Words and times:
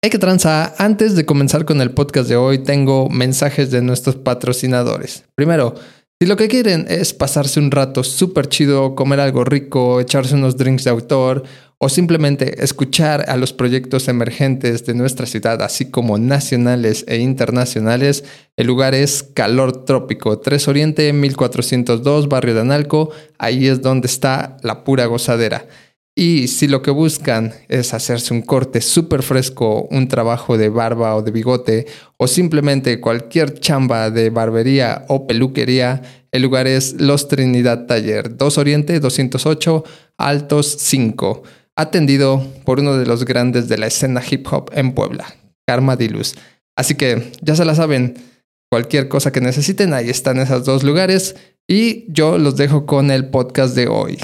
Hay 0.00 0.10
que 0.10 0.18
tranza. 0.20 0.76
Antes 0.78 1.16
de 1.16 1.26
comenzar 1.26 1.64
con 1.64 1.80
el 1.80 1.90
podcast 1.90 2.28
de 2.28 2.36
hoy, 2.36 2.58
tengo 2.58 3.08
mensajes 3.08 3.72
de 3.72 3.82
nuestros 3.82 4.14
patrocinadores. 4.14 5.24
Primero, 5.34 5.74
si 6.20 6.28
lo 6.28 6.36
que 6.36 6.46
quieren 6.46 6.86
es 6.88 7.12
pasarse 7.12 7.58
un 7.58 7.72
rato 7.72 8.04
súper 8.04 8.48
chido, 8.48 8.94
comer 8.94 9.18
algo 9.18 9.42
rico, 9.42 9.98
echarse 9.98 10.36
unos 10.36 10.56
drinks 10.56 10.84
de 10.84 10.90
autor 10.90 11.42
o 11.78 11.88
simplemente 11.88 12.62
escuchar 12.62 13.28
a 13.28 13.36
los 13.36 13.52
proyectos 13.52 14.06
emergentes 14.06 14.86
de 14.86 14.94
nuestra 14.94 15.26
ciudad, 15.26 15.62
así 15.62 15.90
como 15.90 16.16
nacionales 16.16 17.04
e 17.08 17.18
internacionales, 17.18 18.22
el 18.56 18.68
lugar 18.68 18.94
es 18.94 19.24
Calor 19.24 19.84
Trópico, 19.84 20.38
3 20.38 20.68
Oriente, 20.68 21.12
1402, 21.12 22.28
Barrio 22.28 22.54
de 22.54 22.60
Analco. 22.60 23.10
Ahí 23.36 23.66
es 23.66 23.82
donde 23.82 24.06
está 24.06 24.58
la 24.62 24.84
pura 24.84 25.06
gozadera. 25.06 25.66
Y 26.20 26.48
si 26.48 26.66
lo 26.66 26.82
que 26.82 26.90
buscan 26.90 27.54
es 27.68 27.94
hacerse 27.94 28.34
un 28.34 28.42
corte 28.42 28.80
súper 28.80 29.22
fresco, 29.22 29.86
un 29.88 30.08
trabajo 30.08 30.58
de 30.58 30.68
barba 30.68 31.14
o 31.14 31.22
de 31.22 31.30
bigote, 31.30 31.86
o 32.16 32.26
simplemente 32.26 32.98
cualquier 32.98 33.60
chamba 33.60 34.10
de 34.10 34.28
barbería 34.30 35.04
o 35.06 35.28
peluquería, 35.28 36.02
el 36.32 36.42
lugar 36.42 36.66
es 36.66 37.00
Los 37.00 37.28
Trinidad 37.28 37.86
Taller, 37.86 38.36
2 38.36 38.58
Oriente 38.58 38.98
208, 38.98 39.84
Altos 40.16 40.76
5, 40.80 41.44
atendido 41.76 42.44
por 42.64 42.80
uno 42.80 42.96
de 42.96 43.06
los 43.06 43.24
grandes 43.24 43.68
de 43.68 43.78
la 43.78 43.86
escena 43.86 44.20
hip 44.28 44.44
hop 44.50 44.72
en 44.74 44.94
Puebla, 44.94 45.36
Karma 45.68 45.94
Dilus. 45.94 46.34
Así 46.74 46.96
que 46.96 47.30
ya 47.42 47.54
se 47.54 47.64
la 47.64 47.76
saben, 47.76 48.16
cualquier 48.68 49.06
cosa 49.06 49.30
que 49.30 49.40
necesiten, 49.40 49.94
ahí 49.94 50.10
están 50.10 50.40
esos 50.40 50.64
dos 50.64 50.82
lugares. 50.82 51.36
Y 51.68 52.12
yo 52.12 52.38
los 52.38 52.56
dejo 52.56 52.86
con 52.86 53.12
el 53.12 53.28
podcast 53.28 53.76
de 53.76 53.86
hoy. 53.86 54.18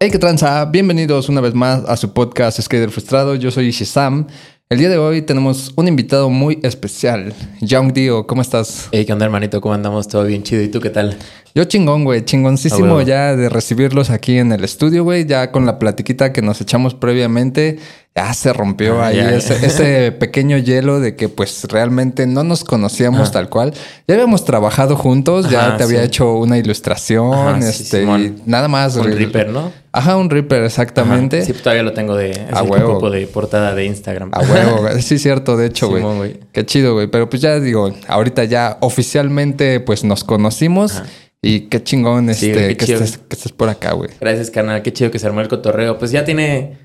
Hey, 0.00 0.12
¿qué 0.12 0.18
tranza? 0.20 0.64
Bienvenidos 0.66 1.28
una 1.28 1.40
vez 1.40 1.54
más 1.54 1.82
a 1.88 1.96
su 1.96 2.12
podcast 2.12 2.60
Skater 2.60 2.88
Frustrado. 2.88 3.34
Yo 3.34 3.50
soy 3.50 3.72
Shizam. 3.72 4.28
El 4.68 4.78
día 4.78 4.88
de 4.88 4.96
hoy 4.96 5.22
tenemos 5.22 5.72
un 5.74 5.88
invitado 5.88 6.30
muy 6.30 6.60
especial, 6.62 7.34
Young 7.60 7.92
Dio. 7.92 8.24
¿Cómo 8.24 8.40
estás? 8.40 8.88
Hey, 8.92 9.04
¿qué 9.04 9.12
onda, 9.12 9.24
hermanito? 9.24 9.60
¿Cómo 9.60 9.74
andamos? 9.74 10.06
Todo 10.06 10.22
bien 10.22 10.44
chido. 10.44 10.62
¿Y 10.62 10.68
tú 10.68 10.78
qué 10.78 10.90
tal? 10.90 11.18
Yo 11.58 11.64
chingón, 11.64 12.04
güey. 12.04 12.24
Chingoncísimo 12.24 13.02
ya 13.02 13.34
de 13.34 13.48
recibirlos 13.48 14.10
aquí 14.10 14.38
en 14.38 14.52
el 14.52 14.62
estudio, 14.62 15.02
güey. 15.02 15.26
Ya 15.26 15.50
con 15.50 15.66
la 15.66 15.80
platiquita 15.80 16.32
que 16.32 16.40
nos 16.40 16.60
echamos 16.60 16.94
previamente 16.94 17.80
ya 18.14 18.32
se 18.32 18.52
rompió 18.52 19.00
ah, 19.00 19.08
ahí 19.08 19.18
ese, 19.18 20.12
pequeño 20.12 20.56
hielo 20.58 21.00
de 21.00 21.16
que 21.16 21.28
pues 21.28 21.64
realmente 21.68 22.28
no 22.28 22.44
nos 22.44 22.62
conocíamos 22.62 23.32
tal 23.32 23.48
cual. 23.48 23.74
Ya 24.06 24.14
habíamos 24.14 24.44
trabajado 24.44 24.94
juntos, 24.94 25.50
ya 25.50 25.76
te 25.76 25.82
había 25.82 26.04
hecho 26.04 26.34
una 26.34 26.58
ilustración, 26.58 27.60
este, 27.60 28.06
nada 28.46 28.68
más. 28.68 28.94
Un 28.94 29.10
Reaper, 29.12 29.50
¿no? 29.50 29.72
Ajá, 29.90 30.16
un 30.16 30.30
Reaper, 30.30 30.62
exactamente. 30.62 31.44
Sí, 31.44 31.52
todavía 31.54 31.82
lo 31.82 31.92
tengo 31.92 32.14
de 32.14 32.46
a 32.52 32.62
huevo. 32.62 33.10
de 33.10 33.26
portada 33.26 33.74
de 33.74 33.84
Instagram. 33.84 34.30
A 34.32 34.40
huevo, 34.42 34.76
güey. 34.82 35.02
Sí, 35.02 35.18
cierto, 35.18 35.56
de 35.56 35.66
hecho, 35.66 35.88
güey. 35.88 36.38
Qué 36.52 36.64
chido, 36.64 36.94
güey. 36.94 37.08
Pero 37.08 37.28
pues 37.28 37.42
ya 37.42 37.58
digo, 37.58 37.92
ahorita 38.06 38.44
ya 38.44 38.78
oficialmente 38.80 39.80
pues 39.80 40.04
nos 40.04 40.22
conocimos. 40.22 41.02
Y 41.40 41.62
qué 41.62 41.82
chingón 41.82 42.30
este, 42.30 42.76
que, 42.76 42.92
estés, 42.92 43.18
que 43.18 43.36
estés 43.36 43.52
por 43.52 43.68
acá, 43.68 43.92
güey. 43.92 44.10
Gracias, 44.20 44.50
carnal. 44.50 44.82
Qué 44.82 44.92
chido 44.92 45.10
que 45.10 45.18
se 45.18 45.26
armó 45.26 45.40
el 45.40 45.48
cotorreo. 45.48 45.98
Pues 45.98 46.10
ya 46.10 46.24
tiene 46.24 46.78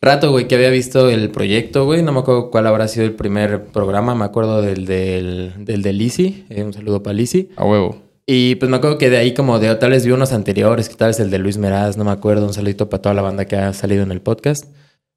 rato, 0.00 0.30
güey, 0.30 0.46
que 0.46 0.54
había 0.54 0.70
visto 0.70 1.08
el 1.08 1.30
proyecto, 1.30 1.86
güey. 1.86 2.02
No 2.02 2.12
me 2.12 2.20
acuerdo 2.20 2.50
cuál 2.50 2.66
habrá 2.66 2.86
sido 2.88 3.06
el 3.06 3.14
primer 3.14 3.64
programa. 3.66 4.14
Me 4.14 4.24
acuerdo 4.24 4.60
del 4.60 4.84
del, 4.84 5.52
del 5.64 5.82
de 5.82 5.92
Lizzy. 5.92 6.44
Eh, 6.50 6.62
un 6.62 6.72
saludo 6.72 7.02
para 7.02 7.14
Lizzy. 7.14 7.48
A 7.56 7.64
huevo. 7.64 8.02
Y 8.26 8.54
pues 8.56 8.70
me 8.70 8.76
acuerdo 8.76 8.98
que 8.98 9.10
de 9.10 9.18
ahí 9.18 9.34
como 9.34 9.58
de 9.58 9.74
tal 9.76 9.90
vez 9.90 10.04
vi 10.04 10.12
unos 10.12 10.32
anteriores, 10.32 10.88
que 10.88 10.94
tal 10.94 11.08
vez 11.08 11.20
el 11.20 11.30
de 11.30 11.38
Luis 11.38 11.58
Meraz, 11.58 11.96
no 11.96 12.04
me 12.04 12.10
acuerdo. 12.10 12.46
Un 12.46 12.54
saludito 12.54 12.88
para 12.88 13.02
toda 13.02 13.14
la 13.14 13.22
banda 13.22 13.46
que 13.46 13.56
ha 13.56 13.72
salido 13.72 14.02
en 14.02 14.12
el 14.12 14.20
podcast. 14.20 14.66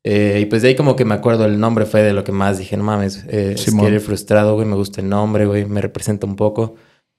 Eh, 0.04 0.40
y 0.42 0.46
pues 0.46 0.62
de 0.62 0.70
ahí 0.70 0.76
como 0.76 0.96
que 0.96 1.04
me 1.04 1.16
acuerdo 1.16 1.46
el 1.46 1.60
nombre 1.60 1.86
fue 1.86 2.02
de 2.02 2.14
lo 2.14 2.24
que 2.24 2.32
más 2.32 2.58
dije, 2.58 2.78
no 2.78 2.84
mames, 2.86 3.26
eh, 3.28 3.56
es 3.58 4.04
frustrado, 4.04 4.56
güey, 4.56 4.66
me 4.66 4.76
gusta 4.76 5.02
el 5.02 5.10
nombre, 5.10 5.46
güey, 5.46 5.66
me 5.66 5.82
representa 5.82 6.26
un 6.26 6.38
poco. 6.38 6.76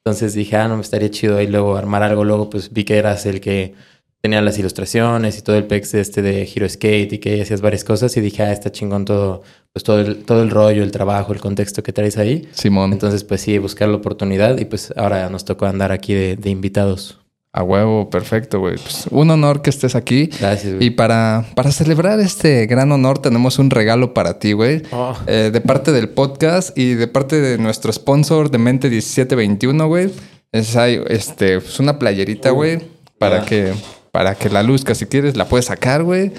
Entonces 0.09 0.33
dije, 0.33 0.57
ah, 0.57 0.69
no, 0.69 0.77
me 0.77 0.83
estaría 0.83 1.11
chido 1.11 1.37
ahí 1.37 1.47
luego 1.47 1.77
armar 1.77 2.03
algo. 2.03 2.25
Luego 2.25 2.49
pues 2.49 2.73
vi 2.73 2.85
que 2.85 2.97
eras 2.97 3.27
el 3.27 3.43
que 3.43 3.75
tenía 4.23 4.41
las 4.41 4.59
ilustraciones 4.59 5.39
y 5.39 5.43
todo 5.43 5.57
el 5.57 5.67
pex 5.67 5.93
este 5.93 6.23
de 6.23 6.43
Hero 6.43 6.67
Skate 6.67 7.13
y 7.13 7.19
que 7.19 7.43
hacías 7.43 7.61
varias 7.61 7.85
cosas 7.85 8.17
y 8.17 8.23
dije, 8.23 8.43
ah, 8.43 8.53
está 8.53 8.73
chingón 8.73 9.05
todo, 9.05 9.43
pues 9.73 9.85
todo 9.85 10.01
el, 10.01 10.25
todo 10.25 10.43
el 10.43 10.51
rollo, 10.51 10.83
el 10.83 10.91
trabajo, 10.91 11.35
el 11.35 11.41
contexto 11.41 11.83
que 11.83 11.93
traes 11.93 12.17
ahí. 12.17 12.49
Simón. 12.53 12.93
Entonces, 12.95 13.23
pues 13.23 13.43
sí, 13.43 13.59
buscar 13.59 13.89
la 13.89 13.97
oportunidad 13.97 14.59
y 14.59 14.65
pues 14.65 14.93
ahora 14.97 15.29
nos 15.29 15.45
tocó 15.45 15.67
andar 15.67 15.93
aquí 15.93 16.15
de, 16.15 16.51
invitados. 16.51 17.19
A 17.53 17.63
huevo, 17.63 18.11
perfecto, 18.11 18.61
güey. 18.61 18.77
Pues 18.77 19.07
un 19.11 19.31
honor 19.31 19.63
que 19.63 19.71
estés 19.71 19.95
aquí. 19.95 20.31
Gracias, 20.39 20.75
güey. 20.75 20.87
Y 20.87 20.91
para, 20.91 21.47
para 21.55 21.73
celebrar 21.73 22.21
este 22.21 22.67
gran 22.67 22.93
honor 22.93 23.21
tenemos 23.21 23.59
un 23.59 23.71
regalo 23.71 24.13
para 24.13 24.39
ti, 24.39 24.53
güey. 24.53 24.83
Oh. 24.93 25.17
Eh, 25.27 25.51
de 25.53 25.61
parte 25.61 25.93
del 25.93 26.11
podcast 26.11 26.77
y 26.77 26.95
de 26.95 27.09
parte 27.09 27.41
de 27.41 27.59
nuestro 27.59 27.93
sponsor 27.93 28.51
de 28.51 28.59
Mente 28.59 28.91
1721, 28.91 29.89
güey. 29.89 30.11
Es 30.53 30.77
hay, 30.77 31.03
este, 31.09 31.61
pues 31.61 31.81
una 31.81 31.99
playerita, 31.99 32.51
güey, 32.51 32.81
para 33.19 33.43
ah. 33.43 33.45
que 33.45 33.75
para 34.13 34.35
que 34.35 34.51
la 34.51 34.63
luzca. 34.63 34.95
Si 34.95 35.07
quieres, 35.07 35.37
la 35.37 35.47
puedes 35.47 35.67
sacar, 35.67 36.03
güey. 36.03 36.33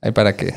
Ahí 0.00 0.12
para 0.12 0.36
que 0.36 0.54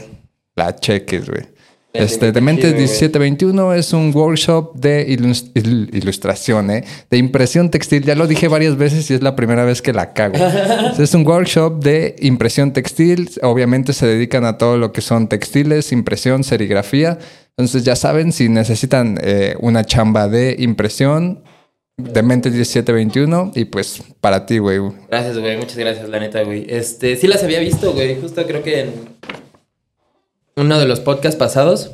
la 0.56 0.76
cheques, 0.76 1.30
güey. 1.30 1.44
Este, 1.92 2.32
Dementes 2.32 2.74
1721 2.76 3.74
es 3.74 3.94
un 3.94 4.12
workshop 4.14 4.76
de 4.76 5.06
ilustración, 5.10 6.70
¿eh? 6.70 6.84
de 7.10 7.18
impresión 7.18 7.72
textil. 7.72 8.04
Ya 8.04 8.14
lo 8.14 8.28
dije 8.28 8.48
varias 8.48 8.78
veces 8.78 9.10
y 9.10 9.16
es 9.16 9.24
la 9.24 9.36
primera 9.36 9.66
vez 9.66 9.82
que 9.82 9.92
la 9.92 10.14
cago. 10.14 10.36
es 11.00 11.14
un 11.16 11.26
workshop 11.26 11.84
de 11.84 12.16
impresión 12.20 12.74
textil. 12.74 13.32
Obviamente 13.42 13.94
se 13.94 14.06
dedican 14.06 14.46
a 14.46 14.60
todo 14.60 14.78
lo 14.78 14.92
que 14.94 15.02
son 15.02 15.28
textiles, 15.28 15.92
impresión, 15.92 16.44
serigrafía. 16.44 17.18
Entonces 17.58 17.84
ya 17.84 17.96
saben, 17.96 18.34
si 18.34 18.50
necesitan 18.50 19.18
eh, 19.22 19.56
una 19.60 19.84
chamba 19.84 20.28
de 20.28 20.56
impresión, 20.60 21.44
Demente 21.98 22.50
1721 22.50 23.52
y 23.56 23.66
pues 23.66 24.02
para 24.22 24.46
ti, 24.46 24.60
güey. 24.60 24.80
Gracias, 25.10 25.38
güey. 25.38 25.58
Muchas 25.58 25.78
gracias, 25.78 26.08
la 26.08 26.20
neta, 26.22 26.44
güey. 26.44 26.66
Este, 26.70 27.18
sí 27.18 27.28
las 27.28 27.44
había 27.44 27.60
visto, 27.60 27.92
güey. 27.92 28.16
Justo 28.22 28.48
creo 28.48 28.64
que 28.64 28.80
en 28.80 28.94
uno 30.60 30.80
de 30.80 30.88
los 30.88 31.00
podcasts 31.00 31.38
pasados 31.38 31.92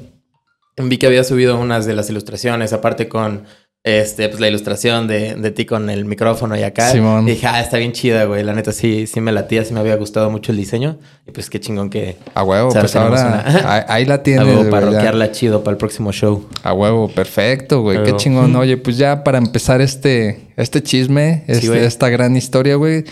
vi 0.78 0.98
que 0.98 1.08
había 1.08 1.24
subido 1.24 1.58
unas 1.58 1.86
de 1.86 1.94
las 1.94 2.10
ilustraciones, 2.10 2.74
aparte 2.74 3.08
con 3.08 3.44
este, 3.84 4.28
pues 4.30 4.42
la 4.42 4.48
ilustración 4.48 5.08
de, 5.08 5.36
de 5.36 5.52
ti 5.52 5.66
con 5.66 5.92
el 5.92 6.06
micrófono 6.06 6.58
y 6.58 6.64
acá. 6.64 6.92
Simón. 6.92 7.28
Y 7.28 7.32
dije, 7.32 7.46
ah, 7.46 7.62
está 7.62 7.78
bien 7.78 7.92
chida, 7.92 8.26
güey. 8.26 8.44
La 8.44 8.54
neta 8.54 8.72
sí, 8.72 9.06
sí 9.06 9.22
me 9.22 9.32
latía, 9.32 9.64
sí 9.64 9.74
me 9.76 9.80
había 9.80 9.96
gustado 9.96 10.32
mucho 10.32 10.52
el 10.52 10.58
diseño. 10.58 10.98
Y 11.28 11.32
pues 11.32 11.52
qué 11.52 11.60
chingón 11.60 11.92
que. 11.92 12.18
A 12.34 12.44
huevo, 12.44 12.72
pues 12.72 12.96
ahora 12.96 13.86
ahí 13.88 14.06
la 14.06 14.24
tienes. 14.24 14.44
A 14.44 14.48
huevo, 14.48 14.70
para 14.72 14.88
rockearla 14.88 15.32
chido 15.32 15.64
para 15.64 15.74
el 15.74 15.78
próximo 15.78 16.12
show. 16.12 16.50
A 16.64 16.74
huevo, 16.74 17.10
perfecto, 17.10 17.82
güey. 17.82 18.04
Qué 18.04 18.16
chingón. 18.16 18.56
Oye, 18.56 18.76
pues 18.78 18.98
ya 18.98 19.24
para 19.24 19.38
empezar 19.38 19.82
este, 19.82 20.48
este 20.58 20.82
chisme, 20.82 21.44
este, 21.48 21.86
esta 21.86 22.10
gran 22.10 22.36
historia, 22.36 22.76
güey 22.76 23.06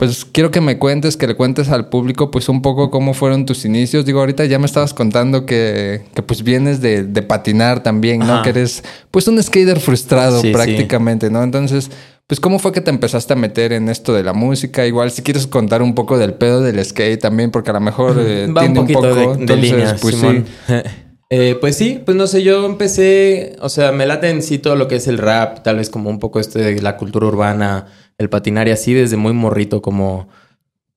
pues 0.00 0.24
quiero 0.24 0.50
que 0.50 0.62
me 0.62 0.78
cuentes, 0.78 1.18
que 1.18 1.26
le 1.26 1.34
cuentes 1.34 1.68
al 1.68 1.90
público 1.90 2.30
pues 2.30 2.48
un 2.48 2.62
poco 2.62 2.90
cómo 2.90 3.12
fueron 3.12 3.44
tus 3.44 3.66
inicios. 3.66 4.06
Digo, 4.06 4.20
ahorita 4.20 4.46
ya 4.46 4.58
me 4.58 4.64
estabas 4.64 4.94
contando 4.94 5.44
que, 5.44 6.06
que 6.14 6.22
pues 6.22 6.42
vienes 6.42 6.80
de, 6.80 7.04
de 7.04 7.20
patinar 7.20 7.82
también, 7.82 8.20
¿no? 8.20 8.40
Que 8.40 8.48
eres 8.48 8.82
pues 9.10 9.28
un 9.28 9.40
skater 9.42 9.78
frustrado 9.78 10.40
prácticamente, 10.40 11.28
¿no? 11.28 11.42
Entonces, 11.42 11.90
pues 12.26 12.40
cómo 12.40 12.58
fue 12.58 12.72
que 12.72 12.80
te 12.80 12.88
empezaste 12.88 13.34
a 13.34 13.36
meter 13.36 13.74
en 13.74 13.90
esto 13.90 14.14
de 14.14 14.22
la 14.22 14.32
música. 14.32 14.86
Igual 14.86 15.10
si 15.10 15.20
quieres 15.20 15.46
contar 15.46 15.82
un 15.82 15.94
poco 15.94 16.16
del 16.16 16.32
pedo 16.32 16.62
del 16.62 16.82
skate 16.82 17.20
también, 17.20 17.50
porque 17.50 17.68
a 17.68 17.74
lo 17.74 17.80
mejor 17.80 18.16
eh, 18.20 18.46
un, 18.48 18.78
un 18.78 18.86
poco 18.86 19.14
de, 19.14 19.24
entonces, 19.24 20.00
pues 20.00 20.14
sí. 20.14 20.44
Eh, 21.32 21.56
pues 21.60 21.76
sí, 21.76 22.02
pues 22.04 22.16
no 22.16 22.26
sé, 22.26 22.42
yo 22.42 22.66
empecé, 22.66 23.54
o 23.60 23.68
sea, 23.68 23.92
me 23.92 24.04
late 24.04 24.30
en 24.30 24.42
sí 24.42 24.58
todo 24.58 24.74
lo 24.74 24.88
que 24.88 24.96
es 24.96 25.06
el 25.06 25.16
rap, 25.16 25.62
tal 25.62 25.76
vez 25.76 25.88
como 25.88 26.10
un 26.10 26.18
poco 26.18 26.40
este 26.40 26.58
de 26.58 26.82
la 26.82 26.96
cultura 26.96 27.26
urbana, 27.28 27.86
el 28.18 28.28
patinar 28.28 28.66
y 28.66 28.72
así 28.72 28.94
desde 28.94 29.16
muy 29.16 29.32
morrito, 29.32 29.80
como 29.80 30.28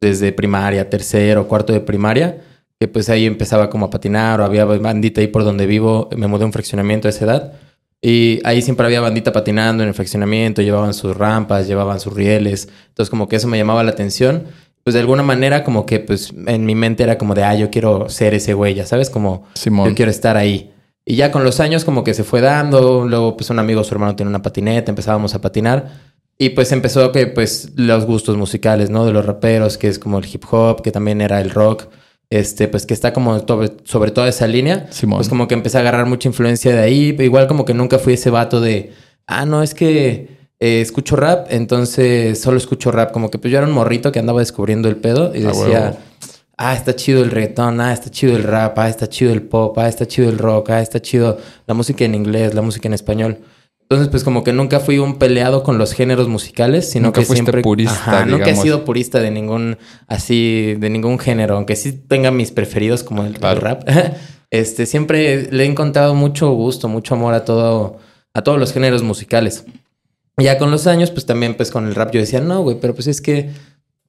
desde 0.01 0.31
primaria, 0.33 0.89
tercero, 0.89 1.47
cuarto 1.47 1.71
de 1.71 1.81
primaria, 1.81 2.41
que 2.79 2.87
pues 2.87 3.09
ahí 3.09 3.27
empezaba 3.27 3.69
como 3.69 3.85
a 3.85 3.89
patinar 3.91 4.41
o 4.41 4.43
había 4.45 4.65
bandita 4.65 5.21
ahí 5.21 5.27
por 5.27 5.43
donde 5.43 5.67
vivo, 5.67 6.09
me 6.17 6.25
mudé 6.25 6.43
a 6.43 6.47
un 6.47 6.53
fraccionamiento 6.53 7.07
a 7.07 7.11
esa 7.11 7.25
edad. 7.25 7.53
Y 8.01 8.41
ahí 8.43 8.61
siempre 8.63 8.85
había 8.87 9.01
bandita 9.01 9.31
patinando 9.31 9.83
en 9.83 9.89
el 9.89 9.95
fraccionamiento, 9.95 10.61
llevaban 10.63 10.93
sus 10.95 11.15
rampas, 11.15 11.67
llevaban 11.67 11.99
sus 11.99 12.13
rieles. 12.13 12.69
Entonces 12.89 13.09
como 13.11 13.29
que 13.29 13.37
eso 13.37 13.47
me 13.47 13.57
llamaba 13.57 13.83
la 13.83 13.91
atención. 13.91 14.45
Pues 14.83 14.93
de 14.95 14.99
alguna 14.99 15.23
manera 15.23 15.63
como 15.63 15.85
que 15.85 15.99
pues 15.99 16.33
en 16.45 16.65
mi 16.65 16.75
mente 16.75 17.03
era 17.03 17.17
como 17.17 17.33
de, 17.33 17.43
ah, 17.43 17.55
yo 17.55 17.69
quiero 17.69 18.09
ser 18.09 18.33
ese 18.33 18.53
güey, 18.53 18.73
ya 18.73 18.85
sabes, 18.85 19.09
como 19.09 19.45
yo 19.63 19.95
quiero 19.95 20.11
estar 20.11 20.35
ahí. 20.35 20.71
Y 21.05 21.15
ya 21.15 21.31
con 21.31 21.43
los 21.43 21.59
años 21.59 21.85
como 21.85 22.03
que 22.03 22.13
se 22.13 22.23
fue 22.23 22.41
dando, 22.41 23.05
luego 23.07 23.35
pues 23.37 23.49
un 23.49 23.59
amigo, 23.59 23.83
su 23.83 23.93
hermano 23.93 24.15
tiene 24.15 24.29
una 24.29 24.41
patineta, 24.41 24.91
empezábamos 24.91 25.35
a 25.35 25.41
patinar. 25.41 26.13
Y 26.37 26.49
pues 26.49 26.71
empezó 26.71 27.11
que 27.11 27.27
pues 27.27 27.71
los 27.75 28.05
gustos 28.05 28.37
musicales, 28.37 28.89
¿no? 28.89 29.05
De 29.05 29.13
los 29.13 29.25
raperos, 29.25 29.77
que 29.77 29.87
es 29.87 29.99
como 29.99 30.19
el 30.19 30.25
hip 30.25 30.43
hop, 30.51 30.81
que 30.81 30.91
también 30.91 31.21
era 31.21 31.39
el 31.39 31.51
rock, 31.51 31.85
este, 32.29 32.67
pues 32.67 32.85
que 32.85 32.93
está 32.93 33.13
como 33.13 33.37
sobre, 33.83 34.11
toda 34.11 34.27
esa 34.27 34.47
línea. 34.47 34.87
Pues 35.17 35.29
como 35.29 35.47
que 35.47 35.53
empecé 35.53 35.77
a 35.77 35.81
agarrar 35.81 36.07
mucha 36.07 36.27
influencia 36.27 36.73
de 36.73 36.79
ahí, 36.81 37.15
igual 37.19 37.47
como 37.47 37.63
que 37.63 37.73
nunca 37.73 37.99
fui 37.99 38.13
ese 38.13 38.29
vato 38.29 38.59
de, 38.59 38.91
ah, 39.27 39.45
no, 39.45 39.61
es 39.61 39.73
que 39.73 40.42
eh, 40.59 40.81
escucho 40.81 41.15
rap, 41.15 41.47
entonces 41.49 42.39
solo 42.39 42.57
escucho 42.57 42.91
rap. 42.91 43.11
Como 43.11 43.29
que 43.29 43.37
pues 43.37 43.51
yo 43.51 43.57
era 43.57 43.67
un 43.67 43.73
morrito 43.73 44.11
que 44.11 44.19
andaba 44.19 44.39
descubriendo 44.39 44.87
el 44.87 44.97
pedo 44.97 45.35
y 45.35 45.41
decía, 45.41 45.97
ah, 46.57 46.73
está 46.73 46.95
chido 46.95 47.23
el 47.23 47.31
reggaetón, 47.31 47.81
ah, 47.81 47.93
está 47.93 48.09
chido 48.09 48.35
el 48.35 48.43
rap, 48.43 48.77
ah, 48.77 48.89
está 48.89 49.07
chido 49.07 49.33
el 49.33 49.41
pop, 49.41 49.77
ah, 49.77 49.87
está 49.87 50.07
chido 50.07 50.29
el 50.29 50.37
rock, 50.37 50.71
ah, 50.71 50.81
está 50.81 51.01
chido 51.01 51.37
la 51.67 51.73
música 51.73 52.05
en 52.05 52.15
inglés, 52.15 52.53
la 52.53 52.61
música 52.61 52.87
en 52.87 52.93
español. 52.93 53.39
Entonces, 53.81 54.07
pues 54.07 54.23
como 54.23 54.43
que 54.43 54.53
nunca 54.53 54.79
fui 54.79 54.97
un 54.97 55.19
peleado 55.19 55.61
con 55.61 55.77
los 55.77 55.93
géneros 55.93 56.27
musicales, 56.27 56.89
sino 56.89 57.11
que 57.11 57.25
siempre 57.25 57.61
purista, 57.61 58.25
nunca 58.25 58.49
he 58.49 58.55
sido 58.55 58.85
purista 58.85 59.19
de 59.19 59.29
ningún 59.29 59.77
así 60.07 60.75
de 60.79 60.89
ningún 60.89 61.19
género, 61.19 61.57
aunque 61.57 61.75
sí 61.75 61.91
tenga 61.91 62.31
mis 62.31 62.51
preferidos 62.51 63.03
como 63.03 63.23
el, 63.23 63.35
rap. 63.35 63.87
este, 64.49 64.85
siempre 64.85 65.51
le 65.51 65.63
he 65.63 65.67
encontrado 65.67 66.15
mucho 66.15 66.49
gusto, 66.53 66.87
mucho 66.87 67.13
amor 67.15 67.33
a 67.33 67.45
todo 67.45 67.97
a 68.33 68.41
todos 68.41 68.57
los 68.57 68.73
géneros 68.73 69.03
musicales. 69.03 69.65
Ya 70.37 70.57
con 70.57 70.71
los 70.71 70.87
años, 70.87 71.11
pues 71.11 71.25
también 71.25 71.55
pues 71.55 71.69
con 71.71 71.87
el 71.87 71.95
rap 71.95 72.11
yo 72.11 72.19
decía, 72.19 72.39
"No, 72.41 72.61
güey, 72.61 72.77
pero 72.79 72.95
pues 72.95 73.07
es 73.07 73.21
que 73.21 73.51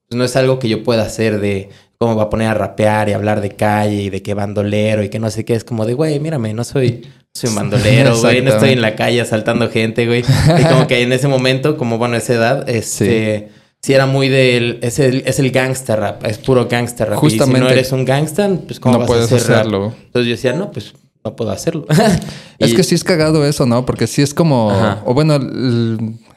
pues, 0.08 0.18
no 0.18 0.24
es 0.24 0.36
algo 0.36 0.58
que 0.58 0.68
yo 0.68 0.82
pueda 0.82 1.02
hacer 1.02 1.40
de 1.40 1.70
cómo 1.98 2.16
va 2.16 2.24
a 2.24 2.30
poner 2.30 2.48
a 2.48 2.54
rapear 2.54 3.08
y 3.08 3.12
hablar 3.12 3.40
de 3.40 3.50
calle 3.50 4.02
y 4.02 4.10
de 4.10 4.22
qué 4.22 4.34
bandolero 4.34 5.02
y 5.02 5.08
que 5.08 5.18
no 5.18 5.30
sé 5.30 5.44
qué. 5.44 5.54
Es 5.54 5.64
como 5.64 5.86
de, 5.86 5.94
güey, 5.94 6.20
mírame, 6.20 6.52
no 6.54 6.64
soy, 6.64 7.06
soy 7.32 7.50
un 7.50 7.56
bandolero, 7.56 8.18
güey, 8.20 8.42
no 8.42 8.50
estoy 8.50 8.70
en 8.70 8.82
la 8.82 8.94
calle 8.96 9.20
asaltando 9.20 9.70
gente, 9.70 10.06
güey. 10.06 10.24
Y 10.58 10.64
como 10.64 10.86
que 10.86 11.02
en 11.02 11.12
ese 11.12 11.28
momento, 11.28 11.76
como 11.76 11.98
bueno, 11.98 12.16
esa 12.16 12.34
edad, 12.34 12.68
este... 12.68 13.50
Sí. 13.82 13.92
era 13.92 14.06
muy 14.06 14.30
del... 14.30 14.78
Es 14.80 14.98
el, 14.98 15.22
es 15.26 15.38
el 15.38 15.50
gangster 15.50 16.00
rap. 16.00 16.24
Es 16.24 16.38
puro 16.38 16.68
gangster 16.68 17.10
rap. 17.10 17.18
Justamente. 17.18 17.58
Y 17.58 17.60
si 17.60 17.64
no 17.66 17.70
eres 17.70 17.92
un 17.92 18.04
gangster, 18.06 18.50
pues 18.66 18.80
¿cómo 18.80 18.98
no 18.98 19.06
puedes 19.06 19.30
hacerlo. 19.30 19.94
Entonces 20.06 20.26
yo 20.26 20.30
decía, 20.30 20.52
no, 20.54 20.70
pues 20.70 20.94
no 21.24 21.36
puedo 21.36 21.50
hacerlo. 21.50 21.86
es 22.58 22.74
que 22.74 22.82
sí 22.84 22.94
es 22.94 23.02
cagado 23.02 23.46
eso, 23.46 23.64
¿no? 23.64 23.86
Porque 23.86 24.06
sí 24.06 24.20
es 24.20 24.34
como... 24.34 24.70
O 25.04 25.14
bueno 25.14 25.38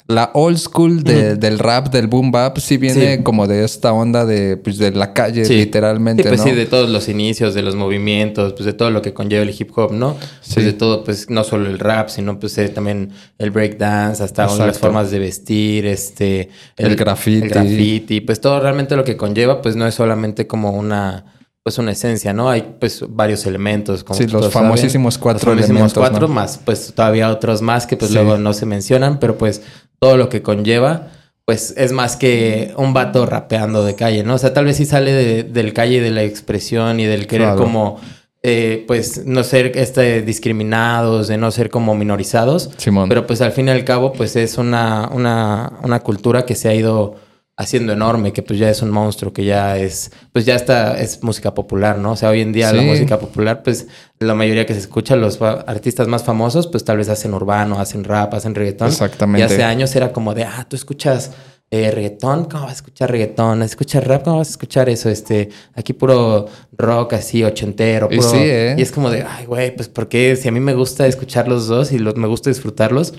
la 0.07 0.31
old 0.33 0.57
school 0.57 1.03
del 1.03 1.59
rap, 1.59 1.89
del 1.89 2.07
boom 2.07 2.31
bap, 2.31 2.57
sí 2.59 2.77
viene 2.77 3.23
como 3.23 3.45
de 3.45 3.65
esta 3.65 3.91
onda 3.91 4.25
de, 4.25 4.55
pues, 4.55 4.77
de 4.77 4.91
la 4.91 5.11
calle, 5.11 5.43
literalmente, 5.43 6.23
sí, 6.23 6.29
pues 6.29 6.41
sí, 6.41 6.51
de 6.51 6.65
todos 6.65 6.89
los 6.89 7.09
inicios, 7.09 7.53
de 7.53 7.61
los 7.61 7.75
movimientos, 7.75 8.53
pues 8.53 8.65
de 8.65 8.71
todo 8.71 8.89
lo 8.89 9.01
que 9.01 9.13
conlleva 9.13 9.43
el 9.43 9.53
hip 9.57 9.77
hop, 9.77 9.91
¿no? 9.91 10.15
Pues 10.53 10.65
de 10.65 10.71
todo, 10.71 11.03
pues 11.03 11.29
no 11.29 11.43
solo 11.43 11.69
el 11.69 11.77
rap, 11.77 12.07
sino 12.07 12.39
pues 12.39 12.57
eh, 12.57 12.69
también 12.69 13.11
el 13.37 13.51
breakdance, 13.51 14.23
hasta 14.23 14.47
las 14.55 14.79
formas 14.79 15.11
de 15.11 15.19
vestir, 15.19 15.85
este... 15.85 16.49
El, 16.77 16.95
graffiti. 16.95 17.43
El 17.43 17.49
graffiti, 17.49 18.21
pues 18.21 18.39
todo 18.39 18.61
realmente 18.61 18.95
lo 18.95 19.03
que 19.03 19.17
conlleva, 19.17 19.61
pues 19.61 19.75
no 19.75 19.85
es 19.85 19.95
solamente 19.95 20.47
como 20.47 20.71
una 20.71 21.25
pues 21.67 21.79
una 21.79 21.91
esencia, 21.91 22.31
¿no? 22.31 22.49
Hay 22.49 22.75
pues 22.79 23.03
varios 23.09 23.45
elementos. 23.45 24.01
Como 24.01 24.17
sí, 24.17 24.25
los 24.25 24.53
famosísimos 24.53 25.17
cuatro 25.17 25.53
los 25.53 25.65
famosísimos 25.65 25.93
cuatro 25.93 26.29
más, 26.29 26.61
pues 26.63 26.93
todavía 26.95 27.29
otros 27.29 27.61
más 27.61 27.85
que 27.85 27.97
pues 27.97 28.11
luego 28.11 28.37
no 28.37 28.53
se 28.53 28.65
mencionan, 28.65 29.19
pero 29.19 29.37
pues 29.37 29.61
todo 29.99 30.15
lo 30.15 30.29
que 30.29 30.41
conlleva, 30.41 31.09
pues 31.43 31.73
es 31.75 31.91
más 31.91 32.15
que 32.15 32.73
un 32.77 32.93
vato 32.93 33.25
rapeando 33.25 33.83
de 33.83 33.95
calle, 33.95 34.23
¿no? 34.23 34.35
O 34.35 34.37
sea, 34.37 34.53
tal 34.53 34.63
vez 34.63 34.77
sí 34.77 34.85
sale 34.85 35.11
de, 35.11 35.43
del 35.43 35.73
calle 35.73 35.99
de 35.99 36.09
la 36.09 36.23
expresión 36.23 37.01
y 37.01 37.05
del 37.05 37.27
querer 37.27 37.55
como, 37.55 37.99
eh, 38.43 38.85
pues, 38.87 39.25
no 39.25 39.43
ser 39.43 39.73
este, 39.75 40.21
discriminados, 40.21 41.27
de 41.27 41.37
no 41.37 41.51
ser 41.51 41.69
como 41.69 41.95
minorizados. 41.95 42.69
Simón. 42.77 43.09
Pero 43.09 43.27
pues 43.27 43.41
al 43.41 43.51
fin 43.51 43.67
y 43.67 43.71
al 43.71 43.83
cabo, 43.83 44.13
pues 44.13 44.37
es 44.37 44.57
una, 44.57 45.09
una, 45.11 45.73
una 45.83 45.99
cultura 45.99 46.45
que 46.45 46.55
se 46.55 46.69
ha 46.69 46.73
ido 46.73 47.17
haciendo 47.57 47.91
enorme, 47.91 48.33
que 48.33 48.43
pues 48.43 48.59
ya 48.59 48.69
es 48.69 48.83
un 48.83 48.91
monstruo, 48.91 49.33
que 49.33 49.43
ya 49.43 49.77
es, 49.77 50.11
pues 50.31 50.45
ya 50.45 50.55
está, 50.55 50.99
es 50.99 51.23
música 51.23 51.55
popular, 51.55 51.97
¿no? 51.97 52.11
O 52.11 52.15
sea, 52.15 52.29
hoy 52.29 52.41
en 52.41 52.53
día 52.53 52.71
la 52.71 52.83
música 52.83 53.19
popular, 53.19 53.63
pues 53.63 53.87
la 54.19 54.35
mayoría 54.35 54.67
que 54.67 54.73
se 54.73 54.79
escucha, 54.79 55.15
los 55.15 55.41
artistas 55.41 56.07
más 56.07 56.23
famosos, 56.23 56.67
pues 56.67 56.85
tal 56.85 56.97
vez 56.97 57.09
hacen 57.09 57.33
urbano, 57.33 57.79
hacen 57.79 58.03
rap, 58.03 58.35
hacen 58.35 58.53
reggaetón. 58.53 58.89
Exactamente. 58.89 59.41
Y 59.41 59.43
hace 59.43 59.63
años 59.63 59.95
era 59.95 60.13
como 60.13 60.35
de, 60.35 60.43
ah, 60.43 60.67
tú 60.69 60.75
escuchas 60.75 61.31
eh, 61.71 61.89
reggaetón, 61.89 62.45
¿cómo 62.45 62.63
vas 62.63 62.73
a 62.73 62.75
escuchar 62.75 63.09
reggaetón? 63.09 63.63
¿Escuchas 63.63 64.03
rap? 64.03 64.23
¿Cómo 64.23 64.37
vas 64.37 64.49
a 64.49 64.51
escuchar 64.51 64.87
eso? 64.87 65.09
Este, 65.09 65.49
aquí 65.73 65.93
puro 65.93 66.45
rock 66.77 67.13
así, 67.13 67.43
ochentero, 67.43 68.07
puro... 68.07 68.35
Y, 68.35 68.37
¿eh? 68.37 68.75
y 68.77 68.81
es 68.83 68.91
como 68.91 69.09
de, 69.09 69.23
ay, 69.23 69.45
güey, 69.47 69.75
pues 69.75 69.89
porque 69.89 70.35
si 70.35 70.47
a 70.47 70.51
mí 70.51 70.59
me 70.59 70.75
gusta 70.75 71.07
escuchar 71.07 71.47
los 71.47 71.67
dos 71.67 71.91
y 71.91 71.97
los, 71.97 72.15
me 72.17 72.27
gusta 72.27 72.51
disfrutarlos, 72.51 73.15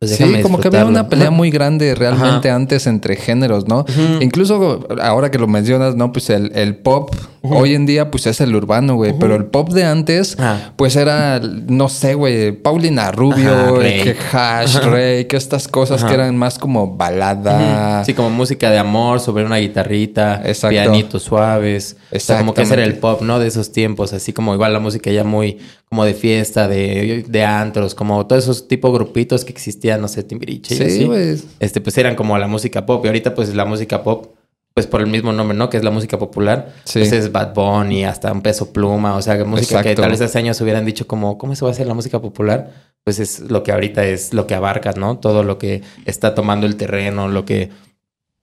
pues 0.00 0.16
sí, 0.16 0.40
como 0.40 0.58
que 0.58 0.68
había 0.68 0.86
una 0.86 1.10
pelea 1.10 1.30
muy 1.30 1.50
grande 1.50 1.94
realmente 1.94 2.50
antes 2.50 2.86
entre 2.86 3.16
géneros, 3.16 3.68
¿no? 3.68 3.84
Incluso 4.22 4.88
ahora 5.02 5.30
que 5.30 5.38
lo 5.38 5.46
mencionas, 5.46 5.94
¿no? 5.94 6.10
Pues 6.10 6.30
el, 6.30 6.52
el 6.54 6.76
pop 6.76 7.14
hoy 7.42 7.74
en 7.74 7.84
día 7.84 8.10
pues 8.10 8.26
es 8.26 8.40
el 8.40 8.56
urbano, 8.56 8.94
güey. 8.94 9.12
Pero 9.18 9.34
el 9.34 9.44
pop 9.44 9.68
de 9.68 9.84
antes 9.84 10.38
pues 10.76 10.96
era, 10.96 11.38
no 11.40 11.90
sé, 11.90 12.14
güey, 12.14 12.52
Paulina 12.52 13.12
Rubio, 13.12 13.78
que 13.80 14.16
Hash, 14.32 14.78
Rey, 14.78 15.26
que 15.26 15.36
estas 15.36 15.68
cosas 15.68 16.02
que 16.02 16.14
eran 16.14 16.34
más 16.34 16.58
como 16.58 16.96
balada. 16.96 18.02
Sí, 18.02 18.14
como 18.14 18.30
música 18.30 18.70
de 18.70 18.78
amor 18.78 19.20
sobre 19.20 19.44
una 19.44 19.58
guitarrita, 19.58 20.42
pianitos 20.66 21.24
suaves. 21.24 21.98
O 22.10 22.18
sea, 22.18 22.38
como 22.38 22.54
que 22.54 22.62
ese 22.62 22.72
era 22.72 22.84
el 22.84 22.94
pop, 22.94 23.20
¿no? 23.20 23.38
De 23.38 23.48
esos 23.48 23.70
tiempos, 23.70 24.14
así 24.14 24.32
como 24.32 24.54
igual 24.54 24.72
la 24.72 24.80
música 24.80 25.10
ya 25.10 25.24
muy 25.24 25.58
como 25.90 26.04
de 26.04 26.14
fiesta, 26.14 26.68
de, 26.68 27.24
de 27.26 27.44
antros, 27.44 27.96
como 27.96 28.24
todos 28.24 28.44
esos 28.44 28.68
tipos 28.68 28.92
grupitos 28.92 29.44
que 29.44 29.50
existían, 29.50 30.00
no 30.00 30.06
sé, 30.06 30.22
Timbiriche 30.22 30.76
y 30.76 30.82
así. 30.82 31.44
Este, 31.58 31.80
pues 31.80 31.98
eran 31.98 32.14
como 32.14 32.38
la 32.38 32.46
música 32.46 32.86
pop. 32.86 33.04
Y 33.04 33.08
ahorita, 33.08 33.34
pues 33.34 33.52
la 33.56 33.64
música 33.64 34.04
pop, 34.04 34.36
pues 34.72 34.86
por 34.86 35.00
el 35.00 35.08
mismo 35.08 35.32
nombre, 35.32 35.58
¿no? 35.58 35.68
Que 35.68 35.78
es 35.78 35.82
la 35.82 35.90
música 35.90 36.16
popular. 36.16 36.72
Sí. 36.84 37.00
Pues 37.00 37.10
es 37.10 37.32
Bad 37.32 37.54
Bunny, 37.54 38.04
hasta 38.04 38.30
un 38.30 38.40
peso 38.40 38.72
pluma. 38.72 39.16
O 39.16 39.22
sea, 39.22 39.44
música 39.44 39.82
que 39.82 39.96
tal 39.96 40.12
vez 40.12 40.20
hace 40.20 40.38
años 40.38 40.60
hubieran 40.60 40.84
dicho 40.84 41.08
como, 41.08 41.36
¿cómo 41.38 41.56
se 41.56 41.64
va 41.64 41.72
a 41.72 41.72
hacer 41.72 41.88
la 41.88 41.94
música 41.94 42.20
popular? 42.20 42.70
Pues 43.02 43.18
es 43.18 43.40
lo 43.40 43.64
que 43.64 43.72
ahorita 43.72 44.04
es 44.04 44.32
lo 44.32 44.46
que 44.46 44.54
abarcas, 44.54 44.96
¿no? 44.96 45.18
Todo 45.18 45.42
lo 45.42 45.58
que 45.58 45.82
está 46.04 46.36
tomando 46.36 46.68
el 46.68 46.76
terreno, 46.76 47.26
lo 47.26 47.44
que 47.44 47.70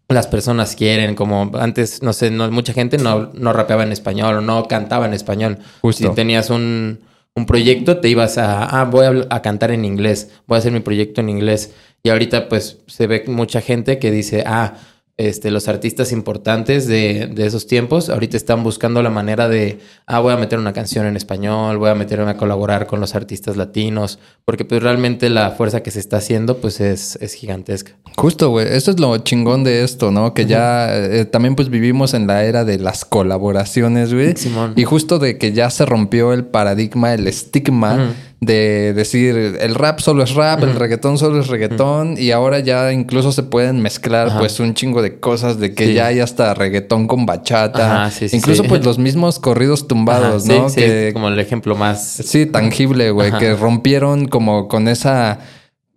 las 0.09 0.27
personas 0.27 0.75
quieren, 0.75 1.15
como 1.15 1.49
antes, 1.53 2.03
no 2.03 2.11
sé, 2.11 2.29
no, 2.29 2.51
mucha 2.51 2.73
gente 2.73 2.97
no, 2.97 3.31
no 3.33 3.53
rapeaba 3.53 3.83
en 3.83 3.93
español 3.93 4.35
o 4.35 4.41
no 4.41 4.67
cantaba 4.67 5.05
en 5.05 5.13
español. 5.13 5.59
Justo. 5.79 6.09
Si 6.09 6.13
tenías 6.13 6.49
un 6.49 7.06
un 7.37 7.45
proyecto, 7.45 7.99
te 7.99 8.09
ibas 8.09 8.39
a, 8.39 8.65
ah, 8.65 8.85
voy 8.85 9.27
a, 9.29 9.41
cantar 9.43 9.69
en 9.69 9.85
inglés, 9.85 10.31
voy 10.47 10.55
a 10.55 10.59
hacer 10.59 10.71
mi 10.71 10.79
proyecto 10.79 11.21
en 11.21 11.29
inglés. 11.29 11.71
Y 12.01 12.09
ahorita 12.09 12.49
pues 12.49 12.79
se 12.87 13.05
ve 13.05 13.25
mucha 13.27 13.61
gente 13.61 13.99
que 13.99 14.09
dice, 14.09 14.43
ah, 14.47 14.73
este, 15.17 15.49
los 15.49 15.67
artistas 15.67 16.11
importantes 16.11 16.85
de, 16.85 17.25
de, 17.33 17.47
esos 17.47 17.65
tiempos 17.65 18.09
ahorita 18.09 18.37
están 18.37 18.63
buscando 18.63 19.01
la 19.01 19.09
manera 19.09 19.49
de, 19.49 19.79
ah, 20.05 20.19
voy 20.19 20.31
a 20.31 20.37
meter 20.37 20.59
una 20.59 20.73
canción 20.73 21.07
en 21.07 21.17
español, 21.17 21.79
voy 21.79 21.89
a 21.89 21.95
meterme 21.95 22.29
a 22.29 22.37
colaborar 22.37 22.85
con 22.85 22.99
los 22.99 23.15
artistas 23.15 23.57
latinos, 23.57 24.19
porque 24.45 24.63
pues 24.63 24.83
realmente 24.83 25.31
la 25.31 25.49
fuerza 25.51 25.81
que 25.81 25.89
se 25.89 25.99
está 25.99 26.17
haciendo 26.17 26.57
pues 26.57 26.79
es, 26.79 27.17
es 27.19 27.33
gigantesca. 27.33 27.93
Justo, 28.15 28.51
güey, 28.51 28.67
eso 28.67 28.91
es 28.91 28.99
lo 28.99 29.17
chingón 29.17 29.63
de 29.63 29.83
esto, 29.83 30.11
¿no? 30.11 30.35
Que 30.35 30.45
ya 30.45 30.95
eh, 30.95 31.25
también 31.25 31.55
pues 31.55 31.69
vivimos 31.69 32.13
en 32.13 32.27
la 32.27 32.43
era 32.43 32.63
de 32.63 32.77
las 32.77 33.03
colaboraciones, 33.03 34.13
güey. 34.13 34.35
Y 34.75 34.83
justo 34.83 35.17
de 35.17 35.39
que 35.39 35.51
ya 35.51 35.71
se 35.71 35.87
rompió 35.87 36.31
el 36.31 36.45
paradigma, 36.45 37.13
el 37.15 37.27
estigma 37.27 38.13
de 38.39 38.93
decir 38.93 39.35
el 39.35 39.73
rap 39.73 39.99
solo 39.99 40.23
es 40.23 40.35
rap, 40.35 40.61
el 40.63 40.75
reggaetón 40.75 41.17
solo 41.17 41.39
es 41.39 41.47
reggaetón 41.47 42.15
y 42.19 42.29
ahora 42.29 42.59
ya 42.59 42.93
incluso 42.93 43.31
se 43.31 43.41
pueden 43.41 43.81
mezclar 43.81 44.37
pues 44.37 44.59
un 44.59 44.75
chingo 44.75 45.01
de 45.01 45.19
cosas 45.19 45.59
de 45.59 45.73
que 45.73 45.93
ya 45.93 46.07
hay 46.07 46.19
hasta 46.19 46.53
reggaetón 46.53 47.07
con 47.07 47.25
bachata, 47.25 48.11
incluso 48.31 48.63
pues 48.65 48.85
los 48.85 48.99
mismos 48.99 49.39
corridos 49.39 49.87
tumbados, 49.87 50.45
¿no? 50.45 50.67
que, 50.71 51.11
como 51.13 51.29
el 51.29 51.39
ejemplo 51.39 51.75
más 51.75 52.03
sí 52.03 52.45
tangible, 52.45 53.09
güey, 53.09 53.31
que 53.31 53.55
rompieron 53.55 54.27
como 54.27 54.67
con 54.67 54.87
esa 54.87 55.39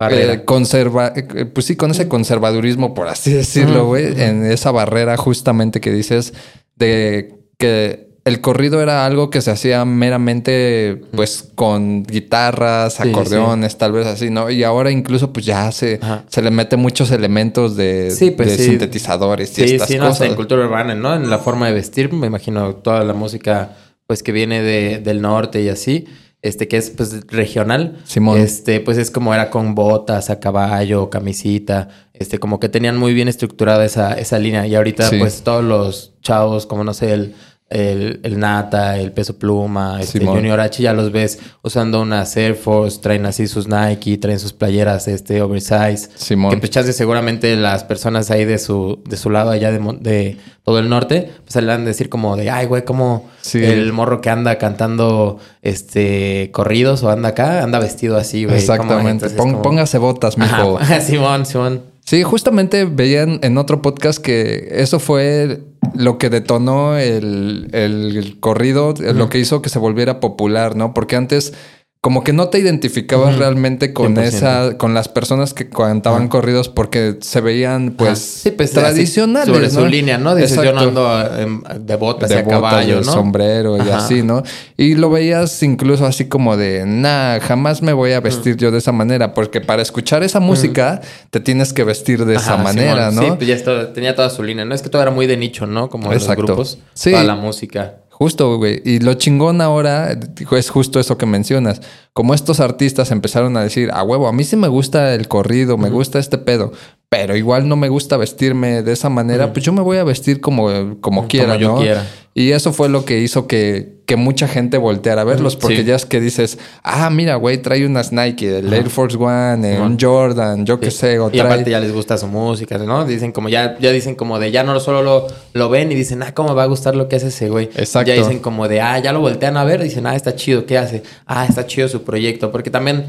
eh, 0.09 0.41
conserva, 0.45 1.13
eh, 1.15 1.45
pues 1.45 1.67
sí, 1.67 1.75
con 1.75 1.91
ese 1.91 2.07
conservadurismo, 2.07 2.95
por 2.95 3.07
así 3.07 3.31
decirlo, 3.33 3.85
güey, 3.85 4.19
en 4.19 4.45
esa 4.45 4.71
barrera 4.71 5.15
justamente 5.15 5.79
que 5.79 5.91
dices 5.91 6.33
de 6.75 7.35
que 7.59 8.10
el 8.23 8.39
corrido 8.39 8.81
era 8.81 9.05
algo 9.05 9.29
que 9.29 9.41
se 9.41 9.49
hacía 9.49 9.83
meramente 9.83 11.01
pues 11.15 11.49
con 11.55 12.03
guitarras, 12.03 12.99
acordeones, 12.99 13.77
tal 13.77 13.93
vez 13.93 14.05
así, 14.05 14.29
¿no? 14.29 14.51
Y 14.51 14.63
ahora 14.63 14.91
incluso 14.91 15.33
pues 15.33 15.45
ya 15.45 15.71
se, 15.71 15.99
se 16.27 16.41
le 16.41 16.51
mete 16.51 16.77
muchos 16.77 17.09
elementos 17.11 17.75
de, 17.75 18.13
pues 18.37 18.57
sintetizadores 18.57 19.57
y 19.57 19.63
estas 19.63 19.95
cosas. 19.95 20.21
en 20.21 20.35
cultura 20.35 20.65
urbana, 20.65 20.93
¿no? 20.93 21.15
En 21.15 21.29
la 21.29 21.39
forma 21.39 21.67
de 21.67 21.73
vestir, 21.73 22.13
me 22.13 22.27
imagino 22.27 22.75
toda 22.75 23.03
la 23.03 23.13
música 23.13 23.75
pues 24.05 24.21
que 24.21 24.31
viene 24.31 24.61
de, 24.61 24.99
del 24.99 25.21
norte 25.21 25.61
y 25.61 25.69
así. 25.69 26.05
Este 26.43 26.67
que 26.67 26.77
es 26.77 26.89
pues 26.89 27.27
regional. 27.27 27.99
Simón. 28.03 28.39
Este, 28.39 28.79
pues 28.79 28.97
es 28.97 29.11
como 29.11 29.31
era 29.33 29.51
con 29.51 29.75
botas, 29.75 30.31
a 30.31 30.39
caballo, 30.39 31.09
camisita. 31.11 31.87
Este, 32.13 32.39
como 32.39 32.59
que 32.59 32.67
tenían 32.67 32.97
muy 32.97 33.13
bien 33.13 33.27
estructurada 33.27 33.85
esa, 33.85 34.13
esa 34.13 34.39
línea. 34.39 34.65
Y 34.65 34.73
ahorita, 34.73 35.07
pues, 35.19 35.43
todos 35.43 35.63
los 35.63 36.13
chavos, 36.23 36.65
como 36.65 36.83
no 36.83 36.95
sé, 36.95 37.13
el 37.13 37.35
el, 37.71 38.19
el 38.23 38.37
Nata, 38.37 38.97
el 38.97 39.13
Peso 39.13 39.39
Pluma, 39.39 40.01
este, 40.01 40.25
Junior 40.25 40.59
H, 40.59 40.83
ya 40.83 40.93
los 40.93 41.11
ves 41.11 41.39
usando 41.61 42.01
unas 42.01 42.35
Air 42.35 42.55
Force, 42.55 42.99
traen 42.99 43.25
así 43.25 43.47
sus 43.47 43.67
Nike, 43.67 44.17
traen 44.17 44.39
sus 44.39 44.51
playeras 44.51 45.07
este 45.07 45.41
oversize. 45.41 46.09
Simón. 46.15 46.51
Que 46.51 46.67
pues 46.67 46.95
seguramente 46.95 47.55
las 47.55 47.85
personas 47.85 48.29
ahí 48.29 48.43
de 48.43 48.57
su, 48.57 49.01
de 49.07 49.15
su 49.15 49.29
lado 49.29 49.51
allá 49.51 49.71
de, 49.71 49.79
de 50.01 50.37
todo 50.63 50.79
el 50.79 50.89
norte, 50.89 51.31
pues 51.45 51.55
le 51.55 51.65
van 51.65 51.83
a 51.83 51.85
decir 51.85 52.09
como 52.09 52.35
de, 52.35 52.49
ay, 52.49 52.65
güey, 52.65 52.83
como 52.83 53.29
el 53.53 53.93
morro 53.93 54.19
que 54.19 54.29
anda 54.29 54.57
cantando 54.57 55.39
este 55.61 56.49
corridos 56.51 57.03
o 57.03 57.09
anda 57.09 57.29
acá, 57.29 57.63
anda 57.63 57.79
vestido 57.79 58.17
así, 58.17 58.43
güey. 58.43 58.57
Exactamente. 58.57 59.29
Póngase 59.29 59.97
botas, 59.97 60.37
mijo. 60.37 60.77
Simón, 61.01 61.45
Simón. 61.45 61.90
Sí, 62.05 62.23
justamente 62.23 62.85
veían 62.85 63.39
en 63.43 63.57
otro 63.57 63.81
podcast 63.81 64.21
que 64.21 64.67
eso 64.71 64.99
fue 64.99 65.61
lo 65.93 66.17
que 66.17 66.29
detonó 66.29 66.97
el, 66.97 67.69
el 67.73 68.37
corrido, 68.39 68.93
lo 68.99 69.29
que 69.29 69.39
hizo 69.39 69.61
que 69.61 69.69
se 69.69 69.79
volviera 69.79 70.19
popular, 70.19 70.75
¿no? 70.75 70.93
Porque 70.93 71.15
antes 71.15 71.53
como 72.01 72.23
que 72.23 72.33
no 72.33 72.49
te 72.49 72.57
identificabas 72.57 73.37
realmente 73.37 73.93
con 73.93 74.17
esa, 74.17 74.75
con 74.79 74.95
las 74.95 75.07
personas 75.07 75.53
que 75.53 75.69
cantaban 75.69 76.29
corridos 76.29 76.67
porque 76.67 77.17
se 77.21 77.41
veían 77.41 77.91
pues, 77.91 78.41
pues 78.57 78.71
tradicionales. 78.71 79.53
Sobre 79.53 79.69
su 79.69 79.85
línea, 79.85 80.17
¿no? 80.17 80.33
Dices, 80.33 80.55
yo 80.63 80.73
no 80.73 80.81
ando 80.81 81.79
de 81.79 81.95
botas 81.97 82.31
de 82.31 82.43
caballo, 82.43 83.01
¿no? 83.01 83.13
sombrero 83.13 83.77
y 83.77 83.87
así, 83.91 84.23
¿no? 84.23 84.41
Y 84.77 84.95
lo 84.95 85.11
veías 85.11 85.61
incluso 85.61 86.07
así 86.07 86.25
como 86.25 86.57
de, 86.57 86.85
nah, 86.87 87.39
jamás 87.39 87.83
me 87.83 87.93
voy 87.93 88.13
a 88.13 88.19
vestir 88.19 88.57
yo 88.57 88.71
de 88.71 88.79
esa 88.79 88.91
manera, 88.91 89.35
porque 89.35 89.61
para 89.61 89.83
escuchar 89.83 90.23
esa 90.23 90.39
música 90.39 91.01
te 91.29 91.39
tienes 91.39 91.71
que 91.71 91.83
vestir 91.83 92.25
de 92.25 92.33
esa 92.33 92.57
manera, 92.57 93.11
¿no? 93.11 93.21
Sí, 93.21 93.27
pues 93.37 93.47
ya 93.47 93.93
tenía 93.93 94.15
toda 94.15 94.31
su 94.31 94.41
línea, 94.41 94.65
¿no? 94.65 94.73
Es 94.73 94.81
que 94.81 94.89
todo 94.89 95.03
era 95.03 95.11
muy 95.11 95.27
de 95.27 95.37
nicho, 95.37 95.67
¿no? 95.67 95.87
Como 95.87 96.11
los 96.11 96.27
grupos. 96.29 96.79
Sí. 96.95 97.11
Toda 97.11 97.25
la 97.25 97.35
música. 97.35 98.00
Justo, 98.21 98.55
güey. 98.57 98.83
Y 98.85 98.99
lo 98.99 99.15
chingón 99.15 99.61
ahora 99.61 100.11
es 100.11 100.69
justo 100.69 100.99
eso 100.99 101.17
que 101.17 101.25
mencionas. 101.25 101.81
Como 102.13 102.35
estos 102.35 102.59
artistas 102.59 103.09
empezaron 103.09 103.57
a 103.57 103.63
decir, 103.63 103.89
a 103.91 104.03
huevo, 104.03 104.27
a 104.27 104.31
mí 104.31 104.43
sí 104.43 104.55
me 104.55 104.67
gusta 104.67 105.15
el 105.15 105.27
corrido, 105.27 105.75
me 105.79 105.89
gusta 105.89 106.19
este 106.19 106.37
pedo, 106.37 106.71
pero 107.11 107.35
igual 107.35 107.67
no 107.67 107.75
me 107.75 107.89
gusta 107.89 108.15
vestirme 108.15 108.83
de 108.83 108.93
esa 108.93 109.09
manera, 109.09 109.51
pues 109.51 109.65
yo 109.65 109.73
me 109.73 109.81
voy 109.81 109.97
a 109.97 110.05
vestir 110.05 110.39
como, 110.39 110.97
como 111.01 111.27
quiera, 111.27 111.57
yo 111.57 111.75
quiera. 111.75 112.07
Y 112.33 112.51
eso 112.51 112.71
fue 112.71 112.87
lo 112.87 113.03
que 113.03 113.19
hizo 113.19 113.47
que, 113.47 113.97
que 114.05 114.15
mucha 114.15 114.47
gente 114.47 114.77
volteara 114.77 115.23
a 115.23 115.25
verlos, 115.25 115.57
porque 115.57 115.83
ya 115.83 115.95
es 115.95 116.05
que 116.05 116.21
dices, 116.21 116.57
ah, 116.83 117.09
mira, 117.09 117.35
güey, 117.35 117.57
trae 117.57 117.85
unas 117.85 118.13
Nike, 118.13 118.59
el 118.59 118.71
Air 118.71 118.89
Force 118.89 119.17
One, 119.17 119.81
un 119.81 119.97
Jordan, 119.99 120.65
yo 120.65 120.79
qué 120.79 120.89
sé. 120.89 121.19
O 121.19 121.29
y 121.33 121.41
aparte 121.41 121.69
ya 121.69 121.81
les 121.81 121.91
gusta 121.91 122.17
su 122.17 122.27
música, 122.27 122.77
¿no? 122.77 123.03
Dicen 123.03 123.33
como, 123.33 123.49
ya, 123.49 123.77
ya 123.77 123.91
dicen 123.91 124.15
como 124.15 124.39
de, 124.39 124.51
ya 124.51 124.63
no 124.63 124.79
solo 124.79 125.03
lo, 125.03 125.27
lo 125.51 125.67
ven 125.67 125.91
y 125.91 125.95
dicen, 125.95 126.23
ah, 126.23 126.33
¿cómo 126.33 126.55
va 126.55 126.63
a 126.63 126.67
gustar 126.67 126.95
lo 126.95 127.09
que 127.09 127.17
hace 127.17 127.27
ese 127.27 127.49
güey? 127.49 127.65
Exacto. 127.75 128.07
Ya 128.07 128.13
dicen 128.15 128.39
como 128.39 128.69
de, 128.69 128.79
ah, 128.79 128.97
ya 128.99 129.11
lo 129.11 129.19
voltean 129.19 129.57
a 129.57 129.65
ver, 129.65 129.83
dicen, 129.83 130.07
ah, 130.07 130.15
está 130.15 130.33
chido, 130.37 130.65
¿qué 130.65 130.77
hace? 130.77 131.03
Ah, 131.25 131.45
está 131.45 131.67
chido 131.67 131.89
su 131.89 132.03
proyecto, 132.03 132.53
porque 132.53 132.69
también 132.71 133.07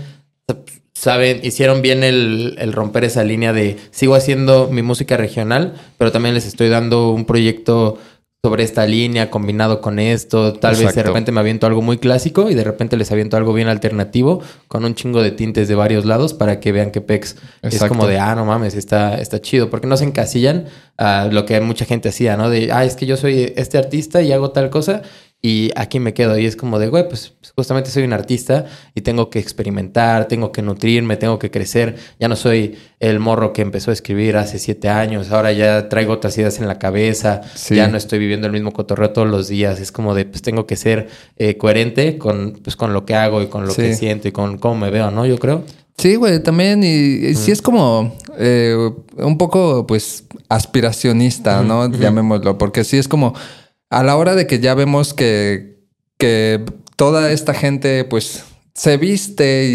saben, 1.03 1.41
hicieron 1.43 1.83
bien 1.83 2.05
el, 2.05 2.55
el, 2.59 2.73
romper 2.73 3.03
esa 3.03 3.25
línea 3.25 3.53
de 3.53 3.77
sigo 3.91 4.15
haciendo 4.15 4.69
mi 4.71 4.83
música 4.83 5.17
regional, 5.17 5.75
pero 5.99 6.13
también 6.13 6.33
les 6.33 6.47
estoy 6.47 6.69
dando 6.69 7.11
un 7.11 7.25
proyecto 7.25 7.99
sobre 8.45 8.65
esta 8.65 8.87
línea 8.87 9.31
combinado 9.31 9.81
con 9.81 10.01
esto. 10.01 10.53
Tal 10.55 10.75
vez 10.75 10.97
de 10.97 11.03
repente 11.05 11.31
me 11.31 11.39
aviento 11.39 11.69
algo 11.69 11.81
muy 11.81 11.99
clásico 11.99 12.51
y 12.51 12.55
de 12.55 12.65
repente 12.65 12.97
les 12.97 13.13
aviento 13.13 13.37
algo 13.37 13.53
bien 13.53 13.69
alternativo 13.69 14.43
con 14.67 14.85
un 14.85 14.97
chingo 14.97 15.23
de 15.23 15.31
tintes 15.31 15.69
de 15.69 15.77
varios 15.77 16.05
lados 16.05 16.35
para 16.35 16.59
que 16.59 16.73
vean 16.73 16.91
que 16.91 17.01
Pex 17.01 17.37
es 17.63 17.85
como 17.85 18.09
de, 18.09 18.19
ah, 18.19 18.35
no 18.35 18.45
mames, 18.45 18.75
está, 18.75 19.21
está 19.21 19.41
chido. 19.41 19.71
Porque 19.71 19.87
no 19.87 19.97
se 19.97 20.07
encasillan 20.07 20.67
a 20.99 21.29
lo 21.31 21.47
que 21.47 21.61
mucha 21.61 21.85
gente 21.85 22.09
hacía, 22.09 22.37
¿no? 22.37 22.51
De, 22.51 22.73
ah, 22.73 22.85
es 22.85 22.97
que 22.97 23.07
yo 23.07 23.17
soy 23.17 23.53
este 23.55 23.79
artista 23.79 24.23
y 24.23 24.33
hago 24.33 24.51
tal 24.51 24.71
cosa 24.71 25.03
y 25.45 25.73
aquí 25.75 25.99
me 25.99 26.15
quedo. 26.15 26.39
Y 26.39 26.47
es 26.47 26.55
como 26.55 26.79
de, 26.79 26.87
güey, 26.87 27.09
pues 27.09 27.35
justamente 27.57 27.91
soy 27.91 28.05
un 28.05 28.13
artista 28.13 28.67
y 28.95 29.01
tengo 29.01 29.29
que 29.29 29.41
experimentar, 29.41 30.29
tengo 30.29 30.53
que 30.53 30.63
nutrirme, 30.63 31.17
tengo 31.17 31.41
que 31.41 31.51
crecer. 31.51 31.97
Ya 32.21 32.29
no 32.29 32.37
soy 32.37 32.79
el 33.01 33.19
morro 33.19 33.53
que 33.53 33.61
empezó 33.63 33.91
a 33.91 33.93
escribir 33.95 34.37
hace 34.37 34.61
siete 34.61 34.89
años. 34.89 35.33
Ahora 35.33 35.51
ya 35.51 35.89
traigo 35.89 36.13
otras 36.13 36.39
ideas 36.39 36.61
en 36.61 36.69
la 36.69 36.79
cabeza. 36.79 37.41
Ya 37.71 37.89
no 37.89 37.97
estoy 37.97 38.21
viviendo 38.21 38.47
el 38.47 38.53
mismo 38.53 38.73
cotorreo 38.73 39.11
todos 39.11 39.29
los 39.29 39.49
días. 39.49 39.81
Es 39.81 39.91
como 39.91 40.15
de, 40.15 40.27
pues 40.27 40.43
tengo 40.43 40.65
que 40.65 40.77
ser 40.77 41.09
eh, 41.37 41.57
coherente 41.57 42.19
con, 42.19 42.61
pues, 42.63 42.77
con 42.77 42.93
lo 42.93 43.05
que 43.05 43.17
hago 43.17 43.43
y 43.43 43.49
con 43.49 43.67
lo 43.67 43.75
que 43.75 43.97
siento 43.97 44.29
y 44.29 44.33
con 44.33 44.59
cómo 44.59 44.77
me 44.77 44.91
veo, 44.91 45.11
¿no? 45.11 45.27
Yo 45.27 45.39
creo. 45.39 45.65
Sí, 45.99 46.15
güey, 46.15 46.41
también. 46.41 46.85
Y, 46.85 47.35
sí 47.35 47.51
es 47.51 47.61
como 47.61 48.17
eh, 48.39 48.77
un 49.17 49.39
poco, 49.39 49.89
pues, 49.89 50.25
aspiracionista, 50.49 51.63
¿no? 51.63 51.91
Llamémoslo. 51.91 52.59
Porque 52.59 52.85
sí 52.85 52.97
es 52.97 53.09
como 53.09 53.35
a 53.93 54.03
la 54.03 54.17
hora 54.17 54.35
de 54.35 54.47
que 54.47 54.59
ya 54.59 54.75
vemos 54.75 55.13
que, 55.13 55.77
que 56.17 56.65
toda 56.97 57.31
esta 57.31 57.53
gente, 57.53 58.05
pues, 58.05 58.43
se 58.75 58.97
viste 58.97 59.69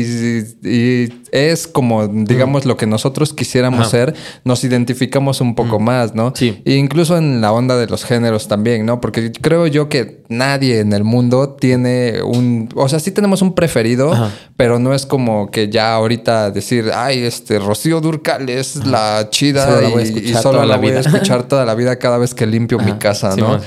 y, 0.64 1.14
es 1.32 1.68
como, 1.68 2.08
digamos, 2.08 2.66
lo 2.66 2.78
que 2.78 2.88
nosotros 2.88 3.32
quisiéramos 3.32 3.90
ser, 3.90 4.16
nos 4.44 4.64
identificamos 4.64 5.40
un 5.40 5.54
poco 5.54 5.80
más, 5.80 6.16
¿no? 6.16 6.34
Sí. 6.36 6.64
E 6.66 6.74
incluso 6.74 7.16
en 7.16 7.42
la 7.42 7.52
onda 7.52 7.78
de 7.78 7.86
los 7.86 8.06
géneros 8.06 8.48
también, 8.48 8.88
¿no? 8.88 9.00
Porque 9.00 9.32
creo 9.34 9.68
yo 9.68 9.88
que 9.88 10.24
nadie 10.30 10.80
en 10.80 10.94
el 10.94 11.04
mundo 11.04 11.50
tiene 11.50 12.24
un, 12.24 12.70
o 12.74 12.90
sea, 12.90 13.00
sí 13.00 13.12
tenemos 13.12 13.44
un 13.44 13.54
preferido, 13.54 14.14
pero 14.56 14.80
no 14.80 14.96
es 14.96 15.06
como 15.06 15.52
que 15.52 15.70
ya 15.70 15.94
ahorita 15.94 16.50
decir, 16.50 16.90
ay, 16.92 17.20
este 17.20 17.60
Rocío 17.60 18.02
Durcal 18.02 18.50
es 18.50 18.78
la 18.88 19.28
chida 19.30 19.80
y, 20.02 20.34
solo 20.34 20.66
la 20.66 20.78
voy 20.78 20.94
a 20.94 21.02
escuchar 21.02 21.44
toda 21.44 21.66
la 21.66 21.76
vida 21.76 22.00
cada 22.00 22.18
vez 22.18 22.34
que 22.34 22.48
limpio 22.48 22.80
mi 22.80 22.94
casa, 22.94 23.36
¿no? 23.36 23.60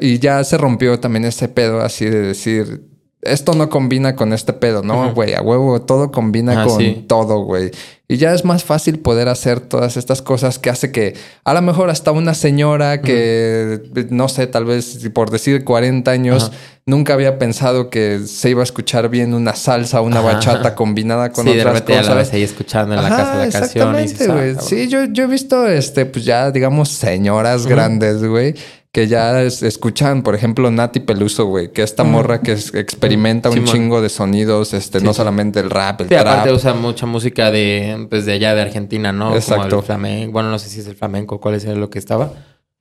Y 0.00 0.18
ya 0.18 0.42
se 0.44 0.58
rompió 0.58 1.00
también 1.00 1.24
ese 1.24 1.48
pedo 1.48 1.80
así 1.80 2.04
de 2.04 2.20
decir, 2.20 2.90
esto 3.22 3.52
no 3.54 3.68
combina 3.68 4.16
con 4.16 4.32
este 4.32 4.52
pedo, 4.52 4.82
¿no, 4.82 5.12
güey? 5.12 5.34
A 5.34 5.42
huevo, 5.42 5.82
todo 5.82 6.10
combina 6.10 6.64
con 6.64 7.06
todo, 7.06 7.40
güey. 7.44 7.70
Y 8.08 8.16
ya 8.16 8.32
es 8.34 8.44
más 8.44 8.64
fácil 8.64 8.98
poder 8.98 9.28
hacer 9.28 9.60
todas 9.60 9.96
estas 9.96 10.22
cosas 10.22 10.58
que 10.58 10.70
hace 10.70 10.90
que 10.90 11.14
a 11.44 11.54
lo 11.54 11.62
mejor 11.62 11.90
hasta 11.90 12.12
una 12.12 12.34
señora 12.34 13.02
que, 13.02 13.82
no 14.08 14.28
sé, 14.28 14.46
tal 14.46 14.64
vez 14.64 14.98
por 15.12 15.30
decir 15.30 15.64
40 15.64 16.10
años, 16.10 16.50
nunca 16.86 17.12
había 17.12 17.38
pensado 17.38 17.90
que 17.90 18.20
se 18.26 18.50
iba 18.50 18.62
a 18.62 18.64
escuchar 18.64 19.10
bien 19.10 19.34
una 19.34 19.54
salsa, 19.54 20.00
una 20.00 20.22
bachata 20.22 20.74
combinada 20.74 21.30
con 21.30 21.46
otras 21.46 21.74
de 21.74 21.84
cosas. 21.84 22.06
Ya 22.06 22.14
la 22.14 22.20
ahí 22.22 22.42
escuchando 22.42 22.94
en 22.94 23.02
la 23.02 23.08
casa 23.10 23.36
la 23.36 23.50
canción. 23.50 23.92
güey. 23.92 24.56
sí, 24.60 24.88
yo, 24.88 25.04
yo 25.04 25.24
he 25.24 25.28
visto, 25.28 25.68
este, 25.68 26.06
pues 26.06 26.24
ya, 26.24 26.50
digamos, 26.50 26.88
señoras 26.88 27.66
grandes, 27.66 28.24
güey 28.24 28.54
que 28.92 29.06
ya 29.06 29.40
escuchan, 29.42 30.22
por 30.22 30.34
ejemplo, 30.34 30.68
Nati 30.70 30.98
Peluso, 31.00 31.46
güey, 31.46 31.72
que 31.72 31.82
esta 31.82 32.02
morra 32.02 32.40
que 32.40 32.52
experimenta 32.52 33.48
un 33.48 33.64
chingo 33.64 34.02
de 34.02 34.08
sonidos, 34.08 34.74
este, 34.74 35.00
no 35.00 35.14
solamente 35.14 35.60
el 35.60 35.70
rap, 35.70 36.00
el 36.00 36.08
sí, 36.08 36.14
aparte 36.16 36.52
usa 36.52 36.74
mucha 36.74 37.06
música 37.06 37.52
de, 37.52 38.08
pues, 38.10 38.26
de 38.26 38.32
allá 38.32 38.54
de 38.54 38.62
Argentina, 38.62 39.12
¿no? 39.12 39.34
Exacto. 39.36 39.68
Como 39.68 39.80
el 39.80 39.86
flamenco. 39.86 40.32
Bueno, 40.32 40.50
no 40.50 40.58
sé 40.58 40.68
si 40.68 40.80
es 40.80 40.88
el 40.88 40.96
flamenco, 40.96 41.40
cuál 41.40 41.54
es 41.54 41.64
lo 41.64 41.88
que 41.88 42.00
estaba. 42.00 42.32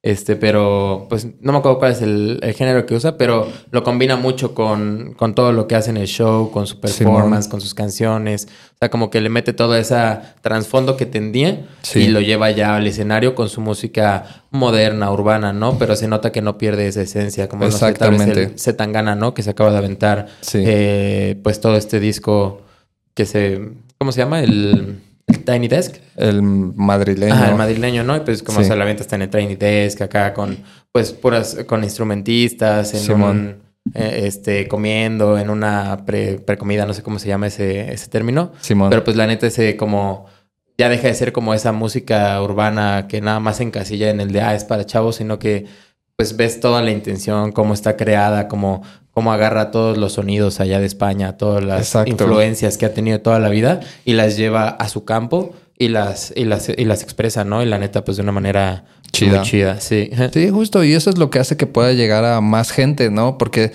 Este, 0.01 0.37
pero 0.37 1.07
pues 1.09 1.27
no 1.41 1.51
me 1.51 1.57
acuerdo 1.57 1.77
cuál 1.77 1.91
es 1.91 2.01
el, 2.01 2.39
género 2.55 2.85
que 2.85 2.95
usa, 2.95 3.17
pero 3.17 3.51
lo 3.71 3.83
combina 3.83 4.15
mucho 4.15 4.55
con, 4.55 5.13
con, 5.17 5.35
todo 5.35 5.51
lo 5.51 5.67
que 5.67 5.75
hace 5.75 5.89
en 5.89 5.97
el 5.97 6.07
show, 6.07 6.51
con 6.51 6.67
su 6.67 6.79
performance, 6.79 7.49
con 7.49 7.59
sus 7.59 7.73
canciones. 7.73 8.47
O 8.75 8.77
sea, 8.79 8.89
como 8.89 9.09
que 9.09 9.19
le 9.19 9.27
mete 9.27 9.51
todo 9.51 9.75
ese 9.75 9.97
trasfondo 10.41 10.95
que 10.95 11.05
tendía 11.05 11.67
y 11.95 12.07
lo 12.07 12.21
lleva 12.21 12.49
ya 12.51 12.77
al 12.77 12.87
escenario 12.87 13.35
con 13.35 13.49
su 13.49 13.59
música 13.59 14.45
moderna, 14.51 15.11
urbana, 15.11 15.51
¿no? 15.51 15.77
Pero 15.77 15.97
se 15.97 16.07
nota 16.07 16.31
que 16.31 16.41
no 16.41 16.57
pierde 16.57 16.87
esa 16.87 17.01
esencia, 17.01 17.49
como 17.49 17.65
Exactamente. 17.65 18.25
No 18.25 18.31
sé, 18.31 18.33
tal 18.41 18.53
vez 18.53 18.67
el 18.67 18.75
Tangana, 18.77 19.15
¿no? 19.15 19.33
Que 19.33 19.43
se 19.43 19.49
acaba 19.49 19.71
de 19.71 19.79
aventar, 19.79 20.27
eh, 20.53 21.37
pues 21.43 21.59
todo 21.59 21.75
este 21.75 21.99
disco 21.99 22.61
que 23.13 23.25
se, 23.25 23.73
¿cómo 23.97 24.13
se 24.13 24.19
llama? 24.19 24.39
El 24.39 25.01
Tiny 25.37 25.67
Desk. 25.67 25.95
El 26.15 26.41
madrileño. 26.41 27.33
Ah, 27.35 27.49
el 27.49 27.55
madrileño, 27.55 28.03
¿no? 28.03 28.15
Y 28.15 28.21
pues 28.21 28.43
como 28.43 28.63
se 28.63 28.75
la 28.75 28.85
venta 28.85 29.03
está 29.03 29.15
en 29.15 29.23
el 29.23 29.29
Tiny 29.29 29.55
Desk 29.55 30.01
acá 30.01 30.33
con, 30.33 30.57
pues, 30.91 31.11
puras, 31.13 31.57
con 31.67 31.83
instrumentistas, 31.83 32.93
en 32.93 33.21
un, 33.21 33.55
eh, 33.93 34.23
este, 34.25 34.67
comiendo, 34.67 35.37
en 35.37 35.49
una 35.49 36.05
pre, 36.05 36.39
precomida, 36.39 36.85
no 36.85 36.93
sé 36.93 37.01
cómo 37.01 37.19
se 37.19 37.27
llama 37.27 37.47
ese, 37.47 37.91
ese 37.91 38.07
término. 38.07 38.51
Simón. 38.59 38.89
Pero 38.89 39.03
pues 39.03 39.15
la 39.15 39.27
neta 39.27 39.47
ese 39.47 39.75
como, 39.77 40.25
ya 40.77 40.89
deja 40.89 41.07
de 41.07 41.13
ser 41.13 41.31
como 41.31 41.53
esa 41.53 41.71
música 41.71 42.41
urbana 42.41 43.07
que 43.07 43.21
nada 43.21 43.39
más 43.39 43.59
encasilla 43.61 44.09
en 44.09 44.19
el 44.19 44.31
de, 44.31 44.41
ah, 44.41 44.55
es 44.55 44.63
para 44.63 44.85
chavos, 44.85 45.15
sino 45.17 45.39
que 45.39 45.65
pues 46.15 46.35
ves 46.35 46.59
toda 46.59 46.81
la 46.81 46.91
intención, 46.91 47.53
cómo 47.53 47.73
está 47.73 47.95
creada, 47.95 48.49
cómo, 48.49 48.83
cómo 49.19 49.33
agarra 49.33 49.69
todos 49.69 49.97
los 49.97 50.13
sonidos 50.13 50.61
allá 50.61 50.79
de 50.79 50.85
España, 50.85 51.35
todas 51.35 51.61
las 51.61 51.93
influencias 52.05 52.77
que 52.77 52.85
ha 52.85 52.93
tenido 52.93 53.19
toda 53.19 53.37
la 53.37 53.49
vida 53.49 53.81
y 54.05 54.13
las 54.13 54.37
lleva 54.37 54.69
a 54.69 54.87
su 54.87 55.03
campo 55.03 55.53
y 55.77 55.89
las, 55.89 56.31
y 56.37 56.45
las, 56.45 56.69
y 56.69 56.85
las 56.85 57.03
expresa, 57.03 57.43
¿no? 57.43 57.61
Y 57.61 57.65
la 57.65 57.79
neta, 57.79 58.05
pues 58.05 58.15
de 58.15 58.23
una 58.23 58.31
manera 58.31 58.85
chida. 59.11 59.39
Muy 59.39 59.45
chida, 59.45 59.81
sí. 59.81 60.09
Sí, 60.31 60.49
justo. 60.51 60.85
Y 60.85 60.93
eso 60.93 61.09
es 61.09 61.17
lo 61.17 61.29
que 61.29 61.39
hace 61.39 61.57
que 61.57 61.67
pueda 61.67 61.91
llegar 61.91 62.23
a 62.23 62.39
más 62.39 62.71
gente, 62.71 63.11
¿no? 63.11 63.37
Porque 63.37 63.73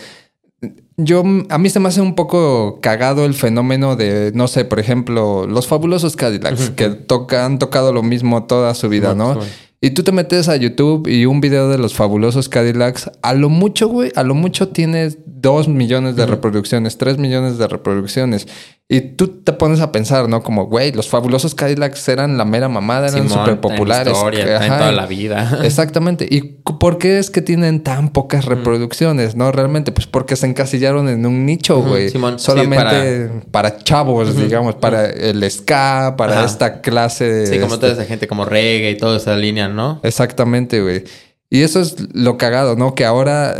yo, 0.96 1.22
a 1.50 1.58
mí 1.58 1.68
se 1.68 1.78
me 1.78 1.88
hace 1.88 2.00
un 2.00 2.14
poco 2.14 2.80
cagado 2.80 3.26
el 3.26 3.34
fenómeno 3.34 3.96
de, 3.96 4.32
no 4.34 4.48
sé, 4.48 4.64
por 4.64 4.80
ejemplo, 4.80 5.46
los 5.46 5.66
fabulosos 5.66 6.16
Cadillacs, 6.16 6.70
que 6.70 6.88
tocan, 6.88 7.40
han 7.44 7.58
tocado 7.58 7.92
lo 7.92 8.02
mismo 8.02 8.44
toda 8.44 8.72
su 8.72 8.88
vida, 8.88 9.14
¿no? 9.14 9.38
Y 9.84 9.90
tú 9.90 10.02
te 10.02 10.12
metes 10.12 10.48
a 10.48 10.56
YouTube 10.56 11.06
y 11.08 11.26
un 11.26 11.42
video 11.42 11.68
de 11.68 11.76
los 11.76 11.92
fabulosos 11.92 12.48
Cadillacs, 12.48 13.10
a 13.20 13.34
lo 13.34 13.50
mucho, 13.50 13.86
güey, 13.86 14.10
a 14.16 14.22
lo 14.22 14.34
mucho 14.34 14.68
tiene 14.68 15.10
dos 15.26 15.68
millones 15.68 16.16
de 16.16 16.24
reproducciones, 16.24 16.96
tres 16.96 17.18
millones 17.18 17.58
de 17.58 17.68
reproducciones. 17.68 18.48
Y 18.86 19.00
tú 19.00 19.28
te 19.28 19.54
pones 19.54 19.80
a 19.80 19.92
pensar, 19.92 20.28
¿no? 20.28 20.42
Como, 20.42 20.66
güey, 20.66 20.92
los 20.92 21.08
fabulosos 21.08 21.54
Cadillacs 21.54 22.06
eran 22.06 22.36
la 22.36 22.44
mera 22.44 22.68
mamada, 22.68 23.08
eran 23.08 23.30
súper 23.30 23.58
populares. 23.58 24.14
En 24.14 24.68
toda 24.68 24.92
la 24.92 25.06
vida. 25.06 25.60
Exactamente. 25.64 26.26
¿Y 26.30 26.42
por 26.42 26.98
qué 26.98 27.18
es 27.18 27.30
que 27.30 27.40
tienen 27.40 27.82
tan 27.82 28.10
pocas 28.10 28.44
reproducciones, 28.44 29.36
no? 29.36 29.50
Realmente, 29.52 29.90
pues 29.90 30.06
porque 30.06 30.36
se 30.36 30.46
encasillaron 30.46 31.08
en 31.08 31.24
un 31.24 31.46
nicho, 31.46 31.80
güey. 31.80 32.10
Solamente 32.36 33.30
para... 33.50 33.78
chavos, 33.78 34.36
digamos, 34.36 34.74
para 34.74 35.06
el 35.06 35.50
ska, 35.50 36.14
para 36.18 36.44
esta 36.44 36.82
clase 36.82 37.24
de... 37.24 37.46
Sí, 37.46 37.58
como 37.60 37.78
toda 37.78 37.92
esa 37.94 38.04
gente 38.04 38.28
como 38.28 38.44
reggae 38.44 38.90
y 38.90 38.98
toda 38.98 39.16
esa 39.16 39.34
línea, 39.34 39.66
¿no? 39.66 40.00
Exactamente, 40.02 40.82
güey. 40.82 41.04
Y 41.48 41.62
eso 41.62 41.80
es 41.80 41.96
lo 42.12 42.36
cagado, 42.36 42.76
¿no? 42.76 42.94
Que 42.94 43.06
ahora 43.06 43.56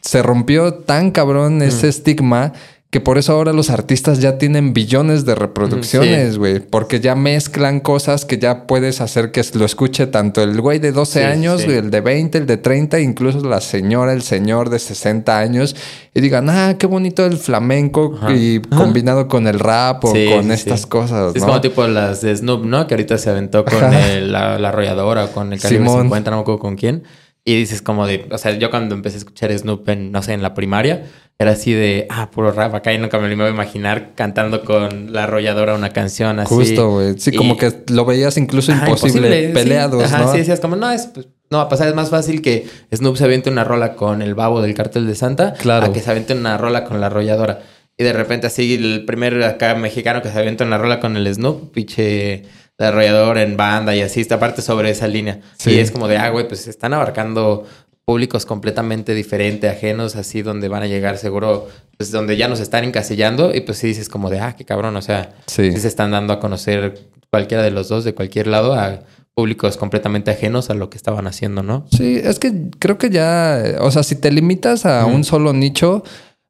se 0.00 0.22
rompió 0.22 0.74
tan 0.74 1.12
cabrón 1.12 1.62
ese 1.62 1.88
estigma 1.88 2.54
que 2.90 3.00
por 3.02 3.18
eso 3.18 3.34
ahora 3.34 3.52
los 3.52 3.68
artistas 3.68 4.18
ya 4.20 4.38
tienen 4.38 4.72
billones 4.72 5.26
de 5.26 5.34
reproducciones, 5.34 6.38
güey. 6.38 6.60
Porque 6.60 7.00
ya 7.00 7.14
mezclan 7.14 7.80
cosas 7.80 8.24
que 8.24 8.38
ya 8.38 8.66
puedes 8.66 9.02
hacer 9.02 9.30
que 9.30 9.44
lo 9.52 9.66
escuche 9.66 10.06
tanto 10.06 10.42
el 10.42 10.58
güey 10.58 10.78
de 10.78 10.92
12 10.92 11.26
años, 11.26 11.64
el 11.64 11.90
de 11.90 12.00
20, 12.00 12.38
el 12.38 12.46
de 12.46 12.56
30, 12.56 13.00
incluso 13.00 13.46
la 13.46 13.60
señora, 13.60 14.14
el 14.14 14.22
señor 14.22 14.70
de 14.70 14.78
60 14.78 15.38
años. 15.38 15.76
Y 16.14 16.22
digan, 16.22 16.48
ah, 16.48 16.76
qué 16.78 16.86
bonito 16.86 17.26
el 17.26 17.36
flamenco 17.36 18.18
y 18.34 18.60
combinado 18.60 19.28
con 19.28 19.46
el 19.46 19.58
rap 19.58 20.06
o 20.06 20.12
con 20.12 20.50
estas 20.50 20.86
cosas, 20.86 21.36
Es 21.36 21.42
como 21.42 21.60
tipo 21.60 21.86
las 21.86 22.22
de 22.22 22.34
Snoop, 22.34 22.64
¿no? 22.64 22.86
Que 22.86 22.94
ahorita 22.94 23.18
se 23.18 23.28
aventó 23.28 23.66
con 23.66 23.80
la, 23.82 24.54
arrolladora, 24.54 25.26
con 25.26 25.52
el 25.52 25.60
calibre 25.60 25.90
50, 25.90 26.30
no 26.30 26.38
me 26.38 26.40
acuerdo 26.40 26.58
con 26.58 26.76
quién. 26.76 27.02
Y 27.48 27.56
dices 27.56 27.80
como 27.80 28.06
de, 28.06 28.26
o 28.30 28.36
sea, 28.36 28.58
yo 28.58 28.68
cuando 28.68 28.94
empecé 28.94 29.16
a 29.16 29.18
escuchar 29.20 29.58
Snoop 29.58 29.88
en, 29.88 30.12
no 30.12 30.22
sé, 30.22 30.34
en 30.34 30.42
la 30.42 30.52
primaria, 30.52 31.06
era 31.38 31.52
así 31.52 31.72
de, 31.72 32.06
ah, 32.10 32.30
puro 32.30 32.52
rap, 32.52 32.74
acá 32.74 32.92
y 32.92 32.98
nunca 32.98 33.18
me 33.18 33.26
lo 33.28 33.32
iba 33.32 33.46
a 33.46 33.48
imaginar 33.48 34.10
cantando 34.14 34.66
con 34.66 35.14
la 35.14 35.24
arrolladora 35.24 35.74
una 35.74 35.88
canción 35.88 36.40
así. 36.40 36.54
Justo, 36.54 36.90
güey. 36.90 37.18
Sí, 37.18 37.32
como 37.32 37.56
que 37.56 37.72
lo 37.88 38.04
veías 38.04 38.36
incluso 38.36 38.70
imposible, 38.70 39.48
peleados, 39.54 40.06
sí. 40.06 40.14
Ajá, 40.14 40.30
sí, 40.30 40.36
decías 40.36 40.60
como, 40.60 40.76
no, 40.76 40.90
es, 40.90 41.06
pues, 41.06 41.28
no 41.48 41.56
va 41.56 41.64
a 41.64 41.68
pasar, 41.70 41.88
es 41.88 41.94
más 41.94 42.10
fácil 42.10 42.42
que 42.42 42.66
Snoop 42.94 43.16
se 43.16 43.24
aviente 43.24 43.48
una 43.48 43.64
rola 43.64 43.94
con 43.94 44.20
el 44.20 44.34
babo 44.34 44.60
del 44.60 44.74
cartel 44.74 45.06
de 45.06 45.14
Santa, 45.14 45.54
claro. 45.54 45.86
a 45.86 45.92
que 45.94 46.00
se 46.00 46.10
aviente 46.10 46.34
una 46.34 46.58
rola 46.58 46.84
con 46.84 47.00
la 47.00 47.06
arrolladora. 47.06 47.60
Y 47.96 48.04
de 48.04 48.12
repente 48.12 48.46
así 48.46 48.74
el 48.74 49.06
primer 49.06 49.42
acá 49.42 49.74
mexicano 49.74 50.20
que 50.20 50.28
se 50.28 50.38
avienta 50.38 50.64
una 50.64 50.76
rola 50.76 51.00
con 51.00 51.16
el 51.16 51.34
Snoop, 51.34 51.72
pinche 51.72 52.42
desarrollador 52.78 53.38
en 53.38 53.56
banda 53.56 53.94
y 53.94 54.02
así, 54.02 54.20
está 54.20 54.38
parte 54.38 54.62
sobre 54.62 54.90
esa 54.90 55.08
línea. 55.08 55.40
Y 55.66 55.78
es 55.78 55.90
como 55.90 56.06
de, 56.06 56.16
ah, 56.16 56.30
güey, 56.30 56.46
pues 56.46 56.68
están 56.68 56.94
abarcando 56.94 57.66
públicos 58.04 58.46
completamente 58.46 59.14
diferentes, 59.14 59.70
ajenos, 59.70 60.16
así 60.16 60.40
donde 60.42 60.68
van 60.68 60.82
a 60.82 60.86
llegar 60.86 61.18
seguro, 61.18 61.68
pues 61.98 62.10
donde 62.10 62.36
ya 62.36 62.48
nos 62.48 62.60
están 62.60 62.84
encasillando 62.84 63.54
y 63.54 63.60
pues 63.60 63.78
sí 63.78 63.88
dices 63.88 64.08
como 64.08 64.30
de, 64.30 64.40
ah, 64.40 64.54
qué 64.56 64.64
cabrón, 64.64 64.96
o 64.96 65.02
sea, 65.02 65.34
sí. 65.46 65.72
se 65.76 65.88
están 65.88 66.12
dando 66.12 66.32
a 66.32 66.40
conocer 66.40 66.98
cualquiera 67.30 67.62
de 67.62 67.70
los 67.70 67.88
dos 67.88 68.04
de 68.04 68.14
cualquier 68.14 68.46
lado 68.46 68.74
a 68.74 69.00
públicos 69.34 69.76
completamente 69.76 70.30
ajenos 70.30 70.70
a 70.70 70.74
lo 70.74 70.88
que 70.88 70.96
estaban 70.96 71.26
haciendo, 71.26 71.62
¿no? 71.62 71.86
Sí, 71.90 72.20
es 72.22 72.38
que 72.38 72.70
creo 72.78 72.96
que 72.96 73.10
ya, 73.10 73.76
o 73.80 73.90
sea, 73.90 74.02
si 74.02 74.16
te 74.16 74.32
limitas 74.32 74.86
a 74.86 75.04
un 75.04 75.22
solo 75.24 75.52
nicho, 75.52 76.02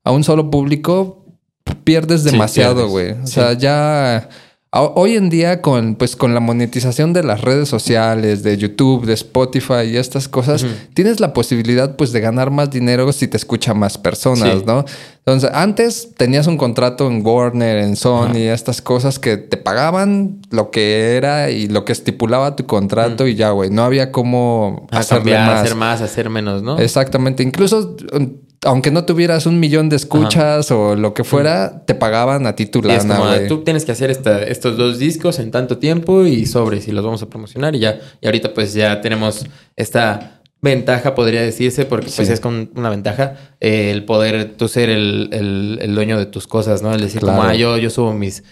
a 0.05 0.13
un 0.13 0.25
solo 0.25 0.51
público, 0.51 1.25
pierdes 1.85 2.23
demasiado, 2.23 2.89
güey. 2.89 3.13
o 3.13 3.27
sea, 3.27 3.55
ya 3.55 4.29
Hoy 4.71 5.17
en 5.17 5.31
día, 5.31 5.63
con, 5.63 5.95
pues, 5.95 6.15
con 6.15 6.35
la 6.35 6.41
monetización 6.41 7.15
de 7.15 7.23
las 7.23 7.41
redes 7.41 7.71
sociales, 7.71 8.43
de 8.43 8.59
YouTube, 8.59 9.07
de 9.07 9.15
Spotify 9.15 9.85
y 9.91 9.97
estas 9.97 10.29
cosas, 10.29 10.67
tienes 10.93 11.21
la 11.21 11.33
posibilidad 11.33 11.97
pues, 11.97 12.13
de 12.13 12.21
ganar 12.21 12.51
más 12.51 12.71
dinero 12.71 13.11
si 13.13 13.29
te 13.29 13.39
escuchan 13.39 13.79
más 13.79 13.97
personas, 13.97 14.67
¿no? 14.67 14.85
Entonces, 15.21 15.51
antes 15.55 16.11
tenías 16.19 16.47
un 16.47 16.59
contrato 16.59 17.07
en 17.07 17.25
Warner, 17.25 17.79
en 17.79 17.97
Sony, 17.97 18.51
estas 18.53 18.83
cosas 18.83 19.19
que 19.19 19.39
te 19.39 19.57
pagaban 19.57 20.43
lo 20.51 20.71
que 20.71 21.17
era 21.17 21.51
y 21.51 21.69
lo 21.69 21.87
que 21.87 21.93
estipulaba 21.93 22.55
tu 22.55 22.67
contrato 22.67 23.27
y 23.27 23.37
ya, 23.37 23.51
güey. 23.51 23.71
No 23.71 23.85
había 23.85 24.13
cómo 24.13 24.87
hacerle 24.91 25.39
más. 25.39 25.63
hacer 25.63 25.77
más, 25.77 26.03
hacer 26.03 26.29
menos, 26.29 26.63
¿no? 26.63 26.79
Exactamente. 26.79 27.43
Incluso 27.43 27.97
aunque 28.65 28.91
no 28.91 29.05
tuvieras 29.05 29.47
un 29.47 29.61
millón 29.61 29.89
de 29.89 29.97
escuchas 29.97 30.71
o 30.71 30.97
lo 30.97 31.15
que 31.15 31.25
fuera, 31.25 31.85
te 31.87 31.95
pagaban 31.95 32.47
a 32.47 32.57
ti 32.57 32.67
Tú 33.49 33.63
tienes 33.63 33.85
que 33.85 33.93
hacer 33.93 34.11
estos 34.11 34.77
dos 34.77 34.99
discos 34.99 35.39
en 35.39 35.51
tanto 35.51 35.79
tiempo 35.79 36.27
y 36.27 36.47
sobres 36.47 36.89
y 36.89 36.93
los 36.93 37.05
vamos 37.05 37.23
a 37.23 37.29
promocionar 37.29 37.75
y 37.75 37.81
ya. 37.81 38.01
Y 38.21 38.27
ahorita 38.27 38.55
pues 38.55 38.75
ya 38.75 39.01
tenemos 39.01 39.47
esta 39.77 40.41
ventaja, 40.61 41.15
podría 41.15 41.43
decirse, 41.43 41.85
porque 41.85 42.11
pues 42.15 42.29
es 42.29 42.41
con 42.41 42.71
una 42.75 42.91
ventaja 42.91 43.37
eh, 43.61 43.93
el 43.93 44.05
poder 44.05 44.57
tú 44.57 44.67
ser 44.67 44.91
el, 44.91 45.95
dueño 45.95 46.19
de 46.19 46.27
tus 46.27 46.47
cosas, 46.47 46.83
¿no? 46.83 46.93
El 46.93 47.01
decir, 47.01 47.21
como, 47.21 47.43
ah, 47.43 47.55
yo, 47.55 47.77
yo 47.77 47.91
subo 47.91 48.13
mis 48.13 48.43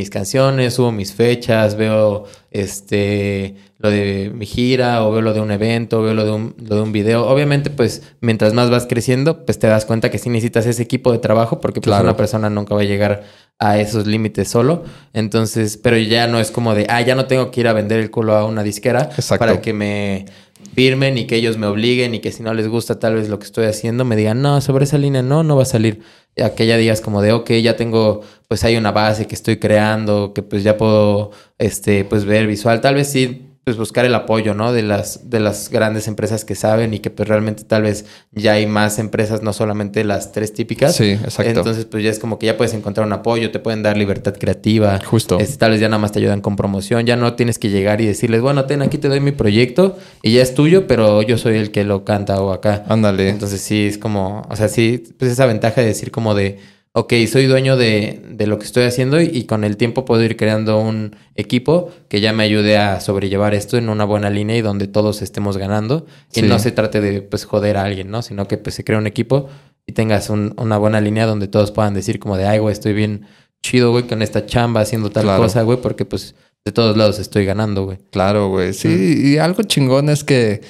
mis 0.00 0.10
canciones, 0.10 0.74
subo 0.74 0.92
mis 0.92 1.12
fechas, 1.12 1.76
veo 1.76 2.24
este 2.50 3.54
lo 3.78 3.90
de 3.90 4.30
mi 4.34 4.46
gira 4.46 5.04
o 5.04 5.12
veo 5.12 5.22
lo 5.22 5.32
de 5.32 5.40
un 5.40 5.50
evento, 5.50 6.02
veo 6.02 6.14
lo 6.14 6.24
de 6.24 6.30
un, 6.30 6.54
lo 6.58 6.76
de 6.76 6.82
un 6.82 6.92
video. 6.92 7.26
Obviamente, 7.26 7.70
pues 7.70 8.02
mientras 8.20 8.52
más 8.54 8.70
vas 8.70 8.86
creciendo, 8.86 9.44
pues 9.44 9.58
te 9.58 9.66
das 9.66 9.84
cuenta 9.84 10.10
que 10.10 10.18
sí 10.18 10.28
necesitas 10.30 10.66
ese 10.66 10.82
equipo 10.82 11.12
de 11.12 11.18
trabajo 11.18 11.60
porque 11.60 11.80
pues, 11.80 12.00
una 12.00 12.16
persona 12.16 12.50
nunca 12.50 12.74
va 12.74 12.80
a 12.80 12.84
llegar 12.84 13.22
a 13.58 13.78
esos 13.78 14.06
límites 14.06 14.48
solo. 14.48 14.84
Entonces, 15.12 15.76
pero 15.76 15.96
ya 15.98 16.26
no 16.26 16.40
es 16.40 16.50
como 16.50 16.74
de, 16.74 16.86
ah, 16.88 17.02
ya 17.02 17.14
no 17.14 17.26
tengo 17.26 17.50
que 17.50 17.60
ir 17.60 17.68
a 17.68 17.72
vender 17.74 18.00
el 18.00 18.10
culo 18.10 18.34
a 18.36 18.44
una 18.44 18.62
disquera 18.62 19.10
para 19.38 19.60
que 19.60 19.72
me 19.72 20.26
firmen 20.74 21.18
y 21.18 21.26
que 21.26 21.36
ellos 21.36 21.56
me 21.56 21.66
obliguen 21.66 22.14
y 22.14 22.20
que 22.20 22.32
si 22.32 22.42
no 22.42 22.54
les 22.54 22.68
gusta 22.68 22.98
tal 22.98 23.14
vez 23.14 23.28
lo 23.28 23.38
que 23.38 23.44
estoy 23.44 23.66
haciendo, 23.66 24.04
me 24.04 24.16
digan, 24.16 24.42
no, 24.42 24.60
sobre 24.60 24.84
esa 24.84 24.98
línea 24.98 25.22
no, 25.22 25.42
no 25.42 25.56
va 25.56 25.62
a 25.62 25.66
salir. 25.66 26.00
Aquella 26.42 26.76
días 26.76 27.00
como 27.00 27.22
de, 27.22 27.32
ok, 27.32 27.50
ya 27.62 27.76
tengo, 27.76 28.22
pues 28.48 28.64
hay 28.64 28.76
una 28.76 28.92
base 28.92 29.26
que 29.26 29.34
estoy 29.34 29.58
creando, 29.58 30.32
que 30.32 30.42
pues 30.42 30.62
ya 30.62 30.76
puedo, 30.76 31.32
este, 31.58 32.04
pues 32.04 32.24
ver 32.24 32.46
visual. 32.46 32.80
Tal 32.80 32.94
vez 32.94 33.10
sí 33.10 33.49
pues 33.64 33.76
buscar 33.76 34.04
el 34.04 34.14
apoyo, 34.14 34.54
¿no? 34.54 34.72
De 34.72 34.82
las, 34.82 35.28
de 35.28 35.38
las 35.38 35.68
grandes 35.68 36.08
empresas 36.08 36.44
que 36.44 36.54
saben 36.54 36.94
y 36.94 37.00
que 37.00 37.10
pues 37.10 37.28
realmente 37.28 37.64
tal 37.64 37.82
vez 37.82 38.06
ya 38.32 38.52
hay 38.52 38.66
más 38.66 38.98
empresas, 38.98 39.42
no 39.42 39.52
solamente 39.52 40.02
las 40.02 40.32
tres 40.32 40.52
típicas. 40.54 40.96
Sí, 40.96 41.10
exacto. 41.10 41.58
Entonces 41.58 41.84
pues 41.84 42.02
ya 42.02 42.10
es 42.10 42.18
como 42.18 42.38
que 42.38 42.46
ya 42.46 42.56
puedes 42.56 42.72
encontrar 42.72 43.06
un 43.06 43.12
apoyo, 43.12 43.50
te 43.50 43.58
pueden 43.58 43.82
dar 43.82 43.96
libertad 43.96 44.34
creativa. 44.38 44.98
Justo. 45.04 45.38
Este, 45.38 45.58
tal 45.58 45.72
vez 45.72 45.80
ya 45.80 45.88
nada 45.88 45.98
más 45.98 46.12
te 46.12 46.20
ayudan 46.20 46.40
con 46.40 46.56
promoción, 46.56 47.04
ya 47.04 47.16
no 47.16 47.34
tienes 47.34 47.58
que 47.58 47.68
llegar 47.68 48.00
y 48.00 48.06
decirles, 48.06 48.40
bueno, 48.40 48.64
ten, 48.64 48.80
aquí 48.82 48.96
te 48.96 49.08
doy 49.08 49.20
mi 49.20 49.32
proyecto 49.32 49.98
y 50.22 50.32
ya 50.32 50.42
es 50.42 50.54
tuyo, 50.54 50.86
pero 50.86 51.20
yo 51.22 51.36
soy 51.36 51.56
el 51.56 51.70
que 51.70 51.84
lo 51.84 52.04
canta 52.04 52.40
o 52.40 52.52
acá. 52.52 52.84
Ándale. 52.88 53.28
Entonces 53.28 53.60
sí, 53.60 53.86
es 53.86 53.98
como, 53.98 54.46
o 54.48 54.56
sea, 54.56 54.68
sí, 54.68 55.04
pues 55.18 55.30
esa 55.30 55.44
ventaja 55.46 55.82
de 55.82 55.88
decir 55.88 56.10
como 56.10 56.34
de 56.34 56.58
ok, 56.92 57.12
soy 57.30 57.46
dueño 57.46 57.76
de, 57.76 58.22
de 58.28 58.46
lo 58.46 58.58
que 58.58 58.64
estoy 58.64 58.84
haciendo 58.84 59.20
y, 59.20 59.44
con 59.44 59.64
el 59.64 59.76
tiempo 59.76 60.04
puedo 60.04 60.22
ir 60.22 60.36
creando 60.36 60.78
un 60.80 61.16
equipo 61.34 61.90
que 62.08 62.20
ya 62.20 62.32
me 62.32 62.42
ayude 62.42 62.78
a 62.78 63.00
sobrellevar 63.00 63.54
esto 63.54 63.76
en 63.76 63.88
una 63.88 64.04
buena 64.04 64.30
línea 64.30 64.56
y 64.56 64.62
donde 64.62 64.88
todos 64.88 65.22
estemos 65.22 65.56
ganando 65.56 66.06
y 66.34 66.42
no 66.42 66.58
se 66.58 66.72
trate 66.72 67.00
de 67.00 67.22
pues 67.22 67.44
joder 67.44 67.76
a 67.76 67.84
alguien, 67.84 68.10
¿no? 68.10 68.22
Sino 68.22 68.48
que 68.48 68.58
pues 68.58 68.74
se 68.74 68.84
crea 68.84 68.98
un 68.98 69.06
equipo 69.06 69.48
y 69.86 69.92
tengas 69.92 70.30
una 70.30 70.78
buena 70.78 71.00
línea 71.00 71.26
donde 71.26 71.48
todos 71.48 71.70
puedan 71.70 71.94
decir 71.94 72.18
como 72.18 72.36
de, 72.36 72.46
ay, 72.46 72.58
güey, 72.58 72.72
estoy 72.72 72.92
bien 72.92 73.26
chido, 73.62 73.92
güey, 73.92 74.06
con 74.06 74.22
esta 74.22 74.46
chamba 74.46 74.80
haciendo 74.80 75.10
tal 75.10 75.26
cosa, 75.36 75.62
güey, 75.62 75.80
porque 75.80 76.04
pues 76.04 76.34
de 76.64 76.72
todos 76.72 76.96
lados 76.96 77.18
estoy 77.18 77.44
ganando, 77.44 77.84
güey. 77.84 77.98
Claro, 78.10 78.48
güey. 78.48 78.72
Sí, 78.72 79.20
y 79.24 79.38
algo 79.38 79.62
chingón 79.62 80.08
es 80.08 80.24
que 80.24 80.60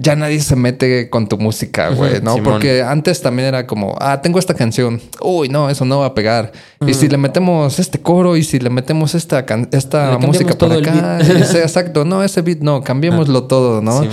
ya 0.00 0.14
nadie 0.14 0.40
se 0.40 0.54
mete 0.54 1.10
con 1.10 1.28
tu 1.28 1.38
música, 1.38 1.88
güey, 1.90 2.22
¿no? 2.22 2.36
Porque 2.44 2.82
antes 2.82 3.20
también 3.20 3.48
era 3.48 3.66
como, 3.66 3.96
ah, 4.00 4.22
tengo 4.22 4.38
esta 4.38 4.54
canción. 4.54 5.00
Uy, 5.20 5.48
no, 5.48 5.68
eso 5.68 5.84
no 5.84 5.98
va 5.98 6.06
a 6.06 6.14
pegar. 6.14 6.52
Y 6.86 6.94
si 6.94 7.08
le 7.08 7.16
metemos 7.16 7.80
este 7.80 7.98
coro 7.98 8.36
y 8.36 8.44
si 8.44 8.60
le 8.60 8.70
metemos 8.70 9.16
esta, 9.16 9.44
esta 9.72 10.16
música 10.18 10.56
por 10.56 10.72
acá. 10.72 11.18
exacto, 11.20 12.04
no, 12.04 12.22
ese 12.22 12.42
beat 12.42 12.60
no, 12.60 12.82
cambiémoslo 12.82 13.44
todo, 13.44 13.82
¿no? 13.82 14.04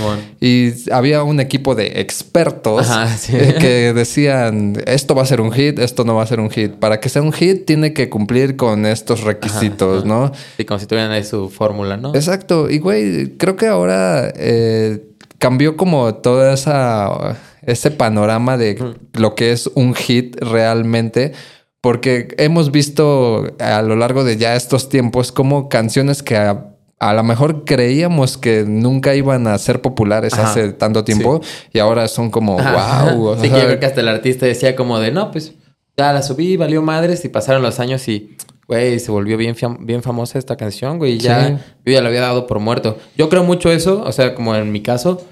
Y 0.42 0.74
había 0.92 1.22
un 1.22 1.40
equipo 1.40 1.76
de 1.76 2.02
expertos 2.02 2.88
que 3.28 3.94
decían, 3.96 4.82
esto 4.88 5.14
va 5.14 5.22
a 5.22 5.28
ser 5.28 5.40
un 5.40 5.52
hit, 5.52 5.78
esto 5.78 6.04
no 6.04 6.16
va 6.16 6.24
a 6.24 6.28
ser 6.28 6.40
un 6.40 6.50
hit. 6.50 6.74
Para 6.74 7.00
que 7.00 7.10
sea 7.10 7.22
un 7.22 7.32
hit 7.32 7.66
tiene 7.66 7.94
que 7.94 8.10
cumplir 8.10 8.56
con 8.56 8.88
estos 8.88 9.22
requisitos, 9.22 10.04
¿no? 10.04 10.32
Sí, 10.58 10.66
como 10.66 10.80
si 10.80 10.88
tuvieran 10.88 11.12
ahí 11.12 11.24
su 11.24 11.50
fórmula, 11.50 11.96
¿no? 11.96 12.16
Exacto. 12.16 12.72
Y, 12.72 12.80
güey, 12.80 13.38
creo 13.38 13.56
que 13.56 13.68
ahora... 13.68 14.34
Eh, 14.36 15.12
cambió 15.46 15.78
como 15.78 16.16
todo 16.16 16.52
esa, 16.52 17.38
ese 17.62 17.92
panorama 17.92 18.58
de 18.58 18.96
lo 19.14 19.36
que 19.36 19.52
es 19.52 19.70
un 19.76 19.94
hit 19.94 20.36
realmente. 20.42 21.34
Porque 21.82 22.30
hemos 22.40 22.72
visto 22.72 23.46
a 23.60 23.84
lo 23.84 23.96
largo 23.96 24.24
de 24.24 24.38
ya 24.38 24.56
estos 24.56 24.90
tiempos 24.90 25.32
como 25.32 25.70
canciones 25.70 26.24
que 26.24 26.36
a, 26.36 27.14
lo 27.14 27.24
mejor 27.24 27.64
creíamos 27.64 28.40
que 28.40 28.64
nunca 28.68 29.14
iban 29.14 29.46
a 29.46 29.56
ser 29.60 29.84
populares 29.84 30.34
hace 30.34 30.74
tanto 30.74 31.04
tiempo 31.04 31.42
y 31.72 31.78
ahora 31.78 32.08
son 32.08 32.32
como 32.32 32.58
wow. 32.58 33.36
Sí, 33.40 33.48
que 33.48 33.56
yo 33.56 33.66
creo 33.66 33.80
que 33.80 33.86
hasta 33.86 34.02
el 34.02 34.08
artista 34.08 34.48
decía 34.48 34.76
como 34.76 34.98
de 34.98 35.12
no, 35.12 35.30
pues 35.30 35.54
ya 35.96 36.12
la 36.12 36.24
subí, 36.24 36.58
valió 36.58 36.82
madres 36.82 37.24
y 37.24 37.30
pasaron 37.30 37.62
los 37.62 37.80
años 37.80 38.08
y 38.08 38.36
güey, 38.68 38.98
se 38.98 39.12
volvió 39.12 39.38
bien, 39.38 39.56
bien 39.82 40.02
famosa 40.02 40.40
esta 40.40 40.56
canción, 40.56 40.98
güey. 40.98 41.20
Ya, 41.20 41.64
yo 41.86 41.94
ya 41.94 42.02
la 42.02 42.08
había 42.08 42.22
dado 42.22 42.48
por 42.48 42.58
muerto. 42.58 42.98
Yo 43.16 43.30
creo 43.30 43.44
mucho 43.44 43.72
eso, 43.72 44.02
o 44.04 44.12
sea, 44.12 44.34
como 44.34 44.56
en 44.56 44.72
mi 44.72 44.82
caso, 44.82 45.24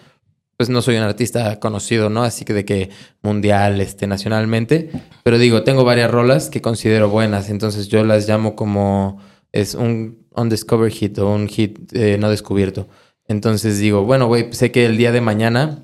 pues 0.63 0.69
no 0.69 0.81
soy 0.81 0.95
un 0.95 1.03
artista 1.03 1.59
conocido, 1.59 2.09
¿no? 2.09 2.23
Así 2.23 2.45
que 2.45 2.53
de 2.53 2.63
que 2.63 2.89
mundial, 3.21 3.81
este, 3.81 4.07
nacionalmente. 4.07 4.91
Pero 5.21 5.37
digo, 5.37 5.63
tengo 5.63 5.83
varias 5.83 6.09
rolas 6.09 6.49
que 6.49 6.61
considero 6.61 7.09
buenas, 7.09 7.49
entonces 7.49 7.89
yo 7.89 8.05
las 8.05 8.29
llamo 8.29 8.55
como 8.55 9.19
es 9.51 9.75
un 9.75 10.25
undiscovered 10.33 10.93
hit 10.93 11.19
o 11.19 11.29
un 11.29 11.49
hit 11.49 11.91
eh, 11.91 12.17
no 12.17 12.29
descubierto. 12.29 12.87
Entonces 13.27 13.77
digo, 13.77 14.05
bueno, 14.05 14.27
güey, 14.27 14.53
sé 14.53 14.71
que 14.71 14.85
el 14.85 14.95
día 14.95 15.11
de 15.11 15.19
mañana, 15.19 15.83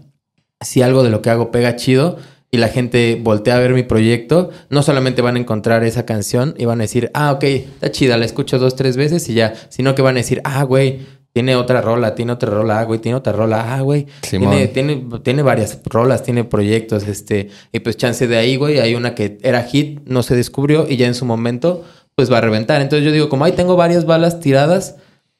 si 0.61 0.81
algo 0.81 1.03
de 1.03 1.09
lo 1.09 1.21
que 1.21 1.29
hago 1.29 1.51
pega 1.51 1.75
chido 1.75 2.15
y 2.49 2.55
la 2.55 2.69
gente 2.69 3.19
voltea 3.21 3.57
a 3.57 3.59
ver 3.59 3.73
mi 3.73 3.83
proyecto, 3.83 4.49
no 4.69 4.81
solamente 4.81 5.21
van 5.21 5.35
a 5.35 5.39
encontrar 5.39 5.83
esa 5.83 6.05
canción 6.05 6.55
y 6.57 6.63
van 6.63 6.79
a 6.79 6.83
decir, 6.83 7.11
ah, 7.13 7.33
ok, 7.33 7.43
está 7.43 7.91
chida, 7.91 8.15
la 8.15 8.23
escucho 8.23 8.59
dos, 8.59 8.77
tres 8.77 8.95
veces 8.95 9.27
y 9.27 9.33
ya, 9.33 9.55
sino 9.67 9.93
que 9.93 10.01
van 10.01 10.15
a 10.15 10.19
decir, 10.19 10.39
ah, 10.45 10.63
güey, 10.63 11.01
tiene 11.39 11.55
otra 11.55 11.79
rola, 11.79 12.15
tiene 12.15 12.33
otra 12.33 12.49
rola, 12.49 12.81
ah, 12.81 12.83
güey, 12.83 12.99
tiene 12.99 13.15
otra 13.15 13.31
rola, 13.31 13.73
ah, 13.73 13.79
güey. 13.79 14.07
Tiene, 14.29 14.67
tiene, 14.67 15.07
tiene 15.23 15.41
varias 15.41 15.79
rolas, 15.85 16.21
tiene 16.21 16.43
proyectos, 16.43 17.07
este, 17.07 17.47
y 17.71 17.79
pues 17.79 17.95
chance 17.95 18.27
de 18.27 18.35
ahí, 18.35 18.57
güey, 18.57 18.79
hay 18.79 18.93
una 18.93 19.15
que 19.15 19.37
era 19.41 19.63
hit, 19.63 20.01
no 20.05 20.21
se 20.21 20.35
descubrió 20.35 20.85
y 20.89 20.97
ya 20.97 21.07
en 21.07 21.15
su 21.15 21.23
momento, 21.23 21.85
pues 22.13 22.29
va 22.29 22.39
a 22.39 22.41
reventar. 22.41 22.81
Entonces 22.81 23.05
yo 23.05 23.13
digo, 23.13 23.29
como 23.29 23.45
ahí 23.45 23.53
tengo 23.53 23.77
varias 23.77 24.05
balas 24.05 24.41
tiradas, 24.41 24.97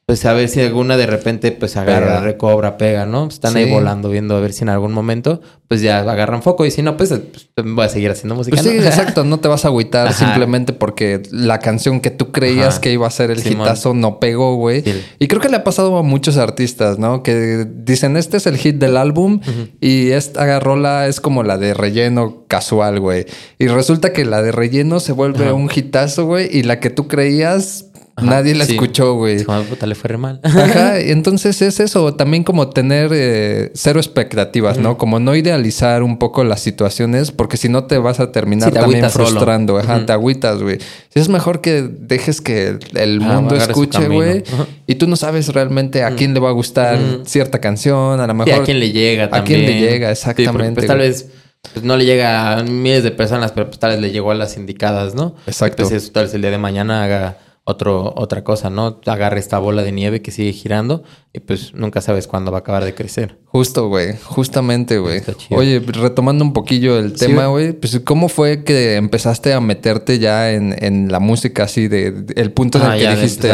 pues 0.10 0.26
a 0.26 0.34
ver 0.34 0.50
si 0.50 0.60
alguna 0.60 0.98
de 0.98 1.06
repente 1.06 1.52
pues 1.52 1.78
agarra, 1.78 2.20
recobra, 2.20 2.78
pega, 2.78 3.06
¿no? 3.06 3.28
Están 3.28 3.56
ahí 3.56 3.70
volando, 3.70 4.10
viendo 4.10 4.36
a 4.36 4.40
ver 4.40 4.54
si 4.54 4.64
en 4.64 4.70
algún 4.70 4.92
momento 4.92 5.40
pues 5.68 5.84
ya 5.84 6.00
agarran 6.00 6.42
foco 6.42 6.66
y 6.66 6.72
si 6.72 6.82
no, 6.82 6.98
pues, 6.98 7.10
pues 7.10 7.48
voy 7.64 7.86
a 7.86 7.90
seguir 7.90 8.10
haciendo 8.10 8.34
música. 8.34 8.60
Pues 8.60 8.68
sí, 8.68 8.76
exacto, 8.84 9.24
no 9.24 9.40
te 9.40 9.48
vas 9.48 9.66
a 9.66 9.68
agüitar 9.68 10.12
simplemente 10.14 10.74
porque 10.74 11.22
la 11.30 11.60
canción 11.60 12.02
que 12.02 12.10
tú 12.10 12.32
creías 12.32 12.80
que 12.80 12.92
iba 12.92 13.06
a 13.06 13.12
ser 13.12 13.30
el 13.30 13.46
hitazo 13.46 13.94
no 13.94 14.20
pegó, 14.20 14.56
güey. 14.56 14.84
Y 15.20 15.28
creo 15.28 15.40
que 15.40 15.48
le 15.48 15.58
ha 15.58 15.64
pasado 15.64 15.96
a 15.96 16.02
muchos 16.02 16.38
artistas, 16.38 16.98
¿no? 16.98 17.22
Que 17.22 17.68
dicen, 17.72 18.18
este 18.18 18.38
es 18.38 18.48
el 18.48 18.58
hit 18.58 18.78
del 18.78 18.98
álbum 18.98 19.42
y 19.80 20.10
esta 20.10 20.60
rola 20.60 21.06
es 21.06 21.22
como 21.22 21.44
la 21.44 21.60
de 21.60 21.76
relleno 21.76 22.46
casual, 22.48 23.00
güey. 23.00 23.28
Y 23.60 23.68
resulta 23.68 24.12
que 24.12 24.26
la 24.26 24.42
de 24.42 24.52
relleno 24.52 25.00
se 25.00 25.12
vuelve 25.12 25.52
un 25.52 25.70
hitazo, 25.72 26.26
güey, 26.26 26.50
y 26.52 26.64
la 26.64 26.80
que 26.80 26.90
tú 26.90 27.08
creías 27.08 27.89
Nadie 28.22 28.56
la 28.56 28.64
escuchó, 28.64 29.16
güey. 29.16 29.44
Puta 29.44 29.86
le 29.86 29.96
fue 29.96 30.10
re 30.10 30.18
mal. 30.18 30.40
Ajá, 30.44 31.00
entonces 31.00 31.62
es 31.62 31.80
eso, 31.80 32.14
también 32.16 32.44
como 32.44 32.70
tener 32.70 33.12
eh, 33.14 33.72
cero 33.74 34.00
expectativas, 34.00 34.78
¿no? 34.78 34.98
Como 34.98 35.20
no 35.20 35.36
idealizar 35.36 36.04
un 36.04 36.18
poco 36.18 36.44
las 36.44 36.62
situaciones, 36.62 37.32
porque 37.32 37.58
si 37.58 37.70
no 37.70 37.86
te 37.86 37.98
vas 37.98 38.20
a 38.20 38.32
terminar 38.32 38.72
también 38.72 39.10
frustrando, 39.10 39.78
ajá, 39.78 40.06
te 40.06 40.14
agüitas, 40.14 40.62
güey. 40.62 40.78
Es 41.14 41.30
mejor 41.30 41.62
que 41.62 41.82
dejes 41.82 42.42
que 42.42 42.78
el 42.96 43.20
mundo 43.22 43.56
escuche, 43.56 44.08
güey, 44.08 44.44
y 44.88 44.96
tú 44.96 45.08
no 45.08 45.16
sabes 45.16 45.54
realmente 45.54 46.04
a 46.04 46.16
quién 46.16 46.34
le 46.34 46.40
va 46.40 46.50
a 46.50 46.54
gustar 46.54 47.00
cierta 47.26 47.60
canción, 47.60 48.20
a 48.20 48.28
lo 48.28 48.34
mejor. 48.34 48.62
a 48.62 48.64
quién 48.64 48.80
le 48.80 48.92
llega 48.92 49.30
también. 49.30 49.62
A 49.62 49.66
quién 49.66 49.80
le 49.80 49.80
llega, 49.80 50.12
exactamente. 50.12 50.76
pues, 50.76 50.88
tal 50.88 51.00
vez 51.00 51.28
pues 51.74 51.84
no 51.84 51.98
le 51.98 52.06
llega 52.06 52.58
a 52.58 52.64
miles 52.64 53.04
de 53.04 53.12
personas, 53.12 53.52
pero 53.52 53.68
pues 53.68 53.80
tal 53.80 53.92
vez 53.92 54.00
le 54.00 54.12
llegó 54.12 54.32
a 54.32 54.36
las 54.36 54.58
indicadas, 54.58 55.14
¿no? 55.14 55.36
Exacto. 55.46 55.84
Entonces, 55.84 56.12
tal 56.12 56.26
vez 56.26 56.34
el 56.34 56.42
día 56.42 56.52
de 56.52 56.58
mañana 56.58 57.04
haga 57.04 57.38
otro, 57.70 58.14
otra 58.16 58.44
cosa, 58.44 58.70
¿no? 58.70 59.00
Agarra 59.06 59.40
esta 59.40 59.60
bola 59.60 59.84
de 59.84 59.92
nieve 59.92 60.22
que 60.22 60.32
sigue 60.32 60.52
girando 60.52 61.04
y 61.34 61.40
pues 61.40 61.74
nunca 61.74 62.02
sabes 62.02 62.28
cuándo 62.28 62.52
va 62.52 62.58
a 62.58 62.62
acabar 62.62 62.84
de 62.84 62.94
crecer. 62.94 63.38
Justo, 63.46 63.88
güey. 63.88 64.16
Justamente, 64.24 64.98
güey. 64.98 65.22
Oye, 65.52 65.80
retomando 65.80 66.44
un 66.44 66.54
poquillo 66.54 66.98
el 66.98 67.14
tema, 67.14 67.48
güey, 67.48 67.74
pues 67.74 68.00
¿cómo 68.04 68.30
fue 68.30 68.64
que 68.64 68.96
empezaste 68.96 69.54
a 69.54 69.62
meterte 69.62 70.20
ya 70.20 70.52
en, 70.52 71.12
la 71.12 71.20
música 71.20 71.64
así 71.64 71.88
de, 71.88 72.26
el 72.36 72.52
punto 72.52 72.78
en 72.80 72.84
el 72.86 72.92
ah, 72.92 72.98
que 72.98 73.16
dijiste 73.16 73.52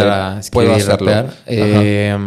puedo 0.51 0.73
hacerlo? 0.73 1.29
Eh, 1.45 2.17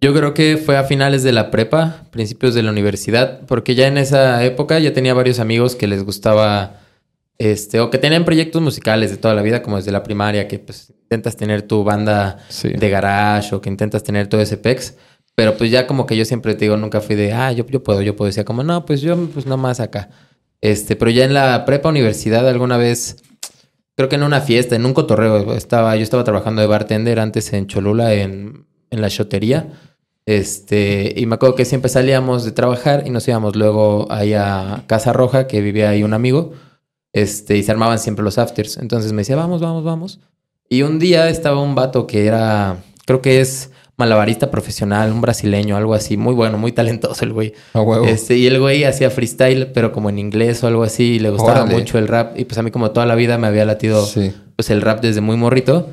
yo 0.00 0.14
creo 0.14 0.32
que 0.32 0.56
fue 0.56 0.78
a 0.78 0.84
finales 0.84 1.22
de 1.22 1.32
la 1.32 1.50
prepa, 1.50 2.04
principios 2.10 2.54
de 2.54 2.62
la 2.62 2.70
universidad, 2.70 3.40
porque 3.46 3.74
ya 3.74 3.86
en 3.86 3.98
esa 3.98 4.42
época 4.44 4.78
ya 4.78 4.94
tenía 4.94 5.12
varios 5.12 5.40
amigos 5.40 5.76
que 5.76 5.86
les 5.86 6.04
gustaba 6.04 6.80
este, 7.40 7.80
o 7.80 7.88
que 7.88 7.96
tienen 7.96 8.26
proyectos 8.26 8.60
musicales 8.60 9.10
de 9.10 9.16
toda 9.16 9.32
la 9.32 9.40
vida, 9.40 9.62
como 9.62 9.78
desde 9.78 9.90
la 9.90 10.02
primaria, 10.02 10.46
que 10.46 10.58
pues 10.58 10.92
intentas 11.04 11.38
tener 11.38 11.62
tu 11.62 11.82
banda 11.84 12.36
de 12.62 12.90
garage 12.90 13.54
o 13.54 13.62
que 13.62 13.70
intentas 13.70 14.02
tener 14.02 14.26
todo 14.26 14.42
ese 14.42 14.58
pex. 14.58 14.98
Pero 15.34 15.56
pues 15.56 15.70
ya 15.70 15.86
como 15.86 16.04
que 16.04 16.18
yo 16.18 16.26
siempre 16.26 16.52
te 16.54 16.66
digo, 16.66 16.76
nunca 16.76 17.00
fui 17.00 17.16
de, 17.16 17.32
ah, 17.32 17.50
yo, 17.50 17.64
yo 17.66 17.82
puedo, 17.82 18.02
yo 18.02 18.14
puedo. 18.14 18.26
Decía 18.26 18.44
como, 18.44 18.62
no, 18.62 18.84
pues 18.84 19.00
yo, 19.00 19.16
pues 19.32 19.46
más 19.46 19.80
acá. 19.80 20.10
Este, 20.60 20.96
pero 20.96 21.10
ya 21.10 21.24
en 21.24 21.32
la 21.32 21.64
prepa 21.64 21.88
universidad 21.88 22.46
alguna 22.46 22.76
vez, 22.76 23.16
creo 23.96 24.10
que 24.10 24.16
en 24.16 24.22
una 24.22 24.42
fiesta, 24.42 24.76
en 24.76 24.84
un 24.84 24.92
cotorreo, 24.92 25.54
estaba, 25.54 25.96
yo 25.96 26.02
estaba 26.02 26.24
trabajando 26.24 26.60
de 26.60 26.66
bartender 26.66 27.18
antes 27.18 27.54
en 27.54 27.66
Cholula, 27.68 28.12
en, 28.12 28.66
en 28.90 29.00
la 29.00 29.08
chotería. 29.08 29.66
Este, 30.26 31.14
y 31.16 31.24
me 31.24 31.36
acuerdo 31.36 31.54
que 31.54 31.64
siempre 31.64 31.88
salíamos 31.88 32.44
de 32.44 32.52
trabajar 32.52 33.04
y 33.06 33.10
nos 33.10 33.26
íbamos 33.26 33.56
luego 33.56 34.08
ahí 34.10 34.34
a 34.34 34.84
Casa 34.86 35.14
Roja, 35.14 35.46
que 35.46 35.62
vivía 35.62 35.88
ahí 35.88 36.02
un 36.02 36.12
amigo 36.12 36.52
este, 37.12 37.56
y 37.56 37.62
se 37.62 37.72
armaban 37.72 37.98
siempre 37.98 38.24
los 38.24 38.38
afters. 38.38 38.78
Entonces 38.78 39.12
me 39.12 39.22
decía, 39.22 39.36
vamos, 39.36 39.60
vamos, 39.60 39.84
vamos. 39.84 40.20
Y 40.68 40.82
un 40.82 40.98
día 40.98 41.28
estaba 41.28 41.60
un 41.60 41.74
vato 41.74 42.06
que 42.06 42.26
era, 42.26 42.76
creo 43.04 43.20
que 43.20 43.40
es 43.40 43.70
malabarista 43.96 44.50
profesional, 44.50 45.12
un 45.12 45.20
brasileño, 45.20 45.76
algo 45.76 45.94
así, 45.94 46.16
muy 46.16 46.32
bueno, 46.34 46.56
muy 46.56 46.72
talentoso 46.72 47.24
el 47.24 47.32
güey. 47.32 47.52
Este, 48.06 48.36
y 48.36 48.46
el 48.46 48.58
güey 48.58 48.84
hacía 48.84 49.10
freestyle, 49.10 49.72
pero 49.72 49.92
como 49.92 50.08
en 50.08 50.18
inglés 50.18 50.64
o 50.64 50.66
algo 50.66 50.82
así, 50.84 51.14
y 51.14 51.18
le 51.18 51.30
gustaba 51.30 51.66
mucho 51.66 51.98
el 51.98 52.08
rap. 52.08 52.38
Y 52.38 52.44
pues 52.44 52.56
a 52.56 52.62
mí 52.62 52.70
como 52.70 52.92
toda 52.92 53.04
la 53.04 53.14
vida 53.14 53.36
me 53.36 53.46
había 53.46 53.64
latido 53.64 54.08
pues 54.56 54.70
el 54.70 54.80
rap 54.80 55.02
desde 55.02 55.20
muy 55.20 55.36
morrito. 55.36 55.90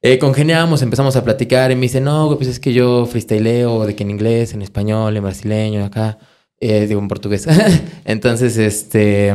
Eh, 0.00 0.18
congeniamos, 0.18 0.82
empezamos 0.82 1.16
a 1.16 1.24
platicar 1.24 1.72
y 1.72 1.76
me 1.76 1.82
dice, 1.82 2.00
no, 2.00 2.34
pues 2.36 2.48
es 2.48 2.60
que 2.60 2.74
yo 2.74 3.06
freestyleo 3.06 3.86
de 3.86 3.96
que 3.96 4.02
en 4.02 4.10
inglés, 4.10 4.52
en 4.52 4.60
español, 4.60 5.16
en 5.16 5.22
brasileño, 5.22 5.82
acá, 5.82 6.18
eh, 6.60 6.86
digo 6.86 7.00
en 7.00 7.08
portugués. 7.08 7.48
Entonces, 8.04 8.58
este 8.58 9.34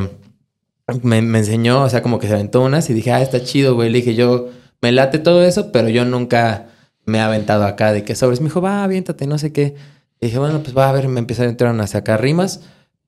me, 1.04 1.18
enseñó, 1.18 1.84
o 1.84 1.90
sea, 1.90 2.02
como 2.02 2.20
que 2.20 2.28
se 2.28 2.34
aventó 2.34 2.62
unas 2.62 2.90
y 2.90 2.94
dije, 2.94 3.12
ah, 3.12 3.22
está 3.22 3.44
chido, 3.44 3.76
güey. 3.76 3.90
Le 3.90 4.00
dije, 4.00 4.16
yo 4.16 4.50
me 4.82 4.92
late 4.92 5.20
todo 5.20 5.44
eso, 5.44 5.72
pero 5.72 5.90
yo 5.90 6.06
nunca 6.06 6.68
me 7.06 7.18
he 7.18 7.22
aventado 7.22 7.66
acá 7.66 7.92
de 7.92 8.04
que 8.04 8.16
sobres. 8.16 8.42
Me 8.42 8.46
dijo, 8.46 8.62
va, 8.62 8.84
aviéntate, 8.84 9.28
no 9.28 9.38
sé 9.38 9.52
qué. 9.52 9.76
Y 10.22 10.28
dije, 10.28 10.40
bueno, 10.40 10.62
pues 10.62 10.78
va 10.78 10.90
a 10.90 10.92
ver, 10.92 11.08
me 11.08 11.20
empezaron 11.20 11.50
a 11.50 11.52
entrar 11.52 11.80
a 11.80 11.88
sacar 11.88 12.22
rimas. 12.22 12.62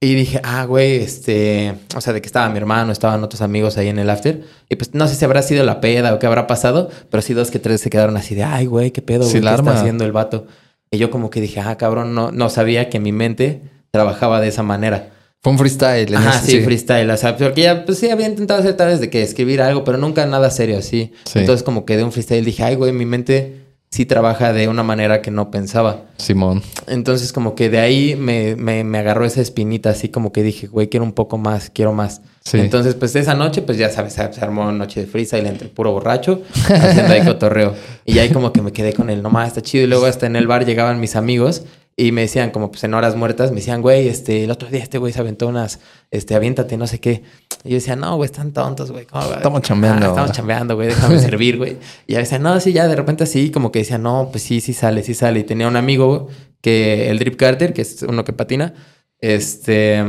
Y 0.04 0.15
dije, 0.15 0.41
ah, 0.44 0.65
güey, 0.65 0.96
este, 0.96 1.76
o 1.96 2.02
sea, 2.02 2.12
de 2.12 2.22
que 2.22 2.26
estaba 2.26 2.50
mi 2.50 2.58
hermano, 2.58 2.91
estaban 2.91 3.24
otros 3.24 3.41
amigos 3.41 3.78
ahí 3.78 3.88
en 3.88 4.00
el 4.00 4.10
after. 4.10 4.41
Y 4.67 4.76
pues 4.76 4.96
no 4.96 5.08
sé 5.08 5.13
si 5.13 5.24
habrá 5.26 5.44
sido 5.44 5.63
la 5.63 5.80
peda 5.80 6.15
o 6.15 6.17
qué 6.17 6.26
habrá 6.26 6.48
pasado, 6.48 6.89
pero 7.12 7.22
sí 7.22 7.36
dos 7.36 7.52
que 7.52 7.60
tres 7.60 7.82
se 7.82 7.91
quedaron 7.91 8.17
así 8.17 8.34
de, 8.34 8.44
ay, 8.44 8.65
güey, 8.65 8.89
qué 8.89 9.04
pedo, 9.04 9.22
güey, 9.22 9.32
¿qué 9.32 9.38
está 9.38 9.72
haciendo 9.72 10.04
el 10.04 10.12
vato? 10.12 10.48
Y 10.89 10.98
yo 10.98 11.12
como 11.12 11.30
que 11.30 11.39
dije, 11.39 11.60
ah, 11.60 11.78
cabrón, 11.78 12.15
no, 12.15 12.32
no 12.32 12.50
sabía 12.50 12.89
que 12.89 13.00
mi 13.00 13.12
mente 13.12 13.62
trabajaba 13.91 14.41
de 14.41 14.48
esa 14.48 14.63
manera. 14.63 15.12
Fue 15.42 15.52
un 15.52 15.58
freestyle. 15.58 16.16
Ajá, 16.16 16.40
sí, 16.40 16.62
freestyle. 16.62 17.10
O 17.10 17.18
sea, 17.18 17.36
porque 17.36 17.64
ya, 17.64 17.84
pues 17.84 17.98
sí, 17.98 18.10
había 18.10 18.28
intentado 18.28 18.60
hacer 18.60 18.78
tal 18.78 18.90
vez 18.90 19.00
de 19.00 19.10
que 19.10 19.24
escribir 19.24 19.62
algo, 19.62 19.84
pero 19.84 19.98
nunca 19.98 20.26
nada 20.28 20.52
serio 20.52 20.78
así. 20.78 21.14
Entonces, 21.34 21.64
como 21.64 21.84
que 21.84 21.98
de 21.98 22.04
un 22.04 22.12
freestyle 22.12 22.46
dije, 22.46 22.64
ay, 22.64 22.76
güey, 22.76 22.92
mi 22.92 23.06
mente 23.06 23.62
sí 23.90 24.06
trabaja 24.06 24.54
de 24.54 24.68
una 24.68 24.84
manera 24.84 25.24
que 25.24 25.32
no 25.32 25.50
pensaba. 25.50 26.04
Simón. 26.18 26.62
Entonces, 26.88 27.34
como 27.34 27.56
que 27.56 27.72
de 27.72 27.80
ahí 27.80 28.16
me, 28.16 28.56
me, 28.56 28.84
me 28.84 29.00
agarró 29.00 29.26
esa 29.26 29.42
espinita, 29.42 29.90
así 29.90 30.10
como 30.10 30.32
que 30.32 30.44
dije, 30.44 30.68
güey, 30.68 30.90
quiero 30.90 31.06
un 31.06 31.14
poco 31.14 31.40
más, 31.40 31.72
quiero 31.72 31.92
más. 31.92 32.22
Entonces, 32.54 32.94
pues 32.94 33.16
esa 33.16 33.34
noche, 33.34 33.64
pues 33.64 33.80
ya 33.80 33.90
sabes, 33.90 34.14
se 34.14 34.42
armó 34.42 34.62
una 34.62 34.72
noche 34.72 35.02
de 35.02 35.08
freestyle 35.08 35.48
entre 35.48 35.70
puro 35.70 35.92
borracho, 35.92 36.44
haciendo 36.70 37.14
ahí 37.14 37.22
cotorreo. 37.26 37.74
Y 38.06 38.20
ahí 38.20 38.30
como 38.30 38.54
que 38.54 38.62
me 38.62 38.72
quedé 38.72 38.94
con 38.94 39.10
él, 39.10 39.24
no 39.24 39.32
más, 39.32 39.48
está 39.50 39.62
chido. 39.62 39.84
Y 39.86 39.88
luego 39.88 40.06
hasta 40.06 40.28
en 40.28 40.36
el 40.36 40.46
bar 40.46 40.66
llegaban 40.66 41.00
mis 41.00 41.16
amigos 41.16 41.64
y 42.02 42.12
me 42.12 42.22
decían, 42.22 42.50
como 42.50 42.72
pues 42.72 42.84
en 42.84 42.96
horas 42.96 43.16
muertas, 43.16 43.52
me 43.52 43.58
decían, 43.58 43.84
güey, 43.84 44.08
este, 44.08 44.46
el 44.46 44.50
otro 44.50 44.68
día 44.70 44.82
este 44.82 44.98
güey 44.98 45.14
se 45.14 45.20
aventó 45.20 45.48
unas, 45.48 45.80
este, 46.10 46.34
aviéntate, 46.34 46.76
no 46.76 46.88
sé 46.88 47.00
qué. 47.00 47.22
Y 47.64 47.70
yo 47.70 47.76
decía, 47.76 47.96
no, 47.96 48.16
güey, 48.16 48.26
están 48.26 48.54
tontos, 48.54 48.92
güey. 48.92 49.04
Estamos 49.04 49.62
chambeando. 49.62 50.08
Ah, 50.08 50.10
estamos 50.10 50.32
chambeando, 50.32 50.76
güey, 50.76 50.88
déjame 50.88 51.20
servir, 51.20 51.60
güey. 51.60 51.78
Y 52.08 52.14
ya 52.14 52.20
decía, 52.20 52.40
no, 52.40 52.60
sí, 52.60 52.74
ya 52.74 52.88
de 52.88 52.96
repente 52.96 53.26
así, 53.26 53.52
como 53.52 53.72
que 53.72 53.80
decía, 53.80 54.00
no, 54.00 54.30
pues 54.32 54.42
sí, 54.42 54.62
sí 54.62 54.74
sale, 54.74 55.04
sí 55.04 55.14
sale. 55.14 55.42
Y 55.42 55.44
tenía 55.44 55.68
un 55.68 55.76
amigo 55.76 56.28
que, 56.60 57.12
el 57.12 57.20
Drip 57.20 57.36
Carter, 57.36 57.72
que 57.72 57.84
es 57.84 58.02
uno 58.02 58.24
que 58.24 58.34
patina, 58.34 58.74
este, 59.20 60.04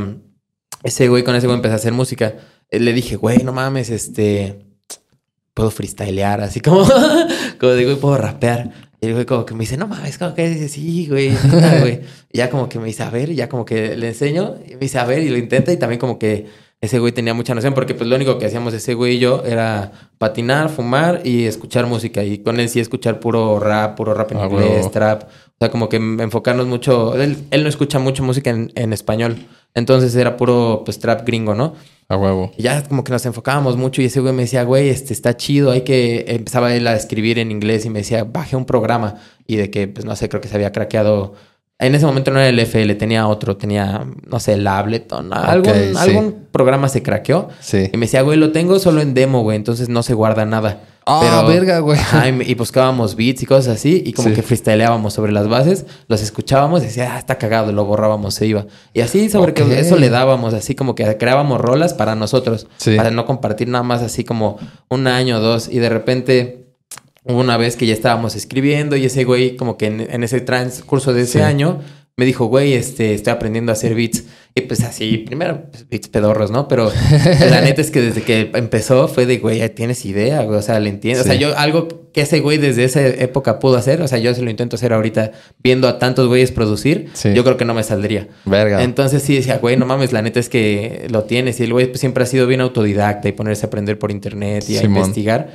ese 0.81 1.09
güey, 1.09 1.23
con 1.23 1.35
ese 1.35 1.45
güey 1.45 1.57
empecé 1.57 1.73
a 1.73 1.75
hacer 1.75 1.93
música. 1.93 2.33
Eh, 2.71 2.79
le 2.79 2.93
dije, 2.93 3.17
güey, 3.17 3.43
no 3.43 3.53
mames, 3.53 3.91
este, 3.91 4.65
puedo 5.53 5.69
freestylear, 5.69 6.41
así 6.41 6.59
como, 6.59 6.87
como 7.59 7.73
digo, 7.73 7.95
puedo 7.97 8.17
rapear. 8.17 8.71
Y 9.03 9.07
el 9.07 9.13
güey 9.15 9.25
como 9.25 9.45
que 9.45 9.53
me 9.53 9.59
dice, 9.61 9.75
no 9.75 9.85
mames, 9.85 10.17
como 10.17 10.33
que 10.33 10.47
dice, 10.47 10.69
sí, 10.69 11.07
güey, 11.09 11.33
güey. 11.81 11.99
Y 12.31 12.37
ya 12.37 12.49
como 12.49 12.69
que 12.69 12.79
me 12.79 12.85
dice, 12.85 13.03
a 13.03 13.09
ver, 13.09 13.29
y 13.31 13.35
ya 13.35 13.49
como 13.49 13.65
que 13.65 13.97
le 13.97 14.07
enseño, 14.07 14.55
y 14.65 14.75
me 14.75 14.79
dice, 14.79 14.97
a 14.97 15.03
ver, 15.03 15.21
y 15.23 15.29
lo 15.29 15.37
intenta, 15.37 15.73
y 15.73 15.77
también 15.77 15.99
como 15.99 16.17
que 16.17 16.45
ese 16.79 16.99
güey 16.99 17.11
tenía 17.11 17.33
mucha 17.33 17.53
noción, 17.53 17.73
porque 17.73 17.95
pues 17.95 18.09
lo 18.09 18.15
único 18.15 18.37
que 18.37 18.45
hacíamos 18.45 18.73
ese 18.73 18.93
güey 18.93 19.15
y 19.15 19.19
yo 19.19 19.43
era 19.45 19.91
patinar, 20.17 20.69
fumar 20.69 21.19
y 21.25 21.43
escuchar 21.43 21.85
música. 21.85 22.23
Y 22.23 22.37
con 22.37 22.61
él 22.61 22.69
sí 22.69 22.79
escuchar 22.79 23.19
puro 23.19 23.59
rap, 23.59 23.97
puro 23.97 24.13
rap 24.13 24.31
en 24.31 24.39
inglés, 24.39 24.89
trap. 24.89 25.23
O 25.23 25.55
sea, 25.59 25.69
como 25.69 25.89
que 25.89 25.97
enfocarnos 25.97 26.67
mucho. 26.67 27.13
Él, 27.21 27.37
él 27.51 27.63
no 27.63 27.69
escucha 27.69 27.99
mucho 27.99 28.23
música 28.23 28.51
en, 28.51 28.71
en, 28.75 28.93
español. 28.93 29.35
Entonces 29.75 30.15
era 30.15 30.37
puro 30.37 30.83
pues 30.85 30.99
trap 30.99 31.25
gringo, 31.25 31.55
¿no? 31.55 31.73
A 32.07 32.17
huevo. 32.17 32.51
Y 32.57 32.63
ya 32.63 32.83
como 32.83 33.03
que 33.03 33.11
nos 33.11 33.25
enfocábamos 33.25 33.77
mucho 33.77 34.01
y 34.01 34.05
ese 34.05 34.19
güey 34.19 34.33
me 34.33 34.43
decía, 34.43 34.63
güey, 34.63 34.89
este 34.89 35.13
está 35.13 35.35
chido, 35.35 35.71
hay 35.71 35.81
que... 35.81 36.25
Empezaba 36.27 36.75
él 36.75 36.85
a 36.87 36.95
escribir 36.95 37.39
en 37.39 37.49
inglés 37.49 37.85
y 37.85 37.89
me 37.89 37.99
decía, 37.99 38.23
baje 38.23 38.55
un 38.55 38.65
programa. 38.65 39.15
Y 39.47 39.55
de 39.55 39.71
que, 39.71 39.87
pues 39.87 40.05
no 40.05 40.15
sé, 40.15 40.29
creo 40.29 40.41
que 40.41 40.47
se 40.47 40.55
había 40.55 40.71
craqueado... 40.71 41.33
En 41.79 41.95
ese 41.95 42.05
momento 42.05 42.31
no 42.31 42.39
era 42.39 42.49
el 42.49 42.59
FL, 42.59 42.93
tenía 42.95 43.27
otro, 43.27 43.57
tenía, 43.57 44.05
no 44.27 44.39
sé, 44.39 44.53
el 44.53 44.65
Ableton, 44.65 45.33
algún, 45.33 45.97
algún 45.97 46.47
programa 46.51 46.87
se 46.87 47.01
craqueó. 47.01 47.49
Sí. 47.59 47.89
Y 47.91 47.97
me 47.97 48.05
decía, 48.05 48.21
güey, 48.21 48.37
lo 48.37 48.51
tengo 48.51 48.79
solo 48.79 49.01
en 49.01 49.13
demo, 49.13 49.41
güey, 49.41 49.57
entonces 49.57 49.89
no 49.89 50.03
se 50.03 50.13
guarda 50.13 50.45
nada. 50.45 50.83
Ah, 51.05 51.43
verga, 51.47 51.79
güey. 51.79 51.99
y, 52.47 52.53
buscábamos 52.55 53.15
beats 53.15 53.43
y 53.43 53.45
cosas 53.45 53.75
así. 53.75 54.03
Y 54.05 54.13
como 54.13 54.33
que 54.33 54.41
freestyleábamos 54.41 55.13
sobre 55.13 55.31
las 55.31 55.47
bases. 55.47 55.85
Los 56.07 56.21
escuchábamos 56.21 56.81
y 56.83 56.85
decía, 56.85 57.15
ah, 57.15 57.19
está 57.19 57.37
cagado. 57.37 57.71
Lo 57.71 57.85
borrábamos, 57.85 58.35
se 58.35 58.47
iba. 58.47 58.65
Y 58.93 59.01
así 59.01 59.29
sobre 59.29 59.53
que 59.53 59.79
eso 59.79 59.97
le 59.97 60.09
dábamos. 60.09 60.53
Así 60.53 60.75
como 60.75 60.95
que 60.95 61.17
creábamos 61.17 61.59
rolas 61.59 61.93
para 61.93 62.15
nosotros. 62.15 62.67
Para 62.95 63.11
no 63.11 63.25
compartir 63.25 63.67
nada 63.67 63.83
más 63.83 64.01
así 64.01 64.23
como 64.23 64.57
un 64.89 65.07
año 65.07 65.37
o 65.37 65.39
dos. 65.39 65.69
Y 65.69 65.79
de 65.79 65.89
repente... 65.89 66.59
Una 67.25 67.55
vez 67.55 67.77
que 67.77 67.85
ya 67.85 67.93
estábamos 67.93 68.35
escribiendo 68.35 68.97
y 68.97 69.05
ese 69.05 69.23
güey 69.23 69.55
como 69.55 69.77
que 69.77 69.85
en, 69.85 70.23
ese 70.25 70.41
transcurso 70.41 71.13
de 71.13 71.21
ese 71.21 71.41
año 71.41 71.79
me 72.17 72.25
dijo, 72.25 72.47
güey, 72.47 72.73
este, 72.73 73.13
estoy 73.13 73.31
aprendiendo 73.31 73.71
a 73.71 73.73
hacer 73.73 73.95
beats. 73.95 74.25
Y 74.55 74.61
pues 74.61 74.83
así, 74.83 75.17
primero, 75.17 75.63
pues, 75.71 75.89
beats 75.89 76.07
pedorros, 76.07 76.51
¿no? 76.51 76.67
Pero 76.67 76.91
la 77.49 77.61
neta 77.61 77.81
es 77.81 77.89
que 77.89 78.01
desde 78.01 78.21
que 78.21 78.51
empezó 78.53 79.07
fue 79.07 79.25
de, 79.25 79.39
güey, 79.39 79.67
tienes 79.73 80.05
idea, 80.05 80.43
güey. 80.43 80.59
O 80.59 80.61
sea, 80.61 80.79
le 80.79 80.89
entiendo. 80.89 81.21
O 81.21 81.23
sea, 81.23 81.33
yo 81.33 81.57
algo 81.57 81.87
que 82.13 82.21
ese 82.21 82.39
güey 82.39 82.59
desde 82.59 82.83
esa 82.83 83.03
época 83.03 83.57
pudo 83.57 83.77
hacer, 83.77 83.99
o 84.03 84.07
sea, 84.07 84.19
yo 84.19 84.31
se 84.35 84.43
lo 84.43 84.51
intento 84.51 84.75
hacer 84.75 84.93
ahorita 84.93 85.31
viendo 85.63 85.87
a 85.87 85.97
tantos 85.97 86.27
güeyes 86.27 86.51
producir, 86.51 87.09
yo 87.33 87.43
creo 87.43 87.57
que 87.57 87.65
no 87.65 87.73
me 87.73 87.81
saldría. 87.81 88.27
Verga. 88.45 88.83
Entonces 88.83 89.23
sí 89.23 89.35
decía, 89.35 89.57
güey, 89.57 89.75
no 89.75 89.87
mames, 89.87 90.13
la 90.13 90.21
neta 90.21 90.39
es 90.39 90.49
que 90.49 91.07
lo 91.09 91.23
tienes. 91.23 91.59
Y 91.59 91.63
el 91.63 91.73
güey 91.73 91.87
pues, 91.87 91.99
siempre 91.99 92.23
ha 92.23 92.27
sido 92.27 92.45
bien 92.45 92.61
autodidacta 92.61 93.27
y 93.27 93.31
ponerse 93.31 93.65
a 93.65 93.67
aprender 93.67 93.97
por 93.97 94.11
internet 94.11 94.65
y 94.69 94.77
a 94.77 94.83
investigar. 94.83 95.49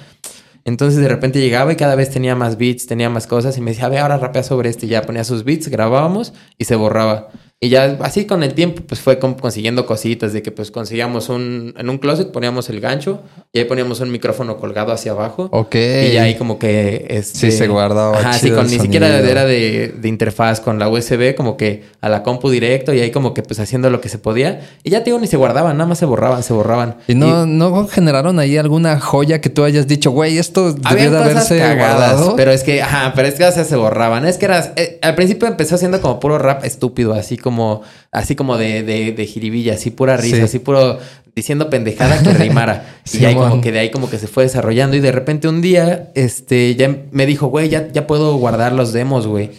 Entonces 0.65 1.01
de 1.01 1.09
repente 1.09 1.41
llegaba 1.41 1.73
y 1.73 1.77
cada 1.77 1.95
vez 1.95 2.11
tenía 2.11 2.35
más 2.35 2.59
beats, 2.59 2.87
tenía 2.87 3.09
más 3.09 3.29
cosas 3.29 3.57
y 3.57 3.61
me 3.61 3.71
decía, 3.71 3.87
a 3.87 3.89
ver, 3.91 4.01
ahora 4.01 4.19
rapea 4.19 4.43
sobre 4.43 4.69
este. 4.69 4.87
Y 4.87 4.89
ya 4.89 5.03
ponía 5.03 5.23
sus 5.23 5.45
beats, 5.45 5.69
grabábamos 5.69 6.35
y 6.59 6.65
se 6.65 6.75
borraba. 6.75 7.29
Y 7.61 7.71
ya 7.71 7.99
así 8.03 8.25
con 8.25 8.45
el 8.45 8.55
tiempo, 8.55 8.83
pues 8.87 9.01
fue 9.01 9.19
consiguiendo 9.19 9.85
cositas 9.85 10.33
de 10.33 10.43
que 10.43 10.53
pues 10.53 10.71
conseguíamos 10.71 11.29
un, 11.29 11.75
en 11.77 11.91
un 11.91 11.99
closet 11.99 12.31
poníamos 12.31 12.69
el 12.69 12.79
gancho 12.79 13.21
y 13.53 13.59
ahí 13.59 13.65
poníamos 13.65 13.99
un 13.99 14.13
micrófono 14.13 14.59
colgado 14.59 14.93
hacia 14.93 15.11
abajo. 15.11 15.49
Ok. 15.51 15.75
Y 15.75 16.13
ya 16.13 16.23
ahí 16.23 16.37
como 16.37 16.61
que... 16.61 17.07
Este, 17.09 17.51
sí, 17.51 17.59
se 17.59 17.67
guardaba. 17.67 18.17
Ajá, 18.17 18.35
sí, 18.35 18.53
con, 18.53 18.69
ni 18.69 18.79
siquiera 18.79 19.09
era 19.19 19.45
de, 19.45 19.89
de, 19.89 20.09
interfaz 20.09 20.61
con 20.61 20.79
la 20.79 20.89
USB, 20.89 21.35
como 21.35 21.57
que 21.57 21.83
a 22.01 22.09
la 22.09 22.23
compu 22.23 22.49
directo 22.49 22.95
y 22.95 23.01
ahí 23.01 23.11
como 23.11 23.35
que 23.35 23.43
pues 23.43 23.59
haciendo 23.59 23.91
lo 23.91 24.01
que 24.01 24.09
se 24.09 24.19
podía. 24.19 24.61
Y 24.85 24.91
ya, 24.91 25.01
digo, 25.01 25.19
ni 25.19 25.27
se 25.27 25.37
guardaban, 25.37 25.77
nada 25.79 25.89
más 25.89 25.99
se 25.99 26.07
borraban, 26.07 26.45
se 26.45 26.53
borraban. 26.53 26.99
¿Y 27.09 27.17
no, 27.17 27.45
no 27.45 27.89
generaron 27.89 28.39
ahí 28.39 28.57
alguna 28.57 29.01
joya 29.01 29.41
que 29.41 29.51
tú 29.51 29.65
hayas 29.65 29.89
dicho, 29.89 30.13
güey, 30.13 30.39
esto 30.39 30.75
debió 30.75 31.11
de 31.11 31.19
haberse 31.19 31.59
guardado? 31.75 32.37
Pero 32.37 32.53
es 32.53 32.63
que, 32.63 32.83
ajá, 32.83 33.15
pero 33.17 33.27
es 33.27 33.35
que 33.35 33.51
se 33.51 33.75
borraban. 33.75 34.27
Es 34.27 34.37
que 34.39 34.45
era... 34.45 34.75
Eh, 34.77 35.01
al 35.03 35.17
principio 35.17 35.49
empezó 35.49 35.77
siendo 35.77 36.01
como 36.01 36.21
puro 36.21 36.39
rap 36.39 36.65
estúpido, 36.65 37.15
así 37.15 37.37
como 37.37 37.48
como, 37.49 37.81
así 38.13 38.37
como 38.37 38.59
de, 38.59 38.83
de, 38.83 39.13
de 39.13 39.27
jiribilla, 39.27 39.73
así 39.73 39.91
pura 39.91 40.19
risa, 40.19 40.45
así 40.45 40.59
puro 40.59 40.99
diciendo 41.35 41.71
pendejada 41.71 42.23
que 42.23 42.35
rimara. 42.35 43.01
y 43.13 43.25
ahí 43.25 43.35
como 43.35 43.63
que 43.63 43.73
de 43.73 43.79
ahí 43.79 43.91
como 43.91 44.11
que 44.11 44.19
se 44.19 44.27
fue 44.27 44.43
desarrollando. 44.43 44.97
Y 44.97 45.01
de 45.01 45.13
repente 45.13 45.49
un 45.49 45.63
día, 45.63 46.11
este, 46.15 46.75
ya 46.75 46.95
me 47.11 47.25
dijo, 47.25 47.47
güey, 47.47 47.71
ya, 47.71 47.89
ya 47.91 48.07
puedo 48.07 48.37
guardar 48.37 48.73
los 48.73 48.93
demos, 48.93 49.27
güey. 49.27 49.51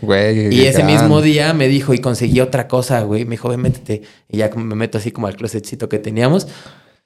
Y 0.52 0.66
ese 0.66 0.84
mismo 0.84 1.22
día 1.22 1.54
me 1.54 1.68
dijo, 1.68 1.94
y 1.94 2.00
conseguí 2.00 2.40
otra 2.42 2.68
cosa, 2.68 3.02
güey. 3.02 3.26
Me 3.26 3.32
dijo, 3.32 3.50
ven, 3.50 3.62
métete. 3.62 4.04
Y 4.30 4.38
ya 4.38 4.50
me 4.56 4.76
meto 4.76 5.00
así 5.00 5.12
como 5.12 5.28
al 5.28 5.36
closetcito 5.36 5.90
que 5.90 5.98
teníamos. 5.98 6.48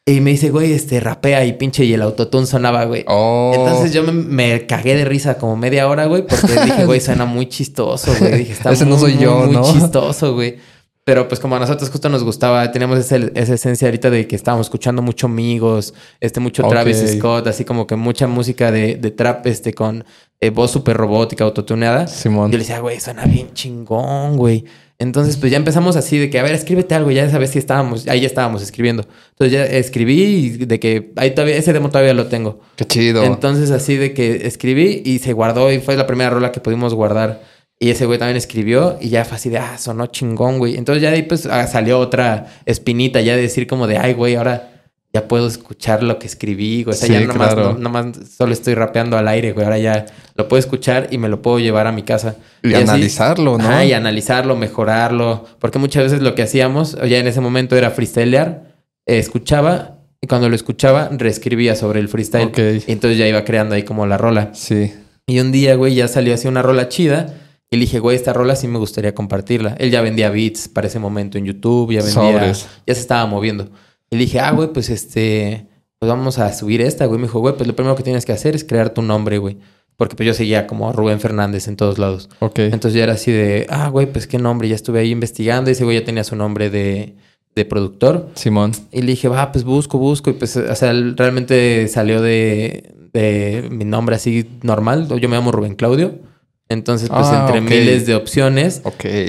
Y 0.06 0.20
me 0.20 0.32
dice, 0.32 0.50
güey, 0.50 0.74
este, 0.74 1.00
rapea 1.00 1.46
y 1.46 1.54
pinche 1.54 1.86
y 1.86 1.94
el 1.94 2.02
autotune 2.02 2.46
sonaba, 2.46 2.84
güey. 2.84 3.06
Oh. 3.08 3.54
Entonces 3.56 3.94
yo 3.94 4.04
me, 4.04 4.66
cagué 4.66 4.96
de 4.98 5.06
risa 5.06 5.38
como 5.38 5.56
media 5.56 5.88
hora, 5.88 6.08
güey, 6.08 6.28
porque 6.28 6.60
dije, 6.62 6.84
güey, 6.86 7.00
suena 7.00 7.24
muy 7.24 7.48
chistoso, 7.48 8.14
güey. 8.20 8.40
Dije, 8.40 8.52
está 8.52 8.74
Ese 8.74 8.86
no 8.86 9.00
soy 9.00 9.18
yo, 9.18 9.46
muy 9.46 9.64
chistoso, 9.72 10.34
güey. 10.34 10.58
Pero 11.06 11.28
pues 11.28 11.42
como 11.42 11.58
a 11.58 11.60
nosotros 11.60 11.90
justo 11.90 12.08
nos 12.08 12.24
gustaba, 12.24 12.72
teníamos 12.72 12.98
esa, 12.98 13.18
esencia 13.18 13.88
ahorita 13.88 14.10
de 14.10 14.26
que 14.26 14.38
estábamos 14.38 14.68
escuchando 14.68 15.02
mucho 15.02 15.28
amigos, 15.28 15.94
este, 16.22 16.40
mucho 16.40 16.64
Travis 16.68 17.04
Scott, 17.18 17.46
así 17.48 17.66
como 17.66 17.86
que 17.86 17.98
mucha 17.98 18.26
música 18.28 18.72
de, 18.72 18.96
de 18.96 19.12
trap, 19.12 19.46
este, 19.48 19.74
con 19.74 20.06
eh, 20.40 20.50
voz 20.50 20.72
súper 20.72 20.96
robótica, 20.96 21.44
autotuneada. 21.44 22.08
Simón. 22.08 22.52
Yo 22.52 22.58
le 22.58 22.64
decía, 22.64 22.80
güey, 22.80 23.02
suena 23.02 23.26
bien 23.26 23.54
chingón, 23.54 24.38
güey. 24.38 24.64
Entonces, 25.00 25.36
pues 25.36 25.52
ya 25.52 25.58
empezamos 25.58 25.98
así 25.98 26.18
de 26.18 26.30
que, 26.30 26.40
a 26.40 26.44
ver, 26.44 26.54
escríbete 26.54 26.96
algo. 26.96 27.12
Ya 27.12 27.30
sabes 27.30 27.50
si 27.50 27.60
estábamos, 27.60 28.08
ahí 28.08 28.22
ya 28.22 28.28
estábamos 28.28 28.62
escribiendo. 28.62 29.06
Entonces 29.32 29.52
ya 29.52 29.66
escribí 29.66 30.22
y 30.22 30.50
de 30.66 30.80
que 30.80 31.12
ahí 31.18 31.32
todavía, 31.32 31.58
ese 31.58 31.74
demo 31.74 31.90
todavía 31.90 32.14
lo 32.14 32.28
tengo. 32.28 32.62
Qué 32.78 32.86
chido. 32.86 33.24
Entonces, 33.24 33.72
así 33.72 33.98
de 33.98 34.14
que 34.14 34.48
escribí 34.48 35.02
y 35.04 35.20
se 35.20 35.34
guardó 35.34 35.72
y 35.72 35.80
fue 35.80 35.98
la 35.98 36.08
primera 36.08 36.30
rola 36.30 36.54
que 36.54 36.62
pudimos 36.62 36.94
guardar. 36.94 37.42
Y 37.84 37.90
ese 37.90 38.06
güey 38.06 38.18
también 38.18 38.38
escribió 38.38 38.98
y 39.02 39.10
ya 39.10 39.26
fue 39.26 39.36
así 39.36 39.50
de, 39.50 39.58
ah, 39.58 39.78
sonó 39.78 40.06
chingón, 40.06 40.58
güey. 40.58 40.78
Entonces 40.78 41.04
ya 41.04 41.10
ahí 41.10 41.24
pues 41.24 41.46
ah, 41.46 41.68
salió 41.68 42.00
otra 42.00 42.48
espinita 42.66 43.20
ya 43.20 43.36
de 43.36 43.42
decir 43.42 43.68
como 43.68 43.88
de, 43.88 43.98
ay, 43.98 44.14
güey, 44.14 44.36
ahora 44.36 44.70
ya 45.12 45.28
puedo 45.28 45.48
escuchar 45.48 46.02
lo 46.02 46.18
que 46.18 46.26
escribí, 46.26 46.84
güey. 46.84 46.96
O 46.96 46.98
sea, 46.98 47.10
ya 47.10 47.28
nomás, 47.28 47.78
nomás 47.78 48.06
solo 48.38 48.54
estoy 48.54 48.76
rapeando 48.76 49.18
al 49.18 49.28
aire, 49.28 49.52
güey. 49.52 49.66
Ahora 49.66 49.80
ya 49.80 50.06
lo 50.36 50.48
puedo 50.48 50.62
escuchar 50.62 51.10
y 51.12 51.18
me 51.18 51.28
lo 51.28 51.42
puedo 51.42 51.60
llevar 51.60 51.86
a 51.88 51.92
mi 51.92 52.04
casa. 52.04 52.38
Y, 52.62 52.74
analizarlo, 52.74 53.58
¿no? 53.58 53.68
Ah, 53.68 53.84
y 53.84 53.92
analizarlo, 53.92 54.56
mejorarlo. 54.56 55.44
Porque 55.60 55.78
muchas 55.78 56.04
veces 56.04 56.22
lo 56.22 56.36
que 56.36 56.44
hacíamos, 56.44 56.96
ya 57.06 57.18
en 57.18 57.28
ese 57.28 57.42
momento 57.42 57.76
era 57.76 57.92
freestylear, 57.92 58.78
escuchaba 59.06 59.98
y 60.22 60.28
cuando 60.28 60.48
lo 60.48 60.56
escuchaba, 60.56 61.10
reescribía 61.12 61.76
sobre 61.76 62.00
el 62.00 62.08
freestyle. 62.08 62.50
Y 62.88 62.94
entonces 62.94 63.18
ya 63.18 63.28
iba 63.28 63.44
creando 63.44 63.76
ahí 63.76 63.84
como 63.84 64.06
la 64.06 64.18
rola. 64.18 64.52
Sí. 64.54 64.94
Y 65.28 65.42
un 65.42 65.52
día, 65.52 65.76
güey, 65.76 65.96
ya 65.96 66.08
salió 66.08 66.34
así 66.34 66.48
una 66.48 66.62
rola 66.62 66.88
chida 66.88 67.42
y 67.74 67.76
le 67.76 67.86
dije, 67.86 67.98
güey, 67.98 68.16
esta 68.16 68.34
rola 68.34 68.56
sí 68.56 68.68
me 68.68 68.78
gustaría 68.78 69.16
compartirla. 69.16 69.76
Él 69.80 69.90
ya 69.90 70.02
vendía 70.02 70.30
beats 70.30 70.68
para 70.68 70.86
ese 70.86 71.00
momento 71.00 71.40
en 71.40 71.46
YouTube, 71.46 71.92
ya 71.92 72.04
vendía. 72.04 72.52
Ya 72.52 72.94
se 72.94 73.02
estaba 73.02 73.26
moviendo. 73.26 73.68
Y 74.12 74.16
le 74.16 74.26
dije, 74.26 74.40
ah, 74.40 74.52
güey, 74.52 74.72
pues 74.72 74.92
este. 74.92 75.66
Pues 75.98 76.08
vamos 76.08 76.38
a 76.38 76.54
subir 76.54 76.82
esta, 76.82 77.08
güey. 77.08 77.20
Me 77.20 77.26
dijo, 77.26 77.40
güey, 77.40 77.56
pues 77.56 77.66
lo 77.66 77.76
primero 77.76 77.96
que 77.96 78.04
tienes 78.04 78.28
que 78.28 78.32
hacer 78.32 78.54
es 78.54 78.64
crear 78.64 78.92
tu 78.92 79.02
nombre, 79.02 79.40
güey. 79.40 79.58
Porque 79.98 80.16
pues 80.16 80.28
yo 80.28 80.36
seguía 80.36 80.68
como 80.68 80.94
Rubén 80.94 81.20
Fernández 81.20 81.68
en 81.68 81.76
todos 81.76 81.98
lados. 81.98 82.30
Ok. 82.42 82.60
Entonces 82.60 82.94
ya 82.94 83.06
era 83.06 83.14
así 83.14 83.32
de, 83.32 83.66
ah, 83.72 83.90
güey, 83.90 84.06
pues 84.06 84.28
qué 84.28 84.38
nombre. 84.38 84.70
Ya 84.70 84.76
estuve 84.76 85.00
ahí 85.00 85.10
investigando. 85.10 85.72
Y 85.72 85.74
ese 85.74 85.84
güey 85.84 85.98
ya 85.98 86.06
tenía 86.06 86.24
su 86.24 86.36
nombre 86.36 86.70
de, 86.70 87.16
de 87.56 87.66
productor. 87.66 88.30
Simón. 88.36 88.74
Y 88.92 89.02
le 89.02 89.08
dije, 89.08 89.30
va, 89.30 89.52
pues 89.52 89.64
busco, 89.64 89.98
busco. 89.98 90.30
Y 90.30 90.34
pues, 90.34 90.56
o 90.58 90.76
sea, 90.76 90.94
realmente 90.94 91.88
salió 91.88 92.22
de, 92.22 92.94
de 93.14 93.68
mi 93.72 93.84
nombre 93.84 94.16
así 94.16 94.48
normal. 94.62 95.08
Yo 95.20 95.28
me 95.28 95.38
llamo 95.38 95.52
Rubén 95.52 95.74
Claudio. 95.74 96.33
Entonces, 96.70 97.10
pues 97.10 97.28
ah, 97.28 97.46
entre 97.46 97.62
miles 97.62 98.06
de 98.06 98.16
opciones, 98.16 98.82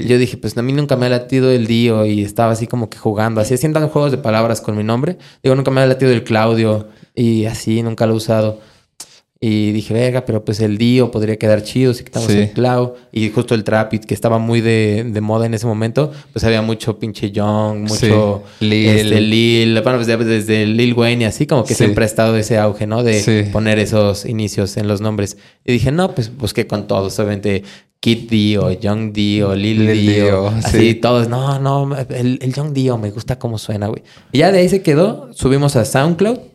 yo 0.06 0.18
dije, 0.18 0.36
pues 0.36 0.56
a 0.56 0.62
mí 0.62 0.72
nunca 0.72 0.96
me 0.96 1.06
ha 1.06 1.08
latido 1.08 1.50
el 1.50 1.66
Dio 1.66 2.06
y 2.06 2.22
estaba 2.22 2.52
así 2.52 2.66
como 2.66 2.88
que 2.88 2.96
jugando, 2.96 3.40
así 3.40 3.54
haciendo 3.54 3.86
juegos 3.88 4.12
de 4.12 4.18
palabras 4.18 4.60
con 4.60 4.76
mi 4.76 4.84
nombre. 4.84 5.18
Digo, 5.42 5.54
nunca 5.54 5.70
me 5.70 5.80
ha 5.80 5.86
latido 5.86 6.12
el 6.12 6.24
Claudio 6.24 6.88
y 7.14 7.44
así, 7.46 7.82
nunca 7.82 8.06
lo 8.06 8.14
he 8.14 8.16
usado. 8.16 8.60
Y 9.46 9.72
dije, 9.72 9.92
venga, 9.92 10.24
pero 10.24 10.42
pues 10.42 10.58
el 10.60 10.78
Dio 10.78 11.10
podría 11.10 11.36
quedar 11.36 11.62
chido 11.62 11.92
si 11.92 12.02
quitamos 12.02 12.30
el 12.30 12.52
Cloud. 12.52 12.92
Y 13.12 13.28
justo 13.28 13.54
el 13.54 13.62
Trapit, 13.62 14.06
que 14.06 14.14
estaba 14.14 14.38
muy 14.38 14.62
de, 14.62 15.04
moda 15.20 15.44
en 15.44 15.52
ese 15.52 15.66
momento, 15.66 16.12
pues 16.32 16.46
había 16.46 16.62
mucho 16.62 16.98
pinche 16.98 17.30
Young, 17.30 17.80
mucho 17.80 18.42
Lil. 18.60 18.88
Este, 18.88 19.20
Lil. 19.20 19.82
Bueno, 19.82 19.98
pues 19.98 20.06
desde 20.06 20.64
Lil 20.64 20.94
Wayne 20.94 21.24
y 21.24 21.26
así, 21.26 21.46
como 21.46 21.62
que 21.62 21.74
siempre 21.74 22.04
ha 22.04 22.06
estado 22.06 22.34
ese 22.38 22.56
auge, 22.56 22.86
¿no? 22.86 23.02
De 23.02 23.50
poner 23.52 23.78
esos 23.78 24.24
inicios 24.24 24.78
en 24.78 24.88
los 24.88 25.02
nombres. 25.02 25.36
Y 25.62 25.72
dije, 25.72 25.92
no, 25.92 26.14
pues 26.14 26.34
busqué 26.34 26.66
con 26.66 26.86
todos, 26.86 27.18
obviamente. 27.18 27.64
Kid 28.00 28.30
Dio, 28.30 28.70
Young 28.70 29.12
Dio, 29.12 29.54
Lil, 29.54 29.92
Dio, 29.92 30.48
así 30.48 30.94
todos, 30.94 31.28
no, 31.28 31.58
no, 31.58 31.96
el, 32.10 32.38
el 32.42 32.52
Young 32.52 32.72
Dio 32.72 32.98
me 32.98 33.10
gusta 33.10 33.38
cómo 33.38 33.56
suena, 33.56 33.88
güey. 33.88 34.02
Y 34.30 34.38
ya 34.38 34.52
de 34.52 34.58
ahí 34.58 34.68
se 34.68 34.82
quedó, 34.82 35.30
subimos 35.32 35.74
a 35.76 35.86
SoundCloud 35.86 36.53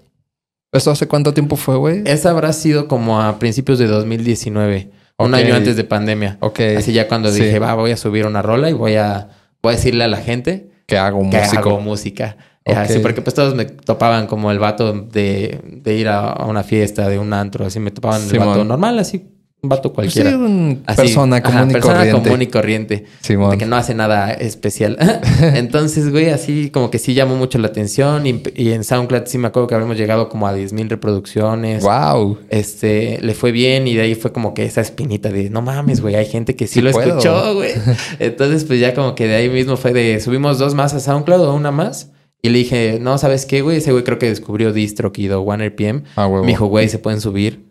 ¿Eso 0.72 0.92
hace 0.92 1.08
cuánto 1.08 1.34
tiempo 1.34 1.56
fue, 1.56 1.78
güey? 1.78 2.04
Esa 2.06 2.30
habrá 2.30 2.54
sido 2.54 2.88
como 2.88 3.22
a 3.22 3.40
principios 3.40 3.80
de 3.80 3.88
202019. 3.88 4.92
Un 5.18 5.36
año 5.36 5.56
antes 5.56 5.76
de 5.76 5.84
pandemia. 5.84 6.38
Ok. 6.40 6.60
Así 6.78 6.94
ya 6.94 7.08
cuando 7.08 7.32
dije, 7.32 7.60
va, 7.60 7.74
voy 7.74 7.92
a 7.92 7.98
subir 7.98 8.26
una 8.26 8.42
rola 8.42 8.70
y 8.70 8.74
voy 8.74 8.96
a, 8.96 9.30
voy 9.62 9.74
a 9.74 9.76
decirle 9.76 10.04
a 10.04 10.08
la 10.08 10.18
gente 10.18 10.72
que 10.86 10.98
hago 10.98 11.24
música. 11.24 11.50
Que 11.50 11.58
hago 11.58 11.80
música. 11.82 12.38
Así 12.66 13.00
porque 13.00 13.22
pues 13.22 13.34
todos 13.34 13.56
me 13.56 13.66
topaban 13.66 14.28
como 14.28 14.52
el 14.52 14.60
vato 14.60 14.94
de, 14.94 15.60
de 15.64 15.96
ir 15.96 16.08
a, 16.08 16.46
una 16.46 16.64
fiesta, 16.64 17.10
de 17.10 17.18
un 17.18 17.34
antro, 17.34 17.66
así 17.66 17.80
me 17.80 17.92
topaban 17.92 18.22
el 18.30 18.40
vato 18.40 18.64
normal, 18.64 19.00
así 19.00 19.26
un 19.62 19.70
vato 19.70 19.92
cualquiera. 19.92 20.30
Sí, 20.30 20.36
una 20.38 20.96
persona 20.96 21.44
común 21.44 21.70
y 21.70 21.74
persona 21.74 21.96
corriente. 21.98 22.22
común 22.24 22.42
y 22.42 22.48
corriente. 22.48 23.06
Simón. 23.22 23.52
De 23.52 23.58
que 23.58 23.66
no 23.66 23.76
hace 23.76 23.94
nada 23.94 24.32
especial. 24.32 24.98
Entonces, 25.42 26.12
güey, 26.12 26.30
así 26.30 26.70
como 26.70 26.90
que 26.90 26.98
sí 26.98 27.14
llamó 27.14 27.36
mucho 27.36 27.58
la 27.58 27.68
atención. 27.68 28.26
Y, 28.26 28.42
y 28.56 28.72
en 28.72 28.86
SoundCloud 28.86 29.24
sí 29.26 29.38
me 29.38 29.48
acuerdo 29.50 29.68
que 29.68 29.76
habíamos 29.76 29.98
llegado 29.98 30.30
como 30.30 30.48
a 30.48 30.56
10.000 30.56 30.88
reproducciones. 30.88 31.84
Wow. 31.84 32.38
Este, 32.50 33.20
le 33.22 33.34
fue 33.34 33.52
bien 33.52 33.88
y 33.88 33.96
de 33.96 34.04
ahí 34.04 34.16
fue 34.16 34.32
como 34.32 34.54
que 34.54 34.64
esa 34.64 34.80
espinita 34.80 35.30
de 35.30 35.50
no 35.50 35.62
mames, 35.62 36.00
güey, 36.02 36.16
hay 36.16 36.26
gente 36.26 36.56
que 36.56 36.66
sí, 36.68 36.76
Sí 36.76 36.82
lo 36.82 36.92
puedo. 36.92 37.10
escuchó, 37.18 37.56
güey. 37.56 37.72
Entonces, 38.20 38.64
pues 38.64 38.80
ya 38.80 38.94
como 38.94 39.14
que 39.14 39.28
de 39.28 39.36
ahí 39.36 39.50
mismo 39.50 39.76
fue 39.76 39.92
de 39.92 40.22
subimos 40.22 40.58
dos 40.58 40.74
más 40.74 40.94
a 40.94 41.02
SoundCloud 41.02 41.42
o 41.42 41.54
una 41.54 41.72
más. 41.72 42.12
Y 42.42 42.48
le 42.50 42.60
dije, 42.60 43.00
no, 43.02 43.18
¿sabes 43.18 43.46
qué, 43.46 43.62
güey? 43.62 43.80
Ese 43.80 43.92
güey 43.92 44.06
creo 44.06 44.18
que 44.18 44.30
descubrió 44.30 44.72
DistroKid 44.72 45.36
o 45.36 45.42
OneRPM. 45.42 46.04
Ah, 46.16 46.28
huevo. 46.28 46.46
Me 46.46 46.52
dijo, 46.52 46.68
güey, 46.68 46.88
se 46.88 46.98
pueden 46.98 47.20
subir 47.20 47.69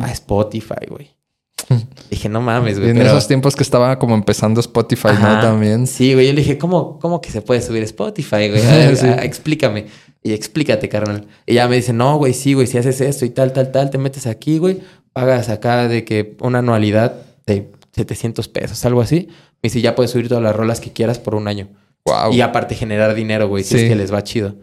a 0.00 0.10
Spotify, 0.12 0.86
güey. 0.88 1.10
dije, 2.10 2.28
no 2.28 2.40
mames, 2.40 2.76
Y 2.76 2.80
güey. 2.80 2.90
en 2.90 2.96
pero- 2.98 3.10
esos 3.10 3.28
tiempos 3.28 3.54
que 3.54 3.62
estaba 3.62 3.98
como 3.98 4.14
empezando 4.14 4.60
Spotify, 4.60 5.08
Ajá. 5.08 5.36
¿no? 5.36 5.40
También. 5.42 5.86
Sí, 5.86 6.14
güey. 6.14 6.26
Yo 6.26 6.32
le 6.32 6.40
dije, 6.40 6.58
¿cómo, 6.58 6.98
cómo 6.98 7.20
que 7.20 7.30
se 7.30 7.42
puede 7.42 7.60
subir 7.62 7.82
Spotify, 7.84 8.48
güey? 8.48 8.62
A 8.66 8.70
ver, 8.76 8.96
Sí. 8.96 9.06
a- 9.06 9.22
explícame. 9.24 9.86
Y 10.22 10.32
explícate, 10.32 10.88
carnal. 10.88 11.26
Y 11.46 11.54
ya 11.54 11.68
me 11.68 11.76
dice, 11.76 11.92
no, 11.92 12.16
güey, 12.18 12.34
sí, 12.34 12.52
güey, 12.54 12.66
si 12.66 12.76
haces 12.78 13.00
esto 13.00 13.24
y 13.24 13.30
tal, 13.30 13.52
tal, 13.52 13.70
tal, 13.72 13.90
te 13.90 13.98
metes 13.98 14.26
aquí, 14.26 14.58
güey, 14.58 14.80
pagas 15.12 15.48
acá 15.48 15.88
de 15.88 16.04
que 16.04 16.36
una 16.40 16.58
anualidad 16.58 17.14
de 17.46 17.70
700 17.92 18.48
pesos, 18.48 18.84
algo 18.84 19.00
así. 19.00 19.28
Me 19.62 19.68
dice, 19.68 19.80
ya 19.80 19.94
puedes 19.94 20.10
subir 20.10 20.28
todas 20.28 20.42
las 20.42 20.54
rolas 20.54 20.80
que 20.80 20.92
quieras 20.92 21.18
por 21.18 21.34
un 21.34 21.48
año. 21.48 21.68
Wow. 22.04 22.32
Y 22.32 22.40
aparte 22.42 22.74
generar 22.74 23.14
dinero, 23.14 23.48
güey, 23.48 23.62
si 23.64 23.76
Sí. 23.76 23.84
es 23.84 23.88
que 23.90 23.96
les 23.96 24.12
va 24.12 24.22
chido. 24.24 24.56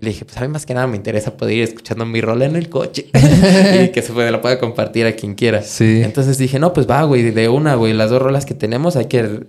Y 0.00 0.04
le 0.04 0.10
dije, 0.10 0.24
pues 0.24 0.36
a 0.36 0.42
mí 0.42 0.48
más 0.48 0.66
que 0.66 0.74
nada 0.74 0.86
me 0.86 0.96
interesa 0.96 1.36
poder 1.36 1.56
ir 1.56 1.64
escuchando 1.64 2.04
mi 2.04 2.20
rola 2.20 2.44
en 2.44 2.56
el 2.56 2.68
coche. 2.68 3.06
y 3.84 3.88
que 3.88 4.02
se 4.02 4.12
puede, 4.12 4.30
la 4.30 4.40
pueda 4.40 4.58
compartir 4.58 5.06
a 5.06 5.12
quien 5.12 5.34
quiera. 5.34 5.62
Sí. 5.62 6.02
Entonces 6.02 6.38
dije, 6.38 6.58
no, 6.58 6.72
pues 6.72 6.88
va, 6.88 7.02
güey, 7.04 7.22
de 7.22 7.48
una, 7.48 7.74
güey, 7.74 7.92
las 7.92 8.10
dos 8.10 8.20
rolas 8.20 8.46
que 8.46 8.54
tenemos 8.54 8.96
hay 8.96 9.06
que... 9.06 9.40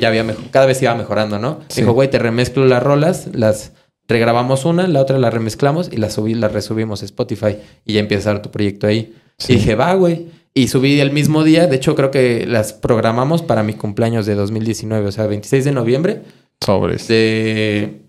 Ya 0.00 0.08
había 0.08 0.24
mejor, 0.24 0.44
cada 0.50 0.66
vez 0.66 0.82
iba 0.82 0.94
mejorando, 0.94 1.38
¿no? 1.38 1.60
Sí. 1.68 1.80
Dijo, 1.80 1.92
güey, 1.92 2.10
te 2.10 2.18
remezclo 2.18 2.66
las 2.66 2.82
rolas, 2.82 3.28
las 3.32 3.72
regrabamos 4.08 4.64
una, 4.64 4.86
la 4.86 5.00
otra 5.00 5.18
la 5.18 5.30
remezclamos 5.30 5.90
y 5.92 5.96
la 5.96 6.10
subí, 6.10 6.34
la 6.34 6.48
resubimos 6.48 7.02
a 7.02 7.04
Spotify 7.04 7.56
y 7.84 7.94
ya 7.94 8.00
empieza 8.00 8.40
tu 8.42 8.50
proyecto 8.50 8.86
ahí. 8.86 9.14
Sí. 9.38 9.54
Y 9.54 9.56
dije, 9.56 9.74
va, 9.74 9.94
güey. 9.94 10.26
Y 10.56 10.68
subí 10.68 11.00
el 11.00 11.10
mismo 11.10 11.42
día, 11.42 11.66
de 11.66 11.76
hecho 11.76 11.96
creo 11.96 12.12
que 12.12 12.46
las 12.46 12.72
programamos 12.72 13.42
para 13.42 13.64
mi 13.64 13.74
cumpleaños 13.74 14.24
de 14.24 14.36
2019, 14.36 15.08
o 15.08 15.12
sea, 15.12 15.26
26 15.26 15.64
de 15.64 15.72
noviembre 15.72 16.22
Sobres. 16.60 17.08
de, 17.08 18.03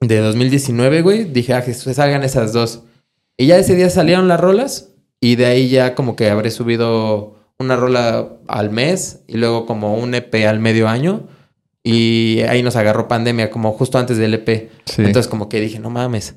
de 0.00 0.18
2019, 0.18 1.02
güey. 1.02 1.24
Dije, 1.24 1.54
ah, 1.54 1.64
que 1.64 1.74
salgan 1.74 2.22
esas 2.22 2.52
dos. 2.52 2.82
Y 3.36 3.46
ya 3.46 3.58
ese 3.58 3.74
día 3.76 3.90
salieron 3.90 4.28
las 4.28 4.40
rolas. 4.40 4.88
Y 5.20 5.36
de 5.36 5.46
ahí 5.46 5.68
ya 5.68 5.94
como 5.94 6.16
que 6.16 6.30
habré 6.30 6.50
subido 6.50 7.36
una 7.58 7.76
rola 7.76 8.28
al 8.48 8.70
mes 8.70 9.20
y 9.28 9.36
luego 9.36 9.66
como 9.66 9.94
un 9.96 10.14
EP 10.14 10.34
al 10.46 10.60
medio 10.60 10.88
año. 10.88 11.28
Y 11.82 12.40
ahí 12.48 12.62
nos 12.62 12.76
agarró 12.76 13.08
pandemia, 13.08 13.50
como 13.50 13.72
justo 13.72 13.98
antes 13.98 14.16
del 14.16 14.34
EP. 14.34 14.70
Sí. 14.86 15.02
Entonces 15.02 15.28
como 15.28 15.48
que 15.48 15.60
dije, 15.60 15.78
no 15.78 15.90
mames. 15.90 16.34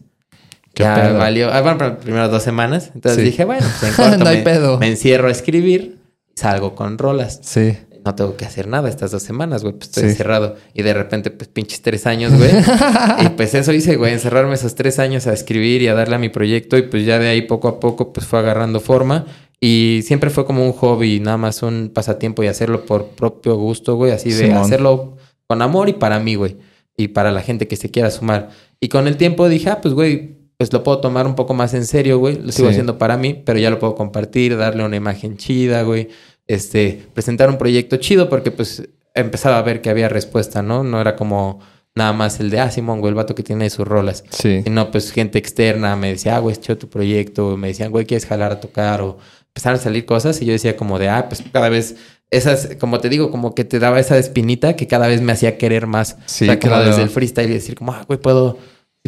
¿Qué 0.73 0.83
ya 0.83 0.95
pedo? 0.95 1.17
valió. 1.19 1.53
Ah, 1.53 1.61
bueno, 1.61 1.99
primero 1.99 2.27
dos 2.29 2.43
semanas. 2.43 2.91
Entonces 2.95 3.19
Sí. 3.19 3.25
dije, 3.25 3.45
bueno, 3.45 3.65
pues 3.79 3.91
en 3.91 3.95
corto 4.09 4.23
No 4.23 4.29
hay 4.29 4.37
me, 4.37 4.43
pedo. 4.43 4.77
me 4.79 4.87
encierro 4.87 5.27
a 5.27 5.31
escribir. 5.31 5.99
Salgo 6.35 6.73
con 6.75 6.97
rolas 6.97 7.39
Sí. 7.43 7.77
No 8.05 8.15
tengo 8.15 8.35
que 8.35 8.45
hacer 8.45 8.67
nada 8.67 8.89
estas 8.89 9.11
dos 9.11 9.23
semanas, 9.23 9.61
güey, 9.63 9.73
pues 9.75 9.89
estoy 9.89 10.03
Sí. 10.03 10.09
encerrado. 10.09 10.55
Y 10.73 10.81
de 10.83 10.93
repente, 10.93 11.31
pues 11.31 11.47
pinches 11.49 11.81
tres 11.81 12.05
años, 12.05 12.33
güey. 12.37 12.51
y 13.25 13.29
pues 13.29 13.53
eso 13.55 13.71
hice, 13.71 13.95
güey, 13.95 14.13
encerrarme 14.13 14.53
esos 14.55 14.75
tres 14.75 14.99
años 14.99 15.25
a 15.27 15.33
escribir 15.33 15.81
y 15.81 15.87
a 15.87 15.93
darle 15.93 16.15
a 16.15 16.19
mi 16.19 16.29
proyecto. 16.29 16.77
Y 16.77 16.83
pues 16.83 17.05
ya 17.05 17.19
de 17.19 17.29
ahí 17.29 17.43
poco 17.43 17.67
a 17.67 17.79
poco, 17.79 18.11
pues 18.13 18.25
fue 18.25 18.39
agarrando 18.39 18.79
forma. 18.79 19.25
Y 19.61 20.01
siempre 20.03 20.29
fue 20.29 20.45
como 20.45 20.65
un 20.65 20.73
hobby, 20.73 21.19
nada 21.21 21.37
más 21.37 21.63
un 21.63 21.91
pasatiempo 21.93 22.43
y 22.43 22.47
hacerlo 22.47 22.85
por 22.85 23.07
propio 23.11 23.55
gusto, 23.55 23.95
güey, 23.95 24.11
así 24.11 24.29
de 24.33 24.47
Simón. 24.47 24.57
hacerlo 24.63 25.17
con 25.47 25.61
amor 25.61 25.87
y 25.87 25.93
para 25.93 26.19
mí, 26.19 26.35
güey. 26.35 26.57
Y 26.97 27.09
para 27.09 27.31
la 27.31 27.41
gente 27.41 27.67
que 27.67 27.77
se 27.77 27.89
quiera 27.89 28.11
sumar. 28.11 28.49
Y 28.81 28.89
con 28.89 29.07
el 29.07 29.15
tiempo 29.15 29.47
dije, 29.47 29.69
ah, 29.69 29.79
pues, 29.81 29.93
güey, 29.93 30.35
pues 30.57 30.71
lo 30.73 30.83
puedo 30.83 30.99
tomar 30.99 31.25
un 31.25 31.35
poco 31.35 31.53
más 31.53 31.73
en 31.73 31.85
serio, 31.85 32.19
güey. 32.19 32.35
Lo 32.41 32.51
sigo 32.51 32.67
Sí. 32.67 32.73
haciendo 32.73 32.97
para 32.97 33.15
mí, 33.17 33.41
pero 33.45 33.57
ya 33.57 33.69
lo 33.69 33.79
puedo 33.79 33.95
compartir, 33.95 34.57
darle 34.57 34.83
una 34.83 34.97
imagen 34.97 35.37
chida, 35.37 35.83
güey 35.83 36.09
este, 36.47 37.05
presentar 37.13 37.49
un 37.49 37.57
proyecto 37.57 37.97
chido 37.97 38.29
porque 38.29 38.51
pues 38.51 38.87
empezaba 39.13 39.57
a 39.57 39.61
ver 39.61 39.81
que 39.81 39.89
había 39.89 40.09
respuesta, 40.09 40.61
¿no? 40.61 40.83
No 40.83 40.99
era 40.99 41.15
como 41.15 41.59
nada 41.95 42.13
más 42.13 42.39
el 42.39 42.49
de, 42.49 42.59
ah, 42.59 42.71
Simón, 42.71 42.99
güey, 42.99 43.09
el 43.09 43.15
vato 43.15 43.35
que 43.35 43.43
tiene 43.43 43.69
sus 43.69 43.87
rolas. 43.87 44.23
Sí. 44.29 44.61
Sino 44.63 44.91
pues 44.91 45.11
gente 45.11 45.37
externa 45.37 45.95
me 45.95 46.09
decía, 46.09 46.35
ah, 46.35 46.39
güey, 46.39 46.53
es 46.53 46.61
chido 46.61 46.77
tu 46.77 46.89
proyecto. 46.89 47.55
Me 47.57 47.67
decían, 47.69 47.91
güey, 47.91 48.05
¿quieres 48.05 48.25
jalar 48.25 48.51
a 48.51 48.59
tocar? 48.59 49.01
O 49.01 49.17
empezaron 49.47 49.79
a 49.79 49.83
salir 49.83 50.05
cosas 50.05 50.41
y 50.41 50.45
yo 50.45 50.53
decía 50.53 50.75
como 50.75 50.99
de, 50.99 51.09
ah, 51.09 51.27
pues 51.29 51.43
cada 51.51 51.69
vez... 51.69 51.95
Esas, 52.31 52.77
como 52.79 52.99
te 52.99 53.09
digo, 53.09 53.29
como 53.29 53.53
que 53.53 53.63
te 53.63 53.77
daba 53.77 53.99
esa 53.99 54.17
espinita 54.17 54.75
que 54.75 54.87
cada 54.87 55.05
vez 55.05 55.21
me 55.21 55.33
hacía 55.33 55.59
querer 55.59 55.85
más. 55.85 56.17
Sí, 56.25 56.45
o 56.45 56.47
sea, 56.47 56.59
como 56.59 56.73
claro. 56.73 56.89
desde 56.89 57.03
el 57.03 57.09
freestyle 57.09 57.51
y 57.51 57.53
decir 57.53 57.75
como, 57.75 57.93
ah, 57.93 58.05
güey, 58.07 58.19
puedo, 58.19 58.57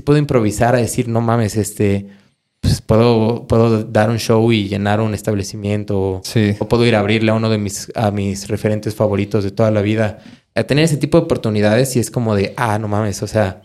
puedo 0.03 0.19
improvisar 0.19 0.75
a 0.75 0.77
decir, 0.77 1.07
no 1.07 1.21
mames, 1.21 1.55
este, 1.55 2.05
pues 2.65 2.81
puedo, 2.81 3.45
puedo 3.47 3.83
dar 3.83 4.09
un 4.09 4.17
show 4.17 4.51
y 4.51 4.67
llenar 4.67 4.99
un 5.01 5.13
establecimiento 5.13 5.99
o, 5.99 6.21
Sí. 6.23 6.55
o 6.59 6.67
puedo 6.67 6.85
ir 6.85 6.95
a 6.95 6.99
abrirle 6.99 7.31
a 7.31 7.35
uno 7.35 7.49
de 7.49 7.57
mis, 7.57 7.91
a 7.95 8.11
mis 8.11 8.47
referentes 8.47 8.95
favoritos 8.95 9.43
de 9.43 9.51
toda 9.51 9.71
la 9.71 9.81
vida. 9.81 10.19
A 10.55 10.63
tener 10.63 10.83
ese 10.85 10.97
tipo 10.97 11.17
de 11.19 11.25
oportunidades 11.25 11.95
y 11.95 11.99
es 11.99 12.09
como 12.11 12.35
de, 12.35 12.53
ah, 12.57 12.79
no 12.79 12.87
mames, 12.87 13.21
o 13.23 13.27
sea, 13.27 13.61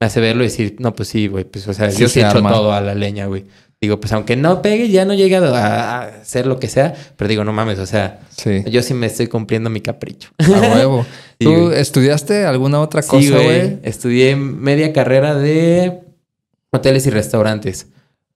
me 0.00 0.06
hace 0.06 0.20
verlo 0.20 0.42
y 0.42 0.46
decir, 0.48 0.76
no, 0.80 0.94
pues 0.94 1.08
sí, 1.10 1.28
güey, 1.28 1.44
pues 1.44 1.68
o 1.68 1.74
sea, 1.74 1.90
Sí 1.90 2.00
yo 2.02 2.08
sí 2.08 2.14
se 2.14 2.20
he 2.20 2.28
hecho 2.28 2.38
arma. 2.38 2.50
todo 2.52 2.72
a 2.72 2.80
la 2.80 2.94
leña, 2.94 3.26
güey. 3.26 3.44
Digo, 3.80 3.98
pues 4.00 4.12
aunque 4.12 4.36
no 4.36 4.62
pegue, 4.62 4.88
ya 4.90 5.04
no 5.04 5.12
llegue 5.12 5.36
a, 5.36 5.40
a 5.42 6.02
hacer 6.20 6.46
lo 6.46 6.58
que 6.60 6.68
sea, 6.68 6.94
pero 7.16 7.28
digo, 7.28 7.42
no 7.44 7.52
mames, 7.52 7.78
o 7.80 7.86
sea, 7.86 8.20
Sí. 8.30 8.62
yo 8.70 8.80
sí 8.82 8.94
me 8.94 9.06
estoy 9.06 9.26
cumpliendo 9.26 9.70
mi 9.70 9.80
capricho. 9.80 10.30
A 10.38 10.74
huevo. 10.76 11.04
Sí, 11.42 11.46
¿Tú 11.46 11.66
güey. 11.66 11.80
estudiaste 11.80 12.44
alguna 12.44 12.80
otra 12.80 13.02
cosa, 13.02 13.34
güey? 13.38 13.78
Estudié 13.82 14.36
media 14.36 14.92
carrera 14.92 15.34
de 15.34 15.98
hoteles 16.70 17.04
y 17.06 17.10
restaurantes. 17.10 17.88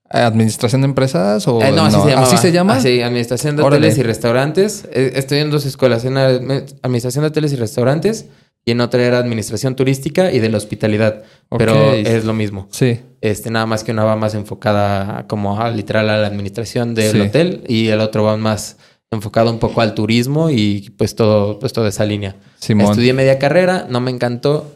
¿Administración 0.09 0.83
de 0.83 0.87
empresas 0.87 1.47
o 1.49 1.61
Eh, 1.62 1.73
no, 1.73 1.83
así 1.85 1.97
se 2.01 2.09
llama. 2.11 2.23
¿Así 2.23 2.37
se 2.38 2.53
llama? 2.53 2.81
Sí, 2.81 3.03
administración 3.03 3.57
de 3.57 3.62
Órale. 3.62 3.79
hoteles 3.88 3.99
y 3.99 4.03
restaurantes. 4.03 4.85
Eh, 4.92 5.12
estudié 5.16 5.42
en 5.42 5.51
dos 5.51 5.66
escuelas, 5.66 6.05
en 6.05 6.16
administración 6.16 7.23
de 7.23 7.29
hoteles 7.29 7.53
y 7.53 7.57
restaurantes 7.57 8.27
y 8.64 8.71
en 8.73 8.81
otra 8.81 9.03
era 9.03 9.19
administración 9.19 9.75
turística 9.77 10.33
y 10.33 10.38
de 10.38 10.49
la 10.49 10.59
hospitalidad. 10.59 11.23
Pero 11.57 11.92
es 11.92 12.25
lo 12.25 12.33
mismo. 12.35 12.69
Sí. 12.71 13.01
Este, 13.21 13.51
nada 13.51 13.66
más 13.66 13.83
que 13.85 13.92
una 13.92 14.05
va 14.05 14.16
más 14.16 14.35
enfocada 14.35 15.27
como 15.29 15.61
a, 15.61 15.71
literal 15.71 16.09
a 16.11 16.16
la 16.16 16.27
administración 16.27 16.95
del 16.95 17.12
Sí. 17.12 17.21
hotel 17.21 17.64
y 17.69 17.88
el 17.88 18.01
otro 18.01 18.23
va 18.25 18.37
más 18.37 18.77
enfocado 19.11 19.51
un 19.51 19.59
poco 19.61 19.81
al 19.81 19.95
turismo 19.95 20.51
y 20.51 20.90
pues 20.99 21.14
todo, 21.14 21.59
pues 21.59 21.73
toda 21.73 21.88
esa 21.88 22.05
línea. 22.05 22.37
Simón. 22.59 22.87
Estudié 22.90 23.12
media 23.12 23.38
carrera, 23.38 23.87
no 23.88 24.01
me 24.01 24.11
encantó. 24.11 24.73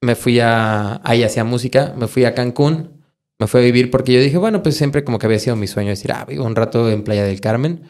Me 0.00 0.14
fui 0.14 0.40
a... 0.40 1.00
Ahí 1.04 1.22
hacía 1.22 1.42
música. 1.44 1.94
Me 1.96 2.06
fui 2.08 2.24
a 2.24 2.34
Cancún. 2.34 2.90
Me 3.38 3.46
fui 3.46 3.60
a 3.60 3.64
vivir 3.64 3.90
porque 3.90 4.12
yo 4.12 4.20
dije, 4.20 4.38
bueno, 4.38 4.62
pues 4.62 4.76
siempre 4.76 5.04
como 5.04 5.18
que 5.18 5.26
había 5.26 5.38
sido 5.38 5.56
mi 5.56 5.66
sueño 5.66 5.90
decir, 5.90 6.10
ah, 6.12 6.24
vivo 6.26 6.44
un 6.44 6.56
rato 6.56 6.90
en 6.90 7.02
Playa 7.02 7.24
del 7.24 7.40
Carmen. 7.40 7.82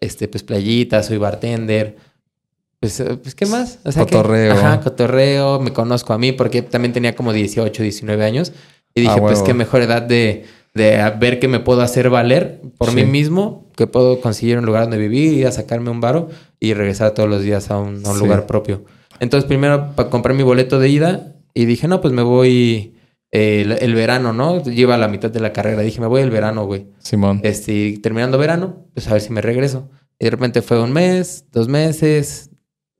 Este, 0.00 0.28
pues 0.28 0.42
playita, 0.42 1.02
soy 1.02 1.18
bartender. 1.18 1.96
Pues, 2.80 3.00
eh, 3.00 3.16
pues 3.22 3.34
¿qué 3.34 3.46
más? 3.46 3.78
O 3.84 3.90
que- 3.90 3.98
Cotorreo. 4.00 4.52
ajá, 4.52 4.80
cotorreo. 4.80 5.60
Me 5.60 5.72
conozco 5.72 6.12
a 6.12 6.18
mí 6.18 6.32
porque 6.32 6.62
también 6.62 6.92
tenía 6.92 7.14
como 7.14 7.32
18, 7.32 7.82
19 7.82 8.24
años. 8.24 8.52
Y 8.94 9.02
dije, 9.02 9.14
Ah, 9.16 9.20
pues 9.20 9.34
huevo. 9.34 9.44
qué 9.46 9.54
mejor 9.54 9.82
edad 9.82 10.02
de, 10.02 10.44
de 10.74 11.12
ver 11.18 11.38
que 11.38 11.48
me 11.48 11.60
puedo 11.60 11.80
hacer 11.82 12.08
valer 12.10 12.60
por 12.78 12.90
Sí. 12.90 12.96
mí 12.96 13.04
mismo, 13.04 13.70
que 13.76 13.86
puedo 13.86 14.20
conseguir 14.20 14.58
un 14.58 14.66
lugar 14.66 14.82
donde 14.84 14.98
vivir, 14.98 15.32
ir 15.34 15.46
a 15.46 15.52
sacarme 15.52 15.90
un 15.90 16.00
varo 16.00 16.28
y 16.60 16.74
regresar 16.74 17.10
todos 17.12 17.28
los 17.28 17.42
días 17.42 17.70
a 17.70 17.78
un, 17.78 18.04
a 18.06 18.10
un 18.10 18.16
Sí. 18.18 18.22
lugar 18.24 18.46
propio. 18.46 18.84
Entonces 19.20 19.46
primero 19.46 19.92
compré 20.10 20.32
mi 20.34 20.42
boleto 20.42 20.78
de 20.78 20.88
ida 20.88 21.34
y 21.54 21.64
dije, 21.66 21.88
no, 21.88 22.00
pues 22.00 22.12
me 22.12 22.22
voy 22.22 22.94
eh, 23.34 23.62
el, 23.62 23.72
el 23.72 23.94
verano, 23.96 24.32
¿no? 24.32 24.62
Lleva 24.62 24.96
la 24.96 25.08
mitad 25.08 25.28
de 25.28 25.40
la 25.40 25.52
carrera. 25.52 25.82
Dije, 25.82 26.00
me 26.00 26.06
voy 26.06 26.22
el 26.22 26.30
verano, 26.30 26.66
güey. 26.66 26.86
Simón. 27.00 27.40
Este, 27.42 27.98
terminando 28.00 28.38
verano, 28.38 28.86
pues 28.94 29.08
a 29.08 29.14
ver 29.14 29.20
si 29.20 29.32
me 29.32 29.40
regreso. 29.40 29.90
Y 30.20 30.26
de 30.26 30.30
repente 30.30 30.62
fue 30.62 30.80
un 30.80 30.92
mes, 30.92 31.46
dos 31.50 31.66
meses, 31.66 32.50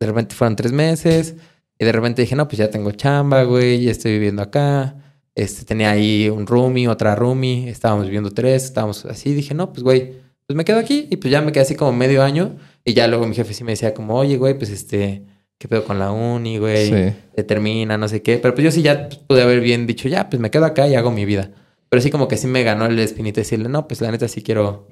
de 0.00 0.06
repente 0.08 0.34
fueron 0.34 0.56
tres 0.56 0.72
meses. 0.72 1.36
Y 1.78 1.84
de 1.84 1.92
repente 1.92 2.22
dije, 2.22 2.34
no, 2.34 2.48
pues 2.48 2.58
ya 2.58 2.68
tengo 2.68 2.90
chamba, 2.90 3.44
güey, 3.44 3.84
ya 3.84 3.92
estoy 3.92 4.14
viviendo 4.14 4.42
acá. 4.42 4.96
Este, 5.36 5.64
tenía 5.64 5.92
ahí 5.92 6.28
un 6.28 6.48
roomie, 6.48 6.88
otra 6.88 7.14
roomie, 7.14 7.68
estábamos 7.68 8.06
viviendo 8.06 8.32
tres, 8.32 8.64
estábamos 8.64 9.04
así. 9.04 9.34
Dije, 9.34 9.54
no, 9.54 9.72
pues 9.72 9.84
güey, 9.84 10.14
pues 10.48 10.56
me 10.56 10.64
quedo 10.64 10.80
aquí. 10.80 11.06
Y 11.10 11.16
pues 11.18 11.30
ya 11.30 11.42
me 11.42 11.52
quedé 11.52 11.62
así 11.62 11.76
como 11.76 11.92
medio 11.92 12.24
año. 12.24 12.56
Y 12.84 12.94
ya 12.94 13.06
luego 13.06 13.24
mi 13.28 13.36
jefe 13.36 13.54
sí 13.54 13.62
me 13.62 13.70
decía 13.70 13.94
como, 13.94 14.16
oye, 14.16 14.36
güey, 14.36 14.58
pues 14.58 14.70
este, 14.70 15.26
¿qué 15.64 15.68
pedo 15.68 15.84
con 15.86 15.98
la 15.98 16.12
uni, 16.12 16.58
güey? 16.58 16.90
Sí. 16.90 17.16
Determina, 17.34 17.96
no 17.96 18.06
sé 18.06 18.20
qué. 18.20 18.36
Pero 18.36 18.52
pues 18.52 18.66
yo 18.66 18.70
sí 18.70 18.82
ya 18.82 19.08
pude 19.26 19.40
haber 19.40 19.60
bien 19.60 19.86
dicho, 19.86 20.10
ya, 20.10 20.28
pues 20.28 20.38
me 20.38 20.50
quedo 20.50 20.66
acá 20.66 20.86
y 20.88 20.94
hago 20.94 21.10
mi 21.10 21.24
vida. 21.24 21.52
Pero 21.88 22.02
sí 22.02 22.10
como 22.10 22.28
que 22.28 22.36
sí 22.36 22.46
me 22.46 22.62
ganó 22.64 22.84
el 22.84 22.98
espinito 22.98 23.40
decirle, 23.40 23.70
no, 23.70 23.88
pues 23.88 24.02
la 24.02 24.10
neta 24.10 24.28
sí 24.28 24.42
quiero, 24.42 24.88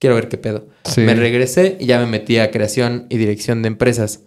quiero 0.00 0.16
ver 0.16 0.28
qué 0.28 0.36
pedo. 0.36 0.66
Sí. 0.86 1.02
Me 1.02 1.14
regresé 1.14 1.76
y 1.78 1.86
ya 1.86 2.00
me 2.00 2.06
metí 2.06 2.38
a 2.38 2.50
creación 2.50 3.06
y 3.10 3.16
dirección 3.16 3.62
de 3.62 3.68
empresas, 3.68 4.24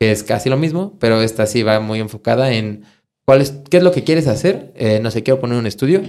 que 0.00 0.10
es 0.10 0.22
casi 0.22 0.48
lo 0.48 0.56
mismo, 0.56 0.96
pero 1.00 1.20
esta 1.20 1.44
sí 1.44 1.62
va 1.62 1.80
muy 1.80 2.00
enfocada 2.00 2.54
en 2.54 2.84
cuál 3.26 3.42
es, 3.42 3.52
qué 3.68 3.76
es 3.76 3.82
lo 3.82 3.92
que 3.92 4.04
quieres 4.04 4.28
hacer. 4.28 4.72
Eh, 4.74 5.00
no 5.02 5.10
sé, 5.10 5.22
quiero 5.22 5.38
poner 5.38 5.58
un 5.58 5.66
estudio. 5.66 6.00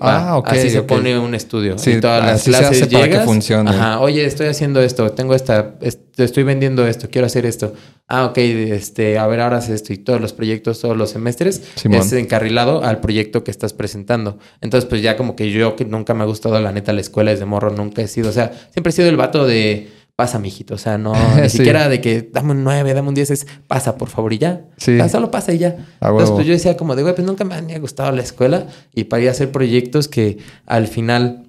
Ah, 0.00 0.36
ok. 0.36 0.48
Así 0.48 0.70
se 0.70 0.82
pone 0.82 1.18
un 1.18 1.34
estudio. 1.34 1.78
Sí, 1.78 1.92
y 1.92 2.00
todas 2.00 2.24
las 2.24 2.42
clases 2.42 2.78
se 2.78 2.86
para 2.86 3.08
que 3.08 3.20
funcione. 3.20 3.70
Ajá, 3.70 4.00
oye, 4.00 4.24
estoy 4.24 4.48
haciendo 4.48 4.80
esto, 4.80 5.10
tengo 5.12 5.34
esta, 5.34 5.74
estoy 6.16 6.42
vendiendo 6.42 6.86
esto, 6.86 7.08
quiero 7.10 7.26
hacer 7.26 7.46
esto. 7.46 7.74
Ah, 8.06 8.26
ok, 8.26 8.38
este, 8.38 9.18
a 9.18 9.26
ver, 9.26 9.40
ahora 9.40 9.58
haces 9.58 9.76
esto. 9.76 9.92
Y 9.92 9.98
todos 9.98 10.20
los 10.20 10.32
proyectos, 10.32 10.80
todos 10.80 10.96
los 10.96 11.10
semestres, 11.10 11.62
es 11.84 12.12
encarrilado 12.12 12.84
al 12.84 13.00
proyecto 13.00 13.44
que 13.44 13.50
estás 13.50 13.72
presentando. 13.72 14.38
Entonces, 14.60 14.88
pues 14.88 15.00
ya 15.00 15.16
como 15.16 15.36
que 15.36 15.50
yo, 15.50 15.76
que 15.76 15.84
nunca 15.84 16.12
me 16.12 16.22
ha 16.22 16.26
gustado 16.26 16.60
la 16.60 16.72
neta 16.72 16.92
la 16.92 17.00
escuela 17.00 17.30
desde 17.30 17.44
morro, 17.44 17.70
nunca 17.70 18.02
he 18.02 18.08
sido, 18.08 18.30
o 18.30 18.32
sea, 18.32 18.52
siempre 18.72 18.90
he 18.90 18.92
sido 18.92 19.08
el 19.08 19.16
vato 19.16 19.46
de 19.46 19.90
pasa, 20.16 20.38
mijito. 20.38 20.74
O 20.74 20.78
sea, 20.78 20.98
no, 20.98 21.14
ni 21.40 21.48
siquiera 21.48 21.88
de 21.88 22.00
que 22.00 22.28
dame 22.32 22.52
un 22.52 22.64
9, 22.64 22.94
dame 22.94 23.08
un 23.08 23.14
10, 23.14 23.30
es 23.30 23.46
pasa, 23.66 23.96
por 23.96 24.08
favor, 24.08 24.32
y 24.32 24.38
ya. 24.38 24.62
Sí. 24.76 24.98
solo 25.08 25.30
pasa 25.30 25.52
y 25.52 25.58
ya. 25.58 25.76
Entonces, 26.00 26.30
pues 26.30 26.46
yo 26.46 26.52
decía 26.52 26.76
como 26.76 26.96
de, 26.96 27.02
güey, 27.02 27.14
pues 27.14 27.26
nunca 27.26 27.44
me 27.44 27.54
ha 27.54 27.78
gustado 27.78 28.12
la 28.12 28.22
escuela 28.22 28.66
y 28.94 29.04
para 29.04 29.22
ir 29.22 29.28
a 29.28 29.32
hacer 29.32 29.50
proyectos 29.50 30.08
que 30.08 30.38
al 30.66 30.86
final 30.86 31.44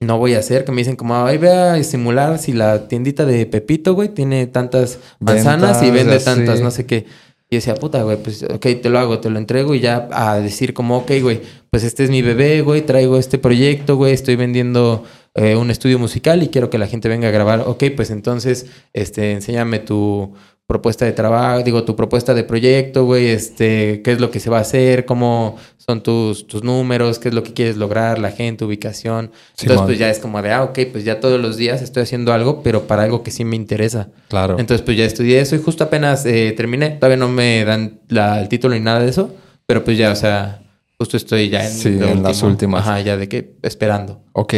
no 0.00 0.16
voy 0.16 0.34
a 0.34 0.38
hacer, 0.38 0.64
que 0.64 0.72
me 0.72 0.78
dicen 0.78 0.96
como, 0.96 1.14
ay, 1.24 1.36
ve 1.36 1.52
a 1.52 1.82
simular 1.84 2.38
si 2.38 2.52
la 2.54 2.88
tiendita 2.88 3.26
de 3.26 3.44
Pepito, 3.44 3.92
güey, 3.94 4.08
tiene 4.08 4.46
tantas 4.46 4.98
manzanas 5.18 5.82
y 5.82 5.90
vende 5.90 6.18
tantas, 6.20 6.62
no 6.62 6.70
sé 6.70 6.86
qué. 6.86 7.06
Y 7.52 7.56
decía, 7.56 7.74
puta, 7.74 8.02
güey, 8.04 8.16
pues, 8.22 8.44
ok, 8.44 8.64
te 8.80 8.88
lo 8.88 9.00
hago, 9.00 9.18
te 9.18 9.28
lo 9.28 9.36
entrego 9.36 9.74
y 9.74 9.80
ya 9.80 10.08
a 10.12 10.38
decir 10.38 10.72
como, 10.72 10.98
ok, 10.98 11.10
güey, 11.20 11.40
pues 11.68 11.82
este 11.82 12.04
es 12.04 12.10
mi 12.10 12.22
bebé, 12.22 12.60
güey, 12.60 12.82
traigo 12.82 13.18
este 13.18 13.38
proyecto, 13.38 13.96
güey, 13.96 14.12
estoy 14.12 14.36
vendiendo 14.36 15.02
eh, 15.34 15.56
un 15.56 15.68
estudio 15.72 15.98
musical 15.98 16.44
y 16.44 16.48
quiero 16.48 16.70
que 16.70 16.78
la 16.78 16.86
gente 16.86 17.08
venga 17.08 17.26
a 17.26 17.32
grabar. 17.32 17.64
Ok, 17.66 17.84
pues 17.96 18.10
entonces, 18.10 18.66
este, 18.92 19.32
enséñame 19.32 19.80
tu 19.80 20.32
propuesta 20.70 21.04
de 21.04 21.10
trabajo, 21.10 21.64
digo, 21.64 21.82
tu 21.82 21.96
propuesta 21.96 22.32
de 22.32 22.44
proyecto, 22.44 23.04
güey, 23.04 23.26
este, 23.26 24.02
qué 24.02 24.12
es 24.12 24.20
lo 24.20 24.30
que 24.30 24.38
se 24.38 24.50
va 24.50 24.58
a 24.58 24.60
hacer, 24.60 25.04
cómo 25.04 25.56
son 25.78 26.00
tus, 26.00 26.46
tus 26.46 26.62
números, 26.62 27.18
qué 27.18 27.28
es 27.28 27.34
lo 27.34 27.42
que 27.42 27.52
quieres 27.52 27.76
lograr, 27.76 28.20
la 28.20 28.30
gente, 28.30 28.64
ubicación. 28.64 29.32
Entonces, 29.58 29.84
pues 29.84 29.98
ya 29.98 30.08
es 30.08 30.20
como 30.20 30.40
de, 30.40 30.52
ah, 30.52 30.62
ok, 30.62 30.78
pues 30.92 31.02
ya 31.02 31.18
todos 31.18 31.40
los 31.40 31.56
días 31.56 31.82
estoy 31.82 32.04
haciendo 32.04 32.32
algo, 32.32 32.62
pero 32.62 32.86
para 32.86 33.02
algo 33.02 33.24
que 33.24 33.32
sí 33.32 33.44
me 33.44 33.56
interesa. 33.56 34.10
Claro. 34.28 34.60
Entonces, 34.60 34.82
pues 34.84 34.96
ya 34.96 35.04
estudié 35.04 35.40
eso 35.40 35.56
y 35.56 35.58
justo 35.58 35.82
apenas 35.82 36.24
eh, 36.24 36.54
terminé. 36.56 36.90
Todavía 36.90 37.16
no 37.16 37.28
me 37.28 37.64
dan 37.64 37.98
la, 38.06 38.40
el 38.40 38.48
título 38.48 38.74
ni 38.74 38.80
nada 38.80 39.00
de 39.00 39.08
eso, 39.08 39.34
pero 39.66 39.82
pues 39.82 39.98
ya, 39.98 40.12
o 40.12 40.16
sea, 40.16 40.62
Justo 41.00 41.16
estoy 41.16 41.48
ya 41.48 41.64
en, 41.64 41.72
sí, 41.72 41.88
en 41.88 42.22
las 42.22 42.42
últimas. 42.42 42.82
Ajá, 42.82 43.00
ya 43.00 43.16
de 43.16 43.26
que 43.26 43.54
esperando. 43.62 44.20
Ok. 44.32 44.52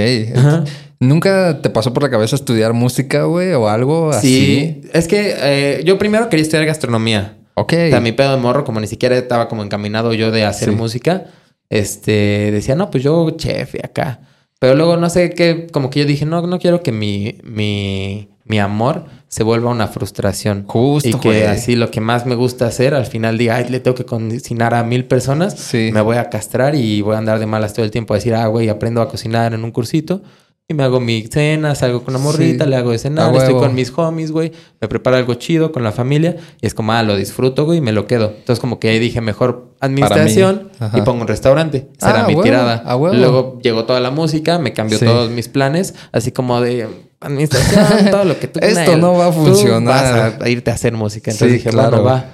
¿Nunca 0.99 1.63
te 1.63 1.71
pasó 1.71 1.95
por 1.95 2.03
la 2.03 2.11
cabeza 2.11 2.35
estudiar 2.35 2.73
música, 2.73 3.23
güey, 3.23 3.53
o 3.53 3.69
algo 3.69 4.11
así? 4.11 4.29
Sí, 4.29 4.81
es 4.93 5.07
que 5.07 5.37
eh, 5.39 5.83
yo 5.85 5.99
primero 5.99 6.29
quería 6.29 6.43
estudiar 6.43 6.67
gastronomía. 6.67 7.37
Ok. 7.55 7.75
O 7.75 7.91
sea, 7.91 8.01
mi 8.01 8.11
pedo 8.11 8.33
de 8.33 8.39
morro, 8.39 8.65
como 8.65 8.81
ni 8.81 8.89
siquiera 8.89 9.17
estaba 9.17 9.47
como 9.49 9.63
encaminado 9.63 10.15
yo 10.15 10.33
de 10.33 10.45
hacer 10.45 10.73
música, 10.73 11.27
este, 11.71 12.51
decía, 12.51 12.75
no, 12.75 12.91
pues 12.91 13.05
yo 13.05 13.31
chef 13.37 13.77
y 13.77 13.79
acá. 13.79 14.23
Pero 14.59 14.75
luego 14.75 14.97
no 14.97 15.11
sé 15.11 15.31
qué, 15.31 15.69
como 15.71 15.91
que 15.91 16.01
yo 16.01 16.07
dije, 16.07 16.27
no, 16.27 16.45
no 16.45 16.59
quiero 16.59 16.83
que 16.83 16.91
mi, 16.91 17.39
mi, 17.45 18.31
mi 18.47 18.59
amor 18.59 19.05
se 19.33 19.45
vuelva 19.45 19.71
una 19.71 19.89
frustración. 19.89 20.65
Justo. 20.67 21.09
Y 21.09 21.15
que 21.15 21.47
así 21.47 21.75
lo 21.75 21.91
que 21.91 22.03
más 22.03 22.27
me 22.27 22.35
gusta 22.35 22.67
hacer, 22.67 22.93
al 22.93 23.07
final 23.07 23.39
diga, 23.39 23.57
ay, 23.57 23.67
le 23.71 23.81
tengo 23.81 23.95
que 23.95 24.05
cocinar 24.05 24.75
a 24.75 24.85
mil 24.85 25.07
personas, 25.07 25.55
sí. 25.55 25.89
me 25.91 26.03
voy 26.03 26.19
a 26.19 26.29
castrar 26.29 26.75
y 26.75 27.01
voy 27.01 27.15
a 27.15 27.19
andar 27.19 27.39
de 27.39 27.47
malas 27.47 27.73
todo 27.73 27.83
el 27.83 27.91
tiempo 27.91 28.13
a 28.13 28.19
decir, 28.19 28.35
ah, 28.35 28.47
güey, 28.49 28.69
aprendo 28.69 29.01
a 29.01 29.09
cocinar 29.09 29.55
en 29.55 29.65
un 29.65 29.71
cursito. 29.71 30.21
Y 30.69 30.75
me 30.75 30.83
hago 30.83 31.01
mi 31.01 31.23
cena, 31.23 31.75
salgo 31.75 32.05
con 32.05 32.15
una 32.15 32.23
morrita, 32.23 32.67
le 32.67 32.77
hago 32.77 32.91
de 32.91 32.99
cenar, 32.99 33.35
estoy 33.35 33.55
con 33.55 33.75
mis 33.75 33.91
homies, 33.97 34.33
güey, 34.33 34.53
me 34.83 34.87
preparo 34.87 35.17
algo 35.17 35.33
chido 35.35 35.73
con 35.73 35.83
la 35.83 35.93
familia 35.93 36.37
y 36.61 36.67
es 36.67 36.75
como, 36.75 36.93
ah, 36.93 37.03
lo 37.03 37.17
disfruto, 37.17 37.65
güey, 37.65 37.79
y 37.79 37.81
me 37.81 37.93
lo 37.93 38.07
quedo. 38.07 38.35
Entonces, 38.37 38.61
como 38.61 38.79
que 38.81 38.91
ahí 38.91 38.99
dije, 38.99 39.23
mejor 39.23 39.75
administración 39.81 40.69
y 40.93 41.01
pongo 41.01 41.23
un 41.23 41.29
restaurante. 41.29 41.89
Será 41.99 42.25
ah, 42.25 42.29
mi 42.29 42.37
tirada. 42.39 42.85
Luego 43.15 43.59
llegó 43.63 43.87
toda 43.87 44.01
la 44.01 44.11
música, 44.11 44.59
me 44.59 44.75
cambió 44.75 44.99
todos 44.99 45.31
mis 45.31 45.49
planes, 45.49 45.95
así 46.13 46.33
como 46.33 46.61
de 46.61 46.87
administración, 47.23 48.07
todo 48.11 48.25
lo 48.25 48.39
que 48.39 48.49
tú 48.49 48.61
Esto 48.63 48.97
no 48.97 49.15
va 49.15 49.29
a 49.29 49.33
funcionar. 49.33 50.39
Vas 50.39 50.43
a 50.43 50.49
irte 50.49 50.71
a 50.71 50.75
hacer 50.75 50.93
música. 50.93 51.31
Entonces 51.31 51.59
dije, 51.59 51.71
claro. 51.71 52.03
va. 52.03 52.25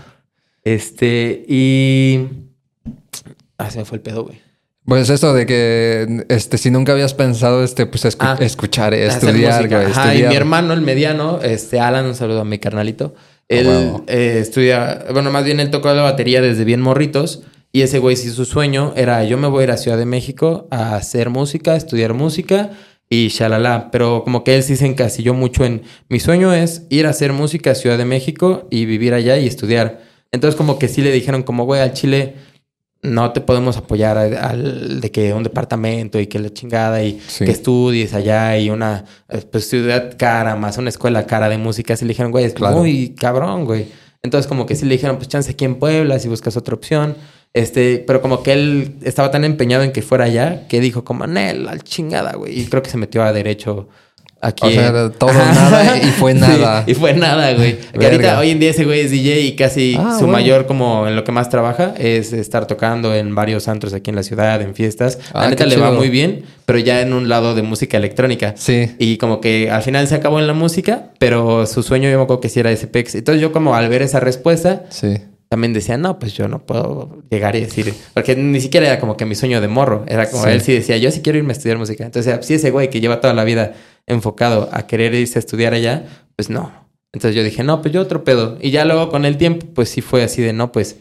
Este, 0.65 1.45
y. 1.49 2.29
Ah, 3.57 3.71
se 3.71 3.79
me 3.79 3.85
fue 3.85 3.97
el 3.97 4.03
pedo, 4.03 4.25
güey. 4.25 4.41
Pues 4.89 5.11
eso 5.11 5.35
de 5.35 5.45
que 5.45 6.25
este, 6.31 6.57
si 6.57 6.71
nunca 6.71 6.93
habías 6.93 7.13
pensado 7.13 7.63
este, 7.63 7.85
pues 7.85 8.07
ah, 8.21 8.39
escuchar, 8.41 8.95
estudiar, 8.95 9.71
Ajá, 9.75 10.15
y 10.15 10.23
mi 10.23 10.35
hermano, 10.35 10.73
el 10.73 10.81
mediano, 10.81 11.41
este 11.43 11.79
Alan, 11.79 12.07
un 12.07 12.15
saludo 12.15 12.41
a 12.41 12.45
mi 12.47 12.59
carnalito. 12.59 13.15
Ah, 13.15 13.23
él 13.49 13.93
eh, 14.07 14.39
estudia, 14.41 15.05
bueno, 15.13 15.31
más 15.31 15.45
bien 15.45 15.61
él 15.61 15.71
tocó 15.71 15.93
la 15.93 16.03
batería 16.03 16.41
desde 16.41 16.65
bien 16.65 16.81
morritos. 16.81 17.43
Y 17.71 17.83
ese 17.83 17.99
güey, 17.99 18.17
si 18.17 18.31
su 18.31 18.47
sueño 18.47 18.95
era 18.97 19.25
yo 19.25 19.37
me 19.37 19.47
voy 19.47 19.61
a 19.61 19.65
ir 19.65 19.71
a 19.73 19.77
Ciudad 19.77 19.99
de 19.99 20.07
México 20.07 20.67
a 20.71 20.97
hacer 20.97 21.29
música, 21.29 21.73
a 21.73 21.77
estudiar 21.77 22.15
música 22.15 22.71
y 23.09 23.29
shalala. 23.29 23.91
Pero 23.91 24.23
como 24.25 24.45
que 24.45 24.57
él 24.57 24.63
sí 24.63 24.77
se 24.77 24.87
encasilló 24.87 25.35
mucho 25.35 25.65
en 25.65 25.83
mi 26.09 26.21
sueño 26.21 26.53
es 26.53 26.87
ir 26.91 27.07
a 27.07 27.11
hacer 27.11 27.33
música 27.33 27.73
a 27.73 27.75
Ciudad 27.75 27.99
de 27.99 28.05
México 28.05 28.67
y 28.71 28.85
vivir 28.87 29.15
allá 29.15 29.39
y 29.39 29.47
estudiar. 29.47 30.01
Entonces 30.33 30.57
como 30.57 30.79
que 30.79 30.89
sí 30.89 31.03
le 31.03 31.11
dijeron 31.11 31.43
como, 31.43 31.65
güey, 31.65 31.81
al 31.81 31.93
Chile 31.93 32.35
no 33.01 33.33
te 33.33 33.41
podemos 33.41 33.77
apoyar 33.77 34.19
al, 34.19 35.01
de 35.01 35.11
que 35.13 35.33
un 35.33 35.45
departamento 35.45 36.19
y 36.19 36.27
que 36.27 36.39
la 36.41 36.53
chingada 36.53 37.03
y 37.05 37.21
que 37.39 37.51
estudies 37.51 38.13
allá 38.13 38.59
y 38.59 38.71
una 38.71 39.05
eh, 39.29 39.43
pues, 39.51 39.69
ciudad 39.69 40.17
cara 40.19 40.57
más 40.57 40.79
una 40.79 40.89
escuela 40.89 41.27
cara 41.27 41.49
de 41.49 41.59
música. 41.59 41.97
Sí 41.97 42.05
le 42.05 42.11
dijeron, 42.11 42.33
güey, 42.33 42.45
es 42.45 42.59
muy 42.61 43.15
cabrón, 43.15 43.65
güey. 43.65 43.87
Entonces 44.23 44.49
como 44.49 44.67
que 44.67 44.75
sí 44.75 44.85
le 44.85 44.95
dijeron, 44.95 45.17
pues 45.17 45.29
chance 45.29 45.51
aquí 45.53 45.65
en 45.65 45.77
Puebla 45.77 46.19
si 46.19 46.29
buscas 46.29 46.57
otra 46.57 46.75
opción. 46.75 47.15
Este, 47.55 48.05
pero 48.07 48.21
como 48.21 48.43
que 48.43 48.53
él 48.53 48.95
estaba 49.03 49.31
tan 49.31 49.45
empeñado 49.45 49.83
en 49.83 49.93
que 49.93 50.03
fuera 50.03 50.25
allá 50.25 50.69
que 50.69 50.81
dijo 50.81 51.05
como, 51.05 51.27
Nel, 51.27 51.69
al 51.69 51.83
chingada, 51.83 52.35
güey. 52.35 52.61
Y 52.61 52.67
creo 52.67 52.83
que 52.83 52.91
se 52.91 52.99
metió 52.99 53.23
a 53.23 53.33
derecho 53.33 53.89
aquí. 54.41 54.67
O 54.67 54.71
sea, 54.71 55.11
todo 55.11 55.33
nada 55.33 55.99
y 55.99 56.07
fue 56.19 56.35
nada. 56.35 56.85
y 56.87 56.95
fue 56.95 57.15
nada, 57.15 57.53
güey. 57.55 57.79
Que 57.99 58.07
ahorita, 58.07 58.39
hoy 58.39 58.51
en 58.51 58.61
día 58.61 58.71
ese 58.71 58.85
güey 58.85 59.01
es 59.01 59.11
DJ 59.11 59.41
y 59.41 59.57
casi 59.57 59.97
ah, 59.99 60.17
su 60.19 60.27
mayor, 60.27 60.67
como 60.67 61.07
en 61.09 61.17
lo 61.17 61.25
que 61.25 61.33
más 61.33 61.49
trabaja, 61.49 61.95
es 61.99 62.33
estar 62.33 62.67
tocando 62.67 63.15
en 63.15 63.35
varios 63.35 63.69
antros 63.69 63.93
aquí 63.95 64.11
en 64.11 64.17
la 64.17 64.23
ciudad, 64.23 64.61
en 64.63 64.75
fiestas. 64.75 65.19
la 65.35 65.43
ah, 65.43 65.49
neta 65.49 65.67
le 65.67 65.77
va 65.77 65.91
muy 65.91 66.11
bien, 66.11 66.45
pero 66.67 66.79
ya 66.79 67.01
en 67.01 67.13
un 67.13 67.29
lado 67.29 67.55
de 67.55 67.63
música 67.63 67.97
electrónica. 67.97 68.55
Sí. 68.57 68.95
Y 68.99 69.17
como 69.17 69.41
que 69.41 69.71
al 69.71 69.83
final 69.83 70.07
se 70.07 70.15
acabó 70.15 70.39
en 70.39 70.47
la 70.47 70.55
música, 70.55 71.11
pero 71.19 71.67
su 71.67 71.83
sueño 71.83 72.11
yo 72.11 72.19
me 72.19 72.25
acuerdo 72.25 72.41
que 72.41 72.49
sí 72.49 72.61
era 72.61 72.71
ese 72.71 72.87
pex. 72.87 73.15
Entonces 73.15 73.41
yo 73.41 73.53
como 73.53 73.75
al 73.75 73.89
ver 73.89 74.03
esa 74.03 74.21
respuesta, 74.21 74.85
sí 74.91 75.19
también 75.49 75.73
decía, 75.73 75.97
no, 75.97 76.19
pues 76.19 76.35
yo 76.35 76.47
no 76.47 76.65
puedo 76.67 77.23
llegar 77.31 77.57
y 77.57 77.61
decir, 77.61 77.95
porque 78.15 78.37
ni 78.37 78.61
siquiera 78.61 78.87
era 78.87 79.01
como 79.01 79.17
que 79.17 79.25
mi 79.25 79.35
sueño 79.35 79.61
de 79.61 79.69
morro, 79.69 80.05
era 80.07 80.31
como 80.31 80.47
él 80.47 80.61
sí 80.61 80.73
decía, 80.73 80.97
yo 80.99 81.11
sí 81.11 81.23
quiero 81.23 81.39
irme 81.39 81.51
a 81.51 81.57
estudiar 81.57 81.79
música. 81.79 82.05
Entonces, 82.05 82.45
si 82.47 82.55
ese 82.55 82.71
güey 82.71 82.91
que 82.91 83.01
lleva 83.01 83.21
toda 83.21 83.33
la 83.35 83.45
vida 83.45 83.75
enfocado 84.07 84.69
a 84.73 84.87
querer 84.87 85.15
irse 85.15 85.39
a 85.39 85.41
estudiar 85.41 85.73
allá, 85.73 86.05
pues 86.37 86.51
no. 86.51 86.89
Entonces 87.13 87.35
yo 87.35 87.43
dije, 87.43 87.65
no, 87.65 87.81
pues 87.81 87.95
yo 87.95 88.01
otro 88.03 88.25
pedo. 88.25 88.59
Y 88.61 88.71
ya 88.71 88.85
luego 88.85 89.09
con 89.09 89.25
el 89.25 89.39
tiempo, 89.39 89.67
pues 89.75 89.89
sí 89.89 90.03
fue 90.03 90.23
así 90.23 90.43
de, 90.43 90.53
no, 90.53 90.71
pues 90.73 90.97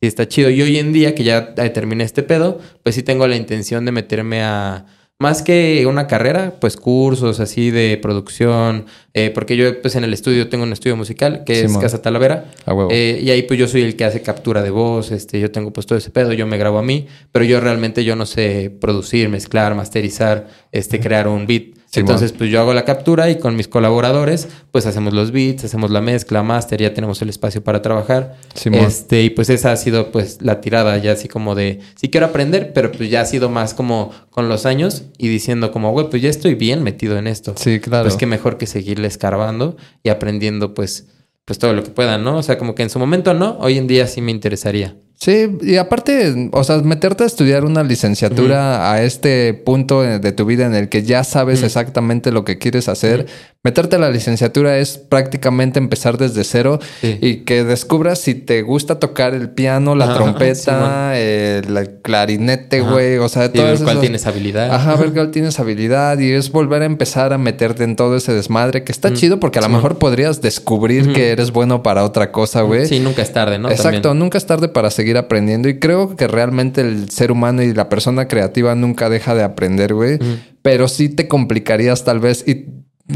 sí 0.00 0.06
está 0.06 0.26
chido. 0.26 0.48
Y 0.48 0.62
hoy 0.62 0.78
en 0.78 0.92
día 0.92 1.14
que 1.14 1.24
ya 1.24 1.54
terminé 1.54 2.04
este 2.04 2.22
pedo, 2.22 2.58
pues 2.82 2.94
sí 2.94 3.02
tengo 3.02 3.26
la 3.26 3.36
intención 3.36 3.84
de 3.84 3.92
meterme 3.92 4.42
a 4.42 4.86
más 5.22 5.40
que 5.40 5.86
una 5.86 6.08
carrera, 6.08 6.54
pues 6.60 6.76
cursos 6.76 7.38
así 7.38 7.70
de 7.70 7.96
producción, 7.96 8.86
eh, 9.14 9.30
porque 9.32 9.56
yo 9.56 9.80
pues 9.80 9.94
en 9.94 10.02
el 10.02 10.12
estudio 10.12 10.48
tengo 10.48 10.64
un 10.64 10.72
estudio 10.72 10.96
musical 10.96 11.44
que 11.46 11.60
es 11.62 11.78
Casa 11.78 12.02
Talavera. 12.02 12.50
Eh, 12.90 13.20
y 13.22 13.30
ahí 13.30 13.42
pues 13.42 13.58
yo 13.60 13.68
soy 13.68 13.82
el 13.82 13.94
que 13.94 14.04
hace 14.04 14.20
captura 14.20 14.62
de 14.62 14.70
voz, 14.70 15.12
este, 15.12 15.38
yo 15.38 15.52
tengo 15.52 15.72
pues 15.72 15.86
todo 15.86 15.96
ese 15.96 16.10
pedo, 16.10 16.32
yo 16.32 16.44
me 16.48 16.58
grabo 16.58 16.78
a 16.78 16.82
mí, 16.82 17.06
pero 17.30 17.44
yo 17.44 17.60
realmente 17.60 18.02
yo 18.02 18.16
no 18.16 18.26
sé 18.26 18.76
producir, 18.80 19.28
mezclar, 19.28 19.76
masterizar, 19.76 20.48
este, 20.72 20.98
crear 20.98 21.28
un 21.28 21.46
beat. 21.46 21.81
Entonces, 21.94 22.32
pues 22.32 22.50
yo 22.50 22.60
hago 22.60 22.72
la 22.72 22.84
captura 22.84 23.28
y 23.28 23.38
con 23.38 23.54
mis 23.54 23.68
colaboradores, 23.68 24.48
pues 24.70 24.86
hacemos 24.86 25.12
los 25.12 25.30
beats, 25.30 25.64
hacemos 25.64 25.90
la 25.90 26.00
mezcla, 26.00 26.42
master, 26.42 26.80
ya 26.80 26.94
tenemos 26.94 27.20
el 27.20 27.28
espacio 27.28 27.62
para 27.62 27.82
trabajar. 27.82 28.36
este, 28.64 29.22
y 29.22 29.30
pues 29.30 29.50
esa 29.50 29.72
ha 29.72 29.76
sido 29.76 30.10
pues 30.10 30.38
la 30.40 30.62
tirada 30.62 30.96
ya 30.96 31.12
así 31.12 31.28
como 31.28 31.54
de, 31.54 31.80
sí 31.96 32.08
quiero 32.08 32.26
aprender, 32.26 32.72
pero 32.72 32.90
pues 32.92 33.10
ya 33.10 33.20
ha 33.20 33.26
sido 33.26 33.50
más 33.50 33.74
como 33.74 34.10
con 34.30 34.48
los 34.48 34.64
años 34.64 35.04
y 35.18 35.28
diciendo 35.28 35.70
como, 35.70 35.92
güey, 35.92 36.08
pues 36.08 36.22
ya 36.22 36.30
estoy 36.30 36.54
bien 36.54 36.82
metido 36.82 37.18
en 37.18 37.26
esto. 37.26 37.54
Sí, 37.56 37.78
claro. 37.78 38.04
Pues 38.04 38.16
que 38.16 38.26
mejor 38.26 38.56
que 38.56 38.66
seguirle 38.66 39.06
escarbando 39.06 39.76
y 40.02 40.08
aprendiendo 40.08 40.72
pues, 40.72 41.08
pues 41.44 41.58
todo 41.58 41.74
lo 41.74 41.84
que 41.84 41.90
pueda, 41.90 42.16
¿no? 42.16 42.38
O 42.38 42.42
sea, 42.42 42.56
como 42.56 42.74
que 42.74 42.84
en 42.84 42.90
su 42.90 42.98
momento 42.98 43.34
no, 43.34 43.58
hoy 43.60 43.76
en 43.76 43.86
día 43.86 44.06
sí 44.06 44.22
me 44.22 44.30
interesaría. 44.30 44.96
Sí, 45.22 45.56
y 45.60 45.76
aparte, 45.76 46.50
o 46.50 46.64
sea, 46.64 46.78
meterte 46.78 47.22
a 47.22 47.28
estudiar 47.28 47.64
una 47.64 47.84
licenciatura 47.84 48.90
a 48.90 49.04
este 49.04 49.54
punto 49.54 50.02
de 50.02 50.32
tu 50.32 50.44
vida 50.46 50.66
en 50.66 50.74
el 50.74 50.88
que 50.88 51.04
ya 51.04 51.22
sabes 51.22 51.62
exactamente 51.62 52.32
lo 52.32 52.44
que 52.44 52.58
quieres 52.58 52.88
hacer, 52.88 53.26
meterte 53.62 53.94
a 53.94 54.00
la 54.00 54.10
licenciatura 54.10 54.78
es 54.78 54.98
prácticamente 54.98 55.78
empezar 55.78 56.18
desde 56.18 56.42
cero 56.42 56.80
y 57.02 57.44
que 57.44 57.62
descubras 57.62 58.18
si 58.18 58.34
te 58.34 58.62
gusta 58.62 58.98
tocar 58.98 59.34
el 59.34 59.50
piano, 59.50 59.94
la 59.94 60.12
trompeta, 60.12 61.16
el 61.16 62.00
clarinete, 62.02 62.80
güey, 62.80 63.18
o 63.18 63.28
sea, 63.28 63.52
todo 63.52 63.68
eso. 63.68 63.84
cuál 63.84 64.00
tienes 64.00 64.26
habilidad. 64.26 64.74
Ajá, 64.74 64.96
ver 64.96 65.12
cuál 65.12 65.30
tienes 65.30 65.60
habilidad 65.60 66.18
y 66.18 66.32
es 66.32 66.50
volver 66.50 66.82
a 66.82 66.86
empezar 66.86 67.32
a 67.32 67.38
meterte 67.38 67.84
en 67.84 67.94
todo 67.94 68.16
ese 68.16 68.32
desmadre 68.32 68.82
que 68.82 68.90
está 68.90 69.12
chido 69.12 69.38
porque 69.38 69.60
a 69.60 69.62
lo 69.62 69.68
mejor 69.68 69.98
podrías 69.98 70.42
descubrir 70.42 71.12
que 71.12 71.30
eres 71.30 71.52
bueno 71.52 71.84
para 71.84 72.02
otra 72.02 72.32
cosa, 72.32 72.62
güey. 72.62 72.88
Sí, 72.88 72.98
nunca 72.98 73.22
es 73.22 73.32
tarde, 73.32 73.60
¿no? 73.60 73.70
Exacto, 73.70 74.14
nunca 74.14 74.36
es 74.36 74.46
tarde 74.46 74.66
para 74.66 74.90
seguir 74.90 75.11
seguir 75.12 75.18
aprendiendo. 75.18 75.68
Y 75.68 75.78
creo 75.78 76.16
que 76.16 76.26
realmente 76.26 76.80
el 76.80 77.10
ser 77.10 77.32
humano 77.32 77.62
y 77.62 77.72
la 77.74 77.88
persona 77.88 78.28
creativa 78.28 78.74
nunca 78.74 79.08
deja 79.08 79.34
de 79.34 79.42
aprender, 79.42 79.94
güey. 79.94 80.18
Pero 80.62 80.88
sí 80.88 81.08
te 81.08 81.28
complicarías 81.28 82.04
tal 82.04 82.20
vez. 82.20 82.44
Y 82.46 82.66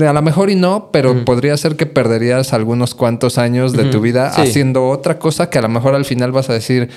a 0.04 0.12
lo 0.12 0.22
mejor 0.22 0.50
y 0.50 0.56
no, 0.56 0.90
pero 0.92 1.24
podría 1.24 1.56
ser 1.56 1.76
que 1.76 1.86
perderías 1.86 2.52
algunos 2.52 2.94
cuantos 2.94 3.38
años 3.38 3.72
de 3.72 3.84
tu 3.84 4.00
vida 4.00 4.28
haciendo 4.28 4.88
otra 4.88 5.18
cosa 5.18 5.48
que 5.48 5.58
a 5.58 5.62
lo 5.62 5.68
mejor 5.68 5.94
al 5.94 6.04
final 6.04 6.32
vas 6.32 6.50
a 6.50 6.52
decir, 6.52 6.90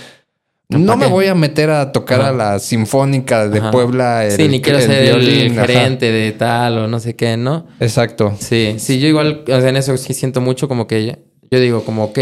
no 0.70 0.98
me 0.98 1.08
voy 1.08 1.28
a 1.28 1.36
meter 1.36 1.70
a 1.70 1.92
tocar 1.92 2.22
a 2.22 2.32
la 2.32 2.60
Sinfónica 2.60 3.48
de 3.48 3.62
Puebla. 3.72 4.26
El, 4.26 4.32
sí, 4.32 4.48
ni 4.48 4.62
quiero 4.62 4.80
ser 4.80 5.16
el 5.16 5.54
gerente 5.54 6.12
de 6.12 6.32
tal 6.34 6.78
o 6.78 6.88
no 6.88 7.00
sé 7.00 7.16
qué, 7.16 7.38
¿no? 7.38 7.68
Exacto. 7.80 8.36
Sí, 8.40 8.76
sí, 8.78 9.00
yo 9.00 9.08
igual, 9.08 9.44
o 9.48 9.62
sea, 9.62 9.70
en 9.70 9.78
eso 9.78 9.96
sí 9.98 10.14
siento 10.14 10.42
mucho 10.42 10.68
como 10.68 10.86
que 10.86 11.20
yo 11.52 11.60
digo 11.60 11.84
como, 11.84 12.06
ok, 12.06 12.20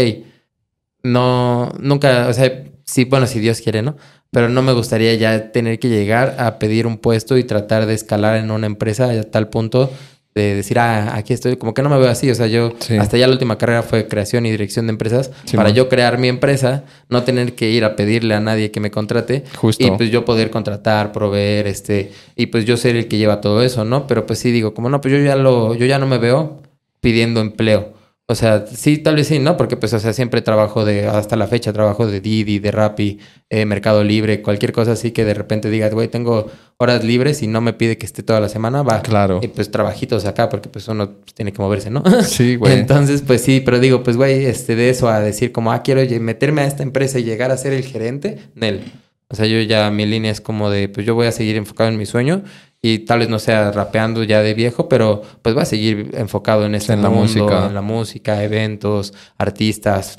no, 1.02 1.72
nunca, 1.78 2.28
o 2.28 2.32
sea, 2.32 2.64
sí, 2.84 3.04
bueno, 3.04 3.26
si 3.26 3.40
Dios 3.40 3.60
quiere, 3.60 3.82
¿no? 3.82 3.96
Pero 4.30 4.48
no 4.48 4.62
me 4.62 4.72
gustaría 4.72 5.14
ya 5.14 5.52
tener 5.52 5.78
que 5.78 5.88
llegar 5.88 6.36
a 6.38 6.58
pedir 6.58 6.86
un 6.86 6.98
puesto 6.98 7.38
y 7.38 7.44
tratar 7.44 7.86
de 7.86 7.94
escalar 7.94 8.36
en 8.36 8.50
una 8.50 8.66
empresa 8.66 9.10
a 9.10 9.22
tal 9.22 9.48
punto 9.48 9.90
de 10.34 10.54
decir, 10.54 10.78
ah, 10.78 11.16
aquí 11.16 11.32
estoy, 11.32 11.56
como 11.56 11.74
que 11.74 11.82
no 11.82 11.88
me 11.88 11.98
veo 11.98 12.08
así. 12.08 12.30
O 12.30 12.34
sea, 12.34 12.46
yo 12.46 12.72
hasta 12.98 13.16
ya 13.16 13.26
la 13.26 13.32
última 13.32 13.58
carrera 13.58 13.82
fue 13.82 14.06
creación 14.06 14.46
y 14.46 14.50
dirección 14.50 14.86
de 14.86 14.92
empresas. 14.92 15.30
para 15.54 15.70
yo 15.70 15.88
crear 15.88 16.18
mi 16.18 16.28
empresa, 16.28 16.84
no 17.08 17.22
tener 17.24 17.54
que 17.54 17.70
ir 17.70 17.84
a 17.84 17.96
pedirle 17.96 18.34
a 18.34 18.40
nadie 18.40 18.70
que 18.70 18.80
me 18.80 18.90
contrate. 18.90 19.44
Justo. 19.56 19.84
Y 19.84 19.90
pues 19.92 20.10
yo 20.10 20.24
poder 20.24 20.50
contratar, 20.50 21.12
proveer, 21.12 21.66
este, 21.66 22.12
y 22.36 22.46
pues 22.46 22.64
yo 22.64 22.76
ser 22.76 22.96
el 22.96 23.08
que 23.08 23.18
lleva 23.18 23.40
todo 23.40 23.62
eso, 23.62 23.84
¿no? 23.84 24.06
Pero 24.06 24.26
pues 24.26 24.38
sí 24.38 24.52
digo, 24.52 24.74
como 24.74 24.88
no, 24.88 25.00
pues 25.00 25.12
yo 25.12 25.20
ya 25.20 25.36
lo, 25.36 25.74
yo 25.74 25.86
ya 25.86 25.98
no 25.98 26.06
me 26.06 26.18
veo 26.18 26.62
pidiendo 27.00 27.40
empleo. 27.40 27.97
O 28.30 28.34
sea, 28.34 28.66
sí, 28.66 28.98
tal 28.98 29.16
vez 29.16 29.28
sí, 29.28 29.38
¿no? 29.38 29.56
Porque 29.56 29.78
pues, 29.78 29.94
o 29.94 29.98
sea, 29.98 30.12
siempre 30.12 30.42
trabajo 30.42 30.84
de, 30.84 31.06
hasta 31.06 31.34
la 31.34 31.46
fecha, 31.46 31.72
trabajo 31.72 32.06
de 32.06 32.20
Didi, 32.20 32.58
de 32.58 32.70
Rappi, 32.70 33.18
eh, 33.48 33.64
Mercado 33.64 34.04
Libre, 34.04 34.42
cualquier 34.42 34.72
cosa 34.72 34.92
así 34.92 35.12
que 35.12 35.24
de 35.24 35.32
repente 35.32 35.70
digas, 35.70 35.94
güey, 35.94 36.08
tengo 36.08 36.50
horas 36.76 37.04
libres 37.04 37.42
y 37.42 37.46
no 37.46 37.62
me 37.62 37.72
pide 37.72 37.96
que 37.96 38.04
esté 38.04 38.22
toda 38.22 38.40
la 38.40 38.50
semana, 38.50 38.82
va. 38.82 39.00
Claro. 39.00 39.40
Y 39.42 39.48
pues 39.48 39.70
trabajitos 39.70 40.26
acá, 40.26 40.50
porque 40.50 40.68
pues 40.68 40.86
uno 40.88 41.16
tiene 41.34 41.54
que 41.54 41.62
moverse, 41.62 41.88
¿no? 41.88 42.02
Sí, 42.22 42.56
güey. 42.56 42.74
Entonces, 42.74 43.22
pues 43.22 43.40
sí, 43.40 43.62
pero 43.64 43.80
digo, 43.80 44.02
pues 44.02 44.18
güey, 44.18 44.44
este, 44.44 44.76
de 44.76 44.90
eso 44.90 45.08
a 45.08 45.20
decir 45.20 45.50
como, 45.50 45.72
ah, 45.72 45.82
quiero 45.82 46.02
meterme 46.20 46.60
a 46.60 46.66
esta 46.66 46.82
empresa 46.82 47.18
y 47.18 47.24
llegar 47.24 47.50
a 47.50 47.56
ser 47.56 47.72
el 47.72 47.82
gerente, 47.82 48.40
Nel. 48.54 48.82
O 49.30 49.36
sea, 49.36 49.46
yo 49.46 49.60
ya 49.60 49.90
mi 49.90 50.04
línea 50.04 50.30
es 50.30 50.40
como 50.40 50.70
de, 50.70 50.88
pues 50.88 51.06
yo 51.06 51.14
voy 51.14 51.26
a 51.26 51.32
seguir 51.32 51.56
enfocado 51.56 51.88
en 51.90 51.96
mi 51.96 52.06
sueño 52.06 52.42
y 52.80 53.00
tal 53.00 53.20
vez 53.20 53.28
no 53.28 53.38
sea 53.38 53.72
rapeando 53.72 54.22
ya 54.22 54.40
de 54.40 54.54
viejo, 54.54 54.88
pero 54.88 55.22
pues 55.42 55.56
va 55.56 55.62
a 55.62 55.66
seguir 55.66 56.10
enfocado 56.14 56.64
en 56.64 56.74
este 56.76 56.92
en 56.92 57.02
la 57.02 57.10
música, 57.10 57.66
en 57.66 57.74
la 57.74 57.82
música, 57.82 58.44
eventos, 58.44 59.14
artistas, 59.36 60.16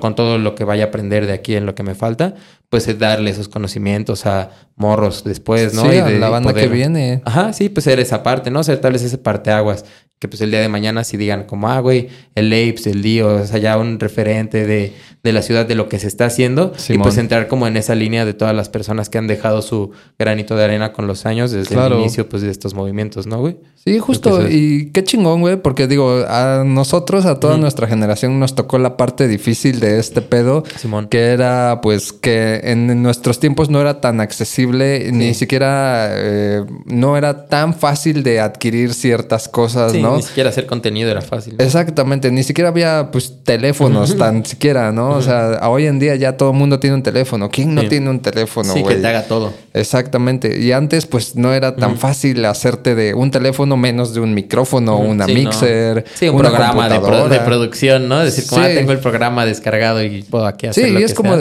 con 0.00 0.14
todo 0.14 0.38
lo 0.38 0.54
que 0.54 0.64
vaya 0.64 0.84
a 0.84 0.86
aprender 0.88 1.26
de 1.26 1.32
aquí 1.32 1.54
en 1.54 1.66
lo 1.66 1.74
que 1.74 1.84
me 1.84 1.94
falta, 1.94 2.34
pues 2.68 2.86
es 2.88 2.98
darle 2.98 3.30
esos 3.30 3.48
conocimientos 3.48 4.26
a 4.26 4.50
morros 4.76 5.24
después, 5.24 5.74
¿no? 5.74 5.82
Sí, 5.82 5.96
y 5.96 6.00
de 6.00 6.18
la 6.18 6.28
banda 6.28 6.52
que 6.52 6.68
viene. 6.68 7.22
Ajá, 7.24 7.52
sí, 7.52 7.68
pues 7.68 7.84
ser 7.84 7.98
esa 7.98 8.22
parte, 8.22 8.50
¿no? 8.50 8.62
Ser 8.62 8.80
tal 8.80 8.92
vez 8.92 9.02
ese 9.02 9.18
parteaguas 9.18 9.84
que 10.18 10.26
pues 10.26 10.40
el 10.40 10.50
día 10.50 10.60
de 10.60 10.68
mañana 10.68 11.04
si 11.04 11.16
digan 11.16 11.44
como, 11.44 11.68
ah, 11.68 11.78
güey, 11.78 12.08
el 12.34 12.52
Apes, 12.52 12.88
el 12.88 13.02
Dio, 13.02 13.36
o 13.36 13.46
sea, 13.46 13.58
ya 13.58 13.78
un 13.78 14.00
referente 14.00 14.66
de, 14.66 14.92
de 15.22 15.32
la 15.32 15.42
ciudad, 15.42 15.64
de 15.64 15.76
lo 15.76 15.88
que 15.88 16.00
se 16.00 16.08
está 16.08 16.26
haciendo, 16.26 16.72
y 16.88 16.98
pues 16.98 17.18
entrar 17.18 17.46
como 17.46 17.68
en 17.68 17.76
esa 17.76 17.94
línea 17.94 18.24
de 18.24 18.34
todas 18.34 18.54
las 18.54 18.68
personas 18.68 19.08
que 19.08 19.18
han 19.18 19.28
dejado 19.28 19.62
su 19.62 19.92
granito 20.18 20.56
de 20.56 20.64
arena 20.64 20.92
con 20.92 21.06
los 21.06 21.24
años 21.24 21.52
desde 21.52 21.76
el 21.76 21.92
inicio, 21.92 22.28
pues, 22.28 22.42
de 22.42 22.50
estos 22.50 22.74
movimientos, 22.74 23.28
¿no, 23.28 23.38
güey? 23.38 23.58
Sí, 23.76 24.00
justo, 24.00 24.48
y 24.48 24.90
qué 24.92 25.04
chingón, 25.04 25.40
güey, 25.40 25.62
porque 25.62 25.86
digo, 25.86 26.24
a 26.26 26.64
nosotros, 26.66 27.24
a 27.24 27.38
toda 27.38 27.56
nuestra 27.56 27.86
generación, 27.86 28.40
nos 28.40 28.56
tocó 28.56 28.78
la 28.78 28.96
parte 28.96 29.28
difícil 29.28 29.78
de 29.78 30.00
este 30.00 30.20
pedo, 30.20 30.64
Simón. 30.76 31.06
que 31.06 31.26
era, 31.26 31.80
pues, 31.80 32.12
que 32.12 32.57
en 32.62 33.02
nuestros 33.02 33.40
tiempos 33.40 33.70
no 33.70 33.80
era 33.80 34.00
tan 34.00 34.20
accesible, 34.20 35.10
ni 35.12 35.34
siquiera, 35.34 36.08
eh, 36.12 36.64
no 36.86 37.16
era 37.16 37.46
tan 37.46 37.74
fácil 37.74 38.22
de 38.22 38.40
adquirir 38.40 38.94
ciertas 38.94 39.48
cosas, 39.48 39.94
¿no? 39.94 40.16
Ni 40.16 40.22
siquiera 40.22 40.50
hacer 40.50 40.66
contenido 40.66 41.10
era 41.10 41.22
fácil. 41.22 41.56
Exactamente, 41.58 42.30
ni 42.30 42.42
siquiera 42.42 42.70
había 42.70 43.10
pues 43.10 43.44
teléfonos 43.44 44.16
tan 44.16 44.44
siquiera, 44.44 44.92
¿no? 44.92 45.10
O 45.10 45.22
sea, 45.22 45.60
hoy 45.68 45.86
en 45.86 45.98
día 45.98 46.14
ya 46.16 46.36
todo 46.36 46.50
el 46.50 46.56
mundo 46.56 46.78
tiene 46.78 46.96
un 46.96 47.02
teléfono. 47.02 47.50
¿Quién 47.50 47.74
no 47.74 47.86
tiene 47.88 48.10
un 48.10 48.20
teléfono, 48.20 48.72
Sí, 48.72 48.82
que 48.82 48.96
te 48.96 49.06
haga 49.06 49.22
todo. 49.22 49.52
Exactamente. 49.74 50.60
Y 50.60 50.72
antes 50.72 51.06
pues 51.06 51.36
no 51.36 51.52
era 51.52 51.76
tan 51.76 51.98
fácil 51.98 52.44
hacerte 52.44 52.94
de 52.94 53.14
un 53.14 53.30
teléfono 53.30 53.76
menos 53.76 54.14
de 54.14 54.20
un 54.20 54.34
micrófono, 54.34 54.98
una 54.98 55.26
mixer, 55.26 56.04
sí, 56.14 56.28
un 56.28 56.38
programa 56.38 56.88
de, 56.88 57.40
producción, 57.40 58.08
¿no? 58.08 58.24
Decir, 58.24 58.44
como 58.48 58.62
ah, 58.62 58.68
tengo 58.68 58.92
el 58.92 58.98
programa 58.98 59.46
descargado 59.46 60.02
y 60.02 60.22
puedo 60.22 60.46
aquí 60.46 60.66
hacer 60.66 60.88
Sí, 60.88 60.96
y 60.98 61.02
es 61.02 61.14
como 61.14 61.36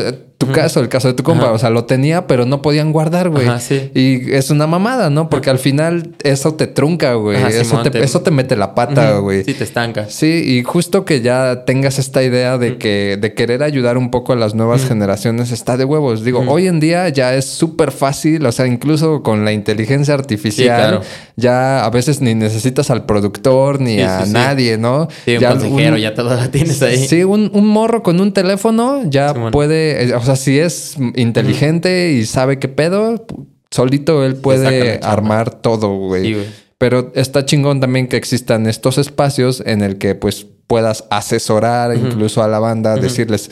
tu 0.47 0.53
caso, 0.53 0.79
el 0.79 0.89
caso 0.89 1.07
de 1.07 1.13
tu 1.13 1.23
compa, 1.23 1.51
o 1.51 1.57
sea, 1.57 1.69
lo 1.69 1.85
tenía, 1.85 2.27
pero 2.27 2.45
no 2.45 2.61
podían 2.61 2.91
guardar, 2.91 3.29
güey. 3.29 3.47
Y 3.93 4.33
es 4.33 4.49
una 4.49 4.67
mamada, 4.67 5.09
¿no? 5.09 5.29
Porque 5.29 5.49
al 5.49 5.59
final 5.59 6.11
eso 6.23 6.55
te 6.55 6.67
trunca, 6.67 7.13
güey. 7.13 7.37
Eso, 7.43 7.81
te, 7.81 8.03
eso 8.03 8.21
te 8.21 8.31
mete 8.31 8.55
la 8.55 8.75
pata, 8.75 9.17
güey. 9.19 9.43
Sí, 9.43 9.53
te 9.53 9.63
estanca. 9.63 10.05
Sí, 10.09 10.43
y 10.45 10.63
justo 10.63 11.05
que 11.05 11.21
ya 11.21 11.65
tengas 11.65 11.99
esta 11.99 12.23
idea 12.23 12.57
de 12.57 12.77
que 12.77 13.17
de 13.19 13.33
querer 13.33 13.63
ayudar 13.63 13.97
un 13.97 14.11
poco 14.11 14.33
a 14.33 14.35
las 14.35 14.55
nuevas 14.55 14.85
generaciones 14.85 15.51
está 15.51 15.77
de 15.77 15.85
huevos. 15.85 16.23
Digo, 16.23 16.43
hoy 16.47 16.67
en 16.67 16.79
día 16.79 17.09
ya 17.09 17.35
es 17.35 17.45
súper 17.45 17.91
fácil, 17.91 18.45
o 18.45 18.51
sea, 18.51 18.67
incluso 18.67 19.23
con 19.23 19.45
la 19.45 19.51
inteligencia 19.51 20.13
artificial, 20.13 21.01
ya 21.35 21.85
a 21.85 21.89
veces 21.89 22.21
ni 22.21 22.35
necesitas 22.35 22.89
al 22.89 23.05
productor 23.05 23.79
ni 23.79 24.01
a 24.01 24.25
nadie, 24.25 24.77
¿no? 24.77 25.07
Sí, 25.25 25.35
un 25.35 25.39
ya 25.39 25.49
consejero, 25.49 25.97
ya 25.97 26.13
todo 26.13 26.35
lo 26.35 26.49
tienes 26.49 26.81
ahí. 26.81 27.07
Sí, 27.07 27.23
un, 27.23 27.51
morro 27.67 28.01
con 28.01 28.19
un 28.19 28.31
teléfono 28.31 29.01
ya 29.09 29.33
puede, 29.51 30.13
o 30.15 30.21
sea, 30.21 30.35
si 30.37 30.59
es 30.59 30.95
inteligente 31.15 32.11
y 32.13 32.25
sabe 32.25 32.59
qué 32.59 32.67
pedo, 32.67 33.25
solito 33.69 34.25
él 34.25 34.35
puede 34.35 34.99
armar 35.03 35.61
todo, 35.61 35.95
güey. 35.95 36.37
Pero 36.77 37.11
está 37.15 37.45
chingón 37.45 37.79
también 37.79 38.07
que 38.07 38.17
existan 38.17 38.67
estos 38.67 38.97
espacios 38.97 39.63
en 39.65 39.81
el 39.81 39.97
que 39.97 40.13
pues 40.15 40.45
puedas 40.67 41.05
asesorar 41.09 41.95
incluso 41.95 42.43
a 42.43 42.47
la 42.47 42.59
banda, 42.59 42.95
decirles, 42.97 43.49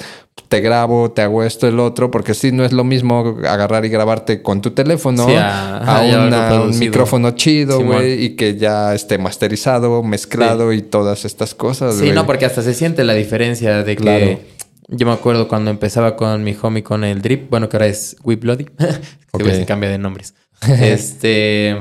te 0.50 0.60
grabo, 0.60 1.12
te 1.12 1.22
hago 1.22 1.44
esto, 1.44 1.68
el 1.68 1.80
otro, 1.80 2.12
porque 2.12 2.34
si 2.34 2.52
no 2.52 2.66
es 2.66 2.74
lo 2.74 2.84
mismo 2.84 3.40
agarrar 3.48 3.86
y 3.86 3.90
grabarte 3.90 4.42
con 4.42 4.62
tu 4.62 4.72
teléfono 4.72 5.26
a, 5.30 6.62
un 6.68 6.78
micrófono 6.78 7.32
chido, 7.32 7.82
güey, 7.82 8.26
y 8.26 8.36
que 8.36 8.58
ya 8.58 8.94
esté 8.94 9.18
masterizado, 9.18 10.04
mezclado 10.04 10.74
y 10.74 10.82
todas 10.82 11.24
estas 11.24 11.56
cosas. 11.56 11.96
Sí, 11.96 12.12
no, 12.12 12.26
porque 12.26 12.46
hasta 12.46 12.62
se 12.62 12.74
siente 12.74 13.04
la 13.06 13.14
diferencia 13.14 13.84
de 13.84 13.96
que 13.96 14.55
yo 14.88 15.08
me 15.08 15.14
acuerdo 15.14 15.48
cuando 15.48 15.72
empezaba 15.72 16.16
con 16.16 16.44
mi 16.44 16.56
homie 16.62 16.84
con 16.84 17.04
el 17.04 17.22
drip, 17.22 17.50
bueno, 17.50 17.70
que 17.70 17.78
ahora 17.78 17.88
es 17.88 18.18
Whip 18.24 18.42
Bloody, 18.42 18.66
que 19.38 19.56
se 19.56 19.66
cambia 19.66 19.90
de 19.90 19.98
nombres. 19.98 20.36
este, 20.82 21.78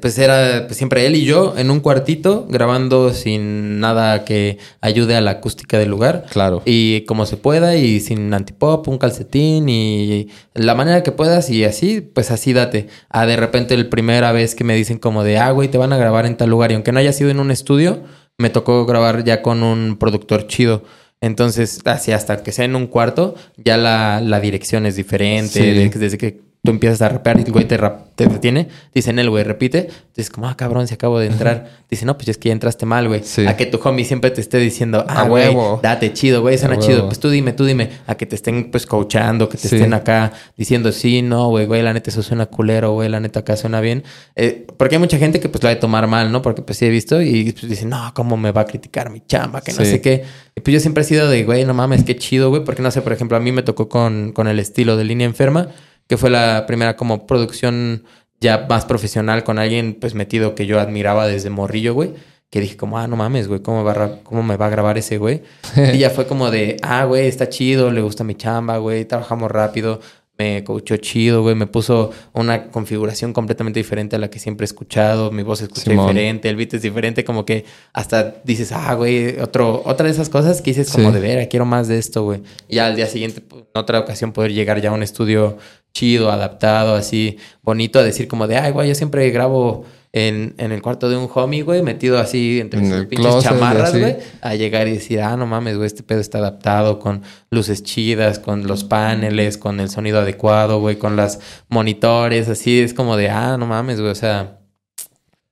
pues 0.00 0.18
era 0.18 0.64
pues 0.66 0.78
siempre 0.78 1.06
él 1.06 1.14
y 1.14 1.24
yo 1.24 1.54
en 1.56 1.70
un 1.70 1.80
cuartito 1.80 2.46
grabando 2.48 3.12
sin 3.12 3.78
nada 3.78 4.24
que 4.24 4.58
ayude 4.80 5.14
a 5.14 5.20
la 5.20 5.32
acústica 5.32 5.78
del 5.78 5.90
lugar. 5.90 6.24
Claro. 6.30 6.62
Y 6.64 7.02
como 7.02 7.26
se 7.26 7.36
pueda 7.36 7.76
y 7.76 8.00
sin 8.00 8.32
antipop, 8.32 8.88
un 8.88 8.98
calcetín 8.98 9.68
y 9.68 10.28
la 10.54 10.74
manera 10.74 11.02
que 11.02 11.12
puedas 11.12 11.50
y 11.50 11.64
así, 11.64 12.00
pues 12.00 12.30
así 12.30 12.54
date. 12.54 12.88
A 13.10 13.26
de 13.26 13.36
repente 13.36 13.76
la 13.76 13.88
primera 13.90 14.32
vez 14.32 14.54
que 14.54 14.64
me 14.64 14.74
dicen 14.74 14.98
como 14.98 15.24
de, 15.24 15.38
ah, 15.38 15.50
güey, 15.50 15.68
te 15.68 15.78
van 15.78 15.92
a 15.92 15.98
grabar 15.98 16.24
en 16.24 16.36
tal 16.36 16.48
lugar 16.50 16.72
y 16.72 16.74
aunque 16.74 16.92
no 16.92 16.98
haya 16.98 17.12
sido 17.12 17.30
en 17.30 17.38
un 17.38 17.50
estudio, 17.50 18.02
me 18.38 18.48
tocó 18.48 18.86
grabar 18.86 19.24
ya 19.24 19.42
con 19.42 19.62
un 19.62 19.98
productor 19.98 20.46
chido. 20.46 20.82
Entonces, 21.22 21.80
así 21.84 22.12
hasta 22.12 22.42
que 22.42 22.52
sea 22.52 22.66
en 22.66 22.76
un 22.76 22.88
cuarto, 22.88 23.36
ya 23.56 23.78
la, 23.78 24.20
la 24.20 24.40
dirección 24.40 24.84
es 24.84 24.96
diferente. 24.96 25.88
desde 25.94 26.18
que 26.18 26.40
tú 26.64 26.70
empiezas 26.70 27.02
a 27.02 27.08
rapear 27.08 27.40
y 27.40 27.42
el 27.42 27.52
güey 27.52 27.64
te, 27.64 27.76
te 28.14 28.26
detiene, 28.28 28.68
dicen 28.94 29.18
el 29.18 29.28
güey, 29.28 29.42
repite. 29.42 29.88
Dices, 30.14 30.30
como, 30.30 30.48
ah, 30.48 30.56
cabrón, 30.56 30.86
si 30.86 30.94
acabo 30.94 31.18
de 31.18 31.26
entrar. 31.26 31.82
Dice, 31.90 32.06
no, 32.06 32.16
pues 32.16 32.28
es 32.28 32.38
que 32.38 32.50
ya 32.50 32.52
entraste 32.52 32.86
mal, 32.86 33.08
güey. 33.08 33.22
A 33.48 33.56
que 33.56 33.66
tu 33.66 33.80
homie 33.82 34.04
siempre 34.04 34.30
te 34.30 34.40
esté 34.40 34.58
diciendo, 34.58 35.04
ah, 35.08 35.24
güey, 35.24 35.52
date 35.82 36.12
chido, 36.12 36.40
güey, 36.40 36.56
suena 36.58 36.78
chido. 36.78 37.06
Pues 37.06 37.18
tú 37.18 37.30
dime, 37.30 37.52
tú 37.52 37.64
dime. 37.64 37.90
A 38.06 38.14
que 38.14 38.26
te 38.26 38.36
estén, 38.36 38.70
pues, 38.70 38.86
coachando, 38.86 39.48
que 39.48 39.58
te 39.58 39.66
estén 39.66 39.92
acá 39.92 40.32
diciendo, 40.56 40.92
sí, 40.92 41.20
no, 41.20 41.48
güey, 41.48 41.66
güey, 41.66 41.82
la 41.82 41.92
neta 41.92 42.10
eso 42.10 42.22
suena 42.22 42.46
culero, 42.46 42.92
güey, 42.92 43.08
la 43.08 43.18
neta 43.18 43.40
acá 43.40 43.56
suena 43.56 43.80
bien. 43.80 44.04
Eh, 44.36 44.64
porque 44.76 44.94
hay 44.94 45.00
mucha 45.00 45.18
gente 45.18 45.40
que, 45.40 45.48
pues, 45.48 45.64
lo 45.64 45.68
va 45.68 45.72
a 45.72 45.80
tomar 45.80 46.06
mal, 46.06 46.30
¿no? 46.30 46.42
Porque, 46.42 46.62
pues, 46.62 46.78
sí 46.78 46.86
he 46.86 46.90
visto 46.90 47.20
y 47.20 47.52
pues, 47.52 47.68
dicen, 47.68 47.88
no, 47.88 48.12
¿cómo 48.14 48.36
me 48.36 48.52
va 48.52 48.60
a 48.60 48.66
criticar 48.66 49.10
mi 49.10 49.20
chamba? 49.26 49.62
Que 49.62 49.72
no 49.72 49.84
sé 49.84 50.00
qué. 50.00 50.24
Y 50.54 50.60
pues 50.60 50.74
yo 50.74 50.80
siempre 50.80 51.02
he 51.02 51.06
sido 51.06 51.28
de, 51.28 51.42
güey, 51.44 51.64
no 51.64 51.74
mames, 51.74 52.04
qué 52.04 52.14
chido, 52.14 52.50
güey. 52.50 52.62
Porque, 52.62 52.82
no 52.82 52.90
sé, 52.92 53.02
por 53.02 53.12
ejemplo, 53.12 53.36
a 53.36 53.40
mí 53.40 53.50
me 53.50 53.64
tocó 53.64 53.88
con, 53.88 54.30
con 54.30 54.46
el 54.46 54.60
estilo 54.60 54.96
de 54.96 55.04
línea 55.04 55.26
enferma 55.26 55.70
que 56.12 56.18
fue 56.18 56.28
la 56.28 56.66
primera 56.66 56.94
como 56.94 57.26
producción 57.26 58.04
ya 58.38 58.66
más 58.68 58.84
profesional 58.84 59.44
con 59.44 59.58
alguien 59.58 59.96
pues 59.98 60.12
metido 60.12 60.54
que 60.54 60.66
yo 60.66 60.78
admiraba 60.78 61.26
desde 61.26 61.48
morrillo, 61.48 61.94
güey. 61.94 62.12
Que 62.50 62.60
dije 62.60 62.76
como, 62.76 62.98
ah, 62.98 63.08
no 63.08 63.16
mames, 63.16 63.48
güey, 63.48 63.60
¿cómo, 63.62 63.82
va 63.82 64.18
¿cómo 64.22 64.42
me 64.42 64.58
va 64.58 64.66
a 64.66 64.68
grabar 64.68 64.98
ese 64.98 65.16
güey? 65.16 65.40
y 65.94 65.96
ya 65.96 66.10
fue 66.10 66.26
como 66.26 66.50
de, 66.50 66.76
ah, 66.82 67.06
güey, 67.06 67.28
está 67.28 67.48
chido, 67.48 67.90
le 67.90 68.02
gusta 68.02 68.24
mi 68.24 68.34
chamba, 68.34 68.76
güey, 68.76 69.06
trabajamos 69.06 69.50
rápido, 69.50 70.00
me 70.36 70.64
coachó 70.64 70.98
chido, 70.98 71.40
güey, 71.40 71.54
me 71.54 71.66
puso 71.66 72.10
una 72.34 72.68
configuración 72.68 73.32
completamente 73.32 73.80
diferente 73.80 74.16
a 74.16 74.18
la 74.18 74.28
que 74.28 74.38
siempre 74.38 74.64
he 74.64 74.66
escuchado, 74.66 75.30
mi 75.30 75.42
voz 75.42 75.62
escucha 75.62 75.90
diferente, 75.90 76.50
el 76.50 76.56
beat 76.56 76.74
es 76.74 76.82
diferente, 76.82 77.24
como 77.24 77.46
que 77.46 77.64
hasta 77.94 78.34
dices, 78.44 78.72
ah, 78.72 78.92
güey, 78.94 79.38
otro, 79.40 79.82
otra 79.86 80.04
de 80.04 80.12
esas 80.12 80.28
cosas 80.28 80.60
que 80.60 80.72
dices 80.72 80.90
como 80.92 81.10
de 81.10 81.20
ver, 81.20 81.48
quiero 81.48 81.64
más 81.64 81.88
de 81.88 81.98
esto, 81.98 82.24
güey. 82.24 82.42
Y 82.68 82.78
al 82.78 82.96
día 82.96 83.06
siguiente, 83.06 83.40
pues, 83.40 83.62
en 83.74 83.80
otra 83.80 84.00
ocasión, 84.00 84.32
poder 84.32 84.52
llegar 84.52 84.80
ya 84.80 84.90
a 84.90 84.92
un 84.92 85.02
estudio 85.02 85.56
chido, 85.92 86.30
adaptado, 86.30 86.94
así, 86.94 87.38
bonito, 87.62 87.98
a 87.98 88.02
decir 88.02 88.28
como 88.28 88.46
de, 88.46 88.56
ay, 88.56 88.72
güey, 88.72 88.88
yo 88.88 88.94
siempre 88.94 89.30
grabo 89.30 89.84
en, 90.12 90.54
en, 90.58 90.72
el 90.72 90.82
cuarto 90.82 91.08
de 91.08 91.16
un 91.16 91.28
homie, 91.32 91.62
güey, 91.62 91.82
metido 91.82 92.18
así 92.18 92.60
entre 92.60 92.86
sus 92.86 93.06
pinches 93.06 93.42
chamarras, 93.42 93.96
güey, 93.98 94.16
a 94.42 94.54
llegar 94.54 94.86
y 94.88 94.92
decir, 94.92 95.20
ah, 95.20 95.36
no 95.36 95.46
mames, 95.46 95.76
güey, 95.76 95.86
este 95.86 96.02
pedo 96.02 96.20
está 96.20 96.38
adaptado 96.38 96.98
con 96.98 97.22
luces 97.50 97.82
chidas, 97.82 98.38
con 98.38 98.66
los 98.66 98.84
paneles, 98.84 99.56
con 99.56 99.80
el 99.80 99.88
sonido 99.88 100.20
adecuado, 100.20 100.80
güey, 100.80 100.96
con 100.96 101.16
las 101.16 101.40
monitores, 101.68 102.48
así, 102.48 102.80
es 102.80 102.94
como 102.94 103.16
de, 103.16 103.30
ah, 103.30 103.56
no 103.58 103.66
mames, 103.66 104.00
güey, 104.00 104.12
o 104.12 104.16
sea, 104.16 104.58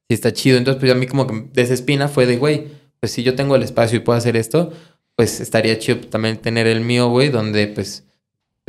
sí 0.09 0.14
está 0.14 0.32
chido. 0.32 0.59
Entonces, 0.59 0.80
pues 0.80 0.93
a 0.93 0.95
mí 0.95 1.07
como 1.07 1.26
que 1.26 1.49
desespina 1.53 2.09
fue 2.09 2.26
de, 2.26 2.36
güey, 2.36 2.68
pues 3.01 3.12
si 3.12 3.22
yo 3.22 3.34
tengo 3.34 3.57
el 3.57 3.62
espacio 3.62 3.97
y 3.97 4.01
puedo 4.01 4.18
hacer 4.18 4.36
esto, 4.36 4.72
pues 5.16 5.41
estaría 5.41 5.78
chido 5.78 6.01
también 6.01 6.36
tener 6.36 6.66
el 6.66 6.80
mío, 6.80 7.09
güey, 7.09 7.30
donde 7.30 7.66
pues 7.68 8.05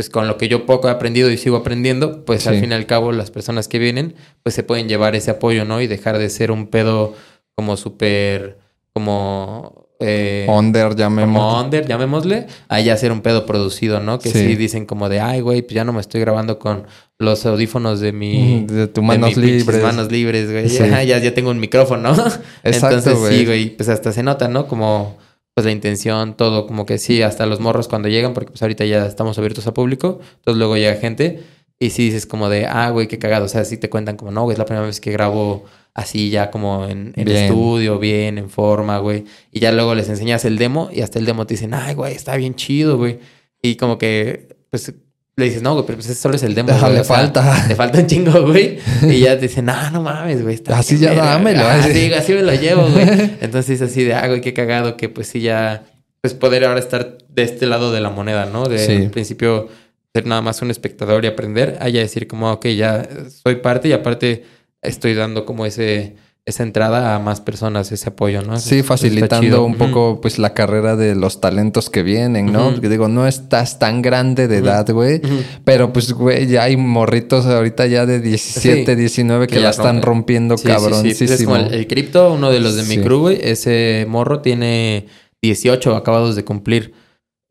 pues 0.01 0.09
con 0.09 0.27
lo 0.27 0.35
que 0.35 0.47
yo 0.47 0.65
poco 0.65 0.87
he 0.87 0.91
aprendido 0.91 1.29
y 1.29 1.37
sigo 1.37 1.57
aprendiendo, 1.57 2.25
pues 2.25 2.47
al 2.47 2.59
fin 2.59 2.71
y 2.71 2.73
al 2.73 2.87
cabo 2.87 3.11
las 3.11 3.29
personas 3.29 3.67
que 3.67 3.77
vienen, 3.77 4.15
pues 4.41 4.55
se 4.55 4.63
pueden 4.63 4.89
llevar 4.89 5.15
ese 5.15 5.29
apoyo, 5.29 5.63
¿no? 5.63 5.79
Y 5.79 5.85
dejar 5.85 6.17
de 6.17 6.27
ser 6.31 6.49
un 6.49 6.65
pedo 6.65 7.13
como 7.53 7.77
súper, 7.77 8.57
como... 8.93 9.85
Eh, 9.99 10.47
under, 10.49 10.95
llamémosle. 10.95 11.39
Como 11.39 11.61
under, 11.61 11.87
llamémosle. 11.87 12.47
A 12.67 12.79
ya 12.79 12.97
ser 12.97 13.11
un 13.11 13.21
pedo 13.21 13.45
producido, 13.45 13.99
¿no? 13.99 14.17
Que 14.17 14.31
sí, 14.31 14.55
dicen 14.55 14.87
como 14.87 15.07
de, 15.07 15.19
ay, 15.19 15.41
güey, 15.41 15.61
pues 15.61 15.75
ya 15.75 15.85
no 15.85 15.93
me 15.93 16.01
estoy 16.01 16.19
grabando 16.21 16.57
con 16.57 16.87
los 17.19 17.45
audífonos 17.45 17.99
de 17.99 18.11
mi... 18.11 18.65
De 18.65 18.87
tus 18.87 19.03
manos 19.03 19.37
libres. 19.37 19.83
manos 19.83 20.11
libres, 20.11 20.51
güey. 20.51 20.67
Ya, 21.05 21.19
ya, 21.19 21.33
tengo 21.35 21.51
un 21.51 21.59
micrófono, 21.59 22.09
Exacto, 22.63 22.97
Entonces, 22.97 23.19
sí, 23.29 23.45
güey, 23.45 23.77
pues 23.77 23.87
hasta 23.87 24.11
se 24.11 24.23
nota, 24.23 24.47
¿no? 24.47 24.65
Como 24.65 25.19
pues 25.53 25.65
la 25.65 25.71
intención, 25.71 26.35
todo, 26.37 26.65
como 26.65 26.85
que 26.85 26.97
sí, 26.97 27.21
hasta 27.21 27.45
los 27.45 27.59
morros 27.59 27.87
cuando 27.87 28.07
llegan, 28.09 28.33
porque 28.33 28.51
pues 28.51 28.61
ahorita 28.61 28.85
ya 28.85 29.05
estamos 29.05 29.37
abiertos 29.37 29.67
a 29.67 29.73
público, 29.73 30.19
entonces 30.37 30.57
luego 30.57 30.77
llega 30.77 30.95
gente 30.95 31.43
y 31.79 31.89
sí 31.89 32.05
dices 32.05 32.25
como 32.25 32.49
de, 32.49 32.67
ah, 32.67 32.89
güey, 32.91 33.07
qué 33.07 33.19
cagado, 33.19 33.45
o 33.45 33.47
sea, 33.47 33.65
sí 33.65 33.77
te 33.77 33.89
cuentan 33.89 34.15
como, 34.15 34.31
no, 34.31 34.43
güey, 34.43 34.53
es 34.53 34.59
la 34.59 34.65
primera 34.65 34.85
vez 34.85 35.01
que 35.01 35.11
grabo 35.11 35.65
así 35.93 36.29
ya 36.29 36.51
como 36.51 36.87
en, 36.87 37.13
en 37.17 37.27
estudio, 37.27 37.99
bien, 37.99 38.37
en 38.37 38.49
forma, 38.49 38.99
güey, 38.99 39.25
y 39.51 39.59
ya 39.59 39.71
luego 39.71 39.93
les 39.93 40.07
enseñas 40.07 40.45
el 40.45 40.57
demo 40.57 40.89
y 40.93 41.01
hasta 41.01 41.19
el 41.19 41.25
demo 41.25 41.45
te 41.45 41.55
dicen, 41.55 41.73
ay, 41.73 41.95
güey, 41.95 42.13
está 42.13 42.35
bien 42.37 42.55
chido, 42.55 42.97
güey, 42.97 43.19
y 43.61 43.75
como 43.75 43.97
que, 43.97 44.57
pues 44.69 44.93
le 45.37 45.45
dices, 45.45 45.61
no, 45.61 45.73
güey, 45.73 45.85
pero 45.85 45.97
pues 45.97 46.09
ese 46.09 46.21
solo 46.21 46.35
es 46.35 46.43
el 46.43 46.53
demo. 46.53 46.71
le 46.89 47.03
falta. 47.03 47.65
le 47.67 47.75
falta 47.75 47.99
un 47.99 48.07
chingo, 48.07 48.45
güey. 48.47 48.79
Y 49.03 49.19
ya 49.21 49.35
te 49.35 49.47
dicen, 49.47 49.65
no, 49.65 49.91
no 49.91 50.01
mames, 50.01 50.43
güey. 50.43 50.61
Así 50.67 50.97
ya 50.97 51.13
dámelo. 51.13 51.65
Así, 51.65 52.13
así 52.13 52.33
me 52.33 52.43
lo 52.43 52.53
llevo, 52.53 52.87
güey. 52.89 53.07
Entonces, 53.41 53.81
así 53.81 54.03
de, 54.03 54.13
ah, 54.13 54.27
güey, 54.27 54.41
qué 54.41 54.53
cagado 54.53 54.97
que 54.97 55.09
pues 55.09 55.27
sí 55.27 55.41
ya, 55.41 55.85
pues 56.21 56.33
poder 56.33 56.65
ahora 56.65 56.79
estar 56.79 57.17
de 57.29 57.43
este 57.43 57.65
lado 57.65 57.91
de 57.91 58.01
la 58.01 58.09
moneda, 58.09 58.45
¿no? 58.45 58.65
De 58.65 58.77
sí. 58.77 59.07
principio 59.07 59.69
ser 60.13 60.25
nada 60.25 60.41
más 60.41 60.61
un 60.61 60.69
espectador 60.69 61.23
y 61.23 61.27
aprender, 61.27 61.77
allá 61.79 62.01
decir 62.01 62.27
como, 62.27 62.51
ok, 62.51 62.67
ya 62.67 63.07
soy 63.29 63.55
parte 63.55 63.87
y 63.87 63.93
aparte 63.93 64.43
estoy 64.81 65.13
dando 65.13 65.45
como 65.45 65.65
ese 65.65 66.15
esa 66.45 66.63
entrada 66.63 67.15
a 67.15 67.19
más 67.19 67.39
personas, 67.39 67.91
ese 67.91 68.09
apoyo, 68.09 68.41
¿no? 68.41 68.59
Sí, 68.59 68.81
facilitando 68.81 69.63
un 69.63 69.75
poco 69.75 70.19
pues 70.21 70.39
la 70.39 70.55
carrera 70.55 70.95
de 70.95 71.13
los 71.13 71.39
talentos 71.39 71.91
que 71.91 72.01
vienen, 72.01 72.51
¿no? 72.51 72.71
Digo, 72.71 73.07
no 73.07 73.27
estás 73.27 73.77
tan 73.77 74.01
grande 74.01 74.47
de 74.47 74.57
edad, 74.57 74.89
güey, 74.91 75.21
pero 75.63 75.93
pues, 75.93 76.11
güey, 76.13 76.47
ya 76.47 76.63
hay 76.63 76.77
morritos 76.77 77.45
ahorita 77.45 77.85
ya 77.85 78.07
de 78.07 78.19
17, 78.19 78.95
19 78.95 79.47
que, 79.47 79.59
la 79.59 79.69
están 79.69 80.01
rompiendo 80.01 80.55
cabrón. 80.57 81.03
Sí, 81.03 81.13
pues 81.13 81.31
es 81.31 81.43
como 81.43 81.57
el, 81.57 81.85
cripto, 81.85 82.33
uno 82.33 82.49
de 82.49 82.59
los 82.59 82.75
de 82.75 82.83
mi 82.83 83.03
crew, 83.03 83.19
güey, 83.19 83.39
ese 83.41 84.05
morro 84.09 84.41
tiene 84.41 85.05
18 85.43 85.95
acabados 85.95 86.35
de 86.35 86.43
cumplir 86.43 86.93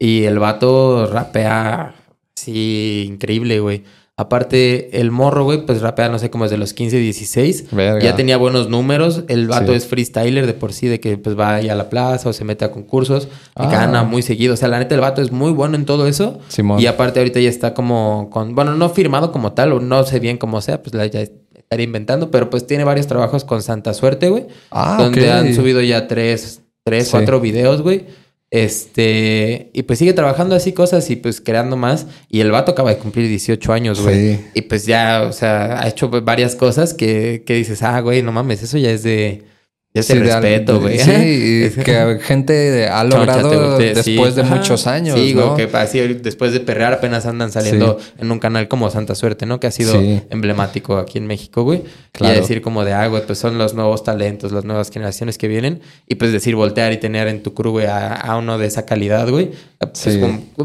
y 0.01 0.25
el 0.25 0.41
vato 0.41 1.07
rapea 1.07 1.95
sí 2.35 3.05
increíble, 3.07 3.61
güey. 3.61 3.85
Aparte, 4.21 5.01
el 5.01 5.11
morro, 5.11 5.45
güey, 5.45 5.65
pues 5.65 5.81
rapea, 5.81 6.11
no 6.11 6.19
sé, 6.19 6.29
como 6.29 6.45
desde 6.45 6.59
los 6.59 6.75
15, 6.75 6.99
16. 6.99 7.65
Ya 8.03 8.17
tenía 8.17 8.37
buenos 8.37 8.69
números. 8.69 9.25
El 9.29 9.49
vato 9.49 9.73
es 9.73 9.87
freestyler 9.87 10.47
de 10.47 10.53
por 10.53 10.75
sí, 10.75 10.89
de 10.89 11.01
que 11.01 11.17
pues 11.17 11.39
va 11.39 11.55
ahí 11.55 11.71
a 11.71 11.75
la 11.75 11.89
plaza 11.89 12.29
o 12.29 12.35
se 12.35 12.45
mete 12.45 12.67
a 12.67 12.71
concursos 12.71 13.29
y 13.59 13.63
ah. 13.63 13.71
gana 13.71 14.03
muy 14.03 14.21
seguido. 14.21 14.53
O 14.53 14.57
sea, 14.59 14.69
la 14.69 14.79
neta, 14.79 14.95
el 14.95 15.01
vato 15.01 15.23
es 15.23 15.33
muy 15.33 15.53
bueno 15.53 15.75
en 15.75 15.87
todo 15.87 16.07
eso. 16.07 16.39
Y 16.79 16.85
aparte, 16.85 17.21
ahorita 17.21 17.41
ya 17.41 17.49
está 17.49 17.73
como 17.73 18.29
con, 18.29 18.55
bueno, 18.55 18.75
no 18.75 18.91
firmado 18.91 19.33
como 19.33 19.55
tal, 19.55 19.73
o 19.73 19.81
no 19.81 20.05
sé 20.05 20.21
bien 20.21 20.37
cómo 20.37 20.61
sea, 20.61 20.83
pues 20.83 21.11
ya 21.11 21.21
estaría 21.23 21.85
inventando, 21.85 22.31
pero 22.31 22.51
pues 22.51 22.67
tiene 22.67 22.85
varios 22.85 23.07
trabajos 23.07 23.47
con 23.47 23.63
Santa 23.63 23.95
Suerte, 23.95 24.29
güey. 24.29 24.49
Ah, 24.71 24.99
donde 25.01 25.33
han 25.33 25.55
subido 25.55 25.81
ya 25.81 26.09
tres, 26.09 26.61
tres, 26.85 27.09
cuatro 27.11 27.41
videos, 27.41 27.81
güey. 27.81 28.05
Este, 28.51 29.71
y 29.73 29.83
pues 29.83 30.01
sigue 30.01 30.13
trabajando 30.13 30.57
así 30.57 30.73
cosas 30.73 31.09
y 31.11 31.17
pues 31.17 31.41
creando 31.41 31.77
más. 31.77 32.07
Y 32.29 32.41
el 32.41 32.51
vato 32.51 32.73
acaba 32.73 32.91
de 32.91 32.99
cumplir 32.99 33.29
18 33.29 33.73
años, 33.73 34.01
güey. 34.03 34.41
Y 34.55 34.63
pues 34.63 34.87
ya, 34.87 35.23
o 35.29 35.33
sea, 35.33 35.81
ha 35.81 35.89
hecho 35.89 36.09
varias 36.09 36.57
cosas 36.57 36.93
que, 36.93 37.45
que 37.47 37.55
dices, 37.55 37.83
ah, 37.83 38.01
güey, 38.01 38.23
no 38.23 38.33
mames, 38.33 38.63
eso 38.63 38.77
ya 38.79 38.91
es 38.91 39.03
de 39.03 39.45
ya 39.93 40.05
sí, 40.05 40.15
respeto, 40.15 40.81
güey. 40.81 41.01
Sí, 41.01 41.73
que 41.85 42.21
gente 42.23 42.87
ha 42.87 43.03
logrado 43.03 43.77
después 43.77 44.37
de 44.37 44.45
muchos 44.45 44.87
años. 44.87 45.19
Sí, 45.19 45.35
¿no? 45.35 45.57
que 45.57 45.69
así 45.73 45.99
después 46.15 46.53
de 46.53 46.61
perrear 46.61 46.93
apenas 46.93 47.27
andan 47.27 47.51
saliendo 47.51 47.99
en 48.19 48.31
un 48.31 48.39
canal 48.39 48.69
como 48.69 48.89
Santa 48.89 49.17
Suerte, 49.17 49.47
¿no? 49.47 49.59
Que 49.59 49.67
ha 49.67 49.73
sido 49.73 50.01
emblemático 50.31 50.97
aquí 50.97 51.19
en 51.19 51.27
México, 51.27 51.65
güey. 51.65 51.83
Claro. 52.13 52.35
Y 52.35 52.41
decir 52.41 52.63
como 52.63 52.85
de, 52.85 52.93
ah, 52.93 53.09
güey, 53.09 53.27
pues 53.27 53.41
son 53.41 53.59
los 53.59 53.75
nuevos 53.75 54.05
talentos, 54.05 54.53
las 54.53 54.65
nuevas 54.65 54.91
generaciones 54.93 55.39
que 55.39 55.49
vienen. 55.49 55.81
Y 56.07 56.15
pues 56.15 56.31
decir, 56.31 56.55
voltear 56.55 56.93
y 56.93 56.99
tener 56.99 57.27
en 57.27 57.43
tu 57.43 57.53
crew, 57.53 57.73
güey, 57.73 57.87
a, 57.89 58.37
uno 58.39 58.59
de 58.59 58.67
esa 58.67 58.87
calidad, 58.87 59.29
güey. 59.29 59.51
Pues 59.79 60.21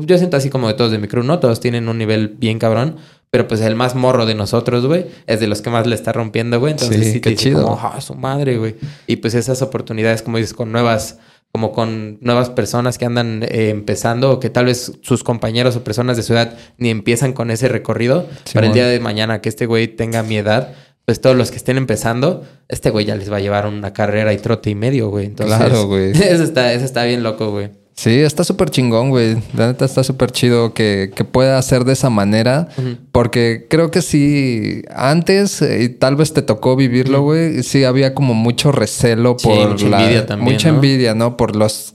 yo 0.05 0.17
siento 0.19 0.37
así 0.37 0.51
como 0.51 0.67
de 0.67 0.75
todos 0.75 0.91
de 0.91 0.99
mi 0.99 1.07
crew, 1.07 1.23
¿no? 1.23 1.39
Todos 1.39 1.59
tienen 1.59 1.89
un 1.89 1.97
nivel 1.97 2.27
bien 2.27 2.59
cabrón. 2.59 2.97
Pero 3.35 3.49
pues 3.49 3.59
el 3.59 3.75
más 3.75 3.95
morro 3.95 4.25
de 4.25 4.33
nosotros, 4.33 4.85
güey, 4.85 5.07
es 5.27 5.41
de 5.41 5.47
los 5.47 5.61
que 5.61 5.69
más 5.69 5.85
le 5.85 5.93
está 5.93 6.13
rompiendo, 6.13 6.57
güey. 6.57 6.71
Entonces 6.71 7.11
sí, 7.11 7.19
qué 7.19 7.35
chido. 7.35 7.63
Como, 7.63 7.77
ah, 7.83 7.99
su 7.99 8.15
madre, 8.15 8.57
güey. 8.57 8.77
Y 9.07 9.17
pues 9.17 9.33
esas 9.33 9.61
oportunidades, 9.61 10.21
como 10.21 10.37
dices, 10.37 10.53
con 10.53 10.71
nuevas, 10.71 11.17
como 11.51 11.73
con 11.73 12.17
nuevas 12.21 12.49
personas 12.49 12.97
que 12.97 13.03
andan 13.03 13.43
eh, 13.43 13.71
empezando 13.71 14.31
o 14.31 14.39
que 14.39 14.49
tal 14.49 14.67
vez 14.67 14.93
sus 15.01 15.25
compañeros 15.25 15.75
o 15.75 15.83
personas 15.83 16.15
de 16.15 16.23
su 16.23 16.31
edad 16.31 16.57
ni 16.77 16.89
empiezan 16.89 17.33
con 17.33 17.51
ese 17.51 17.67
recorrido. 17.67 18.25
para 18.53 18.67
el 18.67 18.71
día 18.71 18.87
de 18.87 19.01
mañana 19.01 19.41
que 19.41 19.49
este 19.49 19.65
güey 19.65 19.89
tenga 19.89 20.23
mi 20.23 20.37
edad, 20.37 20.73
pues 21.03 21.19
todos 21.19 21.35
los 21.35 21.51
que 21.51 21.57
estén 21.57 21.75
empezando, 21.75 22.45
este 22.69 22.89
güey 22.89 23.03
ya 23.03 23.17
les 23.17 23.29
va 23.29 23.35
a 23.35 23.41
llevar 23.41 23.67
una 23.67 23.91
carrera 23.91 24.31
y 24.31 24.37
trote 24.37 24.69
y 24.69 24.75
medio, 24.75 25.09
güey. 25.09 25.25
Entonces, 25.25 25.57
claro, 25.57 25.87
güey. 25.87 26.11
Eso 26.13 26.43
está, 26.43 26.71
eso 26.71 26.85
está 26.85 27.03
bien 27.03 27.21
loco, 27.21 27.51
güey. 27.51 27.71
Sí, 27.95 28.19
está 28.19 28.43
súper 28.43 28.69
chingón, 28.71 29.09
güey. 29.09 29.37
La 29.55 29.67
neta 29.67 29.85
está 29.85 30.03
súper 30.03 30.29
chido 30.31 30.73
que, 30.73 31.11
que, 31.15 31.23
pueda 31.23 31.57
hacer 31.57 31.85
de 31.85 31.93
esa 31.93 32.09
manera. 32.09 32.67
Porque 33.13 33.67
creo 33.69 33.89
que 33.89 34.01
sí, 34.01 34.81
antes, 34.93 35.61
eh, 35.61 35.83
y 35.83 35.89
tal 35.89 36.17
vez 36.17 36.33
te 36.33 36.41
tocó 36.41 36.75
vivirlo, 36.75 37.21
güey, 37.21 37.63
sí 37.63 37.85
había 37.85 38.13
como 38.13 38.33
mucho 38.33 38.73
recelo 38.73 39.37
por 39.37 39.69
mucha 39.69 39.87
la... 39.87 40.01
Envidia 40.01 40.25
también, 40.25 40.53
mucha 40.53 40.69
envidia, 40.69 41.15
¿no? 41.15 41.37
Por 41.37 41.55
los 41.55 41.93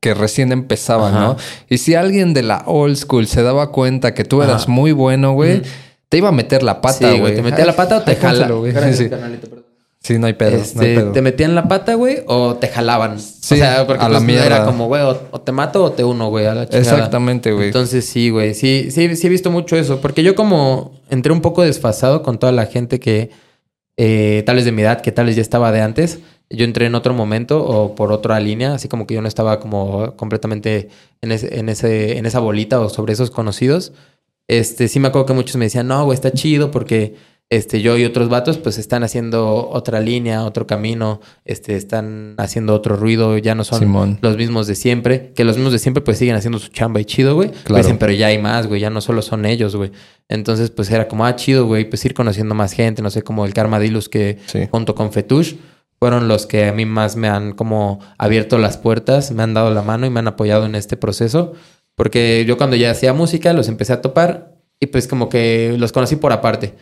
que 0.00 0.12
recién 0.12 0.52
empezaban, 0.52 1.14
¿no? 1.14 1.36
Y 1.68 1.78
si 1.78 1.94
alguien 1.94 2.34
de 2.34 2.42
la 2.42 2.62
old 2.66 2.96
school 2.96 3.26
se 3.26 3.42
daba 3.42 3.72
cuenta 3.72 4.12
que 4.12 4.24
tú 4.24 4.42
eras 4.42 4.68
muy 4.68 4.92
bueno, 4.92 5.32
güey, 5.32 5.62
te 6.10 6.18
iba 6.18 6.28
a 6.28 6.32
meter 6.32 6.62
la 6.62 6.82
pata, 6.82 7.10
güey. 7.14 7.34
te 7.34 7.42
metía 7.42 7.64
la 7.64 7.74
pata 7.74 7.98
o 7.98 8.02
te 8.02 8.16
jala. 8.16 8.50
Sí. 8.92 9.08
Sí, 10.00 10.18
no 10.18 10.26
hay 10.26 10.34
pedo. 10.34 10.56
Este, 10.56 11.02
te 11.02 11.22
metían 11.22 11.54
la 11.54 11.68
pata, 11.68 11.94
güey, 11.94 12.18
o 12.26 12.54
te 12.54 12.68
jalaban. 12.68 13.18
Sí, 13.18 13.54
o 13.54 13.56
sea, 13.56 13.86
porque 13.86 14.04
a 14.04 14.08
la 14.08 14.20
pues, 14.20 14.44
era 14.44 14.64
como, 14.64 14.86
güey, 14.86 15.02
o, 15.02 15.40
te 15.40 15.52
mato 15.52 15.84
o 15.84 15.92
te 15.92 16.04
uno, 16.04 16.28
güey, 16.28 16.46
a 16.46 16.54
la 16.54 16.68
chingada. 16.68 16.96
Exactamente, 16.96 17.52
güey. 17.52 17.66
Entonces 17.66 18.04
sí, 18.04 18.30
güey. 18.30 18.54
Sí, 18.54 18.90
sí, 18.90 19.16
sí 19.16 19.26
he 19.26 19.30
visto 19.30 19.50
mucho 19.50 19.76
eso. 19.76 20.00
Porque 20.00 20.22
yo 20.22 20.34
como 20.34 20.92
entré 21.10 21.32
un 21.32 21.40
poco 21.40 21.62
desfasado 21.62 22.22
con 22.22 22.38
toda 22.38 22.52
la 22.52 22.66
gente 22.66 23.00
que 23.00 23.30
eh, 23.96 24.44
tal 24.46 24.56
vez 24.56 24.64
de 24.64 24.72
mi 24.72 24.82
edad, 24.82 25.00
que 25.00 25.10
tal 25.10 25.26
vez 25.26 25.36
ya 25.36 25.42
estaba 25.42 25.72
de 25.72 25.80
antes. 25.80 26.20
Yo 26.50 26.64
entré 26.64 26.86
en 26.86 26.94
otro 26.94 27.12
momento 27.12 27.62
o 27.62 27.94
por 27.94 28.12
otra 28.12 28.40
línea, 28.40 28.74
así 28.74 28.88
como 28.88 29.06
que 29.06 29.14
yo 29.14 29.20
no 29.20 29.28
estaba 29.28 29.60
como 29.60 30.16
completamente 30.16 30.88
en, 31.20 31.32
ese, 31.32 31.58
en, 31.58 31.68
ese, 31.68 32.16
en 32.16 32.24
esa 32.24 32.38
bolita 32.38 32.80
o 32.80 32.88
sobre 32.88 33.12
esos 33.12 33.30
conocidos. 33.30 33.92
Este, 34.46 34.88
sí 34.88 35.00
me 35.00 35.08
acuerdo 35.08 35.26
que 35.26 35.34
muchos 35.34 35.56
me 35.56 35.66
decían, 35.66 35.88
no, 35.88 36.04
güey, 36.04 36.14
está 36.14 36.30
chido 36.32 36.70
porque 36.70 37.16
este, 37.50 37.80
yo 37.80 37.96
y 37.96 38.04
otros 38.04 38.28
vatos, 38.28 38.58
pues 38.58 38.76
están 38.76 39.04
haciendo 39.04 39.68
otra 39.70 40.00
línea, 40.00 40.44
otro 40.44 40.66
camino, 40.66 41.20
este, 41.46 41.76
están 41.76 42.34
haciendo 42.36 42.74
otro 42.74 42.94
ruido, 42.96 43.38
ya 43.38 43.54
no 43.54 43.64
son 43.64 44.18
los 44.20 44.36
mismos 44.36 44.66
de 44.66 44.74
siempre, 44.74 45.32
que 45.34 45.44
los 45.44 45.56
mismos 45.56 45.72
de 45.72 45.78
siempre 45.78 46.02
pues 46.02 46.18
siguen 46.18 46.36
haciendo 46.36 46.58
su 46.58 46.68
chamba 46.68 47.00
y 47.00 47.06
chido, 47.06 47.34
güey. 47.34 47.50
Dicen, 47.74 47.98
pero 47.98 48.12
ya 48.12 48.26
hay 48.26 48.38
más, 48.38 48.66
güey, 48.66 48.80
ya 48.80 48.90
no 48.90 49.00
solo 49.00 49.22
son 49.22 49.46
ellos, 49.46 49.76
güey. 49.76 49.92
Entonces, 50.28 50.70
pues 50.70 50.90
era 50.90 51.08
como, 51.08 51.24
ah, 51.24 51.36
chido, 51.36 51.66
güey, 51.66 51.88
pues 51.88 52.04
ir 52.04 52.12
conociendo 52.12 52.54
más 52.54 52.72
gente, 52.72 53.00
no 53.00 53.10
sé, 53.10 53.22
como 53.22 53.46
el 53.46 53.54
Carmadilus 53.54 54.10
que 54.10 54.38
junto 54.70 54.94
con 54.94 55.10
Fetush 55.12 55.54
fueron 55.98 56.28
los 56.28 56.46
que 56.46 56.66
a 56.66 56.72
mí 56.72 56.84
más 56.84 57.16
me 57.16 57.28
han 57.28 57.52
como 57.52 57.98
abierto 58.18 58.58
las 58.58 58.76
puertas, 58.76 59.32
me 59.32 59.42
han 59.42 59.54
dado 59.54 59.72
la 59.72 59.82
mano 59.82 60.06
y 60.06 60.10
me 60.10 60.20
han 60.20 60.28
apoyado 60.28 60.66
en 60.66 60.74
este 60.74 60.96
proceso. 60.96 61.54
Porque 61.94 62.44
yo 62.46 62.56
cuando 62.56 62.76
ya 62.76 62.92
hacía 62.92 63.12
música 63.12 63.52
los 63.52 63.68
empecé 63.68 63.92
a 63.92 64.00
topar 64.00 64.54
Y 64.80 64.86
pues 64.86 65.08
como 65.08 65.28
que 65.28 65.74
los 65.76 65.90
conocí 65.90 66.14
por 66.14 66.32
aparte. 66.32 66.74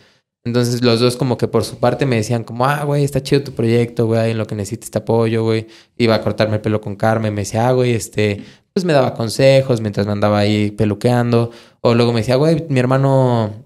Entonces 0.47 0.81
los 0.81 1.01
dos 1.01 1.17
como 1.17 1.37
que 1.37 1.47
por 1.47 1.65
su 1.65 1.77
parte 1.77 2.05
me 2.05 2.15
decían 2.15 2.43
como, 2.43 2.65
ah, 2.65 2.83
güey, 2.85 3.03
está 3.03 3.21
chido 3.21 3.43
tu 3.43 3.51
proyecto, 3.51 4.05
güey, 4.05 4.31
en 4.31 4.37
lo 4.37 4.47
que 4.47 4.55
necesites 4.55 4.89
te 4.89 4.97
apoyo, 4.99 5.43
güey. 5.43 5.67
Iba 5.97 6.15
a 6.15 6.21
cortarme 6.21 6.55
el 6.55 6.61
pelo 6.61 6.79
con 6.79 6.95
Carmen, 6.95 7.33
me 7.33 7.41
decía, 7.41 7.67
ah, 7.67 7.73
güey, 7.73 7.91
este, 7.91 8.43
pues 8.73 8.85
me 8.85 8.93
daba 8.93 9.13
consejos 9.13 9.81
mientras 9.81 10.05
me 10.05 10.13
andaba 10.13 10.39
ahí 10.39 10.71
peluqueando. 10.71 11.51
O 11.81 11.93
luego 11.93 12.13
me 12.13 12.21
decía, 12.21 12.37
güey, 12.37 12.65
mi 12.69 12.79
hermano 12.79 13.65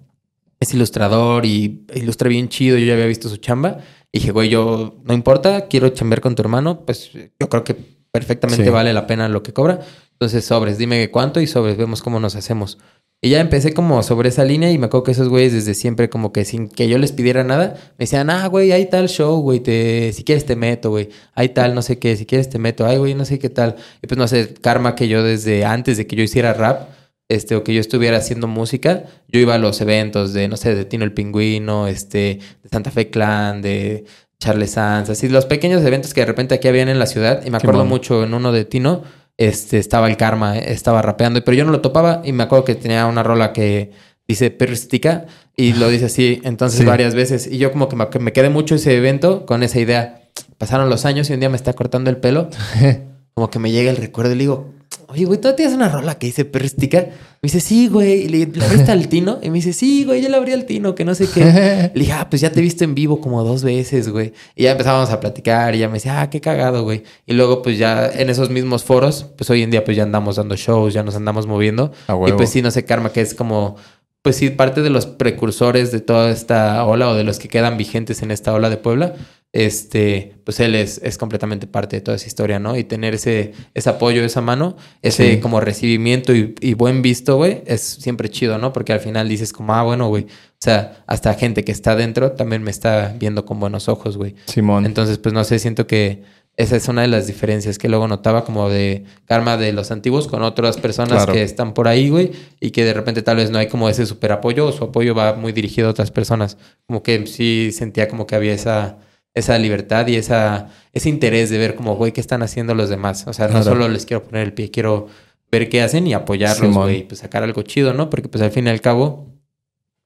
es 0.60 0.74
ilustrador 0.74 1.46
y 1.46 1.86
ilustra 1.94 2.30
bien 2.30 2.50
chido, 2.50 2.78
yo 2.78 2.86
ya 2.86 2.94
había 2.94 3.06
visto 3.06 3.30
su 3.30 3.38
chamba. 3.38 3.78
Y 4.12 4.20
dije, 4.20 4.32
güey, 4.32 4.50
yo, 4.50 4.96
no 5.04 5.14
importa, 5.14 5.68
quiero 5.68 5.90
chambear 5.90 6.22
con 6.22 6.34
tu 6.34 6.42
hermano, 6.42 6.84
pues 6.86 7.12
yo 7.14 7.48
creo 7.48 7.64
que 7.64 7.76
perfectamente 8.12 8.70
vale 8.72 8.92
la 8.92 9.06
pena 9.06 9.30
lo 9.30 9.44
que 9.44 9.54
cobra. 9.54 9.80
Entonces, 10.22 10.46
sobres, 10.46 10.78
dime 10.78 11.10
cuánto 11.10 11.42
y 11.42 11.48
sobres, 11.48 11.78
vemos 11.78 12.04
cómo 12.04 12.20
nos 12.20 12.36
hacemos. 12.36 12.78
Y 13.24 13.32
ya 13.32 13.40
empecé 13.40 13.74
como 13.74 14.04
sobre 14.04 14.30
esa 14.30 14.46
línea 14.46 14.70
y 14.70 14.78
me 14.78 14.86
acuerdo 14.86 15.04
que 15.06 15.14
esos 15.14 15.30
güeyes 15.30 15.52
desde 15.52 15.74
siempre 15.74 16.12
como 16.12 16.32
que 16.32 16.46
sin 16.46 16.70
que 16.70 16.88
yo 16.88 17.00
les 17.00 17.12
pidiera 17.12 17.44
nada, 17.44 17.74
me 17.98 18.04
decían, 18.04 18.30
ah, 18.30 18.46
güey, 18.46 18.72
hay 18.72 18.86
tal 18.86 19.10
show, 19.10 19.42
güey, 19.42 19.62
te... 19.62 20.14
si 20.14 20.24
quieres 20.24 20.46
te 20.46 20.56
meto, 20.56 20.92
güey, 20.92 21.10
hay 21.34 21.50
tal, 21.50 21.74
no 21.74 21.82
sé 21.82 21.98
qué, 21.98 22.16
si 22.18 22.28
quieres 22.28 22.52
te 22.52 22.60
meto, 22.60 22.86
ay, 22.86 23.00
güey, 23.00 23.16
no 23.16 23.26
sé 23.26 23.40
qué 23.40 23.50
tal. 23.50 23.78
Y 24.04 24.06
pues 24.06 24.20
no 24.20 24.28
sé, 24.28 24.54
karma 24.54 24.94
que 24.94 25.08
yo 25.08 25.24
desde 25.24 25.66
antes 25.66 25.98
de 25.98 26.06
que 26.06 26.16
yo 26.16 26.22
hiciera 26.22 26.54
rap, 26.54 26.90
este, 27.30 27.56
o 27.56 27.64
que 27.64 27.74
yo 27.74 27.82
estuviera 27.82 28.18
haciendo 28.18 28.46
música, 28.46 29.06
yo 29.28 29.40
iba 29.40 29.56
a 29.56 29.58
los 29.58 29.82
eventos 29.82 30.34
de, 30.34 30.48
no 30.48 30.56
sé, 30.56 30.76
de 30.76 30.86
Tino 30.86 31.04
el 31.04 31.14
Pingüino, 31.14 31.88
este, 31.88 32.38
de 32.62 32.70
Santa 32.70 32.92
Fe 32.92 33.10
Clan, 33.10 33.64
de 33.64 34.06
Charles 34.38 34.70
Sanz, 34.70 35.10
así, 35.10 35.30
los 35.30 35.48
pequeños 35.48 35.84
eventos 35.84 36.14
que 36.14 36.22
de 36.22 36.28
repente 36.28 36.54
aquí 36.54 36.68
habían 36.68 36.90
en 36.90 37.00
la 37.00 37.08
ciudad, 37.08 37.44
y 37.44 37.50
me 37.50 37.58
acuerdo 37.58 37.86
mucho 37.86 38.24
en 38.24 38.36
uno 38.36 38.52
de 38.52 38.66
Tino, 38.66 39.02
este, 39.42 39.80
estaba 39.80 40.08
el 40.08 40.18
karma, 40.18 40.56
estaba 40.60 41.02
rapeando, 41.02 41.44
pero 41.44 41.58
yo 41.58 41.66
no 41.66 41.72
lo 41.72 41.82
topaba 41.82 42.22
y 42.24 42.32
me 42.32 42.44
acuerdo 42.44 42.64
que 42.64 42.76
tenía 42.76 43.08
una 43.08 43.24
rola 43.24 43.54
que 43.54 43.92
dice 44.28 44.52
perristica 44.52 45.26
y 45.56 45.74
lo 45.74 45.90
dice 45.90 46.06
así 46.06 46.40
entonces 46.44 46.86
varias 46.86 47.16
veces 47.16 47.48
y 47.48 47.58
yo 47.58 47.72
como 47.72 47.90
que 47.90 48.20
me, 48.20 48.34
quedé 48.34 48.52
mucho 48.52 48.76
ese 48.76 48.96
evento 48.96 49.48
con 49.48 49.64
esa 49.64 49.80
idea. 49.80 50.22
Pasaron 50.60 50.92
los 50.92 51.06
años 51.06 51.28
y 51.30 51.34
un 51.34 51.40
día 51.40 51.50
me 51.50 51.56
está 51.56 51.74
cortando 51.74 52.12
el 52.12 52.18
pelo, 52.18 52.52
como 53.34 53.50
que 53.50 53.58
me 53.58 53.72
llega 53.72 53.90
el 53.90 53.98
recuerdo 53.98 54.34
y 54.34 54.36
le 54.36 54.42
digo, 54.42 54.76
oye, 55.08 55.26
güey, 55.26 55.42
¿tú 55.42 55.52
tienes 55.56 55.74
una 55.74 55.90
rola 55.90 56.20
que 56.20 56.28
dice 56.28 56.46
perristica? 56.46 57.08
Me 57.44 57.48
dice, 57.48 57.60
sí, 57.60 57.88
güey. 57.88 58.26
Y 58.26 58.28
le, 58.28 58.46
¿le 58.46 58.64
abriste 58.64 58.92
al 58.92 59.08
tino? 59.08 59.40
Y 59.42 59.50
me 59.50 59.56
dice, 59.56 59.74
sí, 59.74 60.06
güey, 60.06 60.22
yo 60.22 60.30
le 60.30 60.38
abrí 60.38 60.54
al 60.54 60.66
tino, 60.66 60.94
que 60.94 61.04
no 61.04 61.16
sé 61.16 61.28
qué. 61.28 61.44
Le 61.96 62.00
dije, 62.02 62.12
ah, 62.12 62.30
pues 62.30 62.40
ya 62.40 62.52
te 62.52 62.60
he 62.60 62.62
visto 62.62 62.84
en 62.84 62.94
vivo 62.94 63.20
como 63.20 63.44
dos 63.44 63.64
veces, 63.64 64.10
güey. 64.10 64.34
Y 64.56 64.64
ya 64.64 64.72
empezábamos 64.74 65.10
a 65.10 65.20
platicar 65.20 65.74
y 65.74 65.80
ya 65.80 65.88
me 65.88 65.96
decía, 65.96 66.22
ah, 66.22 66.30
qué 66.30 66.40
cagado, 66.40 66.84
güey. 66.84 67.02
Y 67.26 67.34
luego, 67.34 67.64
pues 67.64 67.80
ya 67.80 68.12
en 68.12 68.30
esos 68.30 68.52
mismos 68.52 68.84
foros, 68.84 69.26
pues 69.38 69.50
hoy 69.50 69.64
en 69.64 69.72
día, 69.72 69.84
pues 69.84 69.98
ya 69.98 70.04
andamos 70.04 70.36
dando 70.36 70.56
shows, 70.56 70.94
ya 70.94 71.02
nos 71.02 71.16
andamos 71.16 71.48
moviendo. 71.48 71.92
y 72.28 72.32
pues 72.34 72.52
sí, 72.52 72.62
no 72.62 72.70
sé, 72.70 72.86
Karma, 72.86 73.12
que 73.12 73.22
es 73.22 73.34
como 73.34 73.76
pues 74.22 74.36
sí, 74.36 74.52
parte 74.52 74.82
de 74.82 74.90
los 74.90 75.08
precursores 75.08 75.92
de 75.92 76.00
toda 76.00 76.30
esta 76.30 76.86
ola 76.86 77.10
o 77.10 77.16
de 77.16 77.24
los 77.24 77.40
que 77.40 77.48
quedan 77.48 77.78
vigentes 77.78 78.22
en 78.22 78.30
esta 78.30 78.54
ola 78.54 78.70
de 78.70 78.78
Puebla, 78.78 79.16
este, 79.54 80.36
pues 80.46 80.62
él 80.62 80.76
es, 80.76 81.02
es 81.04 81.18
completamente 81.18 81.68
parte 81.68 81.98
de 81.98 82.02
toda 82.02 82.16
esa 82.16 82.28
historia, 82.28 82.60
¿no? 82.60 82.78
Y 82.78 82.86
tener 82.86 83.16
ese, 83.16 83.52
ese 83.74 83.90
apoyo, 83.90 84.24
esa 84.24 84.40
mano, 84.40 84.78
ese 85.02 85.42
como 85.42 85.60
recibimiento 85.60 86.34
y, 86.34 86.74
buen 86.74 87.02
visto, 87.02 87.36
güey, 87.36 87.62
es 87.66 87.82
siempre 87.82 88.30
chido, 88.30 88.58
¿no? 88.58 88.72
Porque 88.72 88.94
al 88.94 89.02
final 89.02 89.28
dices 89.28 89.52
como, 89.52 89.74
ah, 89.74 89.84
bueno, 89.84 90.08
güey, 90.08 90.24
o 90.24 90.64
sea, 90.64 91.04
hasta 91.06 91.34
gente 91.34 91.66
que 91.66 91.72
está 91.74 91.96
dentro 91.96 92.32
también 92.32 92.64
me 92.64 92.72
está 92.72 93.14
viendo 93.20 93.46
con 93.46 93.60
buenos 93.60 93.90
ojos, 93.90 94.16
güey. 94.16 94.36
Simón. 94.46 94.86
Entonces, 94.86 95.18
pues 95.18 95.34
no 95.34 95.44
sé, 95.44 95.60
siento 95.60 95.86
que 95.86 96.24
esa 96.56 96.76
es 96.76 96.88
una 96.88 97.02
de 97.02 97.08
las 97.08 97.28
diferencias 97.28 97.78
que 97.78 97.90
luego 97.90 98.08
notaba 98.08 98.46
como 98.46 98.70
de 98.70 99.06
karma 99.26 99.58
de 99.58 99.74
los 99.74 99.92
antiguos 99.92 100.28
con 100.28 100.44
otras 100.44 100.78
personas 100.78 101.26
que 101.26 101.44
están 101.44 101.74
por 101.74 101.88
ahí, 101.88 102.10
güey, 102.10 102.32
y 102.60 102.72
que 102.72 102.86
de 102.86 102.94
repente 102.94 103.22
tal 103.22 103.38
vez 103.38 103.52
no 103.52 103.58
hay 103.58 103.68
como 103.68 103.90
ese 103.90 104.06
super 104.06 104.32
apoyo 104.32 104.68
o 104.68 104.72
su 104.72 104.86
apoyo 104.86 105.14
va 105.14 105.34
muy 105.34 105.52
dirigido 105.52 105.88
a 105.88 105.92
otras 105.92 106.12
personas. 106.12 106.58
Como 106.88 107.04
que 107.04 107.28
sí 107.28 107.72
sentía 107.74 108.08
como 108.08 108.28
que 108.28 108.36
había 108.36 108.54
esa 108.54 108.98
esa 109.34 109.58
libertad 109.58 110.08
y 110.08 110.16
esa, 110.16 110.70
ese 110.94 111.10
interés 111.10 111.50
de 111.50 111.58
ver 111.58 111.76
como, 111.76 111.96
güey, 111.96 112.12
qué 112.12 112.22
están 112.22 112.44
haciendo 112.44 112.76
los 112.76 112.90
demás. 112.90 113.26
O 113.28 113.34
sea, 113.34 113.48
no 113.48 113.64
solo 113.64 113.88
les 113.88 114.06
quiero 114.06 114.24
poner 114.24 114.44
el 114.44 114.54
pie, 114.54 114.72
quiero 114.72 115.08
ver 115.52 115.70
qué 115.70 115.82
hacen 115.82 116.08
y 116.08 116.14
apoyarlos, 116.14 116.74
güey, 116.74 117.08
pues 117.08 117.20
sacar 117.22 117.44
algo 117.44 117.62
chido, 117.62 117.94
¿no? 117.94 118.10
Porque 118.10 118.30
pues 118.30 118.42
al 118.42 118.52
fin 118.52 118.68
y 118.68 118.70
al 118.70 118.82
cabo, 118.82 119.28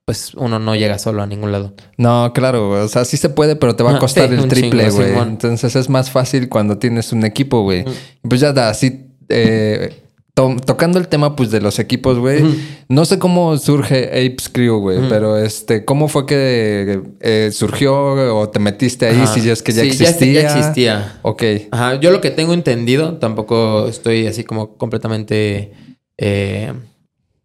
pues 0.05 0.33
uno 0.35 0.59
no 0.59 0.75
llega 0.75 0.99
solo 0.99 1.23
a 1.23 1.27
ningún 1.27 1.51
lado. 1.51 1.73
No, 1.97 2.31
claro, 2.33 2.83
o 2.83 2.87
sea, 2.87 3.05
sí 3.05 3.17
se 3.17 3.29
puede, 3.29 3.55
pero 3.55 3.75
te 3.75 3.83
va 3.83 3.95
a 3.95 3.99
costar 3.99 4.31
el 4.31 4.47
triple, 4.47 4.89
güey. 4.89 5.17
Entonces 5.17 5.75
es 5.75 5.89
más 5.89 6.11
fácil 6.11 6.49
cuando 6.49 6.77
tienes 6.77 7.11
un 7.11 7.25
equipo, 7.25 7.61
güey. 7.61 7.85
Pues 8.21 8.41
ya 8.41 8.53
da, 8.53 8.69
así... 8.69 9.07
Eh, 9.29 10.04
tocando 10.35 10.99
el 10.99 11.07
tema 11.07 11.35
pues 11.35 11.49
de 11.49 11.61
los 11.61 11.79
equipos, 11.79 12.19
güey. 12.19 12.43
No 12.89 13.05
sé 13.05 13.17
cómo 13.17 13.57
surge 13.57 14.09
Apes 14.09 14.49
Crew, 14.49 14.79
güey, 14.79 14.99
pero 15.07 15.37
este, 15.37 15.85
¿cómo 15.85 16.09
fue 16.09 16.25
que 16.25 17.01
eh, 17.21 17.49
surgió 17.53 18.37
o 18.37 18.49
te 18.49 18.59
metiste 18.59 19.07
ahí 19.07 19.25
si 19.27 19.49
es 19.49 19.63
que 19.63 19.71
ya 19.71 19.83
existía? 19.83 20.41
Ya, 20.41 20.57
existía. 20.57 21.19
Ok. 21.21 21.43
Ajá, 21.71 21.99
yo 21.99 22.11
lo 22.11 22.19
que 22.19 22.31
tengo 22.31 22.53
entendido, 22.53 23.17
tampoco 23.17 23.87
estoy 23.87 24.27
así 24.27 24.43
como 24.43 24.75
completamente 24.75 25.71
eh, 26.17 26.73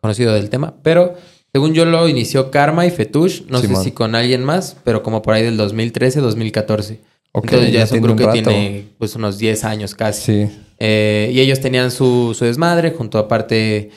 conocido 0.01 0.35
del 0.35 0.51
tema, 0.51 0.75
pero 0.83 1.15
según 1.53 1.75
yo 1.75 1.85
lo 1.85 2.09
inició 2.09 2.51
Karma 2.51 2.87
y 2.87 2.91
Fetush, 2.91 3.43
no 3.49 3.61
sé 3.61 3.75
si 3.77 3.93
con 3.93 4.17
alguien 4.17 4.43
más, 4.43 4.77
pero 4.83 5.03
como 5.05 5.23
por 5.23 5.35
ahí 5.35 5.45
del 5.45 5.57
2013, 5.57 6.21
2014. 6.21 7.01
Entonces 7.33 7.73
ya, 7.73 7.83
es 7.83 7.93
un 7.93 8.01
grupo 8.01 8.27
que 8.27 8.43
tiene 8.43 8.89
pues 8.99 9.15
unos 9.15 9.39
10 9.39 9.65
años 9.65 9.95
casi. 9.95 10.47
Sí. 10.47 10.59
Eh, 10.79 11.31
y 11.33 11.41
ellos 11.41 11.61
tenían 11.61 11.91
su, 11.91 12.35
su, 12.37 12.45
desmadre, 12.45 12.91
junto 12.91 13.19
aparte, 13.19 13.91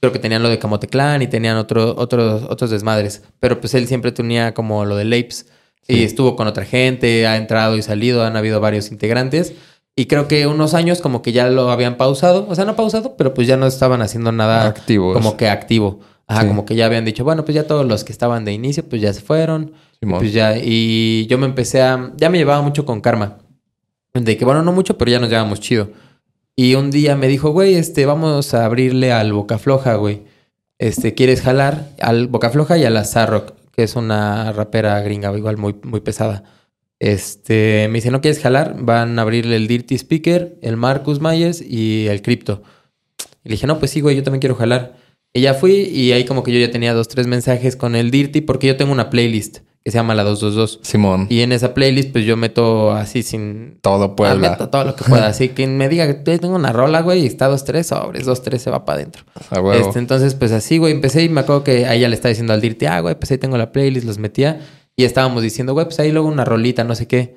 creo 0.00 0.12
que 0.12 0.18
tenían 0.18 0.42
lo 0.42 0.48
de 0.48 0.58
Camote 0.58 0.88
Clan 0.88 1.22
y 1.22 1.26
tenían 1.26 1.56
otro, 1.56 1.94
otros, 1.96 2.42
otros 2.50 2.70
desmadres. 2.70 3.22
Pero 3.40 3.60
pues 3.60 3.74
él 3.74 3.86
siempre 3.86 4.12
tenía 4.12 4.52
como 4.52 4.84
lo 4.84 4.96
de 4.96 5.04
Lapes. 5.04 5.46
Y 5.88 6.02
estuvo 6.02 6.34
con 6.34 6.48
otra 6.48 6.64
gente, 6.64 7.28
ha 7.28 7.36
entrado 7.36 7.76
y 7.76 7.82
salido, 7.82 8.24
han 8.24 8.36
habido 8.36 8.60
varios 8.60 8.90
integrantes. 8.90 9.52
Y 9.94 10.06
creo 10.06 10.26
que 10.26 10.46
unos 10.48 10.74
años 10.74 11.00
como 11.00 11.22
que 11.22 11.30
ya 11.32 11.48
lo 11.48 11.70
habían 11.70 11.96
pausado. 11.96 12.46
O 12.48 12.54
sea, 12.56 12.64
no 12.64 12.74
pausado, 12.74 13.16
pero 13.16 13.34
pues 13.34 13.46
ya 13.46 13.56
no 13.56 13.66
estaban 13.66 14.02
haciendo 14.02 14.32
nada 14.32 14.66
Activos. 14.66 15.14
como 15.14 15.36
que 15.36 15.48
activo. 15.48 16.00
Ajá, 16.28 16.46
como 16.48 16.64
que 16.64 16.74
ya 16.74 16.86
habían 16.86 17.04
dicho, 17.04 17.22
bueno, 17.22 17.44
pues 17.44 17.54
ya 17.54 17.66
todos 17.66 17.86
los 17.86 18.02
que 18.02 18.10
estaban 18.10 18.44
de 18.44 18.52
inicio, 18.52 18.84
pues 18.88 19.00
ya 19.00 19.12
se 19.12 19.20
fueron. 19.20 19.72
Y 20.00 20.06
pues 20.06 20.32
ya, 20.32 20.56
y 20.58 21.26
yo 21.26 21.38
me 21.38 21.46
empecé 21.46 21.82
a. 21.82 22.12
Ya 22.16 22.30
me 22.30 22.38
llevaba 22.38 22.62
mucho 22.62 22.84
con 22.84 23.00
karma. 23.00 23.38
De 24.12 24.36
que, 24.36 24.44
bueno, 24.44 24.62
no 24.62 24.72
mucho, 24.72 24.98
pero 24.98 25.10
ya 25.10 25.20
nos 25.20 25.30
llevamos 25.30 25.60
chido. 25.60 25.90
Y 26.56 26.74
un 26.74 26.90
día 26.90 27.16
me 27.16 27.28
dijo, 27.28 27.50
güey, 27.50 27.74
este, 27.74 28.06
vamos 28.06 28.54
a 28.54 28.64
abrirle 28.64 29.12
al 29.12 29.32
Boca 29.32 29.58
Floja, 29.58 29.94
güey. 29.94 30.24
Este, 30.78 31.14
¿quieres 31.14 31.42
jalar? 31.42 31.90
Al 32.00 32.26
Boca 32.28 32.50
Floja 32.50 32.76
y 32.78 32.84
a 32.84 32.90
la 32.90 33.04
Zarrock, 33.04 33.54
que 33.72 33.82
es 33.82 33.94
una 33.94 34.52
rapera 34.52 35.00
gringa, 35.00 35.36
igual 35.36 35.58
muy, 35.58 35.76
muy 35.82 36.00
pesada. 36.00 36.44
Este, 36.98 37.88
me 37.88 37.96
dice, 37.96 38.10
¿no 38.10 38.20
quieres 38.20 38.40
jalar? 38.40 38.76
Van 38.78 39.18
a 39.18 39.22
abrirle 39.22 39.56
el 39.56 39.68
Dirty 39.68 39.94
Speaker, 39.94 40.58
el 40.62 40.76
Marcus 40.76 41.20
Myers 41.20 41.60
y 41.60 42.06
el 42.08 42.22
Crypto. 42.22 42.62
Y 43.44 43.50
le 43.50 43.52
dije, 43.52 43.66
no, 43.66 43.78
pues 43.78 43.90
sí, 43.90 44.00
güey, 44.00 44.16
yo 44.16 44.22
también 44.22 44.40
quiero 44.40 44.56
jalar. 44.56 44.96
Y 45.36 45.42
ya 45.42 45.52
fui 45.52 45.72
y 45.72 46.12
ahí 46.12 46.24
como 46.24 46.42
que 46.42 46.50
yo 46.50 46.58
ya 46.58 46.70
tenía 46.70 46.94
dos, 46.94 47.08
tres 47.08 47.26
mensajes 47.26 47.76
con 47.76 47.94
el 47.94 48.10
Dirty 48.10 48.40
porque 48.40 48.68
yo 48.68 48.76
tengo 48.78 48.90
una 48.90 49.10
playlist 49.10 49.58
que 49.84 49.92
se 49.92 49.98
llama 49.98 50.14
la 50.14 50.24
222. 50.24 50.80
Simón. 50.82 51.26
Y 51.28 51.42
en 51.42 51.52
esa 51.52 51.74
playlist, 51.74 52.10
pues 52.10 52.24
yo 52.24 52.36
meto 52.38 52.90
así 52.92 53.22
sin. 53.22 53.78
Todo 53.82 54.16
pueda. 54.16 54.34
Meto 54.34 54.68
todo 54.68 54.84
lo 54.84 54.96
que 54.96 55.04
pueda. 55.04 55.26
Así 55.28 55.50
que 55.50 55.66
me 55.66 55.88
diga 55.88 56.08
que 56.08 56.38
tengo 56.38 56.56
una 56.56 56.72
rola, 56.72 57.02
güey, 57.02 57.22
y 57.22 57.26
está 57.26 57.50
2-3 57.50 57.82
sobres, 57.82 58.26
2-3 58.26 58.56
se 58.56 58.70
va 58.70 58.84
para 58.84 59.00
adentro. 59.00 59.24
Este, 59.74 59.98
entonces, 59.98 60.34
pues 60.34 60.50
así, 60.52 60.78
güey, 60.78 60.92
empecé 60.92 61.22
y 61.22 61.28
me 61.28 61.42
acuerdo 61.42 61.62
que 61.62 61.84
a 61.84 61.94
ella 61.94 62.08
le 62.08 62.14
estaba 62.14 62.30
diciendo 62.30 62.52
al 62.52 62.60
Dirty, 62.62 62.86
ah, 62.86 62.98
güey, 62.98 63.14
pues 63.14 63.30
ahí 63.30 63.38
tengo 63.38 63.56
la 63.58 63.70
playlist, 63.70 64.06
los 64.06 64.18
metía. 64.18 64.60
Y 64.96 65.04
estábamos 65.04 65.42
diciendo, 65.42 65.74
güey, 65.74 65.84
pues 65.84 66.00
ahí 66.00 66.10
luego 66.10 66.26
una 66.28 66.46
rolita, 66.46 66.82
no 66.82 66.94
sé 66.94 67.06
qué. 67.06 67.36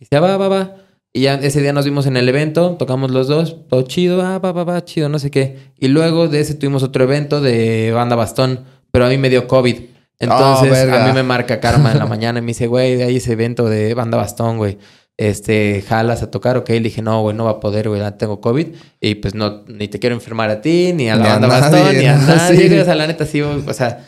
Y 0.00 0.04
decía, 0.06 0.20
va, 0.20 0.38
va, 0.38 0.48
va. 0.48 0.74
Y 1.16 1.22
ya 1.22 1.36
ese 1.36 1.62
día 1.62 1.72
nos 1.72 1.86
vimos 1.86 2.04
en 2.04 2.18
el 2.18 2.28
evento, 2.28 2.76
tocamos 2.78 3.10
los 3.10 3.26
dos, 3.26 3.56
todo 3.70 3.80
chido, 3.80 4.20
ah, 4.20 4.38
va, 4.38 4.52
va, 4.52 4.64
va, 4.64 4.84
chido, 4.84 5.08
no 5.08 5.18
sé 5.18 5.30
qué. 5.30 5.56
Y 5.78 5.88
luego 5.88 6.28
de 6.28 6.40
ese 6.40 6.54
tuvimos 6.54 6.82
otro 6.82 7.04
evento 7.04 7.40
de 7.40 7.90
banda 7.92 8.16
bastón, 8.16 8.66
pero 8.90 9.06
a 9.06 9.08
mí 9.08 9.16
me 9.16 9.30
dio 9.30 9.46
COVID. 9.46 9.76
Entonces, 10.18 10.92
a 10.92 11.06
mí 11.06 11.14
me 11.14 11.22
marca 11.22 11.58
Karma 11.58 11.92
en 11.92 12.00
la 12.00 12.06
mañana 12.14 12.40
y 12.40 12.42
me 12.42 12.48
dice, 12.48 12.66
güey, 12.66 13.00
hay 13.00 13.16
ese 13.16 13.32
evento 13.32 13.66
de 13.66 13.94
banda 13.94 14.18
bastón, 14.18 14.58
güey. 14.58 14.76
Este, 15.16 15.82
jalas 15.88 16.22
a 16.22 16.30
tocar, 16.30 16.58
ok. 16.58 16.68
Le 16.68 16.80
dije, 16.80 17.00
no, 17.00 17.22
güey, 17.22 17.34
no 17.34 17.44
va 17.44 17.52
a 17.52 17.60
poder, 17.60 17.88
güey, 17.88 18.02
tengo 18.18 18.42
COVID. 18.42 18.66
Y 19.00 19.14
pues 19.14 19.34
no, 19.34 19.64
ni 19.68 19.88
te 19.88 19.98
quiero 19.98 20.14
enfermar 20.14 20.50
a 20.50 20.60
ti, 20.60 20.92
ni 20.92 21.08
a 21.08 21.16
la 21.16 21.28
banda 21.28 21.48
bastón, 21.48 21.96
ni 21.96 22.04
a 22.04 22.16
nadie. 22.18 22.78
O 22.78 22.84
sea, 22.84 22.94
la 22.94 23.06
neta 23.06 23.24
sí, 23.24 23.40
o 23.40 23.72
sea, 23.72 24.04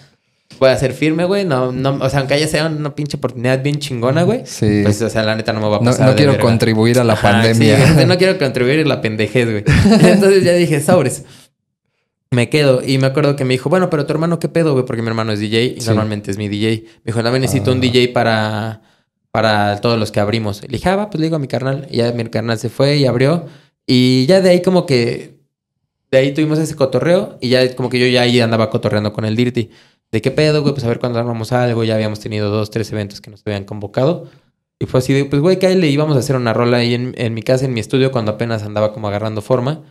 voy 0.58 0.70
a 0.70 0.76
ser 0.76 0.92
firme, 0.92 1.24
güey. 1.24 1.44
No, 1.44 1.72
no, 1.72 1.98
o 2.00 2.08
sea, 2.08 2.20
aunque 2.20 2.34
haya 2.34 2.48
sea 2.48 2.66
una 2.66 2.94
pinche 2.94 3.16
oportunidad 3.16 3.62
bien 3.62 3.76
chingona, 3.76 4.22
güey. 4.22 4.42
Sí. 4.44 4.80
Pues, 4.82 5.00
o 5.02 5.10
sea, 5.10 5.22
la 5.22 5.36
neta 5.36 5.52
no 5.52 5.60
me 5.60 5.68
va 5.68 5.76
a 5.76 5.80
pasar. 5.80 6.08
No, 6.08 6.16
quiero 6.16 6.38
contribuir 6.38 6.98
a 6.98 7.04
la 7.04 7.16
pandemia. 7.16 7.98
Sí, 7.98 8.06
no 8.06 8.16
quiero 8.18 8.38
contribuir 8.38 8.80
a 8.80 8.84
la 8.84 9.00
pendejez, 9.00 9.50
güey. 9.50 9.64
Entonces 10.10 10.44
ya 10.44 10.52
dije, 10.52 10.80
sobres 10.80 11.24
me 12.30 12.48
quedo. 12.48 12.82
Y 12.84 12.98
me 12.98 13.06
acuerdo 13.06 13.36
que 13.36 13.44
me 13.44 13.54
dijo, 13.54 13.70
bueno, 13.70 13.90
pero 13.90 14.06
tu 14.06 14.12
hermano, 14.12 14.38
¿qué 14.38 14.48
pedo, 14.48 14.72
güey? 14.72 14.84
Porque 14.84 15.02
mi 15.02 15.08
hermano 15.08 15.32
es 15.32 15.40
DJ 15.40 15.76
y 15.78 15.84
normalmente 15.86 16.30
es 16.30 16.38
mi 16.38 16.48
DJ. 16.48 16.84
Me 17.04 17.12
dijo, 17.12 17.22
no, 17.22 17.30
necesito 17.32 17.72
un 17.72 17.78
ah. 17.78 17.80
DJ 17.80 18.08
para, 18.08 18.82
para 19.30 19.80
todos 19.80 19.98
los 19.98 20.12
que 20.12 20.20
abrimos. 20.20 20.62
Le 20.62 20.68
dije, 20.68 20.88
ah, 20.88 20.96
va, 20.96 21.10
pues 21.10 21.20
le 21.20 21.26
digo 21.26 21.36
a 21.36 21.38
mi 21.38 21.48
carnal. 21.48 21.86
Y 21.90 21.98
ya 21.98 22.12
mi 22.12 22.24
carnal 22.26 22.58
se 22.58 22.68
fue 22.68 22.96
y 22.96 23.06
abrió. 23.06 23.46
Y 23.86 24.26
ya 24.26 24.40
de 24.40 24.50
ahí 24.50 24.62
como 24.62 24.86
que... 24.86 25.38
De 26.10 26.16
ahí 26.16 26.32
tuvimos 26.32 26.58
ese 26.58 26.74
cotorreo 26.74 27.36
y 27.38 27.50
ya 27.50 27.76
como 27.76 27.90
que 27.90 28.00
yo 28.00 28.06
ya 28.06 28.22
ahí 28.22 28.40
andaba 28.40 28.70
cotorreando 28.70 29.12
con 29.12 29.26
el 29.26 29.36
Dirty. 29.36 29.68
De 30.10 30.22
qué 30.22 30.30
pedo, 30.30 30.62
güey, 30.62 30.74
pues 30.74 30.84
a 30.84 30.88
ver 30.88 30.98
cuándo 30.98 31.18
armamos 31.18 31.52
algo. 31.52 31.84
Ya 31.84 31.94
habíamos 31.94 32.20
tenido 32.20 32.50
dos, 32.50 32.70
tres 32.70 32.90
eventos 32.92 33.20
que 33.20 33.30
nos 33.30 33.42
habían 33.46 33.64
convocado. 33.64 34.28
Y 34.78 34.86
fue 34.86 34.98
así 34.98 35.12
de, 35.12 35.24
pues, 35.24 35.42
güey, 35.42 35.58
le 35.58 35.88
íbamos 35.88 36.16
a 36.16 36.20
hacer 36.20 36.36
una 36.36 36.54
rola 36.54 36.78
ahí 36.78 36.94
en, 36.94 37.14
en 37.18 37.34
mi 37.34 37.42
casa, 37.42 37.64
en 37.64 37.74
mi 37.74 37.80
estudio, 37.80 38.12
cuando 38.12 38.32
apenas 38.32 38.62
andaba 38.62 38.92
como 38.92 39.08
agarrando 39.08 39.42
forma. 39.42 39.82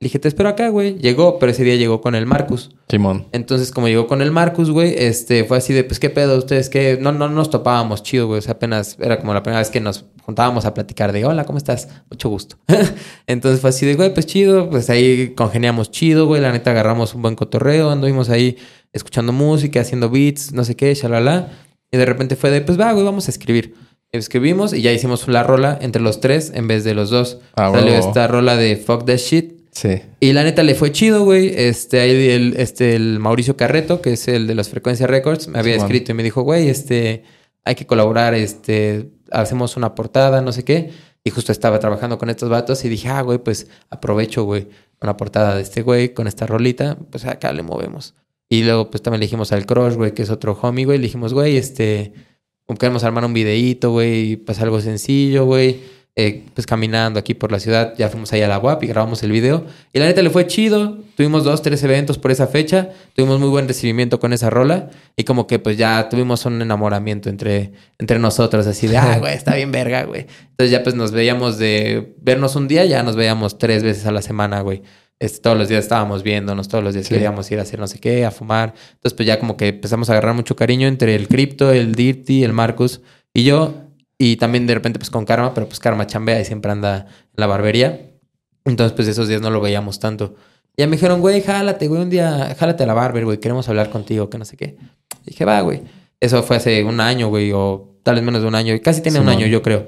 Le 0.00 0.06
dije, 0.06 0.18
te 0.18 0.28
espero 0.28 0.50
acá, 0.50 0.68
güey. 0.68 0.98
Llegó, 0.98 1.38
pero 1.38 1.52
ese 1.52 1.64
día 1.64 1.76
llegó 1.76 2.00
con 2.00 2.14
el 2.14 2.26
Marcus. 2.26 2.72
Simón. 2.90 3.26
Entonces, 3.32 3.70
como 3.70 3.88
llegó 3.88 4.06
con 4.06 4.20
el 4.20 4.32
Marcus, 4.32 4.70
güey, 4.70 4.94
este, 4.98 5.44
fue 5.44 5.56
así 5.56 5.72
de, 5.72 5.82
pues, 5.84 5.98
¿qué 5.98 6.10
pedo? 6.10 6.36
Ustedes 6.36 6.68
que 6.68 6.98
no, 7.00 7.12
no 7.12 7.28
nos 7.28 7.48
topábamos 7.48 8.02
chido, 8.02 8.26
güey. 8.26 8.40
O 8.40 8.42
sea, 8.42 8.54
apenas 8.54 8.98
era 9.00 9.18
como 9.18 9.32
la 9.32 9.42
primera 9.42 9.60
vez 9.60 9.70
que 9.70 9.80
nos 9.80 10.04
juntábamos 10.22 10.66
a 10.66 10.74
platicar 10.74 11.12
de, 11.12 11.24
hola, 11.24 11.44
¿cómo 11.44 11.56
estás? 11.56 11.88
Mucho 12.10 12.28
gusto. 12.28 12.56
Entonces 13.26 13.60
fue 13.62 13.70
así 13.70 13.86
de, 13.86 13.94
güey, 13.94 14.12
pues 14.12 14.26
chido. 14.26 14.68
Pues 14.68 14.90
ahí 14.90 15.32
congeniamos 15.34 15.90
chido, 15.90 16.26
güey. 16.26 16.42
La 16.42 16.52
neta 16.52 16.72
agarramos 16.72 17.14
un 17.14 17.22
buen 17.22 17.36
cotorreo. 17.36 17.90
Anduvimos 17.90 18.28
ahí 18.28 18.58
escuchando 18.94 19.32
música, 19.32 19.80
haciendo 19.80 20.08
beats, 20.08 20.52
no 20.52 20.64
sé 20.64 20.76
qué, 20.76 20.94
shalala. 20.94 21.50
Y 21.90 21.98
de 21.98 22.06
repente 22.06 22.36
fue 22.36 22.50
de, 22.50 22.62
pues 22.62 22.80
va, 22.80 22.92
güey, 22.92 23.04
vamos 23.04 23.28
a 23.28 23.30
escribir. 23.30 23.74
Escribimos 24.12 24.72
y 24.72 24.80
ya 24.80 24.92
hicimos 24.92 25.26
la 25.28 25.42
rola 25.42 25.76
entre 25.82 26.00
los 26.00 26.20
tres 26.20 26.52
en 26.54 26.68
vez 26.68 26.84
de 26.84 26.94
los 26.94 27.10
dos. 27.10 27.38
Ah, 27.56 27.70
Salió 27.72 27.94
esta 27.94 28.28
rola 28.28 28.56
de 28.56 28.76
Fuck 28.76 29.04
That 29.04 29.16
Shit. 29.16 29.54
Sí. 29.72 30.00
Y 30.20 30.32
la 30.32 30.44
neta 30.44 30.62
le 30.62 30.76
fue 30.76 30.92
chido, 30.92 31.24
güey. 31.24 31.52
Este, 31.56 32.00
ahí 32.00 32.30
el, 32.30 32.54
este, 32.56 32.94
el 32.94 33.18
Mauricio 33.18 33.56
Carreto, 33.56 34.00
que 34.00 34.12
es 34.12 34.28
el 34.28 34.46
de 34.46 34.54
las 34.54 34.68
Frecuencia 34.68 35.08
Records, 35.08 35.48
me 35.48 35.58
había 35.58 35.74
escrito 35.74 36.12
y 36.12 36.14
me 36.14 36.22
dijo, 36.22 36.42
güey, 36.42 36.68
este, 36.68 37.24
hay 37.64 37.74
que 37.74 37.86
colaborar, 37.86 38.34
este, 38.34 39.10
hacemos 39.32 39.76
una 39.76 39.96
portada, 39.96 40.40
no 40.42 40.52
sé 40.52 40.64
qué. 40.64 40.90
Y 41.24 41.30
justo 41.30 41.50
estaba 41.50 41.80
trabajando 41.80 42.18
con 42.18 42.30
estos 42.30 42.48
vatos 42.50 42.84
y 42.84 42.88
dije, 42.88 43.08
ah, 43.08 43.22
güey, 43.22 43.38
pues 43.38 43.66
aprovecho, 43.90 44.44
güey, 44.44 44.68
una 45.00 45.16
portada 45.16 45.56
de 45.56 45.62
este 45.62 45.82
güey 45.82 46.14
con 46.14 46.28
esta 46.28 46.46
rolita, 46.46 46.96
pues 47.10 47.24
acá 47.24 47.52
le 47.52 47.62
movemos. 47.62 48.14
Y 48.48 48.62
luego, 48.64 48.90
pues 48.90 49.02
también 49.02 49.20
le 49.20 49.26
dijimos 49.26 49.52
al 49.52 49.66
Crush, 49.66 49.94
güey, 49.94 50.12
que 50.12 50.22
es 50.22 50.30
otro 50.30 50.58
homie, 50.60 50.84
güey, 50.84 50.98
le 50.98 51.04
dijimos, 51.04 51.32
güey, 51.34 51.56
este, 51.56 52.12
queremos 52.78 53.04
armar 53.04 53.24
un 53.24 53.32
videíto, 53.32 53.90
güey, 53.90 54.36
pues 54.36 54.60
algo 54.60 54.80
sencillo, 54.80 55.44
güey 55.44 55.80
eh, 56.16 56.44
pues 56.54 56.64
caminando 56.64 57.18
aquí 57.18 57.34
por 57.34 57.50
la 57.50 57.58
ciudad, 57.58 57.94
ya 57.98 58.08
fuimos 58.08 58.32
ahí 58.32 58.40
a 58.40 58.46
la 58.46 58.60
UAP 58.60 58.84
y 58.84 58.86
grabamos 58.86 59.24
el 59.24 59.32
video. 59.32 59.66
Y 59.92 59.98
la 59.98 60.06
neta 60.06 60.22
le 60.22 60.30
fue 60.30 60.46
chido. 60.46 60.98
Tuvimos 61.16 61.42
dos, 61.42 61.60
tres 61.60 61.82
eventos 61.82 62.18
por 62.18 62.30
esa 62.30 62.46
fecha. 62.46 62.90
Tuvimos 63.14 63.40
muy 63.40 63.48
buen 63.48 63.66
recibimiento 63.66 64.20
con 64.20 64.32
esa 64.32 64.48
rola. 64.48 64.90
Y 65.16 65.24
como 65.24 65.48
que 65.48 65.58
pues 65.58 65.76
ya 65.76 66.08
tuvimos 66.08 66.46
un 66.46 66.62
enamoramiento 66.62 67.30
entre, 67.30 67.72
entre 67.98 68.20
nosotros. 68.20 68.64
Así 68.68 68.86
de, 68.86 68.96
ah, 68.96 69.18
güey, 69.20 69.34
está 69.34 69.56
bien 69.56 69.72
verga, 69.72 70.04
güey. 70.04 70.26
Entonces 70.50 70.70
ya 70.70 70.84
pues 70.84 70.94
nos 70.94 71.10
veíamos 71.10 71.58
de 71.58 72.14
vernos 72.20 72.54
un 72.54 72.68
día, 72.68 72.84
ya 72.84 73.02
nos 73.02 73.16
veíamos 73.16 73.58
tres 73.58 73.82
veces 73.82 74.06
a 74.06 74.12
la 74.12 74.22
semana, 74.22 74.60
güey. 74.60 74.82
Este, 75.18 75.40
todos 75.40 75.56
los 75.56 75.68
días 75.68 75.84
estábamos 75.84 76.22
viéndonos, 76.22 76.68
todos 76.68 76.82
los 76.82 76.94
días 76.94 77.08
queríamos 77.08 77.50
ir 77.50 77.58
a 77.58 77.62
hacer 77.62 77.78
no 77.78 77.86
sé 77.86 77.98
qué, 78.00 78.24
a 78.24 78.30
fumar. 78.30 78.74
Entonces 78.94 79.14
pues 79.14 79.26
ya 79.26 79.38
como 79.38 79.56
que 79.56 79.68
empezamos 79.68 80.10
a 80.10 80.12
agarrar 80.12 80.34
mucho 80.34 80.56
cariño 80.56 80.88
entre 80.88 81.14
el 81.14 81.28
Crypto, 81.28 81.72
el 81.72 81.94
Dirty, 81.94 82.44
el 82.44 82.52
Marcus 82.52 83.00
y 83.32 83.44
yo. 83.44 83.74
Y 84.18 84.36
también 84.36 84.66
de 84.66 84.74
repente 84.74 84.98
pues 84.98 85.10
con 85.10 85.24
Karma, 85.24 85.54
pero 85.54 85.66
pues 85.66 85.78
Karma 85.78 86.06
chambea 86.06 86.40
y 86.40 86.44
siempre 86.44 86.72
anda 86.72 87.06
en 87.08 87.34
la 87.36 87.46
barbería. 87.46 88.12
Entonces 88.64 88.94
pues 88.94 89.08
esos 89.08 89.28
días 89.28 89.40
no 89.40 89.50
lo 89.50 89.60
veíamos 89.60 89.98
tanto. 89.98 90.34
Ya 90.76 90.86
me 90.86 90.96
dijeron, 90.96 91.20
güey, 91.20 91.40
jálate, 91.40 91.86
güey, 91.86 92.02
un 92.02 92.10
día, 92.10 92.54
jálate 92.58 92.82
a 92.82 92.86
la 92.86 92.94
barber, 92.94 93.24
güey, 93.24 93.38
queremos 93.38 93.68
hablar 93.68 93.90
contigo, 93.90 94.28
que 94.28 94.38
no 94.38 94.44
sé 94.44 94.56
qué. 94.56 94.76
dije, 95.24 95.44
va, 95.44 95.60
güey. 95.60 95.82
Eso 96.18 96.42
fue 96.42 96.56
hace 96.56 96.82
un 96.82 97.00
año, 97.00 97.28
güey, 97.28 97.52
o 97.52 97.98
tal 98.02 98.16
vez 98.16 98.24
menos 98.24 98.42
de 98.42 98.48
un 98.48 98.54
año. 98.54 98.74
Casi 98.82 99.00
tiene 99.00 99.20
un 99.20 99.28
año, 99.28 99.46
yo 99.46 99.62
creo. 99.62 99.86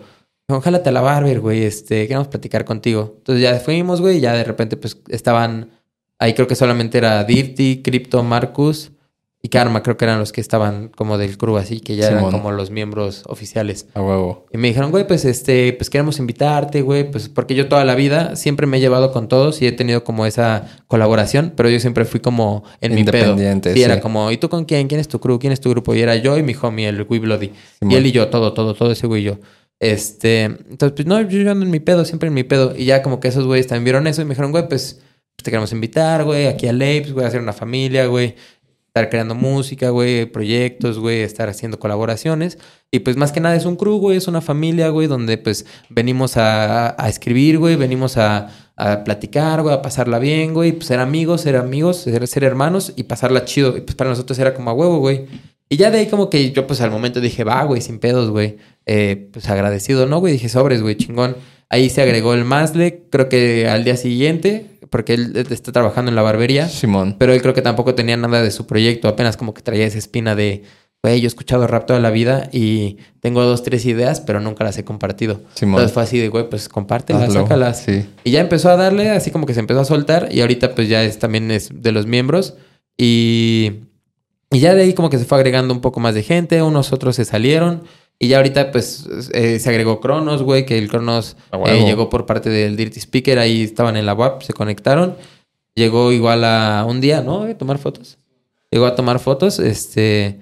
Jálate 0.49 0.91
a 0.91 0.93
la 0.93 1.01
barber, 1.01 1.41
güey, 1.41 1.65
este, 1.65 2.07
queremos 2.07 2.29
platicar 2.29 2.65
contigo. 2.65 3.15
Entonces 3.19 3.43
ya 3.43 3.59
fuimos, 3.59 4.01
güey, 4.01 4.19
y 4.19 4.21
ya 4.21 4.33
de 4.33 4.45
repente 4.45 4.77
pues 4.77 4.99
estaban... 5.09 5.71
Ahí 6.19 6.35
creo 6.35 6.47
que 6.47 6.55
solamente 6.55 6.99
era 6.99 7.25
Dirty, 7.25 7.83
Crypto, 7.83 8.23
Marcus 8.23 8.93
y 9.47 9.49
Karma 9.49 9.83
creo 9.83 9.97
que 9.97 10.05
eran 10.05 10.19
los 10.19 10.33
que 10.33 10.41
estaban 10.41 10.89
como 10.89 11.19
del 11.19 11.39
crew 11.39 11.57
así, 11.57 11.79
que 11.79 11.95
ya 11.95 12.09
eran 12.09 12.31
como 12.31 12.51
los 12.51 12.71
miembros 12.71 13.23
oficiales. 13.27 13.87
A 13.95 14.03
huevo. 14.03 14.47
Y 14.53 14.59
me 14.59 14.67
dijeron, 14.69 14.91
güey, 14.91 15.07
pues 15.07 15.25
este, 15.25 15.73
pues 15.75 15.89
queremos 15.89 16.19
invitarte, 16.19 16.83
güey, 16.83 17.11
pues 17.11 17.29
porque 17.29 17.55
yo 17.55 17.69
toda 17.69 17.85
la 17.85 17.95
vida 17.95 18.35
siempre 18.35 18.67
me 18.67 18.79
he 18.79 18.81
llevado 18.81 19.13
con 19.13 19.29
todos 19.29 19.63
y 19.63 19.67
he 19.67 19.73
tenido 19.73 20.03
como 20.03 20.27
esa 20.27 20.67
colaboración, 20.89 21.53
pero 21.55 21.69
yo 21.71 21.79
siempre 21.79 22.05
fui 22.07 22.19
como 22.19 22.65
en 22.81 22.95
mi 22.95 23.05
pedo. 23.05 23.37
Y 23.73 23.83
era 23.83 24.01
como, 24.01 24.33
¿y 24.33 24.37
tú 24.37 24.49
con 24.49 24.65
quién? 24.65 24.89
¿Quién 24.89 25.01
es 25.01 25.07
tu 25.07 25.21
crew? 25.21 25.39
¿Quién 25.39 25.53
es 25.53 25.61
tu 25.61 25.71
grupo? 25.71 25.95
Y 25.95 26.01
era 26.01 26.17
yo 26.17 26.37
y 26.39 26.43
mi 26.43 26.57
homie, 26.61 26.89
el 26.89 27.07
Wee 27.09 27.21
Bloody. 27.21 27.53
y 27.83 27.95
él 27.95 28.07
y 28.07 28.13
yo, 28.13 28.29
todo, 28.29 28.53
todo, 28.53 28.75
todo 28.75 28.91
ese 28.91 29.07
güey 29.07 29.23
y 29.23 29.25
yo. 29.27 29.39
Este, 29.79 30.45
entonces, 30.45 30.93
pues 30.93 31.07
no, 31.07 31.21
yo 31.21 31.51
ando 31.51 31.65
en 31.65 31.71
mi 31.71 31.81
pedo, 31.81 32.05
siempre 32.05 32.29
en 32.29 32.35
mi 32.35 32.45
pedo. 32.45 32.75
Y 32.77 32.87
ya 32.87 33.03
como 33.03 33.21
que 33.21 33.29
esos 33.29 33.47
güeyes 33.47 33.67
también 33.67 33.85
vieron 33.85 34.07
eso 34.07 34.23
y 34.23 34.25
me 34.25 34.31
dijeron, 34.31 34.53
güey, 34.53 34.69
pues 34.69 35.01
te 35.37 35.51
queremos 35.51 35.73
invitar, 35.73 36.25
güey, 36.25 36.47
aquí 36.47 36.67
a 36.67 36.73
Lapes, 36.73 37.13
güey, 37.13 37.25
a 37.25 37.29
hacer 37.29 37.41
una 37.41 37.53
familia, 37.53 38.07
güey 38.07 38.35
estar 38.97 39.11
creando 39.11 39.35
música, 39.35 39.91
güey, 39.91 40.25
proyectos, 40.25 40.99
güey, 40.99 41.21
estar 41.21 41.51
haciendo 41.51 41.79
colaboraciones. 41.79 42.57
Y 42.91 43.01
pues 43.01 43.19
más 43.19 43.31
que 43.31 43.41
nada 43.41 43.55
es 43.55 43.67
un 43.67 43.77
crew, 43.77 43.99
güey, 43.99 44.17
es 44.17 44.27
una 44.27 44.41
familia, 44.41 44.89
güey, 44.89 45.07
donde 45.07 45.37
pues 45.37 45.67
venimos 45.91 46.39
a, 46.39 46.97
escribir, 47.07 47.59
güey, 47.59 47.77
venimos 47.77 48.17
a, 48.17 48.49
platicar, 49.05 49.61
güey, 49.61 49.75
a 49.75 49.83
pasarla 49.83 50.19
bien, 50.19 50.55
güey, 50.55 50.73
pues 50.73 50.87
ser 50.87 50.99
amigos, 51.01 51.43
ser 51.43 51.57
amigos, 51.57 51.99
ser, 51.99 52.27
ser 52.27 52.45
hermanos 52.45 52.95
y 52.97 53.03
pasarla 53.03 53.45
chido. 53.45 53.77
Y 53.77 53.83
pues 53.83 53.95
para 53.97 54.09
nosotros 54.09 54.39
era 54.39 54.55
como 54.55 54.71
a 54.71 54.73
huevo, 54.73 54.99
güey. 54.99 55.27
Y 55.69 55.77
ya 55.77 55.91
de 55.91 55.99
ahí 55.99 56.07
como 56.07 56.31
que 56.31 56.53
yo 56.53 56.67
pues 56.67 56.81
al 56.81 56.91
momento 56.91 57.21
dije, 57.21 57.45
va, 57.45 57.65
güey, 57.65 57.81
sin 57.81 57.99
pedos, 57.99 58.31
güey. 58.31 58.57
Eh, 58.87 59.29
pues 59.33 59.49
agradecido, 59.49 60.07
¿no, 60.07 60.21
güey? 60.21 60.35
Dije, 60.35 60.49
sobres, 60.49 60.81
güey, 60.81 60.97
chingón. 60.97 61.37
Ahí 61.69 61.91
se 61.91 62.03
agregó 62.03 62.35
el 62.35 62.45
Masle, 62.45 63.07
creo 63.11 63.29
que 63.29 63.69
al 63.69 63.83
día 63.83 63.97
siguiente, 63.97 64.79
porque 64.91 65.15
él 65.15 65.47
está 65.51 65.73
trabajando 65.73 66.11
en 66.11 66.15
la 66.15 66.23
barbería. 66.23 66.69
Simón. 66.69 67.17
Pero 67.19 67.33
él 67.33 67.43
creo 67.43 67.55
que 67.55 67.63
tampoco 67.63 67.97
tenía 67.97 68.17
nada 68.17 68.43
de 68.43 68.53
su 68.53 68.67
proyecto, 68.67 69.09
apenas 69.09 69.37
como 69.37 69.53
que 69.53 69.63
traía 69.63 69.85
esa 69.85 69.99
espina 69.99 70.37
de, 70.37 70.63
güey, 71.03 71.21
yo 71.21 71.27
he 71.27 71.27
escuchado 71.27 71.67
rap 71.67 71.87
toda 71.87 71.99
la 71.99 72.11
vida 72.11 72.49
y 72.53 72.99
tengo 73.19 73.43
dos, 73.43 73.65
tres 73.65 73.85
ideas, 73.87 74.21
pero 74.21 74.39
nunca 74.39 74.63
las 74.63 74.79
he 74.79 74.85
compartido. 74.85 75.41
Simón. 75.55 75.75
Entonces 75.81 75.93
fue 75.93 76.05
así 76.05 76.21
de, 76.21 76.29
güey, 76.29 76.49
pues 76.49 76.69
compártelas, 76.69 77.33
sácalas. 77.33 77.83
Sí. 77.85 78.09
Y 78.23 78.31
ya 78.31 78.41
empezó 78.41 78.71
a 78.71 78.77
darle, 78.77 79.11
así 79.11 79.33
como 79.33 79.47
que 79.47 79.55
se 79.55 79.61
empezó 79.61 79.81
a 79.81 79.85
soltar 79.85 80.29
y 80.31 80.43
ahorita 80.43 80.77
pues 80.77 80.89
ya 80.89 81.03
es 81.03 81.19
también 81.19 81.51
es 81.51 81.71
de 81.75 81.91
los 81.91 82.07
miembros 82.07 82.55
y, 82.97 83.73
y 84.57 84.61
ya 84.61 84.75
de 84.75 84.85
ahí 84.85 84.95
como 84.95 85.11
que 85.11 85.19
se 85.19 85.27
fue 85.27 85.37
agregando 85.37 85.75
un 85.75 85.83
poco 85.83 86.01
más 86.01 86.15
de 86.15 86.23
gente, 86.23 86.63
unos 86.63 86.91
otros 86.91 87.17
se 87.17 87.27
salieron. 87.27 87.83
Y 88.19 88.29
ya 88.29 88.39
ahorita, 88.39 88.73
pues, 88.73 89.07
eh, 89.35 89.59
se 89.59 89.69
agregó 89.69 90.01
Cronos, 90.01 90.43
güey, 90.43 90.65
que 90.65 90.79
el 90.79 90.89
Cronos 90.89 91.37
eh, 91.67 91.85
llegó 91.85 92.09
por 92.09 92.25
parte 92.25 92.49
del 92.49 92.75
Dirty 92.75 92.99
Speaker, 92.99 93.39
ahí 93.39 93.61
estaban 93.61 93.99
en 93.99 94.07
la 94.07 94.15
web, 94.15 94.43
se 94.43 94.55
conectaron. 94.55 95.15
Llegó 95.75 96.11
igual 96.11 96.43
a 96.43 96.87
un 96.89 97.03
día, 97.03 97.21
¿no? 97.21 97.43
A 97.43 97.53
tomar 97.53 97.77
fotos. 97.77 98.17
Llegó 98.71 98.87
a 98.87 98.95
tomar 98.95 99.19
fotos, 99.19 99.59
este... 99.59 100.41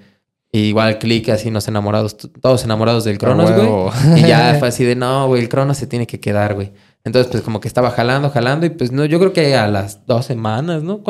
igual 0.53 0.97
clic 0.97 1.27
así 1.27 1.51
nos 1.51 1.67
enamorados, 1.67 2.15
todos 2.15 2.63
enamorados 2.63 3.03
del 3.03 3.17
Cronos, 3.17 3.51
güey. 3.51 4.21
Y 4.21 4.27
ya 4.29 4.55
fue 4.59 4.69
así 4.69 4.85
de, 4.85 4.95
no, 4.95 5.27
güey, 5.27 5.41
el 5.41 5.49
Cronos 5.49 5.75
se 5.75 5.87
tiene 5.87 6.07
que 6.07 6.21
quedar, 6.21 6.53
güey. 6.53 6.71
Entonces, 7.03 7.29
pues 7.29 7.43
como 7.43 7.59
que 7.59 7.67
estaba 7.67 7.91
jalando, 7.91 8.29
jalando 8.29 8.65
y 8.65 8.69
pues 8.69 8.93
no, 8.93 9.03
yo 9.03 9.19
creo 9.19 9.33
que 9.33 9.57
a 9.57 9.67
las 9.67 10.05
dos 10.05 10.25
semanas, 10.25 10.83
¿no? 10.83 11.03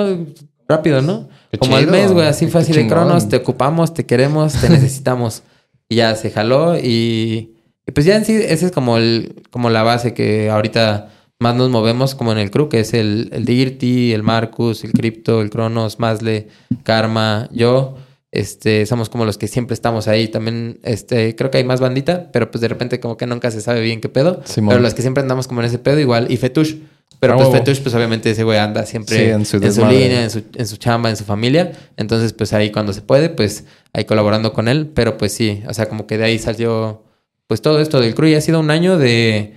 Rápido, 0.68 1.02
¿no? 1.02 1.30
como 1.60 1.78
al 1.78 1.88
mes, 1.88 2.12
güey, 2.12 2.28
así 2.28 2.50
así 2.54 2.74
de 2.74 2.88
Cronos, 2.88 3.30
te 3.30 3.38
ocupamos, 3.38 3.94
te 3.94 4.06
queremos, 4.06 4.54
te 4.54 4.70
necesitamos. 4.70 5.44
Y 5.88 5.98
ya 5.98 6.16
se 6.16 6.32
jaló 6.32 6.78
y, 6.78 7.56
pues 7.94 8.06
ya 8.06 8.16
en 8.16 8.26
sí, 8.26 8.34
esa 8.34 8.66
es 8.66 8.72
como, 8.72 8.98
el, 8.98 9.44
como 9.52 9.70
la 9.70 9.84
base 9.84 10.14
que 10.14 10.50
ahorita 10.50 11.10
más 11.40 11.56
nos 11.56 11.70
movemos 11.70 12.16
como 12.16 12.32
en 12.32 12.40
el 12.40 12.50
crew, 12.50 12.70
que 12.70 12.80
es 12.80 12.94
el, 12.94 13.30
el 13.32 13.46
Dirty, 13.46 14.14
el 14.14 14.24
Marcus, 14.24 14.84
el 14.84 14.94
Crypto, 14.94 15.42
el 15.42 15.50
Cronos, 15.50 16.00
Masle, 16.00 16.48
Karma, 16.84 17.50
yo. 17.52 17.98
Este, 18.32 18.86
somos 18.86 19.08
como 19.08 19.24
los 19.24 19.38
que 19.38 19.48
siempre 19.48 19.74
estamos 19.74 20.10
ahí. 20.10 20.28
También, 20.28 20.80
este, 20.84 21.36
creo 21.36 21.52
que 21.52 21.60
hay 21.60 21.64
más 21.64 21.80
bandita, 21.80 22.32
pero 22.34 22.52
pues 22.52 22.62
de 22.62 22.68
repente 22.68 23.00
como 23.00 23.16
que 23.16 23.28
nunca 23.28 23.50
se 23.50 23.62
sabe 23.62 23.82
bien 23.82 24.02
qué 24.02 24.10
pedo. 24.10 24.42
Pero 24.56 24.80
los 24.80 24.94
que 24.94 25.02
siempre 25.02 25.22
andamos 25.22 25.48
como 25.48 25.62
en 25.62 25.68
ese 25.68 25.80
pedo, 25.80 26.00
igual. 26.00 26.30
Y 26.30 26.38
Fetush. 26.38 26.76
Pero 27.20 27.38
pues 27.38 27.50
Fetush, 27.50 27.82
pues 27.82 27.96
obviamente 27.96 28.30
ese 28.30 28.44
güey 28.44 28.60
anda 28.60 28.86
siempre 28.86 29.32
en, 29.32 29.46
su, 29.46 29.58
línea, 29.58 30.24
en 30.24 30.30
su, 30.30 30.44
en 30.54 30.68
su, 30.68 30.78
chamba, 30.78 31.10
en 31.10 31.18
su 31.18 31.24
familia. 31.24 31.72
Entonces, 31.98 32.34
pues 32.34 32.54
ahí 32.54 32.72
cuando 32.72 32.94
se 32.94 33.02
puede, 33.02 33.30
pues 33.30 33.64
ahí 33.94 34.06
colaborando 34.06 34.54
con 34.54 34.68
él. 34.68 34.92
Pero 34.94 35.18
pues 35.18 35.34
sí, 35.34 35.64
o 35.68 35.74
sea, 35.74 35.88
como 35.88 36.06
que 36.08 36.18
de 36.18 36.26
ahí 36.26 36.38
salió 36.38 37.04
pues 37.48 37.62
todo 37.62 37.80
esto 37.80 38.00
del 38.00 38.14
crew. 38.14 38.30
Y 38.30 38.36
ha 38.36 38.42
sido 38.42 38.60
un 38.60 38.70
año 38.70 38.98
de, 38.98 39.56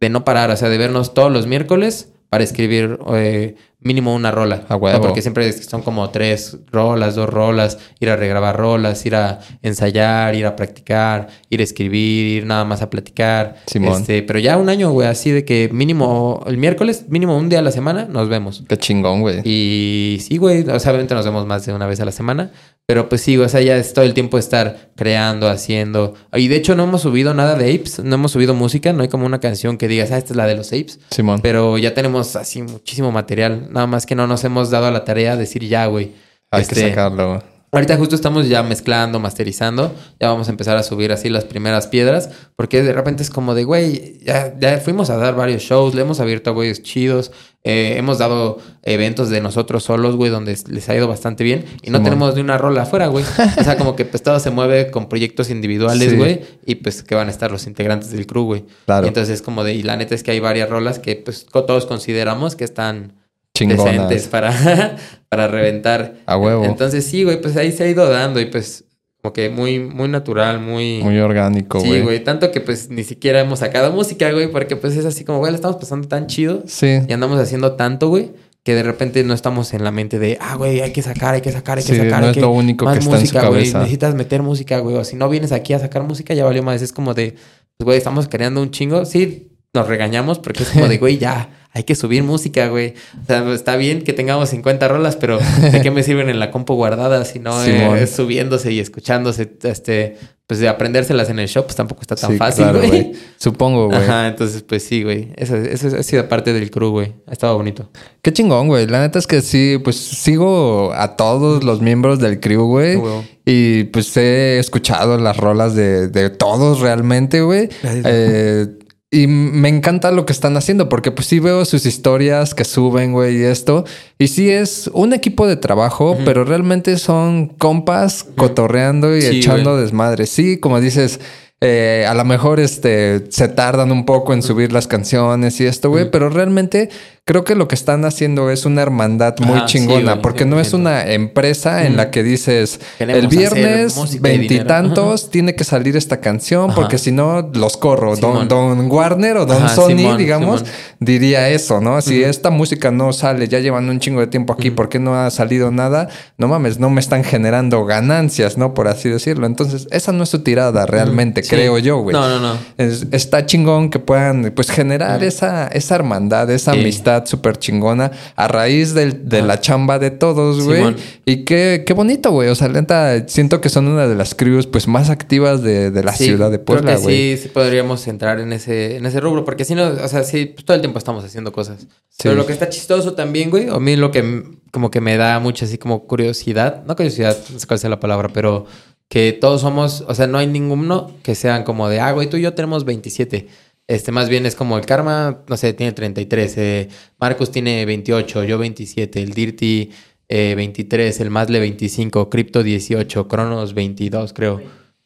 de 0.00 0.08
no 0.10 0.24
parar, 0.24 0.50
o 0.50 0.56
sea, 0.56 0.68
de 0.68 0.78
vernos 0.78 1.14
todos 1.14 1.32
los 1.32 1.46
miércoles 1.46 2.10
para 2.28 2.44
escribir 2.44 2.98
eh, 3.14 3.56
mínimo 3.80 4.14
una 4.14 4.30
rola. 4.30 4.66
porque 5.00 5.22
siempre 5.22 5.50
son 5.52 5.82
como 5.82 6.10
tres 6.10 6.58
rolas, 6.70 7.14
dos 7.14 7.28
rolas, 7.28 7.78
ir 8.00 8.10
a 8.10 8.16
regrabar 8.16 8.56
rolas, 8.56 9.04
ir 9.06 9.14
a 9.14 9.38
ensayar, 9.62 10.34
ir 10.34 10.46
a 10.46 10.56
practicar, 10.56 11.28
ir 11.48 11.60
a 11.60 11.62
escribir, 11.62 12.26
ir 12.26 12.46
nada 12.46 12.64
más 12.64 12.82
a 12.82 12.90
platicar. 12.90 13.56
Este, 13.72 14.22
pero 14.22 14.38
ya 14.38 14.56
un 14.56 14.68
año, 14.68 14.90
güey, 14.90 15.08
así 15.08 15.30
de 15.30 15.44
que 15.44 15.70
mínimo 15.72 16.42
el 16.46 16.58
miércoles, 16.58 17.06
mínimo 17.08 17.36
un 17.36 17.48
día 17.48 17.60
a 17.60 17.62
la 17.62 17.72
semana, 17.72 18.06
nos 18.06 18.28
vemos. 18.28 18.64
Qué 18.68 18.76
chingón, 18.76 19.20
güey. 19.20 19.40
Y 19.44 20.18
sí, 20.20 20.36
güey, 20.36 20.68
o 20.68 20.78
sea, 20.80 20.90
obviamente 20.90 21.14
nos 21.14 21.24
vemos 21.24 21.46
más 21.46 21.64
de 21.64 21.72
una 21.72 21.86
vez 21.86 22.00
a 22.00 22.04
la 22.04 22.12
semana, 22.12 22.50
pero 22.88 23.10
pues 23.10 23.20
sí, 23.20 23.36
o 23.36 23.46
sea, 23.50 23.60
ya 23.60 23.76
es 23.76 23.92
todo 23.92 24.06
el 24.06 24.14
tiempo 24.14 24.38
estar 24.38 24.88
creando, 24.96 25.46
haciendo. 25.46 26.14
Y 26.32 26.48
de 26.48 26.56
hecho 26.56 26.74
no 26.74 26.84
hemos 26.84 27.02
subido 27.02 27.34
nada 27.34 27.54
de 27.54 27.74
Apes, 27.74 27.98
no 28.02 28.14
hemos 28.14 28.32
subido 28.32 28.54
música, 28.54 28.94
no 28.94 29.02
hay 29.02 29.08
como 29.08 29.26
una 29.26 29.40
canción 29.40 29.76
que 29.76 29.88
digas, 29.88 30.10
ah, 30.10 30.16
esta 30.16 30.32
es 30.32 30.36
la 30.38 30.46
de 30.46 30.54
los 30.54 30.68
Apes. 30.68 30.98
Simón. 31.10 31.40
Pero 31.42 31.76
ya 31.76 31.92
tenemos 31.92 32.34
así 32.34 32.62
muchísimo 32.62 33.12
material. 33.12 33.68
Nada 33.70 33.86
más 33.86 34.06
que 34.06 34.14
no 34.14 34.26
nos 34.26 34.42
hemos 34.44 34.70
dado 34.70 34.86
a 34.86 34.90
la 34.90 35.04
tarea 35.04 35.32
de 35.32 35.40
decir 35.40 35.68
ya, 35.68 35.84
güey. 35.84 36.14
Hay 36.50 36.64
que 36.64 36.74
este, 36.74 36.88
sacarlo. 36.88 37.42
Ahorita 37.70 37.96
justo 37.98 38.14
estamos 38.14 38.48
ya 38.48 38.62
mezclando, 38.62 39.20
masterizando. 39.20 39.94
Ya 40.18 40.28
vamos 40.30 40.48
a 40.48 40.50
empezar 40.50 40.78
a 40.78 40.82
subir 40.82 41.12
así 41.12 41.28
las 41.28 41.44
primeras 41.44 41.86
piedras. 41.86 42.30
Porque 42.56 42.82
de 42.82 42.92
repente 42.92 43.22
es 43.22 43.30
como 43.30 43.54
de, 43.54 43.64
güey, 43.64 44.18
ya, 44.24 44.54
ya 44.58 44.78
fuimos 44.78 45.10
a 45.10 45.16
dar 45.16 45.34
varios 45.34 45.62
shows. 45.62 45.94
Le 45.94 46.00
hemos 46.02 46.18
abierto 46.20 46.50
a 46.50 46.52
güeyes 46.54 46.82
chidos. 46.82 47.30
Eh, 47.64 47.96
hemos 47.98 48.16
dado 48.16 48.58
eventos 48.82 49.28
de 49.28 49.42
nosotros 49.42 49.84
solos, 49.84 50.16
güey, 50.16 50.30
donde 50.30 50.56
les 50.68 50.88
ha 50.88 50.96
ido 50.96 51.08
bastante 51.08 51.44
bien. 51.44 51.66
Y 51.82 51.90
no 51.90 52.02
tenemos 52.02 52.34
ni 52.34 52.40
una 52.40 52.56
rola 52.56 52.82
afuera, 52.82 53.08
güey. 53.08 53.24
o 53.60 53.64
sea, 53.64 53.76
como 53.76 53.94
que 53.96 54.06
pues 54.06 54.22
todo 54.22 54.40
se 54.40 54.50
mueve 54.50 54.90
con 54.90 55.10
proyectos 55.10 55.50
individuales, 55.50 56.16
güey. 56.16 56.40
Y 56.64 56.76
pues 56.76 57.02
que 57.02 57.14
van 57.14 57.28
a 57.28 57.30
estar 57.30 57.50
los 57.50 57.66
integrantes 57.66 58.12
del 58.12 58.26
crew, 58.26 58.44
güey. 58.44 58.64
Claro. 58.86 59.06
Y 59.06 59.08
entonces 59.08 59.34
es 59.34 59.42
como 59.42 59.62
de... 59.62 59.74
Y 59.74 59.82
la 59.82 59.96
neta 59.96 60.14
es 60.14 60.22
que 60.22 60.30
hay 60.30 60.40
varias 60.40 60.70
rolas 60.70 60.98
que 60.98 61.16
pues 61.16 61.44
todos 61.44 61.84
consideramos 61.84 62.56
que 62.56 62.64
están 62.64 63.17
decentes 63.66 64.28
para, 64.28 64.96
para 65.28 65.48
reventar. 65.48 66.14
A 66.26 66.36
huevo. 66.36 66.64
Entonces 66.64 67.04
sí, 67.04 67.24
güey, 67.24 67.40
pues 67.40 67.56
ahí 67.56 67.72
se 67.72 67.84
ha 67.84 67.88
ido 67.88 68.08
dando 68.08 68.40
y 68.40 68.46
pues 68.46 68.84
como 69.20 69.32
que 69.32 69.50
muy, 69.50 69.80
muy 69.80 70.08
natural, 70.08 70.60
muy... 70.60 71.02
Muy 71.02 71.18
orgánico, 71.18 71.80
güey. 71.80 71.92
Sí, 71.92 72.00
güey. 72.00 72.22
Tanto 72.22 72.52
que 72.52 72.60
pues 72.60 72.88
ni 72.88 73.02
siquiera 73.02 73.40
hemos 73.40 73.58
sacado 73.58 73.92
música, 73.92 74.30
güey, 74.30 74.50
porque 74.50 74.76
pues 74.76 74.96
es 74.96 75.04
así 75.04 75.24
como, 75.24 75.38
güey, 75.38 75.50
la 75.50 75.56
estamos 75.56 75.76
pasando 75.76 76.06
tan 76.06 76.28
chido. 76.28 76.62
Sí. 76.66 77.00
Y 77.08 77.12
andamos 77.12 77.40
haciendo 77.40 77.72
tanto, 77.72 78.08
güey, 78.08 78.30
que 78.62 78.76
de 78.76 78.84
repente 78.84 79.24
no 79.24 79.34
estamos 79.34 79.74
en 79.74 79.82
la 79.82 79.90
mente 79.90 80.20
de, 80.20 80.38
ah, 80.40 80.54
güey, 80.54 80.82
hay 80.82 80.92
que 80.92 81.02
sacar, 81.02 81.34
hay 81.34 81.40
que 81.40 81.50
sacar, 81.50 81.78
hay 81.78 81.84
que 81.84 81.96
sacar. 81.96 82.20
no 82.20 82.30
es 82.30 82.36
lo 82.36 82.50
único 82.50 82.86
que 82.86 82.98
está 82.98 83.10
música, 83.10 83.38
en 83.38 83.44
su 83.44 83.50
cabeza. 83.50 83.78
Necesitas 83.80 84.14
meter 84.14 84.42
música, 84.42 84.78
güey. 84.78 84.94
O 84.94 85.02
si 85.02 85.16
no 85.16 85.28
vienes 85.28 85.50
aquí 85.50 85.72
a 85.72 85.80
sacar 85.80 86.04
música, 86.04 86.32
ya 86.34 86.44
valió 86.44 86.62
más. 86.62 86.80
Es 86.80 86.92
como 86.92 87.12
de, 87.12 87.32
pues, 87.76 87.84
güey, 87.84 87.98
estamos 87.98 88.28
creando 88.28 88.62
un 88.62 88.70
chingo. 88.70 89.04
Sí, 89.04 89.48
nos 89.74 89.86
regañamos 89.86 90.38
porque 90.38 90.62
es 90.62 90.70
como 90.70 90.88
de, 90.88 90.98
güey, 90.98 91.18
ya 91.18 91.50
hay 91.72 91.84
que 91.84 91.94
subir 91.94 92.22
música, 92.22 92.68
güey. 92.68 92.94
O 93.22 93.26
sea, 93.26 93.52
está 93.52 93.76
bien 93.76 94.02
que 94.02 94.12
tengamos 94.12 94.48
50 94.48 94.88
rolas, 94.88 95.16
pero 95.16 95.38
¿de 95.38 95.80
qué 95.80 95.90
me 95.90 96.02
sirven 96.02 96.28
en 96.28 96.38
la 96.38 96.50
compu 96.50 96.74
guardada 96.74 97.24
si 97.24 97.38
no 97.38 97.62
eh, 97.64 98.02
es 98.02 98.10
subiéndose 98.10 98.72
y 98.72 98.80
escuchándose? 98.80 99.52
Este, 99.62 100.16
pues 100.48 100.60
de 100.60 100.68
aprendérselas 100.68 101.28
en 101.28 101.38
el 101.38 101.46
shop, 101.46 101.66
pues 101.66 101.76
tampoco 101.76 102.00
está 102.00 102.16
tan 102.16 102.38
fácil, 102.38 102.64
güey. 102.72 103.12
Supongo, 103.36 103.88
güey. 103.88 103.98
Ajá, 103.98 104.28
entonces, 104.28 104.62
pues 104.62 104.82
sí, 104.82 105.02
güey. 105.02 105.28
Eso, 105.36 105.56
eso, 105.56 105.88
ha 105.94 106.02
sido 106.02 106.26
parte 106.26 106.54
del 106.54 106.70
crew, 106.70 106.90
güey. 106.90 107.12
Ha 107.26 107.32
estado 107.32 107.54
bonito. 107.54 107.90
Qué 108.22 108.32
chingón, 108.32 108.66
güey. 108.66 108.86
La 108.86 109.02
neta 109.02 109.18
es 109.18 109.26
que 109.26 109.42
sí, 109.42 109.78
pues 109.84 109.96
sigo 109.96 110.94
a 110.94 111.16
todos 111.16 111.64
los 111.64 111.82
miembros 111.82 112.18
del 112.18 112.40
crew, 112.40 112.64
güey. 112.64 112.98
Y 113.44 113.84
pues 113.84 114.16
he 114.16 114.58
escuchado 114.58 115.18
las 115.18 115.36
rolas 115.36 115.74
de, 115.74 116.08
de 116.08 116.30
todos 116.30 116.80
realmente, 116.80 117.42
güey. 117.42 117.68
Eh, 117.84 118.68
y 119.10 119.26
me 119.26 119.70
encanta 119.70 120.10
lo 120.12 120.26
que 120.26 120.34
están 120.34 120.56
haciendo 120.58 120.90
porque 120.90 121.10
pues 121.10 121.26
sí 121.26 121.40
veo 121.40 121.64
sus 121.64 121.86
historias 121.86 122.54
que 122.54 122.64
suben, 122.64 123.12
güey, 123.12 123.38
y 123.38 123.44
esto. 123.44 123.84
Y 124.18 124.28
sí 124.28 124.50
es 124.50 124.90
un 124.92 125.14
equipo 125.14 125.46
de 125.46 125.56
trabajo, 125.56 126.18
pero 126.26 126.44
realmente 126.44 126.98
son 126.98 127.46
compas 127.46 128.26
cotorreando 128.36 129.16
y 129.16 129.24
echando 129.24 129.78
desmadre. 129.78 130.26
Sí, 130.26 130.58
como 130.58 130.78
dices, 130.80 131.20
eh, 131.62 132.04
a 132.06 132.12
lo 132.12 132.24
mejor 132.24 132.60
este, 132.60 133.24
se 133.30 133.48
tardan 133.48 133.92
un 133.92 134.04
poco 134.04 134.34
en 134.34 134.42
subir 134.42 134.72
las 134.72 134.86
canciones 134.86 135.58
y 135.60 135.64
esto, 135.64 135.88
güey, 135.88 136.10
pero 136.10 136.28
realmente 136.28 136.90
creo 137.28 137.44
que 137.44 137.54
lo 137.54 137.68
que 137.68 137.74
están 137.74 138.06
haciendo 138.06 138.50
es 138.50 138.64
una 138.64 138.80
hermandad 138.80 139.34
muy 139.40 139.62
chingona, 139.66 140.22
porque 140.22 140.46
no 140.46 140.60
es 140.60 140.72
una 140.72 141.04
empresa 141.04 141.84
en 141.84 141.98
la 141.98 142.10
que 142.10 142.22
dices 142.22 142.80
el 142.98 143.28
viernes 143.28 144.18
veintitantos 144.18 145.30
tiene 145.30 145.54
que 145.54 145.62
salir 145.62 145.94
esta 145.98 146.22
canción, 146.22 146.74
porque 146.74 146.96
si 146.96 147.12
no 147.12 147.50
los 147.52 147.76
corro. 147.76 148.16
Don, 148.16 148.48
Don, 148.48 148.90
Warner 148.90 149.36
o 149.36 149.44
Don 149.44 149.68
Sony, 149.68 150.16
digamos, 150.16 150.64
diría 151.00 151.50
eso, 151.50 151.82
¿no? 151.82 152.00
Si 152.00 152.24
esta 152.24 152.48
música 152.48 152.90
no 152.90 153.12
sale, 153.12 153.46
ya 153.46 153.58
llevan 153.58 153.90
un 153.90 154.00
chingo 154.00 154.20
de 154.20 154.28
tiempo 154.28 154.54
aquí, 154.54 154.70
¿por 154.70 154.88
qué 154.88 154.98
no 154.98 155.14
ha 155.14 155.30
salido 155.30 155.70
nada? 155.70 156.08
No 156.38 156.48
mames, 156.48 156.78
no 156.78 156.88
me 156.88 157.00
están 157.00 157.24
generando 157.24 157.84
ganancias, 157.84 158.56
¿no? 158.56 158.72
Por 158.72 158.88
así 158.88 159.10
decirlo. 159.10 159.46
Entonces, 159.46 159.86
esa 159.90 160.12
no 160.12 160.22
es 160.22 160.30
su 160.30 160.38
tirada 160.38 160.86
realmente 160.86 161.42
creo 161.42 161.76
yo, 161.76 161.98
güey. 161.98 162.14
No, 162.14 162.26
no, 162.26 162.40
no. 162.40 162.58
está 162.78 163.44
chingón 163.44 163.90
que 163.90 163.98
puedan, 163.98 164.50
pues, 164.56 164.70
generar 164.70 165.22
esa, 165.22 165.66
esa 165.66 165.94
hermandad, 165.94 166.48
esa 166.50 166.72
amistad 166.72 167.17
súper 167.26 167.58
chingona 167.58 168.10
a 168.36 168.48
raíz 168.48 168.94
de 168.94 169.42
la 169.42 169.60
chamba 169.60 169.98
de 169.98 170.10
todos, 170.10 170.62
güey. 170.62 170.96
Y 171.24 171.44
qué, 171.44 171.84
qué 171.86 171.92
bonito, 171.92 172.30
güey. 172.30 172.48
O 172.48 172.54
sea, 172.54 172.68
lenta, 172.68 173.26
siento 173.28 173.60
que 173.60 173.68
son 173.68 173.88
una 173.88 174.06
de 174.06 174.14
las 174.14 174.34
crews, 174.34 174.66
pues, 174.66 174.88
más 174.88 175.10
activas 175.10 175.62
de, 175.62 175.90
la 176.02 176.12
ciudad 176.12 176.50
de 176.50 176.58
Puebla, 176.58 176.96
güey. 176.96 177.36
Sí, 177.36 177.42
sí 177.44 177.48
podríamos 177.48 178.06
entrar 178.08 178.40
en 178.40 178.52
ese, 178.52 178.96
en 178.96 179.06
ese 179.06 179.20
rubro, 179.20 179.44
porque 179.44 179.64
si 179.64 179.74
no, 179.74 179.88
o 179.88 180.08
sea, 180.08 180.22
sí, 180.24 180.46
pues, 180.46 180.64
todo 180.64 180.74
el 180.74 180.80
tiempo 180.80 180.98
estamos 180.98 181.24
haciendo 181.24 181.52
cosas. 181.52 181.86
Pero 182.22 182.34
lo 182.34 182.46
que 182.46 182.52
está 182.52 182.68
chistoso 182.68 183.14
también, 183.14 183.50
güey, 183.50 183.68
a 183.68 183.78
mí 183.78 183.96
lo 183.96 184.10
que 184.10 184.58
como 184.70 184.90
que 184.90 185.00
me 185.00 185.16
da 185.16 185.38
mucha 185.38 185.64
así 185.64 185.78
como 185.78 186.06
curiosidad, 186.06 186.84
no 186.84 186.94
curiosidad, 186.96 187.36
no 187.50 187.58
sé 187.58 187.66
cuál 187.66 187.78
sea 187.78 187.90
la 187.90 188.00
palabra, 188.00 188.28
pero 188.32 188.66
que 189.08 189.32
todos 189.32 189.62
somos, 189.62 190.04
o 190.06 190.14
sea, 190.14 190.26
no 190.26 190.38
hay 190.38 190.46
ninguno 190.46 191.10
que 191.22 191.34
sean 191.34 191.64
como 191.64 191.88
de, 191.88 192.00
ah, 192.00 192.12
güey, 192.12 192.28
tú 192.28 192.36
y 192.36 192.42
yo 192.42 192.54
tenemos 192.54 192.84
27. 192.84 193.48
Este, 193.88 194.12
más 194.12 194.28
bien 194.28 194.44
es 194.44 194.54
como 194.54 194.76
el 194.76 194.84
Karma, 194.84 195.44
no 195.48 195.56
sé, 195.56 195.72
tiene 195.72 195.92
33, 195.92 196.54
eh, 196.58 196.88
Marcus 197.18 197.50
tiene 197.50 197.86
28, 197.86 198.44
yo 198.44 198.58
27, 198.58 199.22
el 199.22 199.32
Dirty 199.32 199.90
eh, 200.28 200.54
23, 200.54 201.20
el 201.20 201.30
Masle 201.30 201.58
25, 201.58 202.28
Crypto 202.28 202.62
18, 202.62 203.26
Cronos 203.28 203.72
22, 203.72 204.34
creo. 204.34 204.60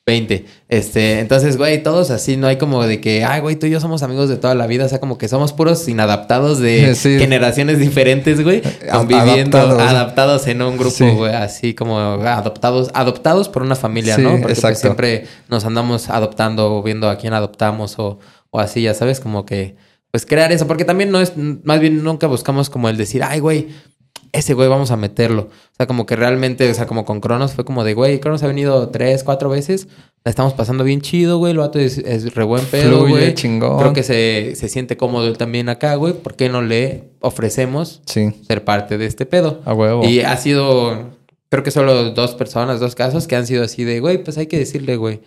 20. 0.05 0.45
Este, 0.69 1.21
entonces, 1.21 1.57
güey, 1.57 1.81
todos 1.81 2.11
así, 2.11 2.37
no 2.37 2.49
hay 2.49 2.57
como 2.57 2.85
de 2.85 3.01
que, 3.01 3.23
ay, 3.25 3.41
güey, 3.41 3.55
tú 3.55 3.67
y 3.67 3.71
yo 3.71 3.79
somos 3.79 4.03
amigos 4.03 4.29
de 4.29 4.37
toda 4.37 4.57
la 4.57 4.67
vida, 4.67 4.87
o 4.87 4.89
sea, 4.89 4.99
como 4.99 5.17
que 5.17 5.29
somos 5.29 5.53
puros 5.53 5.87
inadaptados 5.87 6.59
de 6.59 6.93
generaciones 6.97 7.79
diferentes, 7.79 8.43
güey, 8.43 8.63
conviviendo, 8.91 9.59
adaptados. 9.59 10.49
en 10.49 10.61
un 10.61 10.77
grupo, 10.77 11.05
güey, 11.15 11.33
así 11.33 11.75
como 11.75 12.01
adoptados, 12.01 12.91
adoptados 12.95 13.49
por 13.49 13.63
una 13.63 13.77
familia, 13.77 14.19
¿no? 14.19 14.41
Porque 14.41 14.57
pues, 14.61 14.81
siempre 14.81 15.27
nos 15.49 15.65
andamos 15.65 16.11
adoptando 16.11 16.75
o 16.75 16.83
viendo 16.83 17.09
a 17.09 17.17
quién 17.17 17.33
adoptamos 17.33 17.97
o, 18.01 18.19
o 18.53 18.61
así, 18.61 18.83
ya 18.83 18.95
sabes, 18.95 19.19
como 19.19 19.45
que, 19.45 19.77
pues 20.11 20.27
crear 20.27 20.53
eso, 20.53 20.67
porque 20.69 20.85
también 20.85 21.11
no 21.11 21.21
es, 21.21 21.33
más 21.37 21.81
bien 21.81 22.05
nunca 22.05 22.27
buscamos 22.27 22.71
como 22.71 22.89
el 22.89 22.99
decir, 22.99 23.25
ay, 23.25 23.41
güey, 23.41 23.69
ese 24.33 24.55
güey 24.55 24.69
vamos 24.69 24.91
a 24.91 24.97
meterlo. 24.97 25.43
O 25.43 25.77
sea, 25.77 25.87
como 25.87 26.07
que 26.07 26.17
realmente, 26.17 26.71
o 26.71 26.75
sea, 26.75 26.87
como 26.87 27.05
con 27.05 27.21
Cronos 27.21 27.53
fue 27.53 27.65
como 27.65 27.83
de, 27.83 27.95
güey, 27.95 28.21
Cronos 28.21 28.43
ha 28.43 28.47
venido 28.47 28.89
tres, 28.89 29.25
cuatro 29.25 29.49
veces. 29.49 29.89
La 30.25 30.31
estamos 30.31 30.55
pasando 30.55 30.85
bien 30.85 31.01
chido, 31.01 31.39
güey. 31.39 31.53
El 31.53 31.59
vato 31.59 31.79
es, 31.79 31.99
es 31.99 32.35
re 32.35 32.45
buen 32.45 32.65
pedo, 32.67 33.07
güey. 33.07 33.35
chingón. 33.35 33.79
Creo 33.79 33.93
que 33.93 34.03
se, 34.03 34.55
se, 34.55 34.69
siente 34.69 34.97
cómodo 34.97 35.27
él 35.27 35.37
también 35.37 35.69
acá, 35.69 35.97
güey. 35.97 36.15
¿Por 36.15 36.35
qué 36.35 36.49
no 36.49 36.63
le 36.63 37.11
ofrecemos 37.21 38.01
ser 38.07 38.65
parte 38.65 38.99
de 38.99 39.07
este 39.07 39.27
pedo? 39.27 39.61
A 39.65 39.75
huevo. 39.75 40.05
Y 40.07 40.21
ha 40.21 40.37
sido, 40.37 41.11
creo 41.49 41.63
que 41.63 41.71
solo 41.71 42.11
dos 42.13 42.35
personas, 42.35 42.81
dos 42.81 42.95
casos 42.95 43.27
que 43.27 43.37
han 43.37 43.47
sido 43.47 43.65
así 43.65 43.85
de, 43.85 44.01
güey, 44.01 44.23
pues 44.23 44.39
hay 44.39 44.47
que 44.47 44.59
decirle, 44.59 44.97
güey. 44.97 45.21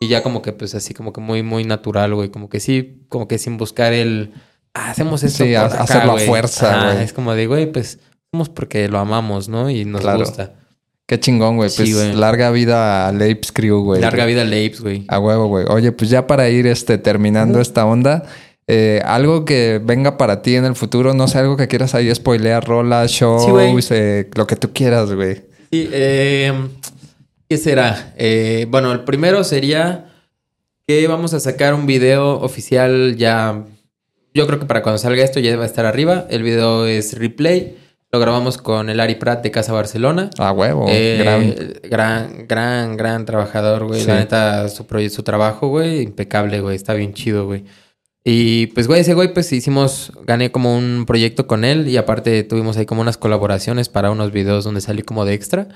Y 0.00 0.08
ya 0.08 0.22
como 0.22 0.40
que, 0.42 0.52
pues 0.52 0.74
así 0.74 0.94
como 0.94 1.12
que 1.12 1.20
muy, 1.20 1.42
muy 1.42 1.64
natural, 1.64 2.14
güey. 2.14 2.30
Como 2.30 2.48
que 2.48 2.58
sí, 2.58 3.04
como 3.08 3.28
que 3.28 3.38
sin 3.38 3.58
buscar 3.58 3.92
el... 3.92 4.32
Ah, 4.72 4.90
hacemos 4.90 5.22
esto 5.22 5.44
Sí, 5.44 5.54
hacer 5.54 6.06
la 6.06 6.16
fuerza, 6.16 6.92
güey. 6.92 7.04
Es 7.04 7.12
como 7.12 7.34
de, 7.34 7.46
güey, 7.46 7.70
pues 7.70 7.98
porque 8.54 8.88
lo 8.88 8.98
amamos, 8.98 9.48
¿no? 9.48 9.70
Y 9.70 9.84
nos 9.84 10.02
gusta. 10.16 10.54
Qué 11.06 11.18
chingón, 11.18 11.56
güey. 11.56 11.70
Pues 11.74 12.14
larga 12.14 12.50
vida 12.50 13.08
a 13.08 13.12
Lapes 13.12 13.50
Crew, 13.52 13.82
güey. 13.82 14.00
Larga 14.00 14.26
vida 14.26 14.42
a 14.42 14.44
Lapes, 14.44 14.80
güey. 14.80 15.04
A 15.08 15.18
huevo, 15.18 15.48
güey. 15.48 15.66
Oye, 15.68 15.90
pues 15.90 16.08
ya 16.08 16.26
para 16.26 16.48
ir 16.48 16.66
este, 16.68 16.98
terminando 16.98 17.60
esta 17.60 17.84
onda, 17.84 18.22
eh, 18.68 19.02
algo 19.04 19.44
que 19.44 19.80
venga 19.84 20.16
para 20.16 20.42
ti 20.42 20.54
en 20.54 20.64
el 20.64 20.76
futuro, 20.76 21.12
no 21.12 21.26
sé, 21.26 21.38
algo 21.38 21.56
que 21.56 21.66
quieras 21.66 21.96
ahí 21.96 22.14
spoilear, 22.14 22.64
rolas, 22.64 23.10
shows, 23.10 23.90
eh, 23.90 24.30
lo 24.36 24.46
que 24.46 24.54
tú 24.54 24.72
quieras, 24.72 25.12
güey. 25.12 25.42
Sí, 25.72 25.88
eh, 25.92 26.52
¿qué 27.50 27.58
será? 27.58 28.14
Eh, 28.16 28.66
bueno, 28.70 28.92
el 28.92 29.00
primero 29.00 29.42
sería 29.42 30.06
que 30.86 31.08
vamos 31.08 31.34
a 31.34 31.40
sacar 31.40 31.74
un 31.74 31.84
video 31.84 32.38
oficial 32.40 33.16
ya. 33.16 33.64
Yo 34.32 34.46
creo 34.46 34.60
que 34.60 34.66
para 34.66 34.82
cuando 34.82 34.98
salga 34.98 35.24
esto 35.24 35.40
ya 35.40 35.56
va 35.56 35.64
a 35.64 35.66
estar 35.66 35.84
arriba. 35.84 36.28
El 36.30 36.44
video 36.44 36.86
es 36.86 37.18
replay. 37.18 37.76
Lo 38.12 38.20
grabamos 38.20 38.56
con 38.56 38.88
el 38.88 39.00
Ari 39.00 39.16
Prat 39.16 39.42
de 39.42 39.50
Casa 39.50 39.72
Barcelona. 39.72 40.30
Ah, 40.38 40.52
huevo. 40.52 40.86
Eh, 40.88 41.80
gran. 41.90 42.46
gran, 42.46 42.96
gran, 42.96 43.24
trabajador, 43.24 43.84
güey. 43.84 44.04
La 44.04 44.20
neta, 44.20 44.68
su, 44.68 44.86
su 45.10 45.22
trabajo, 45.24 45.66
güey, 45.66 46.02
impecable, 46.02 46.60
güey. 46.60 46.76
Está 46.76 46.94
bien 46.94 47.14
chido, 47.14 47.46
güey. 47.46 47.64
Y 48.22 48.68
pues, 48.68 48.86
güey, 48.86 49.00
ese 49.00 49.14
güey, 49.14 49.34
pues 49.34 49.52
hicimos, 49.52 50.12
gané 50.24 50.52
como 50.52 50.76
un 50.76 51.04
proyecto 51.04 51.48
con 51.48 51.64
él 51.64 51.88
y 51.88 51.96
aparte 51.96 52.44
tuvimos 52.44 52.76
ahí 52.76 52.86
como 52.86 53.00
unas 53.00 53.16
colaboraciones 53.16 53.88
para 53.88 54.12
unos 54.12 54.30
videos 54.30 54.62
donde 54.62 54.80
salí 54.80 55.02
como 55.02 55.24
de 55.24 55.34
extra. 55.34 55.66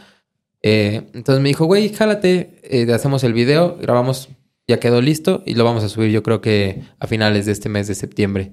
Eh, 0.66 1.02
entonces 1.12 1.42
me 1.42 1.50
dijo, 1.50 1.66
güey, 1.66 1.90
jálate, 1.90 2.58
eh, 2.62 2.90
hacemos 2.90 3.22
el 3.22 3.34
video, 3.34 3.76
grabamos, 3.78 4.30
ya 4.66 4.80
quedó 4.80 5.02
listo 5.02 5.42
y 5.44 5.56
lo 5.56 5.64
vamos 5.64 5.84
a 5.84 5.90
subir 5.90 6.10
yo 6.10 6.22
creo 6.22 6.40
que 6.40 6.80
a 6.98 7.06
finales 7.06 7.44
de 7.44 7.52
este 7.52 7.68
mes 7.68 7.86
de 7.86 7.94
septiembre. 7.94 8.52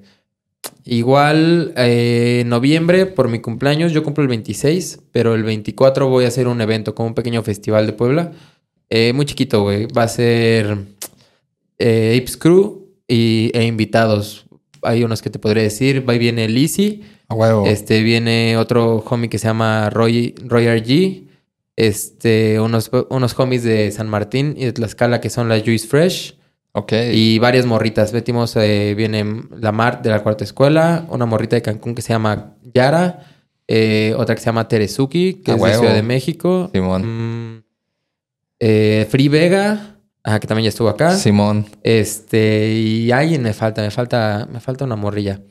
Igual, 0.83 1.73
eh, 1.77 2.43
noviembre, 2.47 3.05
por 3.05 3.29
mi 3.29 3.39
cumpleaños, 3.39 3.93
yo 3.93 4.03
cumplo 4.03 4.23
el 4.23 4.27
26, 4.27 4.99
pero 5.13 5.35
el 5.35 5.43
24 5.43 6.09
voy 6.09 6.25
a 6.25 6.27
hacer 6.27 6.49
un 6.49 6.59
evento 6.59 6.93
como 6.93 7.07
un 7.07 7.15
pequeño 7.15 7.43
festival 7.43 7.87
de 7.87 7.93
Puebla. 7.93 8.33
Eh, 8.89 9.13
muy 9.13 9.25
chiquito, 9.25 9.61
güey. 9.61 9.85
Va 9.85 10.03
a 10.03 10.07
ser 10.09 10.79
eh, 11.79 12.19
Apes 12.19 12.35
Crew 12.35 12.89
y, 13.07 13.51
e 13.53 13.63
invitados. 13.63 14.47
Hay 14.81 15.05
unos 15.05 15.21
que 15.21 15.29
te 15.29 15.39
podría 15.39 15.63
decir. 15.63 16.07
Va 16.07 16.13
y 16.13 16.19
viene 16.19 16.49
Lizzy. 16.49 17.03
A 17.29 17.35
huevo. 17.35 17.65
Este, 17.65 18.03
viene 18.03 18.57
otro 18.57 18.97
homie 19.07 19.29
que 19.29 19.37
se 19.37 19.47
llama 19.47 19.89
Roy, 19.89 20.35
Roy 20.45 20.67
RG. 20.67 21.30
Este, 21.81 22.59
unos, 22.59 22.91
unos 23.09 23.39
homies 23.39 23.63
de 23.63 23.91
San 23.91 24.07
Martín 24.07 24.53
y 24.55 24.65
de 24.65 24.73
Tlaxcala 24.73 25.19
que 25.19 25.31
son 25.31 25.49
las 25.49 25.63
Juice 25.63 25.87
Fresh. 25.87 26.37
Ok. 26.73 26.93
Y 27.11 27.39
varias 27.39 27.65
morritas. 27.65 28.13
Metimos, 28.13 28.55
eh, 28.55 28.93
viene 28.95 29.45
la 29.59 29.71
Mar 29.71 30.03
de 30.03 30.11
la 30.11 30.21
cuarta 30.21 30.43
escuela, 30.43 31.07
una 31.09 31.25
morrita 31.25 31.55
de 31.55 31.63
Cancún 31.63 31.95
que 31.95 32.03
se 32.03 32.13
llama 32.13 32.53
Yara, 32.71 33.25
eh, 33.67 34.13
otra 34.15 34.35
que 34.35 34.41
se 34.41 34.45
llama 34.45 34.67
Terezuki, 34.67 35.41
que 35.43 35.53
es 35.53 35.61
de 35.61 35.73
Ciudad 35.73 35.95
de 35.95 36.03
México. 36.03 36.69
Simón. 36.71 37.55
Mm, 37.55 37.63
eh, 38.59 39.07
Free 39.09 39.27
Vega, 39.27 39.97
que 40.23 40.47
también 40.47 40.65
ya 40.65 40.69
estuvo 40.69 40.87
acá. 40.87 41.15
Simón. 41.15 41.65
Este, 41.81 42.73
y 42.73 43.11
alguien 43.11 43.41
me 43.41 43.53
falta, 43.53 43.81
me 43.81 43.89
falta, 43.89 44.47
me 44.51 44.59
falta 44.59 44.85
una 44.85 44.95
morrilla. 44.95 45.41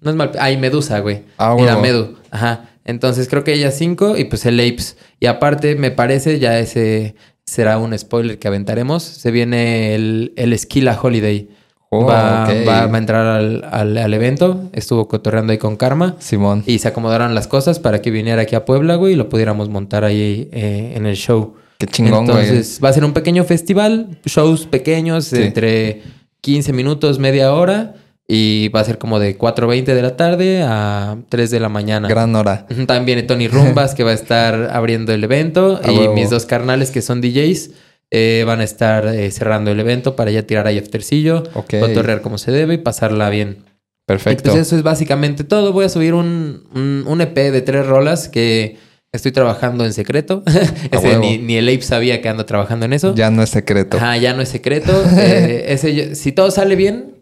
No 0.00 0.10
es 0.10 0.16
mal. 0.16 0.30
Ay, 0.38 0.56
Medusa, 0.56 1.00
güey. 1.00 1.24
Ah, 1.36 1.56
Era 1.58 1.78
Medu. 1.78 2.14
Ajá. 2.30 2.68
Entonces 2.84 3.28
creo 3.28 3.44
que 3.44 3.54
ella 3.54 3.70
cinco 3.70 4.16
y 4.16 4.24
pues 4.24 4.44
el 4.46 4.60
Apes. 4.60 4.96
Y 5.20 5.26
aparte, 5.26 5.74
me 5.74 5.90
parece, 5.90 6.38
ya 6.38 6.58
ese 6.58 7.14
será 7.46 7.78
un 7.78 7.96
spoiler 7.98 8.38
que 8.38 8.48
aventaremos. 8.48 9.02
Se 9.02 9.30
viene 9.30 9.94
el, 9.94 10.32
el 10.36 10.52
Esquila 10.52 10.98
Holiday. 11.00 11.48
Oh, 11.90 12.06
va, 12.06 12.48
va, 12.66 12.84
a 12.84 12.98
entrar 12.98 13.26
al, 13.26 13.64
al, 13.70 14.14
evento. 14.14 14.68
Estuvo 14.72 15.06
cotorreando 15.06 15.52
ahí 15.52 15.58
con 15.58 15.76
Karma. 15.76 16.16
Simón. 16.18 16.64
Y 16.66 16.80
se 16.80 16.88
acomodaron 16.88 17.34
las 17.36 17.46
cosas 17.46 17.78
para 17.78 18.02
que 18.02 18.10
viniera 18.10 18.42
aquí 18.42 18.56
a 18.56 18.64
Puebla, 18.64 18.96
güey, 18.96 19.12
y 19.12 19.16
lo 19.16 19.28
pudiéramos 19.28 19.68
montar 19.68 20.02
ahí 20.02 20.48
eh, 20.52 20.94
en 20.96 21.06
el 21.06 21.14
show. 21.14 21.54
Qué 21.78 21.86
chingón, 21.86 22.26
güey. 22.26 22.48
Entonces, 22.48 22.80
va 22.82 22.88
a 22.88 22.92
ser 22.92 23.04
un 23.04 23.12
pequeño 23.12 23.44
festival, 23.44 24.18
shows 24.24 24.66
pequeños, 24.66 25.32
entre 25.32 26.02
15 26.40 26.72
minutos, 26.72 27.20
media 27.20 27.52
hora. 27.54 27.94
Y 28.26 28.68
va 28.68 28.80
a 28.80 28.84
ser 28.84 28.98
como 28.98 29.18
de 29.18 29.36
4.20 29.36 29.84
de 29.84 30.02
la 30.02 30.16
tarde 30.16 30.62
a 30.62 31.18
3 31.28 31.50
de 31.50 31.60
la 31.60 31.68
mañana. 31.68 32.08
Gran 32.08 32.34
hora. 32.34 32.66
También 32.86 33.26
Tony 33.26 33.48
Rumbas 33.48 33.94
que 33.94 34.02
va 34.02 34.12
a 34.12 34.14
estar 34.14 34.70
abriendo 34.72 35.12
el 35.12 35.22
evento. 35.22 35.80
y 35.86 36.08
mis 36.08 36.30
dos 36.30 36.46
carnales 36.46 36.90
que 36.90 37.02
son 37.02 37.20
DJs 37.20 37.70
eh, 38.10 38.44
van 38.46 38.60
a 38.60 38.64
estar 38.64 39.06
eh, 39.08 39.30
cerrando 39.30 39.72
el 39.72 39.80
evento 39.80 40.14
para 40.14 40.30
ya 40.30 40.46
tirar 40.46 40.66
ahí 40.66 40.78
aftercillo. 40.78 41.42
Ok. 41.54 41.74
Cotorrear 41.80 42.22
como 42.22 42.38
se 42.38 42.52
debe 42.52 42.74
y 42.74 42.78
pasarla 42.78 43.28
bien. 43.28 43.64
Perfecto. 44.06 44.42
Entonces 44.42 44.68
eso 44.68 44.76
es 44.76 44.82
básicamente 44.82 45.44
todo. 45.44 45.72
Voy 45.72 45.84
a 45.84 45.88
subir 45.88 46.14
un, 46.14 47.04
un, 47.06 47.20
EP 47.20 47.34
de 47.34 47.62
tres 47.62 47.86
rolas 47.86 48.28
que 48.28 48.76
estoy 49.12 49.32
trabajando 49.32 49.84
en 49.84 49.92
secreto. 49.92 50.42
ese, 50.90 51.18
ni, 51.18 51.38
ni, 51.38 51.56
el 51.56 51.68
Ape 51.68 51.82
sabía 51.82 52.20
que 52.20 52.28
ando 52.28 52.44
trabajando 52.44 52.84
en 52.86 52.92
eso. 52.92 53.14
Ya 53.14 53.30
no 53.30 53.42
es 53.42 53.50
secreto. 53.50 53.96
Ajá, 53.96 54.16
ya 54.18 54.34
no 54.34 54.42
es 54.42 54.50
secreto. 54.50 54.92
eh, 55.16 55.64
ese, 55.68 56.14
si 56.14 56.32
todo 56.32 56.50
sale 56.50 56.76
bien, 56.76 57.14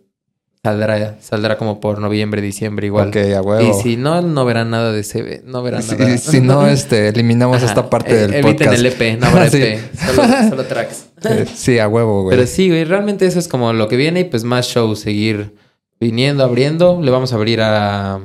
Saldrá, 0.64 1.16
saldrá 1.20 1.58
como 1.58 1.80
por 1.80 1.98
noviembre, 1.98 2.40
diciembre 2.40 2.86
igual. 2.86 3.08
Ok, 3.08 3.16
a 3.36 3.42
huevo. 3.42 3.68
Y 3.68 3.82
si 3.82 3.96
no, 3.96 4.22
no 4.22 4.44
verán 4.44 4.70
nada 4.70 4.92
de 4.92 5.00
ese, 5.00 5.42
no 5.44 5.60
verán 5.60 5.82
nada. 5.84 6.16
Si 6.18 6.40
no, 6.40 6.66
este, 6.68 7.08
eliminamos 7.08 7.64
esta 7.64 7.90
parte 7.90 8.14
del 8.14 8.32
eviten 8.32 8.68
podcast. 8.68 8.78
el 8.78 8.86
EP, 8.86 9.18
no 9.18 9.26
habrá 9.28 9.48
EP, 9.48 9.80
solo, 10.14 10.48
solo, 10.50 10.64
tracks. 10.64 11.06
Eh, 11.24 11.46
sí, 11.52 11.78
a 11.78 11.86
huevo, 11.88 12.22
güey. 12.22 12.36
Pero 12.36 12.48
sí, 12.48 12.68
güey, 12.68 12.84
realmente 12.84 13.26
eso 13.26 13.40
es 13.40 13.46
como 13.48 13.72
lo 13.72 13.88
que 13.88 13.96
viene 13.96 14.20
y 14.20 14.24
pues 14.24 14.42
más 14.44 14.66
shows, 14.66 15.00
seguir 15.00 15.54
viniendo, 16.00 16.44
abriendo. 16.44 17.00
Le 17.02 17.10
vamos 17.10 17.32
a 17.32 17.36
abrir 17.36 17.60
a, 17.60 18.20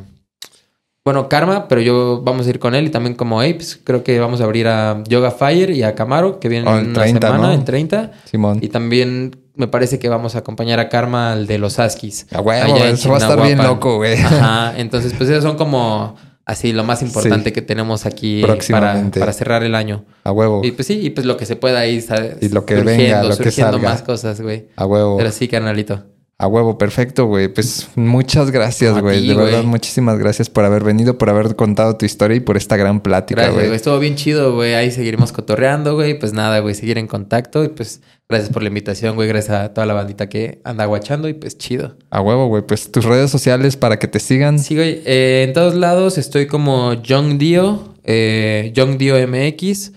bueno, 1.07 1.29
Karma, 1.29 1.69
pero 1.69 1.79
yo 1.79 2.21
vamos 2.21 2.47
a 2.47 2.49
ir 2.49 2.59
con 2.59 2.75
él 2.75 2.87
y 2.87 2.89
también 2.89 3.15
como 3.15 3.39
Apes. 3.39 3.79
Creo 3.81 4.03
que 4.03 4.19
vamos 4.19 4.41
a 4.41 4.43
abrir 4.43 4.67
a 4.67 5.05
Yoga 5.07 5.31
Fire 5.31 5.69
y 5.69 5.81
a 5.81 5.95
Camaro, 5.95 6.41
que 6.41 6.49
vienen 6.49 6.67
oh, 6.67 6.77
en 6.77 6.89
una 6.89 7.07
semana, 7.07 7.53
en 7.53 7.63
30. 7.63 8.11
Simón. 8.25 8.59
Y 8.61 8.67
también 8.67 9.37
me 9.55 9.69
parece 9.69 9.99
que 9.99 10.09
vamos 10.09 10.35
a 10.35 10.39
acompañar 10.39 10.81
a 10.81 10.89
Karma 10.89 11.31
al 11.31 11.47
de 11.47 11.59
los 11.59 11.79
Askis. 11.79 12.27
A 12.33 12.41
huevo, 12.41 12.75
eso 12.75 13.07
va 13.07 13.15
a 13.15 13.19
estar 13.19 13.41
bien 13.41 13.57
loco, 13.57 13.95
güey. 13.95 14.19
Ajá, 14.19 14.73
entonces 14.75 15.13
pues 15.17 15.29
esos 15.29 15.45
son 15.45 15.55
como 15.55 16.17
así 16.43 16.73
lo 16.73 16.83
más 16.83 17.01
importante 17.01 17.53
que 17.53 17.61
tenemos 17.61 18.05
aquí 18.05 18.41
para, 18.69 19.09
para, 19.09 19.31
cerrar 19.31 19.63
el 19.63 19.75
año. 19.75 20.03
A 20.25 20.33
huevo. 20.33 20.59
Y 20.61 20.71
pues 20.71 20.87
sí, 20.87 20.99
y 21.01 21.11
pues 21.11 21.25
lo 21.25 21.37
que 21.37 21.45
se 21.45 21.55
pueda 21.55 21.79
ahí, 21.79 22.05
Y 22.41 22.49
lo 22.49 22.65
que 22.65 22.75
venga, 22.81 23.23
lo 23.23 23.37
que 23.37 23.49
salga. 23.49 23.77
más 23.77 24.01
cosas, 24.01 24.41
güey. 24.41 24.67
A 24.75 24.85
huevo. 24.85 25.15
Pero 25.15 25.31
sí, 25.31 25.47
carnalito. 25.47 26.03
A 26.39 26.45
huevo, 26.45 26.77
perfecto, 26.77 27.25
güey. 27.25 27.47
Pues 27.47 27.89
muchas 27.95 28.51
gracias, 28.51 29.01
güey. 29.01 29.27
De 29.27 29.33
verdad, 29.33 29.63
muchísimas 29.63 30.19
gracias 30.19 30.51
por 30.51 30.65
haber 30.65 30.83
venido, 30.83 31.17
por 31.17 31.31
haber 31.31 31.55
contado 31.55 31.97
tu 31.97 32.05
historia 32.05 32.37
y 32.37 32.41
por 32.41 32.57
esta 32.57 32.77
gran 32.77 33.01
plática, 33.01 33.49
güey. 33.49 33.73
Estuvo 33.73 33.97
bien 33.97 34.15
chido, 34.15 34.53
güey. 34.53 34.75
Ahí 34.75 34.91
seguiremos 34.91 35.31
cotorreando, 35.31 35.95
güey. 35.95 36.19
Pues 36.19 36.33
nada, 36.33 36.59
güey, 36.59 36.75
seguir 36.75 36.99
en 36.99 37.07
contacto. 37.07 37.63
Y 37.63 37.69
pues 37.69 38.01
gracias 38.29 38.51
por 38.51 38.61
la 38.61 38.67
invitación, 38.67 39.15
güey. 39.15 39.27
Gracias 39.27 39.57
a 39.57 39.73
toda 39.73 39.87
la 39.87 39.95
bandita 39.95 40.29
que 40.29 40.61
anda 40.63 40.85
guachando 40.85 41.27
y 41.27 41.33
pues 41.33 41.57
chido. 41.57 41.97
A 42.11 42.21
huevo, 42.21 42.45
güey. 42.49 42.61
Pues 42.61 42.91
tus 42.91 43.05
redes 43.05 43.31
sociales 43.31 43.75
para 43.75 43.97
que 43.97 44.07
te 44.07 44.19
sigan. 44.19 44.59
Sí, 44.59 44.75
güey. 44.75 45.01
Eh, 45.05 45.43
en 45.47 45.53
todos 45.53 45.73
lados 45.73 46.19
estoy 46.19 46.45
como 46.45 46.93
Young 47.01 47.39
Dio, 47.39 47.95
eh, 48.03 48.71
Young 48.75 48.99
Dio 48.99 49.15
MX. 49.27 49.91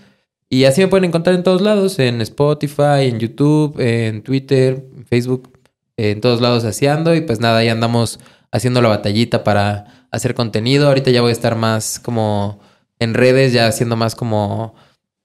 Y 0.49 0.63
así 0.63 0.81
me 0.81 0.87
pueden 0.87 1.05
encontrar 1.05 1.35
en 1.35 1.43
todos 1.43 1.61
lados, 1.61 1.99
en 1.99 2.19
Spotify, 2.19 3.03
en 3.03 3.19
YouTube, 3.19 3.79
en 3.79 4.23
Twitter, 4.23 4.83
en 4.97 5.05
Facebook 5.05 5.50
en 6.09 6.21
todos 6.21 6.41
lados 6.41 6.65
haciendo 6.65 7.13
y 7.13 7.21
pues 7.21 7.39
nada, 7.39 7.59
ahí 7.59 7.69
andamos 7.69 8.19
haciendo 8.51 8.81
la 8.81 8.89
batallita 8.89 9.43
para 9.43 10.07
hacer 10.11 10.33
contenido. 10.35 10.87
Ahorita 10.87 11.11
ya 11.11 11.21
voy 11.21 11.29
a 11.29 11.33
estar 11.33 11.55
más 11.55 11.99
como 11.99 12.59
en 12.99 13.13
redes, 13.13 13.53
ya 13.53 13.67
haciendo 13.67 13.95
más 13.95 14.15
como 14.15 14.75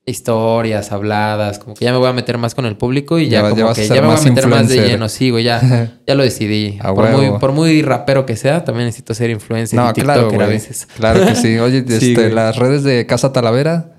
historias 0.06 0.92
habladas, 0.92 1.58
como 1.58 1.74
que 1.74 1.84
ya 1.84 1.90
me 1.90 1.98
voy 1.98 2.08
a 2.08 2.12
meter 2.12 2.38
más 2.38 2.54
con 2.54 2.64
el 2.64 2.76
público 2.76 3.18
y 3.18 3.28
ya, 3.28 3.50
como 3.50 3.74
que 3.74 3.88
ya 3.88 4.00
me 4.00 4.06
voy 4.06 4.16
a 4.16 4.20
meter 4.20 4.46
más 4.46 4.68
de 4.68 4.86
lleno, 4.86 5.08
sí, 5.08 5.30
güey, 5.30 5.42
ya, 5.42 5.90
ya 6.06 6.14
lo 6.14 6.22
decidí. 6.22 6.78
por, 6.80 7.10
muy, 7.10 7.38
por 7.40 7.52
muy 7.52 7.82
rapero 7.82 8.24
que 8.24 8.36
sea, 8.36 8.64
también 8.64 8.86
necesito 8.86 9.14
ser 9.14 9.30
influencer 9.30 9.80
y 9.80 9.92
TikToker 9.94 10.28
claro, 10.28 10.44
a 10.44 10.46
veces. 10.46 10.86
Claro 10.96 11.26
que 11.26 11.34
sí. 11.34 11.58
Oye, 11.58 11.84
este, 11.86 12.30
las 12.30 12.56
redes 12.56 12.84
de 12.84 13.04
Casa 13.06 13.32
Talavera. 13.32 13.95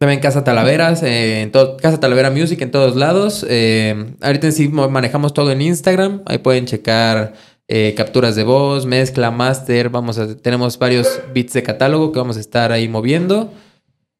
También 0.00 0.20
Casa 0.20 0.42
Talaveras, 0.44 1.02
eh, 1.02 1.42
en 1.42 1.52
todo, 1.52 1.76
Casa 1.76 2.00
Talavera 2.00 2.30
Music 2.30 2.58
en 2.62 2.70
todos 2.70 2.96
lados. 2.96 3.44
Eh, 3.46 4.14
ahorita 4.22 4.50
sí 4.50 4.66
manejamos 4.68 5.34
todo 5.34 5.52
en 5.52 5.60
Instagram. 5.60 6.22
Ahí 6.24 6.38
pueden 6.38 6.64
checar 6.64 7.34
eh, 7.68 7.92
capturas 7.94 8.34
de 8.34 8.42
voz, 8.42 8.86
mezcla, 8.86 9.30
master. 9.30 9.90
Vamos 9.90 10.18
a, 10.18 10.38
tenemos 10.38 10.78
varios 10.78 11.20
beats 11.34 11.52
de 11.52 11.62
catálogo 11.62 12.12
que 12.12 12.18
vamos 12.18 12.38
a 12.38 12.40
estar 12.40 12.72
ahí 12.72 12.88
moviendo. 12.88 13.52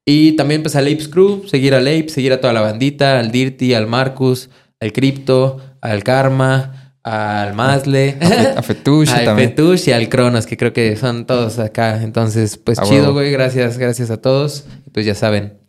Y 0.04 0.32
también 0.32 0.60
pues 0.60 0.76
al 0.76 0.86
Apes 0.86 1.08
Crew, 1.08 1.44
seguir 1.48 1.74
al 1.74 1.86
Ape, 1.86 2.10
seguir 2.10 2.34
a 2.34 2.42
toda 2.42 2.52
la 2.52 2.60
bandita, 2.60 3.18
al 3.18 3.32
Dirty, 3.32 3.72
al 3.72 3.86
Marcus, 3.86 4.50
al 4.80 4.92
Crypto, 4.92 5.62
al 5.80 6.04
Karma, 6.04 6.94
al 7.02 7.54
Masle, 7.54 8.18
a 8.54 8.62
Fetush 8.62 9.08
al 9.14 9.34
Fetush 9.34 9.88
y 9.88 9.92
al 9.92 10.10
Cronos, 10.10 10.44
que 10.44 10.58
creo 10.58 10.74
que 10.74 10.94
son 10.96 11.24
todos 11.24 11.58
acá. 11.58 12.02
Entonces, 12.02 12.58
pues 12.58 12.78
chido, 12.82 13.14
güey. 13.14 13.32
Gracias, 13.32 13.78
gracias 13.78 14.10
a 14.10 14.18
todos. 14.18 14.66
Pues 14.92 15.06
ya 15.06 15.14
saben, 15.14 15.59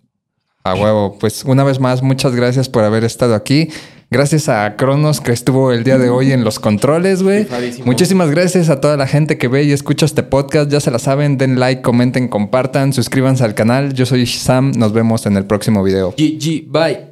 a 0.64 0.76
huevo. 0.76 1.18
Pues 1.20 1.44
una 1.44 1.64
vez 1.64 1.80
más, 1.80 2.02
muchas 2.02 2.36
gracias 2.36 2.70
por 2.70 2.84
haber 2.84 3.04
estado 3.04 3.36
aquí. 3.36 3.70
Gracias 4.10 4.50
a 4.50 4.76
Cronos 4.76 5.22
que 5.22 5.32
estuvo 5.32 5.72
el 5.72 5.86
día 5.86 5.98
de 5.98 6.10
hoy 6.10 6.34
en 6.34 6.44
los 6.44 6.60
controles, 6.60 7.24
güey. 7.24 7.48
Muchísimas 7.86 8.30
gracias 8.30 8.70
a 8.70 8.82
toda 8.82 8.98
la 8.98 9.08
gente 9.08 9.38
que 9.38 9.48
ve 9.48 9.64
y 9.64 9.72
escucha 9.72 10.06
este 10.06 10.22
podcast. 10.22 10.70
Ya 10.70 10.82
se 10.82 10.92
la 10.92 11.00
saben, 11.00 11.38
den 11.38 11.60
like, 11.60 11.82
comenten, 11.82 12.28
compartan, 12.28 12.92
suscríbanse 12.92 13.46
al 13.46 13.56
canal. 13.56 13.94
Yo 13.94 14.06
soy 14.06 14.26
Sam, 14.26 14.74
nos 14.76 14.92
vemos 14.92 15.26
en 15.28 15.38
el 15.38 15.46
próximo 15.46 15.82
video. 15.82 16.14
GG, 16.18 16.68
bye. 16.68 17.12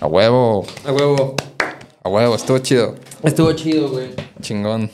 A 0.00 0.06
huevo. 0.06 0.66
A 0.84 0.92
huevo. 0.92 1.34
A 2.04 2.08
huevo, 2.10 2.34
estuvo 2.34 2.58
chido. 2.58 2.96
Estuvo 3.22 3.50
chido, 3.54 3.88
güey. 3.88 4.08
Chingón. 4.42 4.90